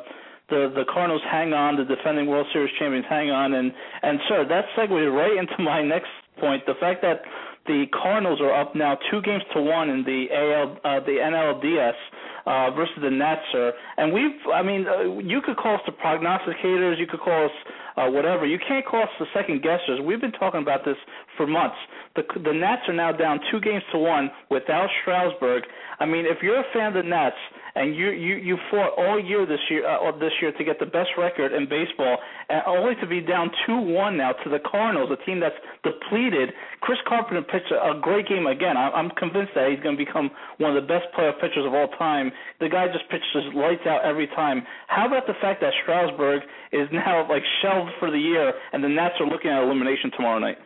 the 0.52 0.70
the 0.76 0.86
Cardinals 0.92 1.24
hang 1.32 1.54
on, 1.54 1.78
the 1.78 1.86
defending 1.86 2.28
World 2.28 2.46
Series 2.54 2.70
champions 2.78 3.06
hang 3.10 3.32
on, 3.32 3.56
and 3.56 3.72
and 4.04 4.20
sir, 4.30 4.46
that 4.48 4.66
segues 4.78 5.10
right 5.10 5.36
into 5.40 5.58
my 5.64 5.82
next 5.82 6.12
point. 6.40 6.64
The 6.68 6.76
fact 6.80 7.02
that 7.02 7.24
the 7.66 7.86
Cardinals 7.94 8.42
are 8.42 8.54
up 8.54 8.76
now 8.76 8.98
two 9.10 9.22
games 9.22 9.44
to 9.54 9.62
one 9.62 9.90
in 9.90 10.04
the 10.04 10.28
AL 10.34 10.78
uh, 10.84 11.00
the 11.06 11.18
NLDS 11.18 11.98
uh, 12.46 12.72
versus 12.76 12.98
the 13.02 13.10
Nats, 13.10 13.42
sir. 13.52 13.72
And 13.98 14.12
we've, 14.14 14.38
I 14.54 14.64
mean, 14.64 14.86
uh, 14.88 15.20
you 15.20 15.42
could 15.42 15.58
call 15.58 15.76
us 15.76 15.82
the 15.86 15.94
prognosticators, 15.94 17.00
you 17.00 17.06
could 17.08 17.20
call 17.20 17.46
us 17.46 17.52
uh, 17.98 18.10
whatever. 18.10 18.46
You 18.46 18.58
can't 18.68 18.86
call 18.86 19.04
us 19.04 19.10
the 19.20 19.28
second 19.34 19.62
guessers. 19.62 20.04
We've 20.04 20.22
been 20.22 20.32
talking 20.32 20.62
about 20.62 20.86
this 20.86 20.98
for 21.38 21.46
months. 21.46 21.78
The 22.16 22.24
the 22.44 22.54
Nats 22.54 22.82
are 22.88 22.94
now 22.94 23.12
down 23.12 23.40
two 23.52 23.60
games 23.62 23.84
to 23.92 24.00
one 24.00 24.32
without 24.50 24.90
Strasburg. 25.02 25.64
I 26.00 26.06
mean, 26.06 26.26
if 26.26 26.42
you're 26.42 26.60
a 26.60 26.66
fan 26.74 26.96
of 26.98 27.04
the 27.04 27.08
Nats 27.08 27.36
and 27.76 27.96
you 27.96 28.12
you 28.12 28.36
you 28.36 28.58
fought 28.70 28.94
all 28.98 29.20
year 29.20 29.46
this 29.46 29.60
year 29.70 29.88
uh, 29.88 30.12
this 30.18 30.32
year 30.42 30.52
to 30.52 30.64
get 30.64 30.80
the 30.80 30.86
best 30.86 31.10
record 31.18 31.54
in 31.54 31.68
baseball, 31.68 32.18
and 32.50 32.62
only 32.68 32.96
to 33.02 33.08
be 33.08 33.22
down 33.22 33.52
two 33.66 33.78
one 33.78 34.18
now 34.18 34.32
to 34.32 34.50
the 34.50 34.60
Cardinals, 34.60 35.10
a 35.12 35.26
team 35.26 35.40
that's 35.40 35.56
depleted. 35.84 36.50
Chris 36.82 37.00
Carpenter 37.08 37.42
pitched 37.42 37.72
a, 37.72 37.98
a 37.98 38.00
great 38.02 38.28
game 38.28 38.48
again. 38.48 38.78
I, 38.78 38.90
I'm 38.92 39.10
convinced 39.12 39.52
that 39.56 39.70
he's 39.72 39.80
going 39.80 39.98
to 39.98 40.04
become 40.04 40.32
one 40.58 40.76
of 40.76 40.82
the 40.82 40.88
best 40.88 41.06
playoff 41.18 41.40
pitchers 41.40 41.66
of 41.66 41.74
all 41.74 41.88
time. 41.98 42.32
The 42.60 42.70
guy 42.70 42.88
just 42.88 43.08
pitches 43.10 43.54
lights 43.56 43.86
out 43.88 44.04
every 44.04 44.28
time. 44.28 44.64
How 44.88 45.08
about 45.08 45.28
the 45.28 45.36
fact 45.42 45.62
that 45.62 45.74
Strasburg 45.84 46.44
is 46.72 46.88
now 46.92 47.28
like 47.30 47.44
shelved 47.62 47.92
for 48.00 48.12
the 48.12 48.20
year, 48.20 48.54
and 48.74 48.84
the 48.84 48.90
Nats 48.90 49.16
are 49.20 49.28
looking 49.28 49.52
at 49.52 49.64
elimination 49.64 50.12
tomorrow 50.16 50.40
night? 50.40 50.58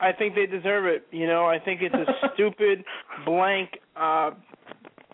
I 0.00 0.10
think 0.10 0.34
they 0.34 0.46
deserve 0.46 0.86
it. 0.86 1.06
You 1.12 1.28
know, 1.28 1.46
I 1.46 1.58
think 1.60 1.80
it's 1.80 1.94
a 1.94 2.28
stupid 2.34 2.84
blank 3.24 3.78
uh 3.94 4.30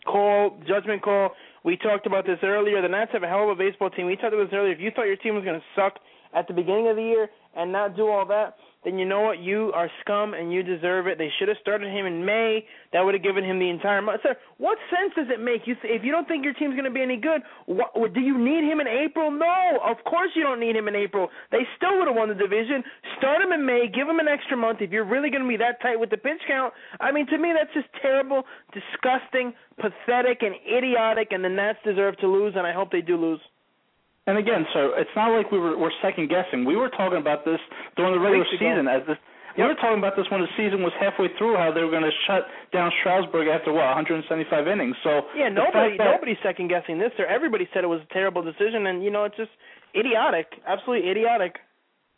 call, 0.08 0.56
judgment 0.66 1.02
call. 1.02 1.30
We 1.64 1.76
talked 1.76 2.06
about 2.06 2.24
this 2.24 2.38
earlier. 2.42 2.80
The 2.80 2.88
Nats 2.88 3.12
have 3.12 3.22
a 3.22 3.28
hell 3.28 3.44
of 3.44 3.50
a 3.50 3.54
baseball 3.54 3.90
team. 3.90 4.06
We 4.06 4.16
talked 4.16 4.32
about 4.32 4.50
this 4.50 4.56
earlier. 4.56 4.72
If 4.72 4.80
you 4.80 4.90
thought 4.90 5.04
your 5.04 5.20
team 5.20 5.34
was 5.34 5.44
going 5.44 5.60
to 5.60 5.66
suck 5.76 6.00
at 6.34 6.48
the 6.48 6.54
beginning 6.54 6.88
of 6.88 6.96
the 6.96 7.02
year, 7.02 7.28
and 7.56 7.72
not 7.72 7.96
do 7.96 8.08
all 8.08 8.26
that, 8.26 8.54
then 8.84 8.98
you 8.98 9.04
know 9.04 9.22
what? 9.22 9.40
You 9.40 9.72
are 9.74 9.90
scum 10.00 10.34
and 10.34 10.52
you 10.52 10.62
deserve 10.62 11.08
it. 11.08 11.18
They 11.18 11.30
should 11.38 11.48
have 11.48 11.56
started 11.60 11.92
him 11.92 12.06
in 12.06 12.24
May. 12.24 12.64
That 12.92 13.04
would 13.04 13.14
have 13.14 13.22
given 13.22 13.44
him 13.44 13.58
the 13.58 13.68
entire 13.68 14.00
month. 14.00 14.20
Sir, 14.22 14.36
what 14.58 14.78
sense 14.88 15.12
does 15.16 15.26
it 15.28 15.42
make? 15.42 15.66
You 15.66 15.74
if 15.82 16.04
you 16.04 16.12
don't 16.12 16.28
think 16.28 16.44
your 16.44 16.54
team's 16.54 16.74
going 16.74 16.86
to 16.86 16.94
be 16.94 17.02
any 17.02 17.16
good, 17.16 17.42
what, 17.66 17.92
do 18.14 18.20
you 18.20 18.38
need 18.38 18.64
him 18.64 18.80
in 18.80 18.86
April? 18.86 19.30
No, 19.30 19.78
of 19.84 19.96
course 20.04 20.30
you 20.36 20.42
don't 20.42 20.60
need 20.60 20.76
him 20.76 20.86
in 20.86 20.94
April. 20.94 21.28
They 21.50 21.66
still 21.76 21.98
would 21.98 22.06
have 22.06 22.16
won 22.16 22.28
the 22.28 22.34
division. 22.34 22.84
Start 23.18 23.42
him 23.42 23.52
in 23.52 23.66
May. 23.66 23.90
Give 23.92 24.08
him 24.08 24.20
an 24.20 24.28
extra 24.28 24.56
month. 24.56 24.78
If 24.80 24.90
you're 24.90 25.04
really 25.04 25.30
going 25.30 25.42
to 25.42 25.48
be 25.48 25.58
that 25.58 25.82
tight 25.82 25.98
with 25.98 26.10
the 26.10 26.16
pitch 26.16 26.40
count, 26.46 26.72
I 27.00 27.10
mean, 27.10 27.26
to 27.26 27.38
me 27.38 27.52
that's 27.52 27.74
just 27.74 27.88
terrible, 28.00 28.44
disgusting, 28.72 29.52
pathetic, 29.76 30.42
and 30.42 30.54
idiotic. 30.64 31.32
And 31.32 31.44
the 31.44 31.50
Nats 31.50 31.78
deserve 31.84 32.16
to 32.18 32.28
lose, 32.28 32.54
and 32.56 32.66
I 32.66 32.72
hope 32.72 32.92
they 32.92 33.02
do 33.02 33.16
lose. 33.16 33.40
And 34.28 34.36
again, 34.36 34.68
so 34.76 34.92
it's 34.92 35.10
not 35.16 35.32
like 35.32 35.50
we 35.50 35.58
were 35.58 35.72
we're 35.80 35.94
second 36.04 36.28
guessing. 36.28 36.68
We 36.68 36.76
were 36.76 36.90
talking 36.92 37.16
about 37.16 37.48
this 37.48 37.58
during 37.96 38.12
the 38.12 38.20
regular 38.20 38.44
season 38.52 38.84
as 38.84 39.00
this. 39.08 39.16
We 39.56 39.64
were 39.64 39.74
talking 39.80 39.98
about 39.98 40.14
this 40.14 40.28
when 40.30 40.44
the 40.44 40.52
season 40.54 40.84
was 40.84 40.92
halfway 41.00 41.32
through, 41.40 41.56
how 41.56 41.72
they 41.72 41.80
were 41.80 41.90
going 41.90 42.06
to 42.06 42.14
shut 42.28 42.46
down 42.70 42.92
Strasburg 43.00 43.48
after 43.48 43.72
what 43.72 43.88
175 43.96 44.68
innings. 44.68 44.94
So 45.02 45.26
yeah, 45.32 45.48
nobody 45.48 45.96
nobody's 45.96 46.36
second 46.44 46.68
guessing 46.68 47.00
this. 47.00 47.10
Or 47.18 47.24
everybody 47.24 47.66
said 47.72 47.82
it 47.82 47.90
was 47.90 48.04
a 48.04 48.12
terrible 48.12 48.44
decision, 48.44 48.86
and 48.86 49.02
you 49.02 49.10
know 49.10 49.24
it's 49.24 49.36
just 49.40 49.50
idiotic, 49.96 50.60
absolutely 50.68 51.08
idiotic. 51.08 51.56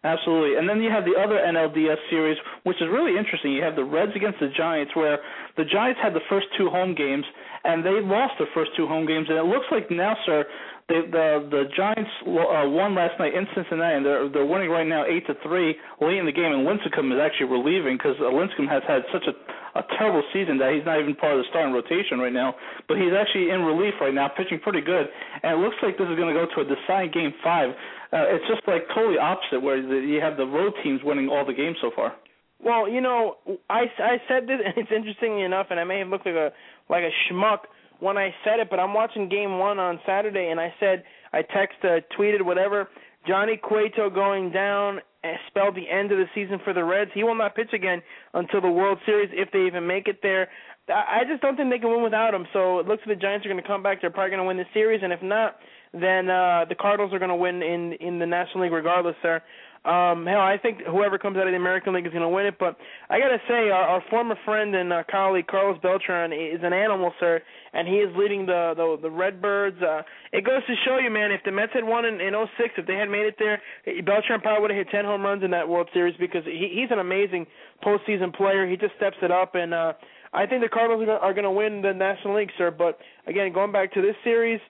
Absolutely. 0.03 0.57
And 0.57 0.67
then 0.67 0.81
you 0.81 0.91
have 0.91 1.05
the 1.05 1.13
other 1.13 1.37
NLDS 1.37 2.01
series, 2.09 2.39
which 2.65 2.81
is 2.81 2.89
really 2.91 3.19
interesting. 3.19 3.53
You 3.53 3.63
have 3.63 3.77
the 3.77 3.85
Reds 3.85 4.13
against 4.17 4.41
the 4.41 4.49
Giants, 4.57 4.97
where 4.97 5.19
the 5.59 5.65
Giants 5.65 6.01
had 6.03 6.15
the 6.15 6.25
first 6.29 6.47
two 6.57 6.71
home 6.71 6.95
games, 6.95 7.25
and 7.65 7.85
they 7.85 8.01
lost 8.01 8.35
their 8.39 8.49
first 8.55 8.71
two 8.77 8.89
home 8.89 9.05
games. 9.05 9.29
And 9.29 9.37
it 9.37 9.45
looks 9.45 9.67
like 9.71 9.91
now, 9.91 10.17
sir, 10.25 10.45
they, 10.91 11.07
the 11.07 11.47
the 11.47 11.63
Giants 11.79 12.11
uh, 12.27 12.67
won 12.67 12.99
last 12.99 13.15
night 13.23 13.31
in 13.33 13.47
Cincinnati, 13.55 13.95
and 13.95 14.05
they're 14.05 14.27
they're 14.29 14.51
winning 14.51 14.69
right 14.69 14.87
now 14.87 15.07
eight 15.07 15.23
to 15.31 15.39
three 15.47 15.79
late 16.03 16.19
in 16.19 16.27
the 16.27 16.35
game. 16.35 16.51
And 16.51 16.67
Lincecum 16.67 17.15
is 17.15 17.23
actually 17.23 17.47
relieving 17.47 17.95
because 17.95 18.19
uh, 18.19 18.27
Lincecum 18.35 18.67
has 18.67 18.83
had 18.91 19.07
such 19.15 19.23
a 19.31 19.35
a 19.79 19.87
terrible 19.95 20.27
season 20.35 20.59
that 20.59 20.75
he's 20.75 20.83
not 20.83 20.99
even 20.99 21.15
part 21.15 21.39
of 21.39 21.47
the 21.47 21.49
starting 21.55 21.71
rotation 21.71 22.19
right 22.19 22.35
now. 22.35 22.59
But 22.91 22.99
he's 22.99 23.15
actually 23.15 23.55
in 23.55 23.63
relief 23.63 23.95
right 24.03 24.15
now, 24.15 24.27
pitching 24.27 24.59
pretty 24.59 24.83
good. 24.83 25.07
And 25.47 25.55
it 25.55 25.61
looks 25.63 25.79
like 25.79 25.95
this 25.95 26.11
is 26.11 26.19
going 26.19 26.35
to 26.35 26.35
go 26.35 26.51
to 26.51 26.59
a 26.63 26.67
deciding 26.67 27.15
game 27.15 27.31
five. 27.39 27.71
Uh, 28.11 28.35
it's 28.35 28.47
just 28.51 28.67
like 28.67 28.91
totally 28.91 29.23
opposite 29.23 29.63
where 29.63 29.79
the, 29.79 30.03
you 30.03 30.19
have 30.19 30.35
the 30.35 30.47
road 30.47 30.75
teams 30.83 30.99
winning 31.07 31.31
all 31.31 31.47
the 31.47 31.55
games 31.55 31.79
so 31.79 31.95
far. 31.95 32.19
Well, 32.59 32.91
you 32.91 33.01
know, 33.01 33.39
I 33.71 33.87
I 34.03 34.19
said 34.27 34.51
this, 34.51 34.59
and 34.67 34.75
it's 34.75 34.91
interesting 34.91 35.39
enough, 35.41 35.71
and 35.71 35.79
I 35.79 35.87
may 35.87 36.03
have 36.03 36.11
looked 36.11 36.27
like 36.27 36.35
a 36.35 36.51
like 36.91 37.07
a 37.07 37.15
schmuck 37.31 37.71
when 38.01 38.19
I 38.19 38.35
said 38.45 38.61
it, 38.61 38.69
but 38.71 38.81
I'm 38.81 38.95
watching 38.95 39.29
game 39.29 39.59
one 39.59 39.79
on 39.79 40.01
Saturday, 40.07 40.49
and 40.51 40.59
I 40.59 40.75
said 40.81 41.05
I 41.33 41.43
texted, 41.43 41.99
uh, 41.99 42.01
tweeted, 42.19 42.43
whatever. 42.43 42.89
Johnny 43.27 43.57
Cueto 43.57 44.09
going 44.11 44.51
down 44.51 45.01
eh, 45.25 45.35
spelled 45.49 45.77
the 45.77 45.89
end 45.89 46.11
of 46.11 46.19
the 46.19 46.25
season 46.35 46.59
for 46.65 46.73
the 46.73 46.83
Reds. 46.83 47.11
He 47.15 47.23
will 47.23 47.35
not 47.35 47.55
pitch 47.55 47.73
again 47.75 48.03
until 48.35 48.61
the 48.61 48.71
World 48.71 48.99
Series 49.05 49.31
if 49.33 49.51
they 49.53 49.67
even 49.67 49.87
make 49.87 50.09
it 50.09 50.21
there. 50.23 50.49
I 50.89 51.23
just 51.29 51.41
don't 51.43 51.57
think 51.57 51.71
they 51.71 51.79
can 51.79 51.91
win 51.91 52.03
without 52.03 52.35
him. 52.35 52.47
So 52.53 52.81
it 52.81 52.89
looks 52.89 53.03
like 53.07 53.17
the 53.17 53.23
Giants 53.23 53.47
are 53.47 53.51
going 53.51 53.63
to 53.63 53.69
come 53.69 53.83
back. 53.83 54.01
They're 54.01 54.11
probably 54.11 54.31
going 54.31 54.43
to 54.43 54.49
win 54.49 54.57
the 54.57 54.65
series, 54.75 55.03
and 55.05 55.13
if 55.13 55.23
not, 55.23 55.57
then 55.93 56.31
uh 56.31 56.65
the 56.69 56.75
Cardinals 56.75 57.13
are 57.13 57.19
going 57.19 57.31
to 57.31 57.37
win 57.37 57.63
in 57.63 57.93
in 58.01 58.19
the 58.19 58.27
National 58.27 58.65
League 58.65 58.73
regardless, 58.73 59.17
sir. 59.23 59.43
Um, 59.85 60.27
hell, 60.27 60.41
I 60.41 60.59
think 60.61 60.83
whoever 60.85 61.17
comes 61.17 61.39
out 61.39 61.47
of 61.47 61.53
the 61.53 61.57
American 61.57 61.95
League 61.95 62.05
is 62.07 62.13
going 62.13 62.23
to 62.23 62.29
win 62.29 62.45
it. 62.45 62.57
But 62.59 62.77
I 63.09 63.19
got 63.19 63.29
to 63.29 63.39
say, 63.49 63.71
our, 63.71 63.83
our 63.97 64.05
former 64.11 64.37
friend 64.45 64.75
and 64.75 64.93
uh, 64.93 65.05
colleague 65.11 65.47
Carlos 65.47 65.79
Beltran 65.81 66.33
is 66.33 66.61
an 66.63 66.75
animal, 66.75 67.15
sir, 67.19 67.41
and 67.73 67.87
he 67.87 67.95
is 67.97 68.15
leading 68.17 68.47
the 68.47 68.75
the, 68.77 68.99
the 69.03 69.11
Redbirds. 69.11 69.81
Uh, 69.83 70.03
it 70.33 70.45
goes 70.45 70.65
to 70.67 70.75
show 70.85 70.99
you, 70.99 71.11
man, 71.11 71.33
if 71.33 71.41
the 71.45 71.53
Mets 71.53 71.73
had 71.73 71.85
won 71.85 72.05
in, 72.05 72.21
in 72.21 72.35
06, 72.35 72.75
if 72.79 72.87
they 72.87 72.97
had 72.97 73.09
made 73.09 73.27
it 73.27 73.37
there, 73.39 73.61
Beltran 74.05 74.41
probably 74.41 74.63
would 74.63 74.71
have 74.71 74.87
hit 74.87 74.91
10 74.91 75.05
home 75.05 75.23
runs 75.23 75.43
in 75.43 75.51
that 75.51 75.69
World 75.69 75.89
Series 75.93 76.15
because 76.19 76.45
he, 76.45 76.71
he's 76.75 76.91
an 76.91 76.99
amazing 76.99 77.47
postseason 77.85 78.35
player. 78.35 78.69
He 78.69 78.77
just 78.77 78.95
steps 78.97 79.17
it 79.23 79.31
up, 79.31 79.55
and 79.55 79.75
uh, 79.75 79.93
I 80.33 80.47
think 80.47 80.63
the 80.63 80.69
Cardinals 80.69 81.09
are 81.21 81.35
going 81.35 81.45
to 81.45 81.51
win 81.51 81.83
the 81.83 81.93
National 81.93 82.37
League, 82.37 82.51
sir. 82.59 82.71
But 82.71 82.99
again, 83.27 83.53
going 83.53 83.73
back 83.73 83.93
to 83.95 84.03
this 84.03 84.17
series 84.25 84.61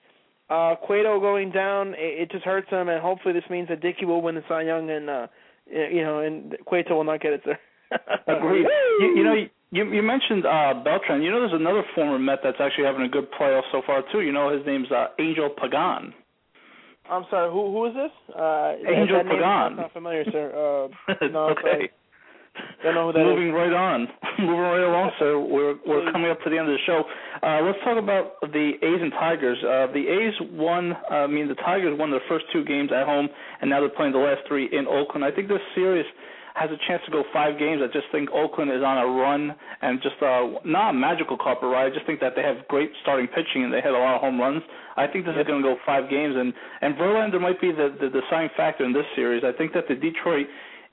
uh, 0.51 0.75
Cueto 0.85 1.19
going 1.19 1.51
down, 1.51 1.95
it, 1.97 2.23
it 2.23 2.31
just 2.31 2.43
hurts 2.43 2.69
him, 2.69 2.89
and 2.89 3.01
hopefully 3.01 3.33
this 3.33 3.49
means 3.49 3.69
that 3.69 3.81
Dickey 3.81 4.05
will 4.05 4.21
win 4.21 4.35
the 4.35 4.43
Cy 4.49 4.63
Young, 4.63 4.89
and 4.89 5.09
uh, 5.09 5.27
you 5.65 6.03
know, 6.03 6.19
and 6.19 6.55
Cueto 6.65 6.95
will 6.95 7.05
not 7.05 7.21
get 7.21 7.33
it 7.33 7.41
there. 7.45 7.59
Agreed. 8.27 8.67
you, 8.99 9.13
you 9.15 9.23
know, 9.23 9.35
you 9.71 9.91
you 9.91 10.01
mentioned 10.01 10.45
uh 10.45 10.73
Beltran. 10.83 11.21
You 11.21 11.31
know, 11.31 11.39
there's 11.39 11.59
another 11.59 11.83
former 11.95 12.19
Met 12.19 12.39
that's 12.43 12.57
actually 12.59 12.85
having 12.85 13.03
a 13.03 13.09
good 13.09 13.27
playoff 13.39 13.63
so 13.71 13.81
far 13.85 14.03
too. 14.11 14.21
You 14.21 14.31
know, 14.31 14.55
his 14.55 14.65
name's 14.65 14.91
uh, 14.91 15.07
Angel 15.19 15.49
Pagan. 15.49 16.13
I'm 17.09 17.25
sorry. 17.29 17.51
Who 17.51 17.71
who 17.71 17.87
is 17.87 17.93
this? 17.93 18.11
Uh, 18.35 18.73
Angel 18.87 19.17
that, 19.17 19.25
that 19.25 19.31
Pagan. 19.31 19.69
Name 19.69 19.75
not 19.77 19.93
familiar, 19.93 20.23
sir. 20.31 20.51
Uh, 21.09 21.13
no, 21.31 21.49
okay. 21.49 21.61
Sorry. 21.63 21.91
Don't 22.83 22.95
know 22.95 23.07
who 23.07 23.13
that 23.13 23.23
Moving 23.23 23.49
is. 23.49 23.53
right 23.55 23.71
on. 23.71 24.07
Moving 24.39 24.59
right 24.59 24.83
along, 24.83 25.11
sir. 25.19 25.39
We're 25.39 25.75
we're 25.87 26.11
coming 26.11 26.29
up 26.29 26.41
to 26.43 26.49
the 26.49 26.57
end 26.57 26.67
of 26.67 26.75
the 26.75 26.83
show. 26.85 27.03
Uh, 27.41 27.61
let's 27.63 27.79
talk 27.83 27.97
about 27.97 28.41
the 28.41 28.75
A's 28.83 29.01
and 29.01 29.11
Tigers. 29.13 29.57
Uh, 29.63 29.87
the 29.93 30.03
A's 30.03 30.35
won. 30.51 30.91
Uh, 31.09 31.23
I 31.23 31.27
mean, 31.27 31.47
the 31.47 31.55
Tigers 31.55 31.97
won 31.97 32.11
their 32.11 32.21
first 32.27 32.45
two 32.51 32.65
games 32.65 32.91
at 32.91 33.05
home, 33.05 33.29
and 33.61 33.69
now 33.69 33.79
they're 33.79 33.89
playing 33.89 34.11
the 34.11 34.19
last 34.19 34.41
three 34.47 34.67
in 34.71 34.85
Oakland. 34.85 35.23
I 35.23 35.31
think 35.31 35.47
this 35.47 35.63
series 35.73 36.05
has 36.55 36.69
a 36.69 36.77
chance 36.87 37.01
to 37.05 37.11
go 37.11 37.23
five 37.33 37.57
games. 37.57 37.81
I 37.83 37.87
just 37.87 38.07
think 38.11 38.29
Oakland 38.31 38.71
is 38.71 38.83
on 38.83 38.97
a 38.97 39.07
run 39.07 39.55
and 39.81 40.01
just 40.01 40.15
uh, 40.21 40.59
not 40.65 40.91
a 40.91 40.93
magical 40.93 41.37
carpet 41.37 41.69
ride. 41.69 41.91
I 41.91 41.93
just 41.93 42.05
think 42.05 42.19
that 42.19 42.33
they 42.35 42.43
have 42.43 42.67
great 42.67 42.91
starting 43.01 43.27
pitching 43.27 43.63
and 43.63 43.73
they 43.73 43.81
hit 43.81 43.93
a 43.93 43.97
lot 43.97 44.15
of 44.15 44.21
home 44.21 44.39
runs. 44.39 44.61
I 44.97 45.07
think 45.07 45.25
this 45.25 45.35
is 45.39 45.47
going 45.47 45.61
to 45.61 45.67
go 45.67 45.77
five 45.85 46.09
games, 46.09 46.35
and 46.37 46.53
and 46.81 46.95
Verlander 46.95 47.39
might 47.39 47.61
be 47.61 47.71
the, 47.71 47.95
the 47.99 48.09
deciding 48.09 48.49
factor 48.57 48.83
in 48.83 48.93
this 48.93 49.07
series. 49.15 49.43
I 49.43 49.55
think 49.57 49.73
that 49.73 49.87
the 49.87 49.95
Detroit 49.95 50.47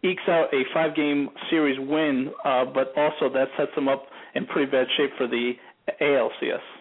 ekes 0.04 0.22
out 0.28 0.54
a 0.54 0.62
five 0.72 0.94
game 0.94 1.28
series 1.50 1.78
win, 1.80 2.30
uh, 2.44 2.64
but 2.66 2.94
also 2.96 3.32
that 3.32 3.48
sets 3.56 3.74
them 3.74 3.88
up 3.88 4.06
in 4.34 4.46
pretty 4.46 4.70
bad 4.70 4.86
shape 4.96 5.10
for 5.18 5.26
the 5.26 5.52
ALCS. 6.00 6.77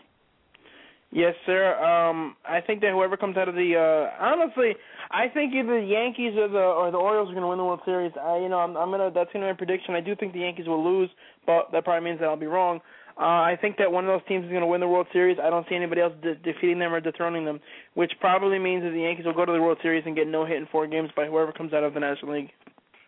Yes, 1.11 1.33
sir. 1.45 1.73
Um, 1.79 2.35
I 2.45 2.59
think 2.59 2.81
that 2.81 2.91
whoever 2.91 3.15
comes 3.15 3.37
out 3.37 3.47
of 3.47 3.55
the 3.55 3.75
uh 3.79 4.23
honestly, 4.23 4.75
I 5.09 5.29
think 5.29 5.53
either 5.53 5.79
the 5.79 5.87
Yankees 5.87 6.33
or 6.37 6.49
the 6.49 6.59
or 6.59 6.91
the 6.91 6.97
Orioles 6.97 7.29
are 7.29 7.33
going 7.33 7.43
to 7.43 7.47
win 7.47 7.57
the 7.57 7.63
World 7.63 7.79
Series. 7.85 8.11
I, 8.19 8.37
you 8.39 8.49
know, 8.49 8.59
I'm, 8.59 8.75
I'm 8.75 8.91
gonna 8.91 9.09
that's 9.13 9.31
gonna 9.31 9.45
be 9.45 9.51
my 9.51 9.57
prediction. 9.57 9.95
I 9.95 10.01
do 10.01 10.15
think 10.15 10.33
the 10.33 10.39
Yankees 10.39 10.67
will 10.67 10.83
lose, 10.83 11.09
but 11.45 11.71
that 11.71 11.85
probably 11.85 12.03
means 12.03 12.19
that 12.19 12.27
I'll 12.27 12.35
be 12.35 12.45
wrong. 12.45 12.81
Uh, 13.19 13.41
I 13.41 13.57
think 13.59 13.77
that 13.77 13.91
one 13.91 14.05
of 14.05 14.09
those 14.09 14.27
teams 14.27 14.45
is 14.45 14.51
going 14.51 14.61
to 14.61 14.67
win 14.67 14.79
the 14.79 14.87
World 14.87 15.07
Series. 15.11 15.39
I 15.41 15.49
don't 15.49 15.65
see 15.67 15.73
anybody 15.73 16.01
else 16.01 16.13
de- 16.21 16.35
defeating 16.35 16.77
them 16.77 16.93
or 16.93 16.99
dethroning 16.99 17.45
them, 17.45 17.59
which 17.95 18.11
probably 18.19 18.59
means 18.59 18.83
that 18.83 18.91
the 18.91 19.01
Yankees 19.01 19.25
will 19.25 19.33
go 19.33 19.43
to 19.43 19.51
the 19.51 19.61
World 19.61 19.79
Series 19.81 20.03
and 20.05 20.15
get 20.15 20.27
no 20.27 20.45
hit 20.45 20.57
in 20.57 20.67
four 20.71 20.85
games 20.85 21.09
by 21.15 21.25
whoever 21.25 21.51
comes 21.51 21.73
out 21.73 21.83
of 21.83 21.95
the 21.95 21.99
National 21.99 22.33
League. 22.33 22.51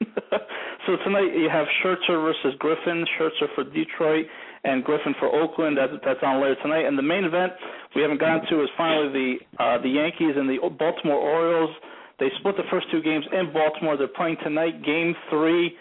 so 0.88 0.96
tonight 1.04 1.30
you 1.36 1.48
have 1.52 1.68
Scherzer 1.84 2.24
versus 2.24 2.58
Griffin. 2.58 3.06
Scherzer 3.20 3.54
for 3.54 3.64
Detroit 3.66 4.26
and 4.64 4.84
Griffin 4.84 5.16
for 5.20 5.28
Oakland. 5.34 5.78
That's 5.78 5.94
that's 6.06 6.20
on 6.24 6.42
later 6.42 6.56
tonight. 6.62 6.86
And 6.86 6.98
the 6.98 7.04
main 7.04 7.24
event 7.24 7.54
we 7.96 8.02
haven't 8.02 8.20
gotten 8.20 8.48
to 8.50 8.64
is 8.64 8.70
finally 8.78 9.10
the 9.14 9.64
uh, 9.64 9.82
the 9.82 9.90
Yankees 9.90 10.36
and 10.36 10.50
the 10.50 10.58
Baltimore 10.78 11.18
Orioles. 11.18 11.72
They 12.20 12.28
split 12.40 12.58
the 12.58 12.68
first 12.70 12.88
two 12.92 13.02
games 13.02 13.26
in 13.32 13.54
Baltimore. 13.54 13.96
They're 13.98 14.08
playing 14.08 14.38
tonight, 14.44 14.84
Game 14.84 15.16
Three. 15.30 15.76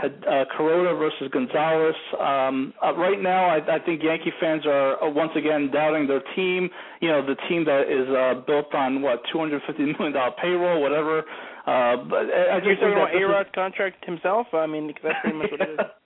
Had 0.00 0.22
uh, 0.28 0.44
Kuroda 0.56 0.96
versus 0.98 1.28
Gonzalez. 1.32 1.94
Um, 2.20 2.72
uh, 2.84 2.94
right 2.94 3.20
now, 3.20 3.46
I, 3.48 3.76
I 3.76 3.78
think 3.84 4.02
Yankee 4.04 4.30
fans 4.38 4.62
are 4.66 5.02
uh, 5.02 5.10
once 5.10 5.32
again 5.34 5.70
doubting 5.72 6.06
their 6.06 6.20
team. 6.36 6.68
You 7.00 7.08
know, 7.08 7.26
the 7.26 7.34
team 7.48 7.64
that 7.64 7.88
is 7.90 8.06
uh, 8.08 8.44
built 8.46 8.72
on 8.74 9.00
what 9.02 9.20
250 9.32 9.82
million 9.98 10.12
dollar 10.12 10.32
payroll, 10.40 10.80
whatever. 10.82 11.20
Uh, 11.66 11.96
but 12.08 12.28
I, 12.30 12.60
I 12.60 12.62
You're 12.62 12.76
talking 12.76 12.92
about 12.92 13.14
is- 13.16 13.22
A-Rod's 13.24 13.48
contract 13.54 14.04
himself? 14.04 14.46
I 14.52 14.66
mean, 14.66 14.92
that's 15.02 15.16
pretty 15.22 15.38
much 15.38 15.50
what 15.50 15.60
it 15.62 15.70
is. 15.70 15.78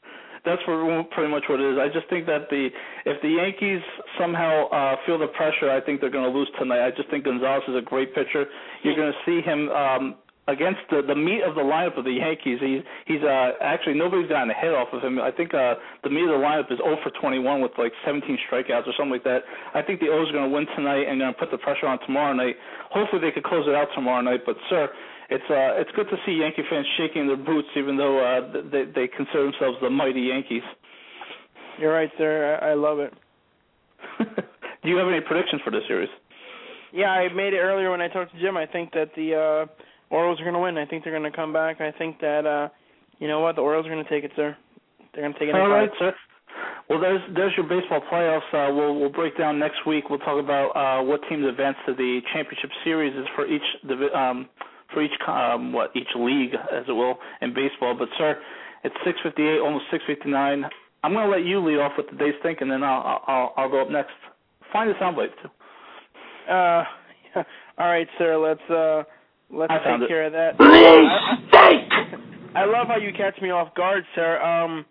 that's 0.44 0.62
pretty 0.66 1.30
much 1.30 1.44
what 1.48 1.60
it 1.60 1.72
is. 1.72 1.78
I 1.78 1.88
just 1.88 2.08
think 2.08 2.26
that 2.26 2.48
the 2.50 2.68
if 3.04 3.20
the 3.22 3.28
Yankees 3.28 3.80
somehow 4.20 4.68
uh 4.68 4.96
feel 5.06 5.18
the 5.18 5.28
pressure, 5.28 5.70
I 5.70 5.80
think 5.80 6.00
they're 6.00 6.12
going 6.12 6.30
to 6.30 6.36
lose 6.36 6.48
tonight. 6.58 6.84
I 6.84 6.90
just 6.90 7.08
think 7.10 7.24
Gonzalez 7.24 7.62
is 7.68 7.76
a 7.76 7.82
great 7.82 8.14
pitcher. 8.14 8.44
You're 8.82 8.96
going 8.96 9.12
to 9.12 9.20
see 9.24 9.40
him 9.40 9.68
um 9.70 10.14
against 10.46 10.80
the 10.90 11.00
the 11.00 11.14
meat 11.14 11.40
of 11.40 11.54
the 11.54 11.64
lineup 11.64 11.96
of 11.96 12.04
the 12.04 12.12
Yankees. 12.12 12.60
He's 12.60 12.84
he's 13.08 13.24
uh 13.24 13.56
actually 13.64 13.94
nobody's 13.94 14.28
gotten 14.28 14.50
a 14.50 14.58
hit 14.60 14.74
off 14.76 14.88
of 14.92 15.00
him. 15.00 15.18
I 15.18 15.30
think 15.32 15.54
uh 15.54 15.80
the 16.04 16.10
meat 16.10 16.28
of 16.28 16.36
the 16.36 16.44
lineup 16.44 16.68
is 16.70 16.78
0 16.78 17.00
for 17.02 17.10
21 17.16 17.62
with 17.62 17.72
like 17.78 17.92
17 18.04 18.36
strikeouts 18.44 18.84
or 18.84 18.92
something 19.00 19.16
like 19.16 19.24
that. 19.24 19.48
I 19.72 19.80
think 19.80 20.00
the 20.00 20.12
O's 20.12 20.28
are 20.28 20.36
going 20.36 20.50
to 20.50 20.54
win 20.54 20.66
tonight 20.76 21.08
and 21.08 21.20
going 21.20 21.32
to 21.32 21.40
put 21.40 21.50
the 21.50 21.58
pressure 21.58 21.86
on 21.88 21.98
tomorrow 22.04 22.36
night. 22.36 22.56
Hopefully 22.92 23.24
they 23.24 23.32
could 23.32 23.44
close 23.44 23.64
it 23.66 23.74
out 23.74 23.88
tomorrow 23.94 24.20
night. 24.20 24.44
But 24.44 24.56
sir, 24.68 24.92
it's 25.34 25.50
uh 25.50 25.80
it's 25.80 25.90
good 25.96 26.08
to 26.10 26.16
see 26.24 26.32
Yankee 26.32 26.62
fans 26.70 26.86
shaking 26.96 27.26
their 27.26 27.36
boots 27.36 27.68
even 27.76 27.96
though 27.96 28.18
uh 28.22 28.62
they 28.70 28.84
they 28.84 29.08
consider 29.08 29.44
themselves 29.44 29.78
the 29.82 29.90
mighty 29.90 30.22
Yankees. 30.22 30.62
You're 31.78 31.92
right, 31.92 32.10
sir. 32.16 32.58
I, 32.62 32.70
I 32.70 32.74
love 32.74 32.98
it. 33.00 33.12
Do 34.82 34.88
you 34.88 34.96
have 34.96 35.08
any 35.08 35.20
predictions 35.20 35.60
for 35.64 35.70
this 35.70 35.82
series? 35.88 36.10
Yeah, 36.92 37.10
I 37.10 37.32
made 37.32 37.54
it 37.54 37.58
earlier 37.58 37.90
when 37.90 38.00
I 38.00 38.08
talked 38.08 38.32
to 38.32 38.40
Jim. 38.40 38.56
I 38.56 38.66
think 38.66 38.92
that 38.92 39.10
the 39.16 39.34
uh 39.34 40.14
Orioles 40.14 40.40
are 40.40 40.44
going 40.44 40.54
to 40.54 40.60
win. 40.60 40.78
I 40.78 40.86
think 40.86 41.02
they're 41.02 41.18
going 41.18 41.30
to 41.30 41.36
come 41.36 41.52
back. 41.52 41.80
I 41.80 41.90
think 41.90 42.20
that 42.20 42.46
uh 42.46 42.68
you 43.18 43.28
know 43.28 43.40
what, 43.40 43.56
the 43.56 43.62
Orioles 43.62 43.86
are 43.86 43.90
going 43.90 44.04
to 44.04 44.10
take 44.10 44.24
it, 44.24 44.32
sir. 44.36 44.56
They're 45.12 45.22
going 45.22 45.32
to 45.32 45.38
take 45.38 45.48
it. 45.48 45.54
All 45.54 45.68
right, 45.68 45.90
sir. 45.98 46.14
Well, 46.88 47.00
there's 47.00 47.20
there's 47.34 47.52
your 47.56 47.66
baseball 47.66 48.02
playoffs. 48.12 48.48
Uh, 48.52 48.72
we'll 48.74 48.98
we'll 49.00 49.12
break 49.12 49.38
down 49.38 49.58
next 49.58 49.86
week. 49.86 50.10
We'll 50.10 50.18
talk 50.20 50.42
about 50.42 50.70
uh, 50.76 51.02
what 51.02 51.20
teams 51.28 51.46
advance 51.46 51.76
to 51.86 51.94
the 51.94 52.20
championship 52.32 52.70
series 52.84 53.16
is 53.16 53.26
for 53.34 53.46
each 53.46 53.62
divi- 53.88 54.12
um, 54.14 54.48
for 54.94 55.02
each 55.02 55.12
um, 55.26 55.72
what 55.72 55.90
each 55.94 56.08
league, 56.16 56.54
as 56.54 56.84
it 56.88 56.92
will, 56.92 57.18
in 57.42 57.52
baseball. 57.52 57.94
But 57.98 58.08
sir, 58.16 58.40
it's 58.84 58.94
6:58, 59.04 59.62
almost 59.62 59.84
6:59. 59.92 60.68
I'm 61.02 61.12
going 61.12 61.26
to 61.26 61.30
let 61.30 61.44
you 61.44 61.60
lead 61.60 61.78
off 61.80 61.92
with 61.98 62.08
the 62.10 62.16
day's 62.16 62.34
think, 62.42 62.60
and 62.62 62.70
then 62.70 62.82
I'll 62.82 63.22
I'll, 63.26 63.54
I'll 63.56 63.68
go 63.70 63.82
up 63.82 63.90
next. 63.90 64.12
Find 64.72 64.88
the 64.88 64.94
soundbite 64.94 65.34
too. 65.42 65.50
Uh, 66.50 66.84
all 67.78 67.88
right, 67.88 68.08
sir. 68.18 68.38
Let's 68.38 68.70
uh, 68.70 69.02
let's 69.50 69.70
I 69.70 69.78
take 69.78 70.02
it. 70.02 70.08
care 70.08 70.24
of 70.26 70.32
that. 70.32 70.56
Please 70.56 71.08
I, 71.52 72.62
I 72.62 72.64
love 72.64 72.86
how 72.88 72.96
you 72.96 73.12
catch 73.12 73.40
me 73.42 73.50
off 73.50 73.74
guard, 73.74 74.04
sir. 74.14 74.40
Um, 74.40 74.86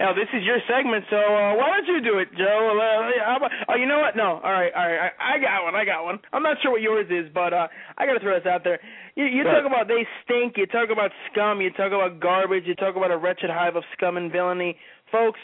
now 0.00 0.12
this 0.12 0.26
is 0.32 0.42
your 0.42 0.58
segment, 0.66 1.04
so 1.10 1.16
uh, 1.16 1.54
why 1.54 1.78
don't 1.78 1.86
you 1.86 2.02
do 2.02 2.18
it, 2.18 2.28
Joe? 2.36 2.74
Uh, 2.74 3.48
oh, 3.68 3.76
you 3.76 3.86
know 3.86 4.00
what? 4.00 4.16
No, 4.16 4.40
all 4.42 4.52
right, 4.52 4.72
all 4.74 4.88
right. 4.88 5.11
I, 5.22 5.38
got 5.38 5.64
one. 5.64 5.74
I 5.74 5.84
got 5.84 6.04
one. 6.04 6.18
I'm 6.32 6.42
not 6.42 6.56
sure 6.62 6.72
what 6.72 6.82
yours 6.82 7.06
is, 7.10 7.30
but 7.32 7.52
uh, 7.52 7.68
I 7.98 8.06
got 8.06 8.14
to 8.14 8.20
throw 8.20 8.34
this 8.38 8.46
out 8.46 8.64
there. 8.64 8.80
You, 9.14 9.24
you 9.26 9.44
talk 9.44 9.64
about 9.66 9.88
they 9.88 10.06
stink. 10.24 10.54
You 10.56 10.66
talk 10.66 10.90
about 10.90 11.10
scum. 11.30 11.60
You 11.60 11.70
talk 11.70 11.92
about 11.92 12.20
garbage. 12.20 12.64
You 12.66 12.74
talk 12.74 12.96
about 12.96 13.10
a 13.10 13.16
wretched 13.16 13.50
hive 13.50 13.76
of 13.76 13.84
scum 13.96 14.16
and 14.16 14.30
villainy, 14.30 14.76
folks. 15.10 15.40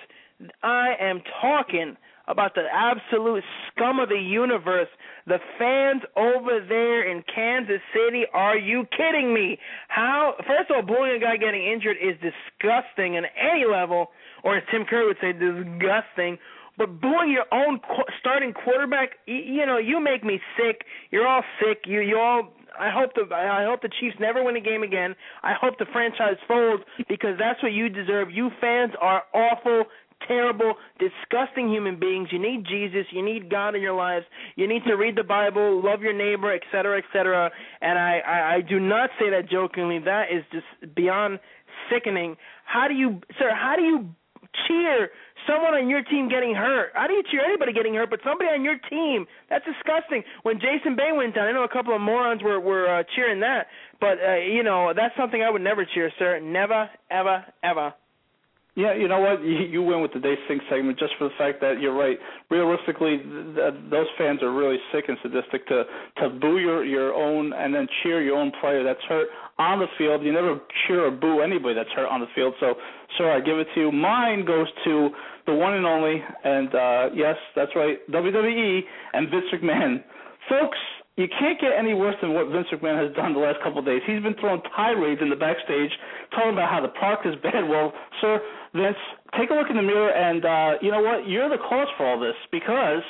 I 0.62 0.94
am 1.00 1.22
talking 1.40 1.96
about 2.28 2.54
the 2.54 2.64
absolute 2.72 3.42
scum 3.68 3.98
of 3.98 4.08
the 4.08 4.20
universe. 4.20 4.88
The 5.26 5.38
fans 5.58 6.02
over 6.16 6.60
there 6.68 7.10
in 7.10 7.24
Kansas 7.34 7.80
City. 7.92 8.24
Are 8.32 8.56
you 8.56 8.86
kidding 8.96 9.32
me? 9.34 9.58
How? 9.88 10.34
First 10.46 10.70
of 10.70 10.76
all, 10.76 10.82
booing 10.82 11.16
a 11.16 11.18
guy 11.18 11.36
getting 11.36 11.64
injured 11.64 11.96
is 11.96 12.14
disgusting 12.20 13.16
on 13.16 13.24
any 13.36 13.64
level, 13.64 14.08
or 14.44 14.56
as 14.56 14.62
Tim 14.70 14.84
Curry 14.84 15.06
would 15.06 15.16
say, 15.20 15.32
disgusting. 15.32 16.38
But 16.78 17.00
booing 17.00 17.30
your 17.30 17.44
own 17.52 17.80
starting 18.20 18.54
quarterback, 18.54 19.10
you 19.26 19.66
know, 19.66 19.78
you 19.78 20.00
make 20.02 20.24
me 20.24 20.40
sick. 20.56 20.82
You're 21.10 21.26
all 21.26 21.42
sick. 21.60 21.82
You, 21.86 22.00
you 22.00 22.16
all. 22.16 22.54
I 22.78 22.90
hope 22.90 23.10
the 23.16 23.34
I 23.34 23.64
hope 23.64 23.82
the 23.82 23.90
Chiefs 24.00 24.14
never 24.20 24.44
win 24.44 24.56
a 24.56 24.60
game 24.60 24.84
again. 24.84 25.16
I 25.42 25.54
hope 25.60 25.78
the 25.78 25.86
franchise 25.92 26.36
folds 26.46 26.84
because 27.08 27.36
that's 27.36 27.60
what 27.62 27.72
you 27.72 27.88
deserve. 27.88 28.30
You 28.30 28.50
fans 28.60 28.92
are 29.00 29.24
awful, 29.34 29.86
terrible, 30.28 30.74
disgusting 31.00 31.68
human 31.68 31.98
beings. 31.98 32.28
You 32.30 32.38
need 32.38 32.64
Jesus. 32.64 33.06
You 33.10 33.24
need 33.24 33.50
God 33.50 33.74
in 33.74 33.82
your 33.82 33.96
lives. 33.96 34.26
You 34.54 34.68
need 34.68 34.84
to 34.86 34.94
read 34.94 35.16
the 35.16 35.24
Bible, 35.24 35.82
love 35.84 36.02
your 36.02 36.12
neighbor, 36.12 36.54
et 36.54 36.62
cetera, 36.70 36.98
et 36.98 37.04
cetera. 37.12 37.50
And 37.80 37.98
I, 37.98 38.20
I, 38.24 38.54
I 38.56 38.60
do 38.60 38.78
not 38.78 39.10
say 39.18 39.30
that 39.30 39.50
jokingly. 39.50 39.98
That 39.98 40.26
is 40.30 40.44
just 40.52 40.94
beyond 40.94 41.40
sickening. 41.92 42.36
How 42.64 42.86
do 42.86 42.94
you, 42.94 43.20
sir? 43.40 43.50
How 43.52 43.74
do 43.76 43.82
you 43.82 44.08
cheer 44.66 45.10
someone 45.48 45.74
on 45.74 45.88
your 45.88 46.02
team 46.04 46.28
getting 46.28 46.54
hurt? 46.54 46.92
I 46.94 47.06
don't 47.06 47.26
cheer 47.28 47.42
anybody 47.44 47.72
getting 47.72 47.94
hurt, 47.94 48.10
but 48.10 48.20
somebody 48.22 48.50
on 48.50 48.62
your 48.62 48.76
team? 48.90 49.26
That's 49.48 49.64
disgusting. 49.64 50.22
When 50.42 50.60
Jason 50.60 50.94
Bay 50.94 51.10
went 51.16 51.34
down, 51.34 51.48
I 51.48 51.52
know 51.52 51.64
a 51.64 51.72
couple 51.72 51.94
of 51.94 52.00
morons 52.00 52.42
were 52.42 52.60
were 52.60 52.86
uh, 52.86 53.02
cheering 53.16 53.40
that, 53.40 53.66
but 54.00 54.18
uh, 54.20 54.36
you 54.36 54.62
know 54.62 54.92
that's 54.94 55.16
something 55.16 55.42
I 55.42 55.50
would 55.50 55.62
never 55.62 55.84
cheer, 55.84 56.12
sir. 56.18 56.38
Never, 56.40 56.88
ever, 57.10 57.44
ever. 57.64 57.94
Yeah, 58.78 58.94
you 58.94 59.08
know 59.08 59.18
what? 59.18 59.42
You, 59.42 59.58
you 59.66 59.82
win 59.82 60.02
with 60.02 60.12
the 60.12 60.20
Day 60.20 60.36
Sink 60.46 60.62
segment 60.70 61.00
just 61.00 61.10
for 61.18 61.24
the 61.24 61.34
fact 61.36 61.60
that 61.62 61.80
you're 61.80 61.98
right. 61.98 62.16
Realistically, 62.48 63.18
th- 63.18 63.56
th- 63.56 63.74
those 63.90 64.06
fans 64.16 64.40
are 64.40 64.54
really 64.54 64.76
sick 64.92 65.06
and 65.08 65.18
sadistic 65.20 65.66
to 65.66 65.82
to 66.22 66.30
boo 66.30 66.58
your 66.58 66.84
your 66.84 67.12
own 67.12 67.52
and 67.52 67.74
then 67.74 67.88
cheer 68.02 68.22
your 68.22 68.38
own 68.38 68.52
player 68.60 68.84
that's 68.84 69.02
hurt 69.08 69.26
on 69.58 69.80
the 69.80 69.88
field. 69.98 70.22
You 70.22 70.30
never 70.30 70.60
cheer 70.86 71.06
or 71.06 71.10
boo 71.10 71.40
anybody 71.40 71.74
that's 71.74 71.90
hurt 71.90 72.06
on 72.06 72.20
the 72.20 72.28
field. 72.36 72.54
So, 72.60 72.74
sir, 73.18 73.32
I 73.32 73.40
give 73.40 73.58
it 73.58 73.66
to 73.74 73.80
you. 73.80 73.90
Mine 73.90 74.44
goes 74.44 74.68
to 74.84 75.10
the 75.48 75.54
one 75.54 75.72
and 75.74 75.86
only, 75.86 76.22
and 76.44 76.68
uh 76.74 77.08
yes, 77.14 77.36
that's 77.56 77.72
right, 77.74 77.98
WWE 78.12 78.80
and 79.14 79.30
Vince 79.30 79.48
McMahon. 79.52 80.04
Folks, 80.48 80.78
you 81.16 81.26
can't 81.26 81.60
get 81.60 81.72
any 81.76 81.94
worse 81.94 82.14
than 82.22 82.32
what 82.32 82.46
Vince 82.48 82.68
McMahon 82.72 82.94
has 83.02 83.10
done 83.16 83.34
the 83.34 83.40
last 83.40 83.58
couple 83.64 83.80
of 83.80 83.84
days. 83.84 84.00
He's 84.06 84.22
been 84.22 84.38
throwing 84.38 84.62
tirades 84.76 85.20
in 85.20 85.28
the 85.28 85.36
backstage, 85.36 85.90
talking 86.30 86.52
about 86.52 86.70
how 86.70 86.80
the 86.80 86.94
product 86.94 87.26
is 87.26 87.34
bad. 87.42 87.66
Well, 87.66 87.92
sir, 88.20 88.38
Vince, 88.72 88.96
take 89.36 89.50
a 89.50 89.54
look 89.54 89.66
in 89.68 89.76
the 89.76 89.82
mirror, 89.82 90.14
and 90.14 90.44
uh, 90.46 90.70
you 90.80 90.92
know 90.92 91.02
what? 91.02 91.26
You're 91.26 91.50
the 91.50 91.58
cause 91.58 91.88
for 91.96 92.06
all 92.06 92.20
this 92.20 92.38
because 92.52 93.02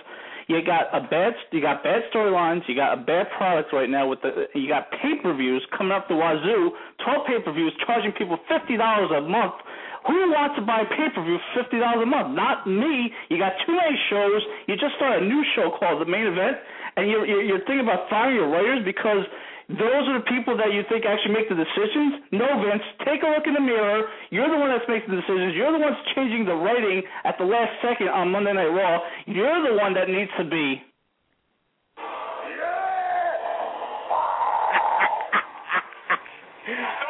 you 0.49 0.65
got 0.65 0.89
a 0.97 1.05
bad, 1.05 1.35
you 1.53 1.61
got 1.61 1.85
bad 1.85 2.01
storylines, 2.09 2.65
you 2.67 2.75
got 2.75 2.97
a 2.97 3.01
bad 3.05 3.27
product 3.37 3.75
right 3.75 3.91
now 3.91 4.09
with 4.09 4.23
the, 4.23 4.49
you 4.55 4.69
got 4.69 4.89
pay-per-views 4.91 5.61
coming 5.77 5.93
up 5.93 6.09
the 6.09 6.17
wazoo, 6.17 6.73
12 7.05 7.27
pay-per-views 7.27 7.77
charging 7.85 8.13
people 8.13 8.39
fifty 8.49 8.79
dollars 8.79 9.11
a 9.13 9.21
month. 9.21 9.61
Who 10.09 10.33
wants 10.33 10.57
to 10.57 10.65
buy 10.65 10.89
pay-per-view 10.89 11.37
for 11.37 11.53
fifty 11.61 11.77
dollars 11.77 12.01
a 12.01 12.09
month? 12.09 12.33
Not 12.33 12.65
me. 12.65 13.13
You 13.29 13.37
got 13.37 13.53
too 13.69 13.77
many 13.77 13.93
shows. 14.09 14.41
You 14.65 14.81
just 14.81 14.97
started 14.97 15.23
a 15.23 15.29
new 15.29 15.45
show 15.53 15.69
called 15.77 16.01
The 16.01 16.09
Main 16.09 16.25
Event, 16.25 16.57
and 16.97 17.13
you're, 17.13 17.29
you're 17.29 17.61
thinking 17.69 17.85
about 17.85 18.09
firing 18.09 18.41
your 18.41 18.49
writers 18.49 18.81
because 18.89 19.29
those 19.69 20.09
are 20.09 20.17
the 20.17 20.25
people 20.25 20.57
that 20.57 20.73
you 20.73 20.81
think 20.89 21.05
actually 21.05 21.37
make 21.37 21.53
the 21.53 21.61
decisions. 21.61 22.25
No, 22.33 22.49
Vince. 22.65 22.81
Take 23.05 23.21
a 23.21 23.29
look 23.29 23.45
in 23.45 23.53
the 23.53 23.61
mirror. 23.61 24.09
You're 24.33 24.49
the 24.49 24.57
one 24.57 24.73
that's 24.73 24.89
making 24.89 25.13
the 25.13 25.21
decisions. 25.21 25.53
You're 25.53 25.77
the 25.77 25.79
one 25.79 25.93
that's 25.93 26.09
changing 26.17 26.49
the 26.49 26.57
writing 26.57 27.05
at 27.29 27.37
the 27.37 27.45
last 27.45 27.77
second 27.85 28.09
on 28.09 28.33
Monday 28.33 28.57
Night 28.57 28.73
Raw. 28.73 29.05
You're 29.29 29.61
the 29.61 29.77
one 29.77 29.93
that 29.93 30.09
needs 30.09 30.33
to 30.41 30.45
be. 30.49 30.81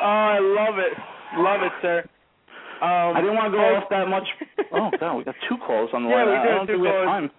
Oh, 0.01 0.07
I 0.07 0.39
love 0.39 0.79
it, 0.79 0.93
love 1.37 1.61
it, 1.63 1.73
sir. 1.83 2.05
Um, 2.81 3.17
I 3.17 3.21
didn't 3.21 3.35
want 3.35 3.51
to 3.53 3.57
go 3.59 3.65
oh, 3.65 3.77
off 3.83 3.89
that 3.91 4.07
much. 4.09 4.27
Oh, 4.71 4.91
God, 5.01 5.17
we 5.17 5.25
got 5.25 5.35
two 5.49 5.57
calls 5.65 5.89
on 5.95 6.05
the 6.05 6.11
Yeah, 6.11 6.25
line. 6.25 6.29
we 6.29 6.35
I 6.37 6.43
do 6.45 6.49
don't 6.53 6.67
think 6.67 6.83
we 6.83 6.89
have 6.89 7.09
time. 7.09 7.31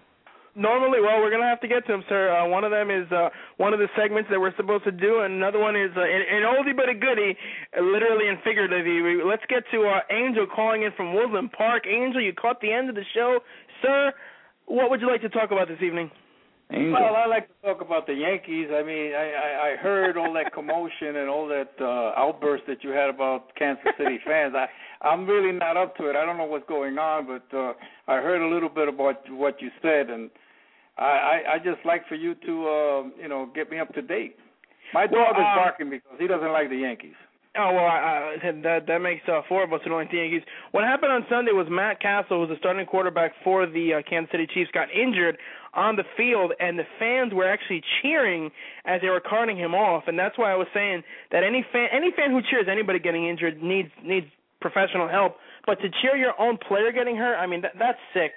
Normally, 0.56 0.98
well, 1.00 1.22
we're 1.22 1.30
gonna 1.30 1.46
have 1.46 1.60
to 1.62 1.68
get 1.68 1.86
to 1.86 1.92
them, 1.92 2.02
sir. 2.08 2.34
Uh, 2.34 2.48
one 2.48 2.64
of 2.64 2.72
them 2.72 2.90
is 2.90 3.06
uh, 3.12 3.30
one 3.56 3.72
of 3.72 3.78
the 3.78 3.86
segments 3.94 4.28
that 4.34 4.40
we're 4.40 4.54
supposed 4.56 4.82
to 4.82 4.90
do, 4.90 5.20
and 5.20 5.32
another 5.34 5.60
one 5.60 5.76
is 5.76 5.94
uh, 5.96 6.02
an, 6.02 6.22
an 6.26 6.42
oldie 6.42 6.74
but 6.74 6.88
a 6.90 6.94
goodie, 6.94 7.38
literally 7.78 8.26
and 8.26 8.42
figuratively. 8.42 9.22
Let's 9.22 9.46
get 9.48 9.62
to 9.70 9.86
uh, 9.86 10.00
Angel 10.10 10.46
calling 10.50 10.82
in 10.82 10.90
from 10.96 11.14
Woodland 11.14 11.52
Park. 11.52 11.86
Angel, 11.86 12.20
you 12.20 12.32
caught 12.34 12.60
the 12.60 12.72
end 12.72 12.88
of 12.90 12.96
the 12.96 13.06
show, 13.14 13.38
sir. 13.80 14.12
What 14.66 14.90
would 14.90 15.00
you 15.00 15.06
like 15.06 15.22
to 15.22 15.28
talk 15.30 15.52
about 15.52 15.68
this 15.68 15.78
evening? 15.82 16.10
Angel. 16.72 16.92
Well, 16.92 17.16
I 17.16 17.26
like 17.26 17.48
to 17.48 17.66
talk 17.66 17.80
about 17.80 18.06
the 18.06 18.14
Yankees. 18.14 18.68
I 18.72 18.82
mean, 18.82 19.12
I, 19.12 19.32
I, 19.32 19.72
I 19.72 19.76
heard 19.76 20.16
all 20.16 20.32
that 20.34 20.52
commotion 20.52 21.16
and 21.16 21.28
all 21.28 21.48
that 21.48 21.72
uh, 21.80 22.12
outburst 22.16 22.64
that 22.68 22.84
you 22.84 22.90
had 22.90 23.10
about 23.10 23.54
Kansas 23.56 23.84
City 23.98 24.18
fans. 24.24 24.54
I, 24.56 24.66
I'm 25.06 25.26
really 25.26 25.52
not 25.52 25.76
up 25.76 25.96
to 25.96 26.08
it. 26.10 26.16
I 26.16 26.24
don't 26.24 26.36
know 26.36 26.44
what's 26.44 26.68
going 26.68 26.98
on, 26.98 27.26
but 27.26 27.56
uh, 27.56 27.72
I 28.06 28.16
heard 28.16 28.40
a 28.40 28.52
little 28.52 28.68
bit 28.68 28.88
about 28.88 29.28
what 29.30 29.60
you 29.60 29.70
said, 29.82 30.10
and 30.10 30.30
I, 30.96 31.02
I, 31.02 31.54
I 31.54 31.58
just 31.58 31.84
like 31.84 32.06
for 32.06 32.14
you 32.14 32.34
to, 32.34 32.68
uh, 32.68 33.02
you 33.20 33.28
know, 33.28 33.50
get 33.54 33.70
me 33.70 33.78
up 33.78 33.92
to 33.94 34.02
date. 34.02 34.36
My 34.94 35.06
Well, 35.10 35.24
dog 35.24 35.36
is 35.36 35.46
um, 35.46 35.56
barking 35.56 35.90
because 35.90 36.18
he 36.18 36.26
doesn't 36.26 36.52
like 36.52 36.68
the 36.68 36.76
Yankees. 36.76 37.14
Oh 37.58 37.72
well, 37.74 37.84
I, 37.84 38.38
I, 38.40 38.52
that 38.62 38.86
that 38.86 38.98
makes 39.00 39.22
uh, 39.28 39.40
four 39.48 39.64
of 39.64 39.72
us 39.72 39.80
who 39.82 39.90
don't 39.90 39.98
like 39.98 40.10
the 40.12 40.18
Yankees. 40.18 40.42
What 40.70 40.84
happened 40.84 41.10
on 41.10 41.26
Sunday 41.28 41.50
was 41.50 41.66
Matt 41.68 42.00
Cassel, 42.00 42.36
who 42.36 42.40
was 42.42 42.48
the 42.48 42.56
starting 42.58 42.86
quarterback 42.86 43.32
for 43.42 43.66
the 43.66 43.94
uh, 43.94 44.02
Kansas 44.08 44.30
City 44.30 44.46
Chiefs, 44.54 44.70
got 44.72 44.86
injured 44.92 45.36
on 45.74 45.96
the 45.96 46.04
field, 46.16 46.52
and 46.58 46.78
the 46.78 46.86
fans 46.98 47.32
were 47.32 47.48
actually 47.48 47.82
cheering 48.02 48.50
as 48.84 49.00
they 49.00 49.08
were 49.08 49.20
carting 49.20 49.56
him 49.56 49.74
off. 49.74 50.04
And 50.06 50.18
that's 50.18 50.36
why 50.36 50.52
I 50.52 50.56
was 50.56 50.66
saying 50.74 51.02
that 51.32 51.44
any 51.44 51.64
fan, 51.72 51.88
any 51.92 52.10
fan 52.16 52.30
who 52.30 52.40
cheers 52.50 52.66
anybody 52.70 52.98
getting 52.98 53.26
injured 53.28 53.62
needs 53.62 53.90
needs 54.04 54.26
professional 54.60 55.08
help. 55.08 55.36
But 55.66 55.80
to 55.80 55.88
cheer 56.02 56.16
your 56.16 56.34
own 56.40 56.58
player 56.58 56.92
getting 56.92 57.16
hurt, 57.16 57.36
I 57.36 57.46
mean 57.46 57.62
that 57.62 57.72
that's 57.78 57.98
sick. 58.14 58.32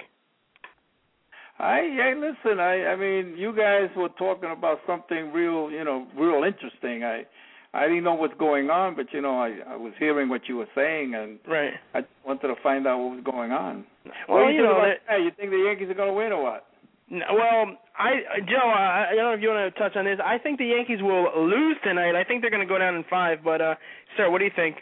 I, 1.59 1.79
I 2.01 2.13
listen. 2.17 2.59
I, 2.59 2.87
I 2.87 2.95
mean, 2.95 3.35
you 3.37 3.55
guys 3.55 3.89
were 3.95 4.09
talking 4.17 4.51
about 4.51 4.79
something 4.87 5.31
real, 5.31 5.69
you 5.71 5.83
know, 5.83 6.07
real 6.17 6.43
interesting. 6.43 7.03
I, 7.03 7.25
I 7.73 7.87
didn't 7.87 8.03
know 8.03 8.15
what's 8.15 8.33
going 8.39 8.69
on, 8.69 8.95
but 8.95 9.07
you 9.11 9.21
know, 9.21 9.39
I, 9.39 9.59
I 9.67 9.75
was 9.75 9.93
hearing 9.99 10.29
what 10.29 10.41
you 10.47 10.57
were 10.57 10.67
saying, 10.75 11.13
and 11.15 11.39
Right. 11.47 11.73
I 11.93 12.01
just 12.01 12.11
wanted 12.25 12.47
to 12.47 12.55
find 12.61 12.85
out 12.87 12.99
what 12.99 13.15
was 13.15 13.23
going 13.23 13.51
on. 13.51 13.85
Well, 14.27 14.45
do 14.45 14.51
you 14.51 14.57
you, 14.57 14.63
know, 14.63 14.81
that? 15.07 15.15
You 15.17 15.31
think 15.37 15.51
the 15.51 15.63
Yankees 15.65 15.89
are 15.89 15.93
going 15.93 16.09
to 16.09 16.13
win 16.13 16.31
or 16.31 16.43
what? 16.43 16.65
No, 17.09 17.25
Well, 17.31 17.77
I 17.97 18.39
Joe, 18.49 18.69
I, 18.69 19.11
I 19.11 19.15
don't 19.15 19.25
know 19.25 19.33
if 19.33 19.41
you 19.41 19.49
want 19.49 19.73
to 19.73 19.79
touch 19.79 19.95
on 19.95 20.05
this. 20.05 20.19
I 20.23 20.37
think 20.37 20.57
the 20.57 20.65
Yankees 20.65 21.01
will 21.01 21.29
lose 21.47 21.77
tonight. 21.83 22.15
I 22.15 22.23
think 22.23 22.41
they're 22.41 22.49
going 22.49 22.65
to 22.65 22.69
go 22.69 22.77
down 22.77 22.95
in 22.95 23.03
five. 23.09 23.39
But 23.43 23.61
uh, 23.61 23.75
sir, 24.17 24.29
what 24.31 24.39
do 24.39 24.45
you 24.45 24.55
think? 24.55 24.77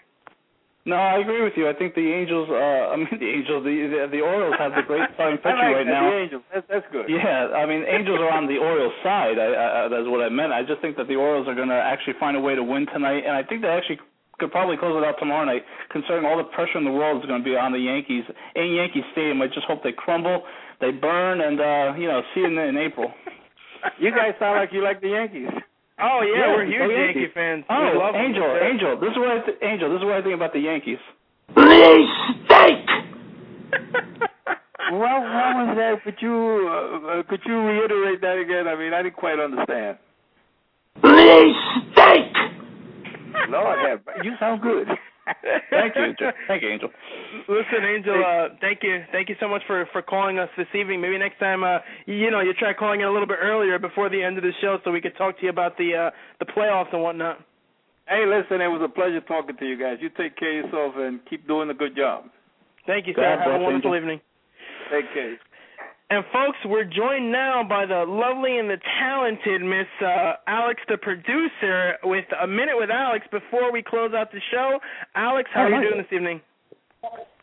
No, 0.84 0.96
I 0.96 1.20
agree 1.22 1.44
with 1.44 1.54
you. 1.56 1.70
I 1.70 1.74
think 1.74 1.94
the 1.94 2.10
Angels, 2.10 2.50
uh, 2.50 2.90
I 2.90 2.96
mean 2.98 3.14
the 3.20 3.30
Angels, 3.30 3.62
the 3.64 3.76
the, 3.86 4.18
the 4.18 4.22
Orioles 4.22 4.56
have 4.58 4.74
the 4.74 4.82
great 4.82 5.06
starting 5.14 5.38
I 5.44 5.46
pitching 5.46 5.62
like 5.62 5.76
right 5.78 5.86
that, 5.86 5.94
now. 5.94 6.10
The 6.10 6.18
Angels. 6.18 6.44
That's, 6.54 6.68
that's 6.70 6.88
good. 6.92 7.06
Yeah, 7.10 7.54
I 7.54 7.66
mean 7.66 7.86
Angels 7.86 8.18
are 8.18 8.34
on 8.34 8.48
the 8.48 8.58
Orioles 8.58 8.94
side. 9.04 9.38
I, 9.38 9.86
I, 9.86 9.88
that's 9.90 10.10
what 10.10 10.26
I 10.26 10.30
meant. 10.30 10.54
I 10.54 10.64
just 10.66 10.82
think 10.82 10.98
that 10.98 11.08
the 11.08 11.16
Orioles 11.18 11.48
are 11.48 11.56
going 11.56 11.70
to 11.70 11.78
actually 11.78 12.18
find 12.20 12.38
a 12.38 12.42
way 12.42 12.56
to 12.56 12.64
win 12.64 12.88
tonight, 12.90 13.28
and 13.28 13.38
I 13.38 13.44
think 13.44 13.62
they 13.62 13.70
actually 13.70 14.00
could 14.42 14.52
probably 14.52 14.76
close 14.76 14.98
it 14.98 15.06
out 15.06 15.16
tomorrow 15.22 15.46
night, 15.46 15.62
considering 15.94 16.26
all 16.26 16.36
the 16.36 16.50
pressure 16.52 16.82
in 16.82 16.84
the 16.84 16.92
world 16.92 17.22
is 17.22 17.28
going 17.30 17.40
to 17.40 17.46
be 17.46 17.56
on 17.56 17.72
the 17.72 17.80
Yankees 17.80 18.26
in 18.58 18.74
Yankee 18.74 19.06
Stadium. 19.14 19.40
I 19.42 19.48
just 19.48 19.70
hope 19.70 19.84
they 19.86 19.94
crumble, 19.94 20.42
they 20.82 20.90
burn, 20.92 21.40
and 21.42 21.62
uh, 21.62 21.94
you 21.96 22.08
know, 22.10 22.22
see 22.34 22.42
you 22.42 22.48
in, 22.50 22.58
in 22.58 22.76
April. 22.78 23.14
You 24.02 24.10
guys 24.12 24.34
sound 24.42 24.58
like 24.58 24.74
you 24.74 24.84
like 24.84 25.00
the 25.02 25.10
Yankees. 25.10 25.50
Oh 26.02 26.26
yeah, 26.26 26.34
Yeah, 26.34 26.56
we're 26.58 26.66
huge 26.66 26.78
go 26.82 26.90
Yankee 26.90 27.20
Yankees. 27.30 27.34
fans. 27.38 27.64
Oh, 27.70 27.78
we 27.94 27.98
love 27.98 28.14
them. 28.14 28.26
Angel, 28.26 28.50
Angel, 28.58 28.94
this 29.00 29.12
is 29.14 29.18
what 29.22 29.30
I 29.30 29.40
th- 29.46 29.58
Angel, 29.62 29.90
this 29.94 30.00
is 30.02 30.06
what 30.06 30.18
I 30.18 30.22
think 30.26 30.34
about 30.36 30.54
the 30.54 30.60
Yankees. 30.66 30.98
Please 31.54 32.10
stink! 32.50 32.86
What, 34.92 35.22
what 35.24 35.52
was 35.62 35.78
that? 35.78 36.04
Could 36.04 36.18
you 36.22 36.36
uh, 36.68 37.20
uh, 37.20 37.24
could 37.30 37.40
you 37.46 37.56
reiterate 37.62 38.20
that 38.22 38.38
again? 38.38 38.68
I 38.68 38.76
mean, 38.76 38.94
I 38.94 39.04
didn't 39.04 39.16
quite 39.16 39.40
understand. 39.40 39.98
Please 41.02 41.56
stink! 41.91 41.91
Lord 43.50 43.80
have 43.88 44.02
you 44.24 44.34
sound 44.40 44.62
good. 44.62 44.88
Thank 45.70 45.96
you, 45.96 46.04
Angel. 46.04 46.32
Thank 46.48 46.64
you, 46.64 46.70
Angel. 46.70 46.90
Listen, 47.48 47.86
Angel, 47.86 48.24
uh, 48.26 48.56
thank 48.60 48.80
you, 48.82 49.04
thank 49.12 49.30
you 49.30 49.36
so 49.40 49.48
much 49.48 49.62
for 49.68 49.88
for 49.92 50.02
calling 50.02 50.40
us 50.40 50.50
this 50.58 50.68
evening. 50.74 51.00
Maybe 51.00 51.18
next 51.18 51.40
time, 51.40 51.64
uh, 51.64 51.80
you 52.06 52.32
know, 52.32 52.42
you 52.42 52.54
try 52.54 52.74
calling 52.74 53.02
in 53.02 53.08
a 53.08 53.12
little 53.12 53.28
bit 53.28 53.38
earlier 53.42 53.80
before 53.80 54.10
the 54.10 54.22
end 54.22 54.38
of 54.38 54.44
the 54.44 54.52
show, 54.62 54.78
so 54.84 54.92
we 54.92 55.00
could 55.02 55.16
talk 55.18 55.38
to 55.38 55.44
you 55.44 55.50
about 55.50 55.78
the 55.78 55.96
uh, 55.96 56.12
the 56.40 56.46
playoffs 56.46 56.92
and 56.94 57.02
whatnot. 57.02 57.40
Hey, 58.08 58.26
listen, 58.26 58.60
it 58.60 58.68
was 58.68 58.82
a 58.84 58.90
pleasure 58.90 59.22
talking 59.22 59.56
to 59.56 59.66
you 59.66 59.78
guys. 59.80 59.98
You 60.02 60.10
take 60.10 60.36
care 60.38 60.60
of 60.60 60.66
yourself 60.66 60.94
and 60.98 61.20
keep 61.30 61.48
doing 61.48 61.70
a 61.70 61.74
good 61.74 61.96
job. 61.96 62.26
Thank 62.88 63.08
you, 63.08 63.14
sir. 63.14 63.22
God 63.22 63.52
Have 63.52 63.62
a 63.62 63.64
wonderful 63.64 63.94
Angel. 63.94 63.96
evening. 63.96 64.22
Take 64.92 65.14
care. 65.14 65.38
And 66.12 66.26
folks, 66.34 66.58
we're 66.66 66.84
joined 66.84 67.32
now 67.32 67.64
by 67.64 67.86
the 67.86 68.04
lovely 68.06 68.60
and 68.60 68.70
the 68.70 68.76
talented 69.00 69.62
Miss 69.62 69.88
uh, 70.02 70.34
Alex, 70.46 70.82
the 70.90 70.98
producer, 70.98 71.96
with 72.04 72.26
a 72.44 72.46
minute 72.46 72.76
with 72.76 72.90
Alex 72.92 73.26
before 73.32 73.72
we 73.72 73.82
close 73.82 74.12
out 74.14 74.30
the 74.30 74.42
show. 74.52 74.78
Alex, 75.16 75.50
how 75.54 75.62
are 75.62 75.70
you 75.70 75.90
doing 75.90 76.04
this 76.04 76.12
evening? 76.12 76.42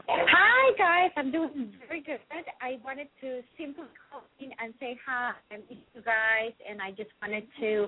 Hi 0.07 0.73
guys, 0.77 1.11
I'm 1.17 1.33
doing 1.33 1.73
very 1.87 2.03
good. 2.03 2.19
I 2.61 2.77
wanted 2.85 3.09
to 3.23 3.41
simply 3.59 3.85
call 4.13 4.21
in 4.39 4.51
and 4.63 4.75
say 4.79 4.99
hi 5.07 5.33
and 5.51 5.63
meet 5.71 5.85
you 5.95 6.03
guys, 6.03 6.53
and 6.69 6.83
I 6.83 6.91
just 6.91 7.11
wanted 7.23 7.45
to 7.61 7.87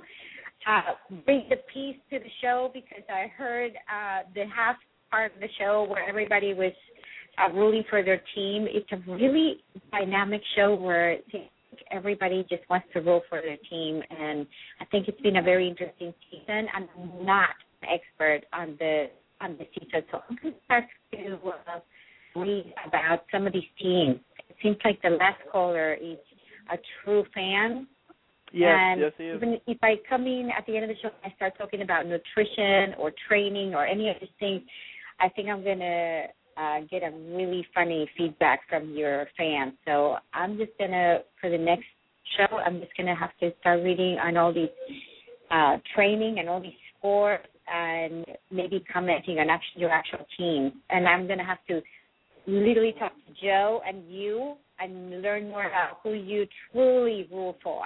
uh, 0.66 0.80
bring 1.26 1.44
the 1.50 1.56
peace 1.72 1.96
to 2.08 2.18
the 2.18 2.30
show 2.40 2.70
because 2.72 3.04
I 3.10 3.26
heard 3.36 3.72
uh, 3.72 4.22
the 4.34 4.44
half 4.48 4.76
part 5.10 5.34
of 5.34 5.40
the 5.40 5.48
show 5.58 5.86
where 5.90 6.08
everybody 6.08 6.54
was 6.54 6.72
uh, 7.40 7.52
rooting 7.52 7.84
for 7.88 8.02
their 8.02 8.22
team. 8.34 8.66
It's 8.68 8.90
a 8.92 9.10
really 9.10 9.56
dynamic 9.90 10.42
show 10.56 10.74
where 10.74 11.12
it 11.12 11.24
seems 11.30 11.44
like 11.72 11.82
everybody 11.90 12.46
just 12.48 12.62
wants 12.68 12.86
to 12.92 13.00
root 13.00 13.22
for 13.28 13.40
their 13.40 13.56
team, 13.68 14.02
and 14.10 14.46
I 14.80 14.84
think 14.86 15.08
it's 15.08 15.20
been 15.20 15.36
a 15.36 15.42
very 15.42 15.68
interesting 15.68 16.12
season. 16.30 16.66
I'm 16.74 16.88
not 17.24 17.50
an 17.82 17.88
expert 17.88 18.42
on 18.52 18.76
the 18.78 19.06
on 19.40 19.56
the 19.58 19.66
season, 19.74 20.02
so 20.10 20.20
I'm 20.28 20.36
going 20.42 20.54
to 20.54 20.60
start 20.64 20.84
to 21.12 21.38
uh, 21.48 22.40
read 22.40 22.74
about 22.86 23.24
some 23.32 23.46
of 23.46 23.52
these 23.54 23.62
teams. 23.80 24.18
It 24.50 24.56
seems 24.62 24.76
like 24.84 25.00
the 25.02 25.10
last 25.10 25.40
caller 25.50 25.94
is 25.94 26.18
a 26.70 26.76
true 27.02 27.24
fan. 27.34 27.86
Yes, 28.52 28.76
and 28.78 29.00
yes, 29.00 29.12
he 29.16 29.24
is. 29.24 29.36
even 29.36 29.60
if 29.66 29.78
I 29.82 29.94
come 30.08 30.26
in 30.26 30.50
at 30.56 30.66
the 30.66 30.74
end 30.74 30.84
of 30.84 30.88
the 30.90 30.96
show 31.00 31.08
and 31.22 31.32
I 31.32 31.36
start 31.36 31.54
talking 31.56 31.82
about 31.82 32.04
nutrition 32.06 32.94
or 32.98 33.12
training 33.28 33.74
or 33.74 33.86
any 33.86 34.10
of 34.10 34.16
these 34.20 34.28
things, 34.40 34.62
I 35.20 35.28
think 35.28 35.48
I'm 35.48 35.62
gonna 35.62 36.24
uh, 36.56 36.80
get 36.90 37.02
a 37.02 37.10
really 37.10 37.66
funny 37.74 38.08
feedback 38.16 38.60
from 38.68 38.94
your 38.94 39.26
fans. 39.36 39.74
So 39.86 40.16
I'm 40.32 40.56
just 40.56 40.72
gonna 40.78 41.20
for 41.40 41.50
the 41.50 41.58
next 41.58 41.86
show, 42.36 42.56
I'm 42.58 42.80
just 42.80 42.96
gonna 42.96 43.16
have 43.16 43.36
to 43.40 43.52
start 43.60 43.82
reading 43.82 44.18
on 44.18 44.36
all 44.36 44.52
these 44.52 44.68
uh, 45.50 45.78
training 45.94 46.38
and 46.38 46.48
all 46.48 46.60
these 46.60 46.72
sports 46.96 47.46
and 47.72 48.24
maybe 48.50 48.84
commenting 48.92 49.38
on 49.38 49.48
actual, 49.48 49.80
your 49.80 49.90
actual 49.90 50.26
team. 50.36 50.72
And 50.90 51.08
I'm 51.08 51.26
gonna 51.26 51.44
have 51.44 51.64
to 51.68 51.80
literally 52.46 52.94
talk 52.98 53.12
to 53.12 53.32
Joe 53.42 53.80
and 53.86 54.10
you 54.12 54.54
and 54.78 55.22
learn 55.22 55.48
more 55.48 55.66
about 55.66 55.98
who 56.02 56.14
you 56.14 56.46
truly 56.72 57.28
rule 57.30 57.56
for. 57.62 57.84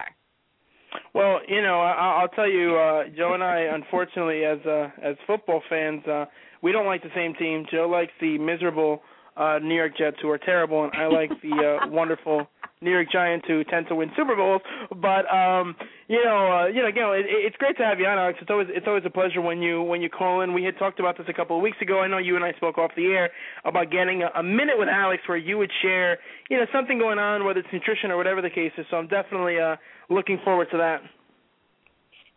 Well, 1.14 1.40
you 1.48 1.62
know, 1.62 1.80
I, 1.80 2.20
I'll 2.20 2.28
tell 2.28 2.48
you, 2.48 2.76
uh, 2.76 3.04
Joe 3.16 3.34
and 3.34 3.42
I, 3.42 3.60
unfortunately, 3.72 4.44
as 4.44 4.58
uh, 4.66 4.88
as 5.02 5.16
football 5.26 5.62
fans, 5.68 6.06
uh, 6.06 6.26
we 6.62 6.72
don't 6.72 6.86
like 6.86 7.02
the 7.02 7.10
same 7.14 7.34
team. 7.34 7.66
Joe 7.70 7.88
likes 7.88 8.12
the 8.20 8.38
miserable 8.38 9.02
uh, 9.36 9.58
New 9.62 9.74
York 9.74 9.96
Jets, 9.96 10.16
who 10.22 10.30
are 10.30 10.38
terrible, 10.38 10.84
and 10.84 10.92
I 10.94 11.06
like 11.06 11.30
the 11.42 11.78
uh, 11.82 11.88
wonderful 11.90 12.46
New 12.80 12.90
York 12.90 13.08
Giants, 13.10 13.46
who 13.48 13.64
tend 13.64 13.86
to 13.88 13.94
win 13.94 14.10
Super 14.16 14.36
Bowls. 14.36 14.62
But 14.90 15.24
um, 15.32 15.74
you 16.06 16.22
know, 16.24 16.52
uh, 16.52 16.66
you 16.66 16.82
know, 16.82 16.88
again, 16.88 17.08
it, 17.14 17.26
it's 17.28 17.56
great 17.56 17.76
to 17.78 17.84
have 17.84 17.98
you 17.98 18.06
on, 18.06 18.18
Alex. 18.18 18.38
It's 18.40 18.50
always 18.50 18.68
it's 18.70 18.86
always 18.86 19.04
a 19.06 19.10
pleasure 19.10 19.40
when 19.40 19.62
you 19.62 19.82
when 19.82 20.02
you 20.02 20.08
call 20.08 20.42
in. 20.42 20.54
We 20.54 20.64
had 20.64 20.78
talked 20.78 21.00
about 21.00 21.18
this 21.18 21.26
a 21.28 21.32
couple 21.32 21.56
of 21.56 21.62
weeks 21.62 21.78
ago. 21.80 22.00
I 22.00 22.08
know 22.08 22.18
you 22.18 22.36
and 22.36 22.44
I 22.44 22.52
spoke 22.52 22.78
off 22.78 22.92
the 22.96 23.06
air 23.06 23.30
about 23.64 23.90
getting 23.90 24.22
a, 24.22 24.38
a 24.38 24.42
minute 24.42 24.78
with 24.78 24.88
Alex, 24.88 25.22
where 25.26 25.38
you 25.38 25.58
would 25.58 25.70
share, 25.82 26.18
you 26.50 26.58
know, 26.58 26.66
something 26.72 26.98
going 26.98 27.18
on, 27.18 27.44
whether 27.44 27.60
it's 27.60 27.68
nutrition 27.72 28.10
or 28.10 28.16
whatever 28.16 28.42
the 28.42 28.50
case 28.50 28.72
is. 28.78 28.86
So 28.90 28.96
I'm 28.96 29.08
definitely 29.08 29.58
uh, 29.58 29.76
looking 30.10 30.38
forward 30.44 30.68
to 30.72 30.78
that. 30.78 31.00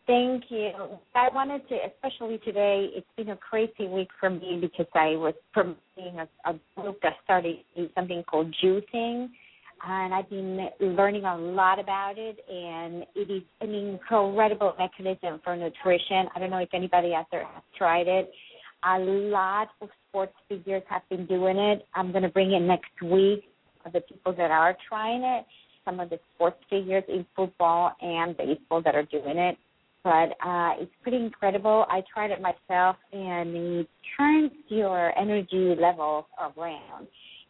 Thank 0.05 0.45
you. 0.49 0.72
I 1.15 1.28
wanted 1.34 1.68
to, 1.68 1.78
especially 1.93 2.38
today, 2.39 2.89
it's 2.95 3.07
been 3.18 3.30
a 3.30 3.36
crazy 3.36 3.88
week 3.88 4.07
for 4.20 4.30
me 4.30 4.57
because 4.61 4.88
I 4.95 5.18
was 5.18 5.34
promoting 5.51 6.20
a, 6.20 6.49
a 6.49 6.59
group 6.76 7.01
that 7.03 7.13
started 7.26 7.57
something 7.93 8.24
called 8.24 8.55
juicing. 8.63 9.28
And 9.86 10.13
I've 10.13 10.30
been 10.30 10.70
learning 10.80 11.26
a 11.26 11.38
lot 11.38 11.78
about 11.78 12.13
it, 12.18 12.39
and 12.49 13.05
it 13.15 13.30
is 13.30 13.43
an 13.61 13.76
incredible 13.76 14.74
mechanism 14.80 15.39
for 15.43 15.55
nutrition. 15.55 16.28
I 16.34 16.39
don't 16.39 16.49
know 16.49 16.57
if 16.57 16.70
anybody 16.74 17.13
out 17.13 17.28
there 17.32 17.45
has 17.45 17.61
tried 17.78 18.07
it. 18.07 18.32
A 18.86 18.97
lot 18.97 19.68
of 19.82 19.89
sports 20.09 20.34
figures 20.49 20.84
have 20.89 21.03
been 21.09 21.28
doing 21.28 21.57
it. 21.57 21.86
I'm 21.93 22.11
going 22.11 22.24
to 22.24 22.30
bring 22.30 22.53
in 22.53 22.65
next 22.65 22.89
week 23.03 23.43
the 23.93 24.01
people 24.01 24.34
that 24.34 24.51
are 24.51 24.76
trying 24.89 25.24
it, 25.24 25.45
some 25.88 25.99
of 25.99 26.09
the 26.09 26.19
sports 26.35 26.57
figures 26.69 27.03
in 27.07 27.25
football 27.35 27.95
and 28.01 28.35
baseball 28.35 28.81
that 28.83 28.93
are 28.93 29.03
doing 29.03 29.38
it 29.38 29.57
but 30.07 30.38
uh, 30.41 30.71
it's 30.79 30.91
pretty 31.03 31.17
incredible. 31.17 31.85
I 31.89 32.01
tried 32.13 32.31
it 32.31 32.39
myself, 32.41 32.95
and 33.11 33.53
it 33.53 33.89
turns 34.17 34.51
your 34.69 35.17
energy 35.19 35.75
levels 35.77 36.23
around. 36.39 37.07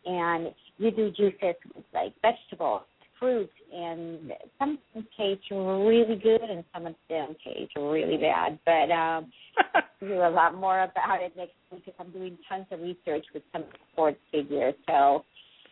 And 0.08 0.48
you 0.80 0.90
do 0.90 1.12
juices 1.12 1.54
with 1.76 1.86
like 1.94 2.14
vegetables, 2.24 2.82
fruits, 3.20 3.54
and 3.72 4.32
some 4.58 4.80
taste 5.16 5.44
really 5.52 6.16
good, 6.16 6.42
and 6.42 6.64
some 6.74 6.88
of 6.88 6.96
them 7.08 7.36
taste 7.46 7.74
really 7.76 8.18
bad. 8.18 8.58
But 8.66 8.92
um, 8.92 9.32
do 10.00 10.22
a 10.22 10.32
lot 10.32 10.56
more 10.56 10.82
about 10.82 11.22
it 11.22 11.38
next 11.38 11.54
week 11.72 11.86
because 11.86 11.94
I'm 12.00 12.12
doing 12.12 12.40
tons 12.50 12.66
of 12.72 12.80
research 12.80 13.26
with 13.36 13.44
some 13.54 13.66
sports 13.94 14.20
figures. 14.32 14.74
So 14.88 15.24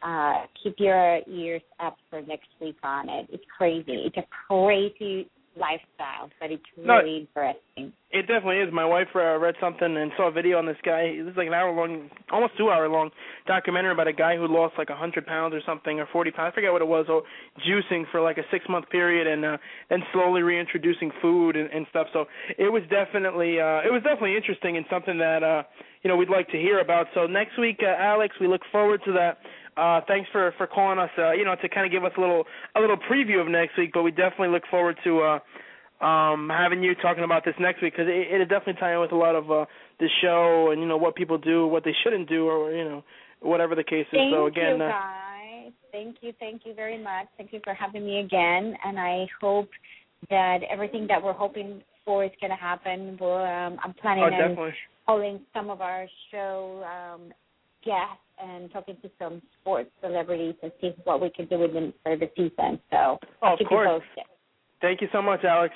uh, 0.05 0.45
keep 0.61 0.75
your 0.77 1.19
ears 1.27 1.63
up 1.79 1.97
for 2.09 2.21
next 2.21 2.49
week 2.61 2.77
on 2.83 3.09
it. 3.09 3.27
It's 3.31 3.43
crazy. 3.57 4.05
It's 4.05 4.17
a 4.17 4.25
crazy 4.47 5.27
lifestyle, 5.57 6.29
but 6.39 6.51
it's 6.51 6.63
No, 6.77 6.97
really 6.97 7.25
interesting. 7.25 7.93
It 8.11 8.27
definitely 8.27 8.57
is. 8.57 8.73
My 8.73 8.85
wife 8.85 9.07
uh, 9.15 9.39
read 9.39 9.55
something 9.59 9.87
and 9.87 10.11
saw 10.17 10.27
a 10.27 10.31
video 10.31 10.57
on 10.57 10.65
this 10.65 10.77
guy. 10.85 11.15
It 11.15 11.23
was 11.23 11.33
like 11.35 11.47
an 11.47 11.53
hour 11.53 11.71
long, 11.71 12.09
almost 12.31 12.57
two 12.57 12.69
hour 12.69 12.87
long 12.87 13.09
documentary 13.47 13.91
about 13.91 14.07
a 14.07 14.13
guy 14.13 14.35
who 14.35 14.47
lost 14.47 14.75
like 14.77 14.89
a 14.89 14.95
hundred 14.95 15.25
pounds 15.25 15.53
or 15.53 15.61
something, 15.65 15.99
or 15.99 16.07
forty 16.11 16.31
pounds. 16.31 16.51
I 16.51 16.55
forget 16.55 16.71
what 16.71 16.81
it 16.81 16.87
was. 16.87 17.05
Or 17.09 17.23
juicing 17.67 18.03
for 18.11 18.21
like 18.21 18.37
a 18.37 18.43
six 18.51 18.65
month 18.69 18.89
period, 18.89 19.27
and 19.27 19.43
uh, 19.45 19.57
then 19.89 19.99
slowly 20.13 20.41
reintroducing 20.43 21.11
food 21.21 21.55
and, 21.55 21.69
and 21.71 21.85
stuff. 21.89 22.07
So 22.13 22.25
it 22.57 22.71
was 22.71 22.83
definitely, 22.89 23.59
uh, 23.59 23.87
it 23.87 23.91
was 23.91 24.03
definitely 24.03 24.35
interesting 24.35 24.77
and 24.77 24.85
something 24.89 25.17
that 25.19 25.43
uh, 25.43 25.63
you 26.03 26.09
know 26.09 26.15
we'd 26.17 26.29
like 26.29 26.47
to 26.49 26.57
hear 26.57 26.79
about. 26.79 27.07
So 27.15 27.27
next 27.27 27.57
week, 27.59 27.79
uh, 27.81 27.95
Alex, 28.01 28.35
we 28.39 28.47
look 28.47 28.61
forward 28.71 29.01
to 29.05 29.13
that. 29.13 29.39
Uh, 29.77 30.01
thanks 30.07 30.29
for 30.31 30.53
for 30.57 30.67
calling 30.67 30.99
us. 30.99 31.09
Uh, 31.17 31.31
you 31.33 31.43
know, 31.43 31.55
to 31.61 31.67
kind 31.67 31.85
of 31.85 31.91
give 31.91 32.03
us 32.03 32.11
a 32.17 32.21
little 32.21 32.45
a 32.75 32.79
little 32.79 32.97
preview 32.97 33.41
of 33.41 33.47
next 33.47 33.77
week, 33.77 33.91
but 33.93 34.03
we 34.03 34.11
definitely 34.11 34.49
look 34.49 34.63
forward 34.71 34.97
to 35.03 35.21
uh, 35.21 36.05
um, 36.05 36.49
having 36.49 36.81
you 36.81 36.95
talking 36.95 37.23
about 37.23 37.43
this 37.43 37.55
next 37.59 37.81
week 37.81 37.93
because 37.93 38.07
it, 38.07 38.33
it'll 38.33 38.47
definitely 38.47 38.79
tie 38.79 38.93
in 38.93 39.01
with 39.01 39.11
a 39.11 39.17
lot 39.17 39.35
of 39.35 39.51
uh, 39.51 39.65
the 39.99 40.07
show 40.21 40.71
and 40.71 40.81
you 40.81 40.87
know 40.87 40.97
what 40.97 41.15
people 41.15 41.37
do, 41.37 41.67
what 41.67 41.83
they 41.83 41.93
shouldn't 42.03 42.29
do, 42.29 42.47
or 42.47 42.71
you 42.71 42.83
know 42.83 43.03
whatever 43.41 43.75
the 43.75 43.83
case 43.83 44.05
is. 44.11 44.17
Thank 44.17 44.33
so 44.33 44.45
again, 44.47 44.77
you, 44.77 44.83
uh, 44.83 44.89
guys. 44.89 45.71
Thank 45.91 46.17
you, 46.21 46.33
thank 46.39 46.61
you 46.65 46.73
very 46.73 47.01
much. 47.01 47.27
Thank 47.37 47.53
you 47.53 47.59
for 47.63 47.73
having 47.73 48.05
me 48.05 48.19
again, 48.19 48.75
and 48.85 48.99
I 48.99 49.27
hope 49.41 49.69
that 50.29 50.59
everything 50.69 51.07
that 51.07 51.21
we're 51.21 51.33
hoping 51.33 51.81
for 52.03 52.23
is 52.23 52.31
going 52.39 52.51
to 52.51 52.57
happen. 52.57 53.17
We'll, 53.19 53.43
um, 53.43 53.77
I'm 53.83 53.93
planning 54.01 54.23
oh 54.23 54.27
on 54.27 54.31
definitely. 54.31 54.73
calling 55.05 55.39
some 55.53 55.69
of 55.69 55.81
our 55.81 56.07
show 56.31 56.83
um, 56.85 57.31
guests 57.83 58.24
and 58.41 58.71
talking 58.71 58.97
to 59.01 59.09
some 59.19 59.41
sports 59.61 59.89
celebrities 60.01 60.55
and 60.63 60.71
see 60.81 60.93
what 61.03 61.21
we 61.21 61.29
can 61.29 61.45
do 61.47 61.59
with 61.59 61.73
them 61.73 61.93
for 62.03 62.15
the 62.17 62.29
season. 62.35 62.79
So 62.91 63.17
Oh, 63.41 63.53
of 63.53 63.67
course. 63.67 64.03
Thank 64.81 65.01
you 65.01 65.07
so 65.11 65.21
much, 65.21 65.43
Alex. 65.43 65.73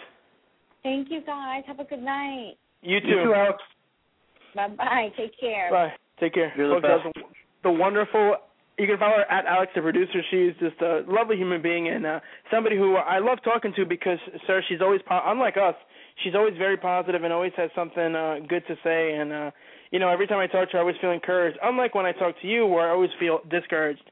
Thank 0.84 1.10
you, 1.10 1.22
guys. 1.26 1.64
Have 1.68 1.80
a 1.80 1.84
good 1.84 2.01
night. 2.03 2.53
You 2.82 2.99
too. 3.01 3.07
You 3.07 3.24
too, 3.26 3.34
Alex. 3.34 3.57
Bye 4.55 4.68
bye. 4.70 5.10
Take 5.18 5.39
care. 5.39 5.70
Bye. 5.72 5.91
Take 6.20 6.34
care. 6.34 6.53
You're 6.57 6.76
the 6.76 6.88
Folks, 6.88 7.05
best. 7.16 7.26
The 7.64 7.72
wonderful. 7.72 8.36
You 8.78 8.88
can 8.88 8.97
follow 8.97 9.18
her 9.18 9.30
at 9.30 9.45
Alex, 9.45 9.74
the 9.76 9.82
producer. 9.82 10.22
She's 10.32 10.53
just 10.60 10.82
a 10.82 11.01
lovely 11.05 11.36
human 11.36 11.62
being 11.62 11.89
and 11.89 12.05
uh, 12.05 12.20
somebody 12.49 12.78
who 12.78 12.95
I 12.95 13.20
love 13.20 13.39
talking 13.43 13.74
to 13.76 13.86
because, 13.86 14.20
sir, 14.47 14.64
she's 14.70 14.80
always 14.82 15.01
po- 15.05 15.22
unlike 15.26 15.57
us. 15.57 15.76
She's 16.24 16.36
always 16.36 16.56
very 16.58 16.78
positive 16.78 17.24
and 17.24 17.32
always 17.32 17.54
has 17.58 17.70
something 17.76 18.16
uh, 18.16 18.38
good 18.48 18.66
to 18.68 18.76
say. 18.84 19.14
And 19.14 19.32
uh, 19.32 19.52
you 19.92 20.00
know, 20.00 20.10
every 20.10 20.28
time 20.28 20.40
I 20.40 20.48
talk 20.48 20.70
to 20.72 20.74
her, 20.74 20.80
I 20.80 20.82
always 20.82 20.96
feel 21.02 21.12
encouraged. 21.12 21.58
Unlike 21.64 21.96
when 21.96 22.06
I 22.06 22.12
talk 22.12 22.40
to 22.42 22.48
you, 22.48 22.66
where 22.66 22.90
I 22.90 22.92
always 22.92 23.12
feel 23.20 23.40
discouraged. 23.50 24.04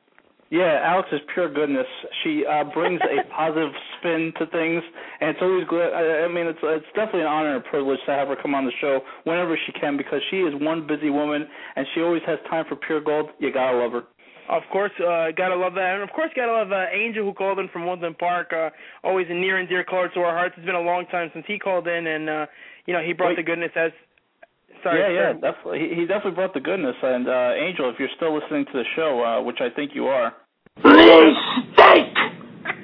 Yeah, 0.50 0.80
Alex 0.82 1.10
is 1.12 1.20
pure 1.34 1.54
goodness. 1.54 1.88
She 2.24 2.46
uh, 2.46 2.64
brings 2.74 3.02
a 3.04 3.30
positive 3.36 3.74
spin 4.00 4.32
to 4.40 4.46
things, 4.48 4.82
and 5.20 5.32
it's 5.32 5.40
always 5.42 5.68
good. 5.68 5.92
I, 5.92 6.24
I 6.24 6.28
mean, 6.30 6.48
it's 6.48 6.60
it's 6.64 6.86
definitely 6.96 7.22
an 7.22 7.28
honor 7.28 7.56
and 7.56 7.66
a 7.66 7.70
privilege 7.70 8.00
to 8.06 8.12
have 8.14 8.30
her 8.30 8.38
come 8.42 8.56
on 8.56 8.66
the 8.66 8.72
show 8.80 9.02
whenever 9.26 9.58
she 9.66 9.74
can 9.74 9.98
because 9.98 10.22
she 10.32 10.38
is 10.38 10.54
one 10.62 10.88
busy 10.88 11.10
woman, 11.10 11.46
and 11.76 11.86
she 11.94 12.02
always 12.02 12.22
has 12.26 12.40
time 12.50 12.64
for 12.70 12.78
pure 12.78 13.02
gold. 13.02 13.32
You 13.40 13.52
gotta 13.52 13.78
love 13.78 13.92
her. 13.92 14.04
Of 14.50 14.64
course, 14.72 14.92
uh, 15.00 15.32
gotta 15.36 15.56
love 15.56 15.74
that, 15.76 15.96
and 15.96 16.04
of 16.04 16.10
course, 16.16 16.32
gotta 16.34 16.54
love 16.54 16.72
uh, 16.72 16.86
Angel 16.94 17.24
who 17.26 17.34
called 17.34 17.60
in 17.60 17.68
from 17.68 17.86
Woodland 17.86 18.18
Park. 18.18 18.54
Uh, 18.54 18.70
always 19.04 19.28
a 19.30 19.34
near 19.34 19.58
and 19.58 19.68
dear 19.68 19.84
caller 19.84 20.10
to 20.14 20.22
our 20.22 20.34
hearts. 20.34 20.56
It's 20.58 20.66
been 20.66 20.76
a 20.76 20.82
long 20.82 21.06
time 21.08 21.30
since 21.34 21.46
he 21.48 21.60
called 21.60 21.88
in, 21.88 22.08
and 22.08 22.30
uh, 22.30 22.46
you 22.86 22.94
know 22.94 23.02
he 23.02 23.12
brought 23.12 23.30
Wait. 23.30 23.38
the 23.38 23.44
goodness 23.44 23.72
as. 23.76 23.92
Sorry, 24.84 25.02
yeah, 25.02 25.34
yeah, 25.34 25.34
definitely. 25.34 25.80
He, 25.80 26.02
he 26.02 26.06
definitely 26.06 26.36
brought 26.36 26.54
the 26.54 26.62
goodness. 26.62 26.96
And 27.02 27.28
uh, 27.28 27.60
Angel, 27.60 27.90
if 27.90 28.00
you're 28.00 28.14
still 28.16 28.34
listening 28.34 28.66
to 28.66 28.74
the 28.74 28.86
show, 28.96 29.24
uh, 29.24 29.44
which 29.44 29.58
I 29.60 29.74
think 29.74 29.92
you 29.94 30.06
are, 30.06 30.32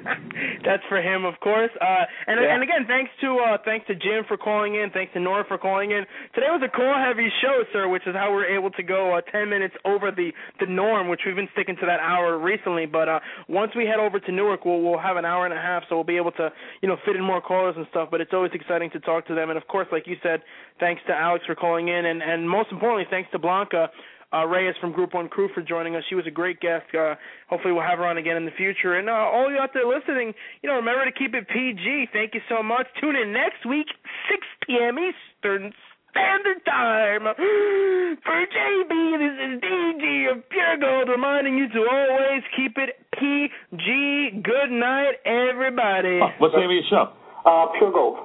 That's 0.64 0.82
for 0.88 1.00
him, 1.00 1.24
of 1.24 1.34
course. 1.40 1.70
Uh, 1.80 2.04
and 2.26 2.40
Yeah. 2.40 2.54
and 2.54 2.62
again, 2.62 2.84
thanks 2.86 3.10
to 3.22 3.38
uh, 3.38 3.58
thanks 3.64 3.86
to 3.86 3.94
Jim 3.94 4.24
for 4.28 4.36
calling 4.36 4.74
in. 4.74 4.90
Thanks 4.90 5.12
to 5.14 5.20
Nora 5.20 5.44
for 5.48 5.58
calling 5.58 5.90
in. 5.92 6.04
Today 6.34 6.48
was 6.50 6.62
a 6.64 6.68
call 6.68 6.94
heavy 6.94 7.28
show, 7.40 7.64
sir, 7.72 7.88
which 7.88 8.06
is 8.06 8.14
how 8.14 8.32
we're 8.32 8.46
able 8.46 8.70
to 8.72 8.82
go 8.82 9.14
uh, 9.16 9.20
ten 9.32 9.48
minutes 9.48 9.74
over 9.84 10.10
the 10.10 10.30
the 10.60 10.66
norm, 10.66 11.08
which 11.08 11.20
we've 11.26 11.36
been 11.36 11.48
sticking 11.52 11.76
to 11.76 11.86
that 11.86 12.00
hour 12.00 12.38
recently. 12.38 12.86
But 12.86 13.08
uh, 13.08 13.20
once 13.48 13.72
we 13.76 13.86
head 13.86 13.98
over 13.98 14.20
to 14.20 14.32
Newark, 14.32 14.64
we'll 14.64 14.80
we'll 14.82 14.98
have 14.98 15.16
an 15.16 15.24
hour 15.24 15.44
and 15.46 15.54
a 15.54 15.60
half, 15.60 15.84
so 15.88 15.96
we'll 15.96 16.04
be 16.04 16.16
able 16.16 16.32
to 16.32 16.50
you 16.82 16.88
know 16.88 16.96
fit 17.04 17.16
in 17.16 17.22
more 17.24 17.40
callers 17.40 17.74
and 17.76 17.86
stuff. 17.90 18.08
But 18.10 18.20
it's 18.20 18.32
always 18.32 18.52
exciting 18.54 18.90
to 18.90 19.00
talk 19.00 19.26
to 19.28 19.34
them. 19.34 19.50
And 19.50 19.56
of 19.56 19.66
course, 19.68 19.88
like 19.92 20.06
you 20.06 20.16
said, 20.22 20.42
thanks 20.80 21.02
to 21.08 21.14
Alex 21.14 21.44
for 21.46 21.54
calling 21.54 21.88
in, 21.88 22.04
and 22.06 22.22
and 22.22 22.48
most 22.48 22.70
importantly, 22.70 23.06
thanks 23.10 23.30
to 23.32 23.38
Blanca 23.38 23.88
uh, 24.34 24.44
Reyes 24.46 24.74
from 24.80 24.92
Group 24.92 25.14
One 25.14 25.28
Crew 25.28 25.48
for 25.54 25.62
joining 25.62 25.94
us. 25.94 26.02
She 26.08 26.14
was 26.14 26.26
a 26.26 26.30
great 26.30 26.60
guest. 26.60 26.86
Uh, 26.92 27.14
hopefully, 27.48 27.72
we'll 27.72 27.86
have 27.86 27.98
her 27.98 28.06
on 28.06 28.18
again 28.18 28.36
in 28.36 28.44
the 28.44 28.56
future. 28.56 28.98
And 28.98 29.08
uh, 29.08 29.12
all 29.12 29.50
you 29.50 29.58
out 29.58 29.70
there 29.72 29.86
listening, 29.86 30.34
you 30.62 30.68
know, 30.68 30.76
remember 30.76 31.04
to 31.04 31.12
keep 31.12 31.34
it 31.34 31.46
PG. 31.48 32.08
Thank 32.12 32.34
you 32.34 32.40
so 32.48 32.62
much. 32.62 32.86
Tune 33.00 33.14
in 33.16 33.32
next 33.32 33.64
week, 33.68 33.86
6 34.30 34.42
p.m. 34.66 34.98
Eastern 34.98 35.72
Standard 36.10 36.64
Time. 36.66 37.22
For 38.26 38.38
JB, 38.50 38.92
this 39.22 39.36
is 39.38 39.60
DG 39.62 40.32
of 40.32 40.48
Pure 40.50 40.78
Gold 40.80 41.08
reminding 41.08 41.58
you 41.58 41.68
to 41.68 41.86
always 41.90 42.42
keep 42.56 42.76
it 42.78 42.98
PG. 43.18 44.42
Good 44.42 44.70
night, 44.70 45.22
everybody. 45.24 46.18
What's 46.38 46.54
the 46.54 46.60
name 46.60 46.70
of 46.70 46.78
your 46.78 46.88
show? 46.90 47.12
Uh, 47.46 47.66
Pure 47.78 47.92
Gold. 47.92 48.18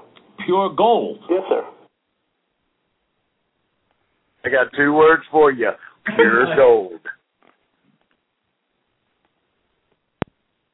Pure 0.46 0.76
Gold. 0.76 1.20
Yes, 1.30 1.44
sir. 1.50 1.64
I 4.46 4.50
got 4.50 4.68
two 4.78 4.94
words 4.94 5.24
for 5.32 5.52
you. 5.52 5.72
Pure 6.06 6.56
gold. 6.56 7.00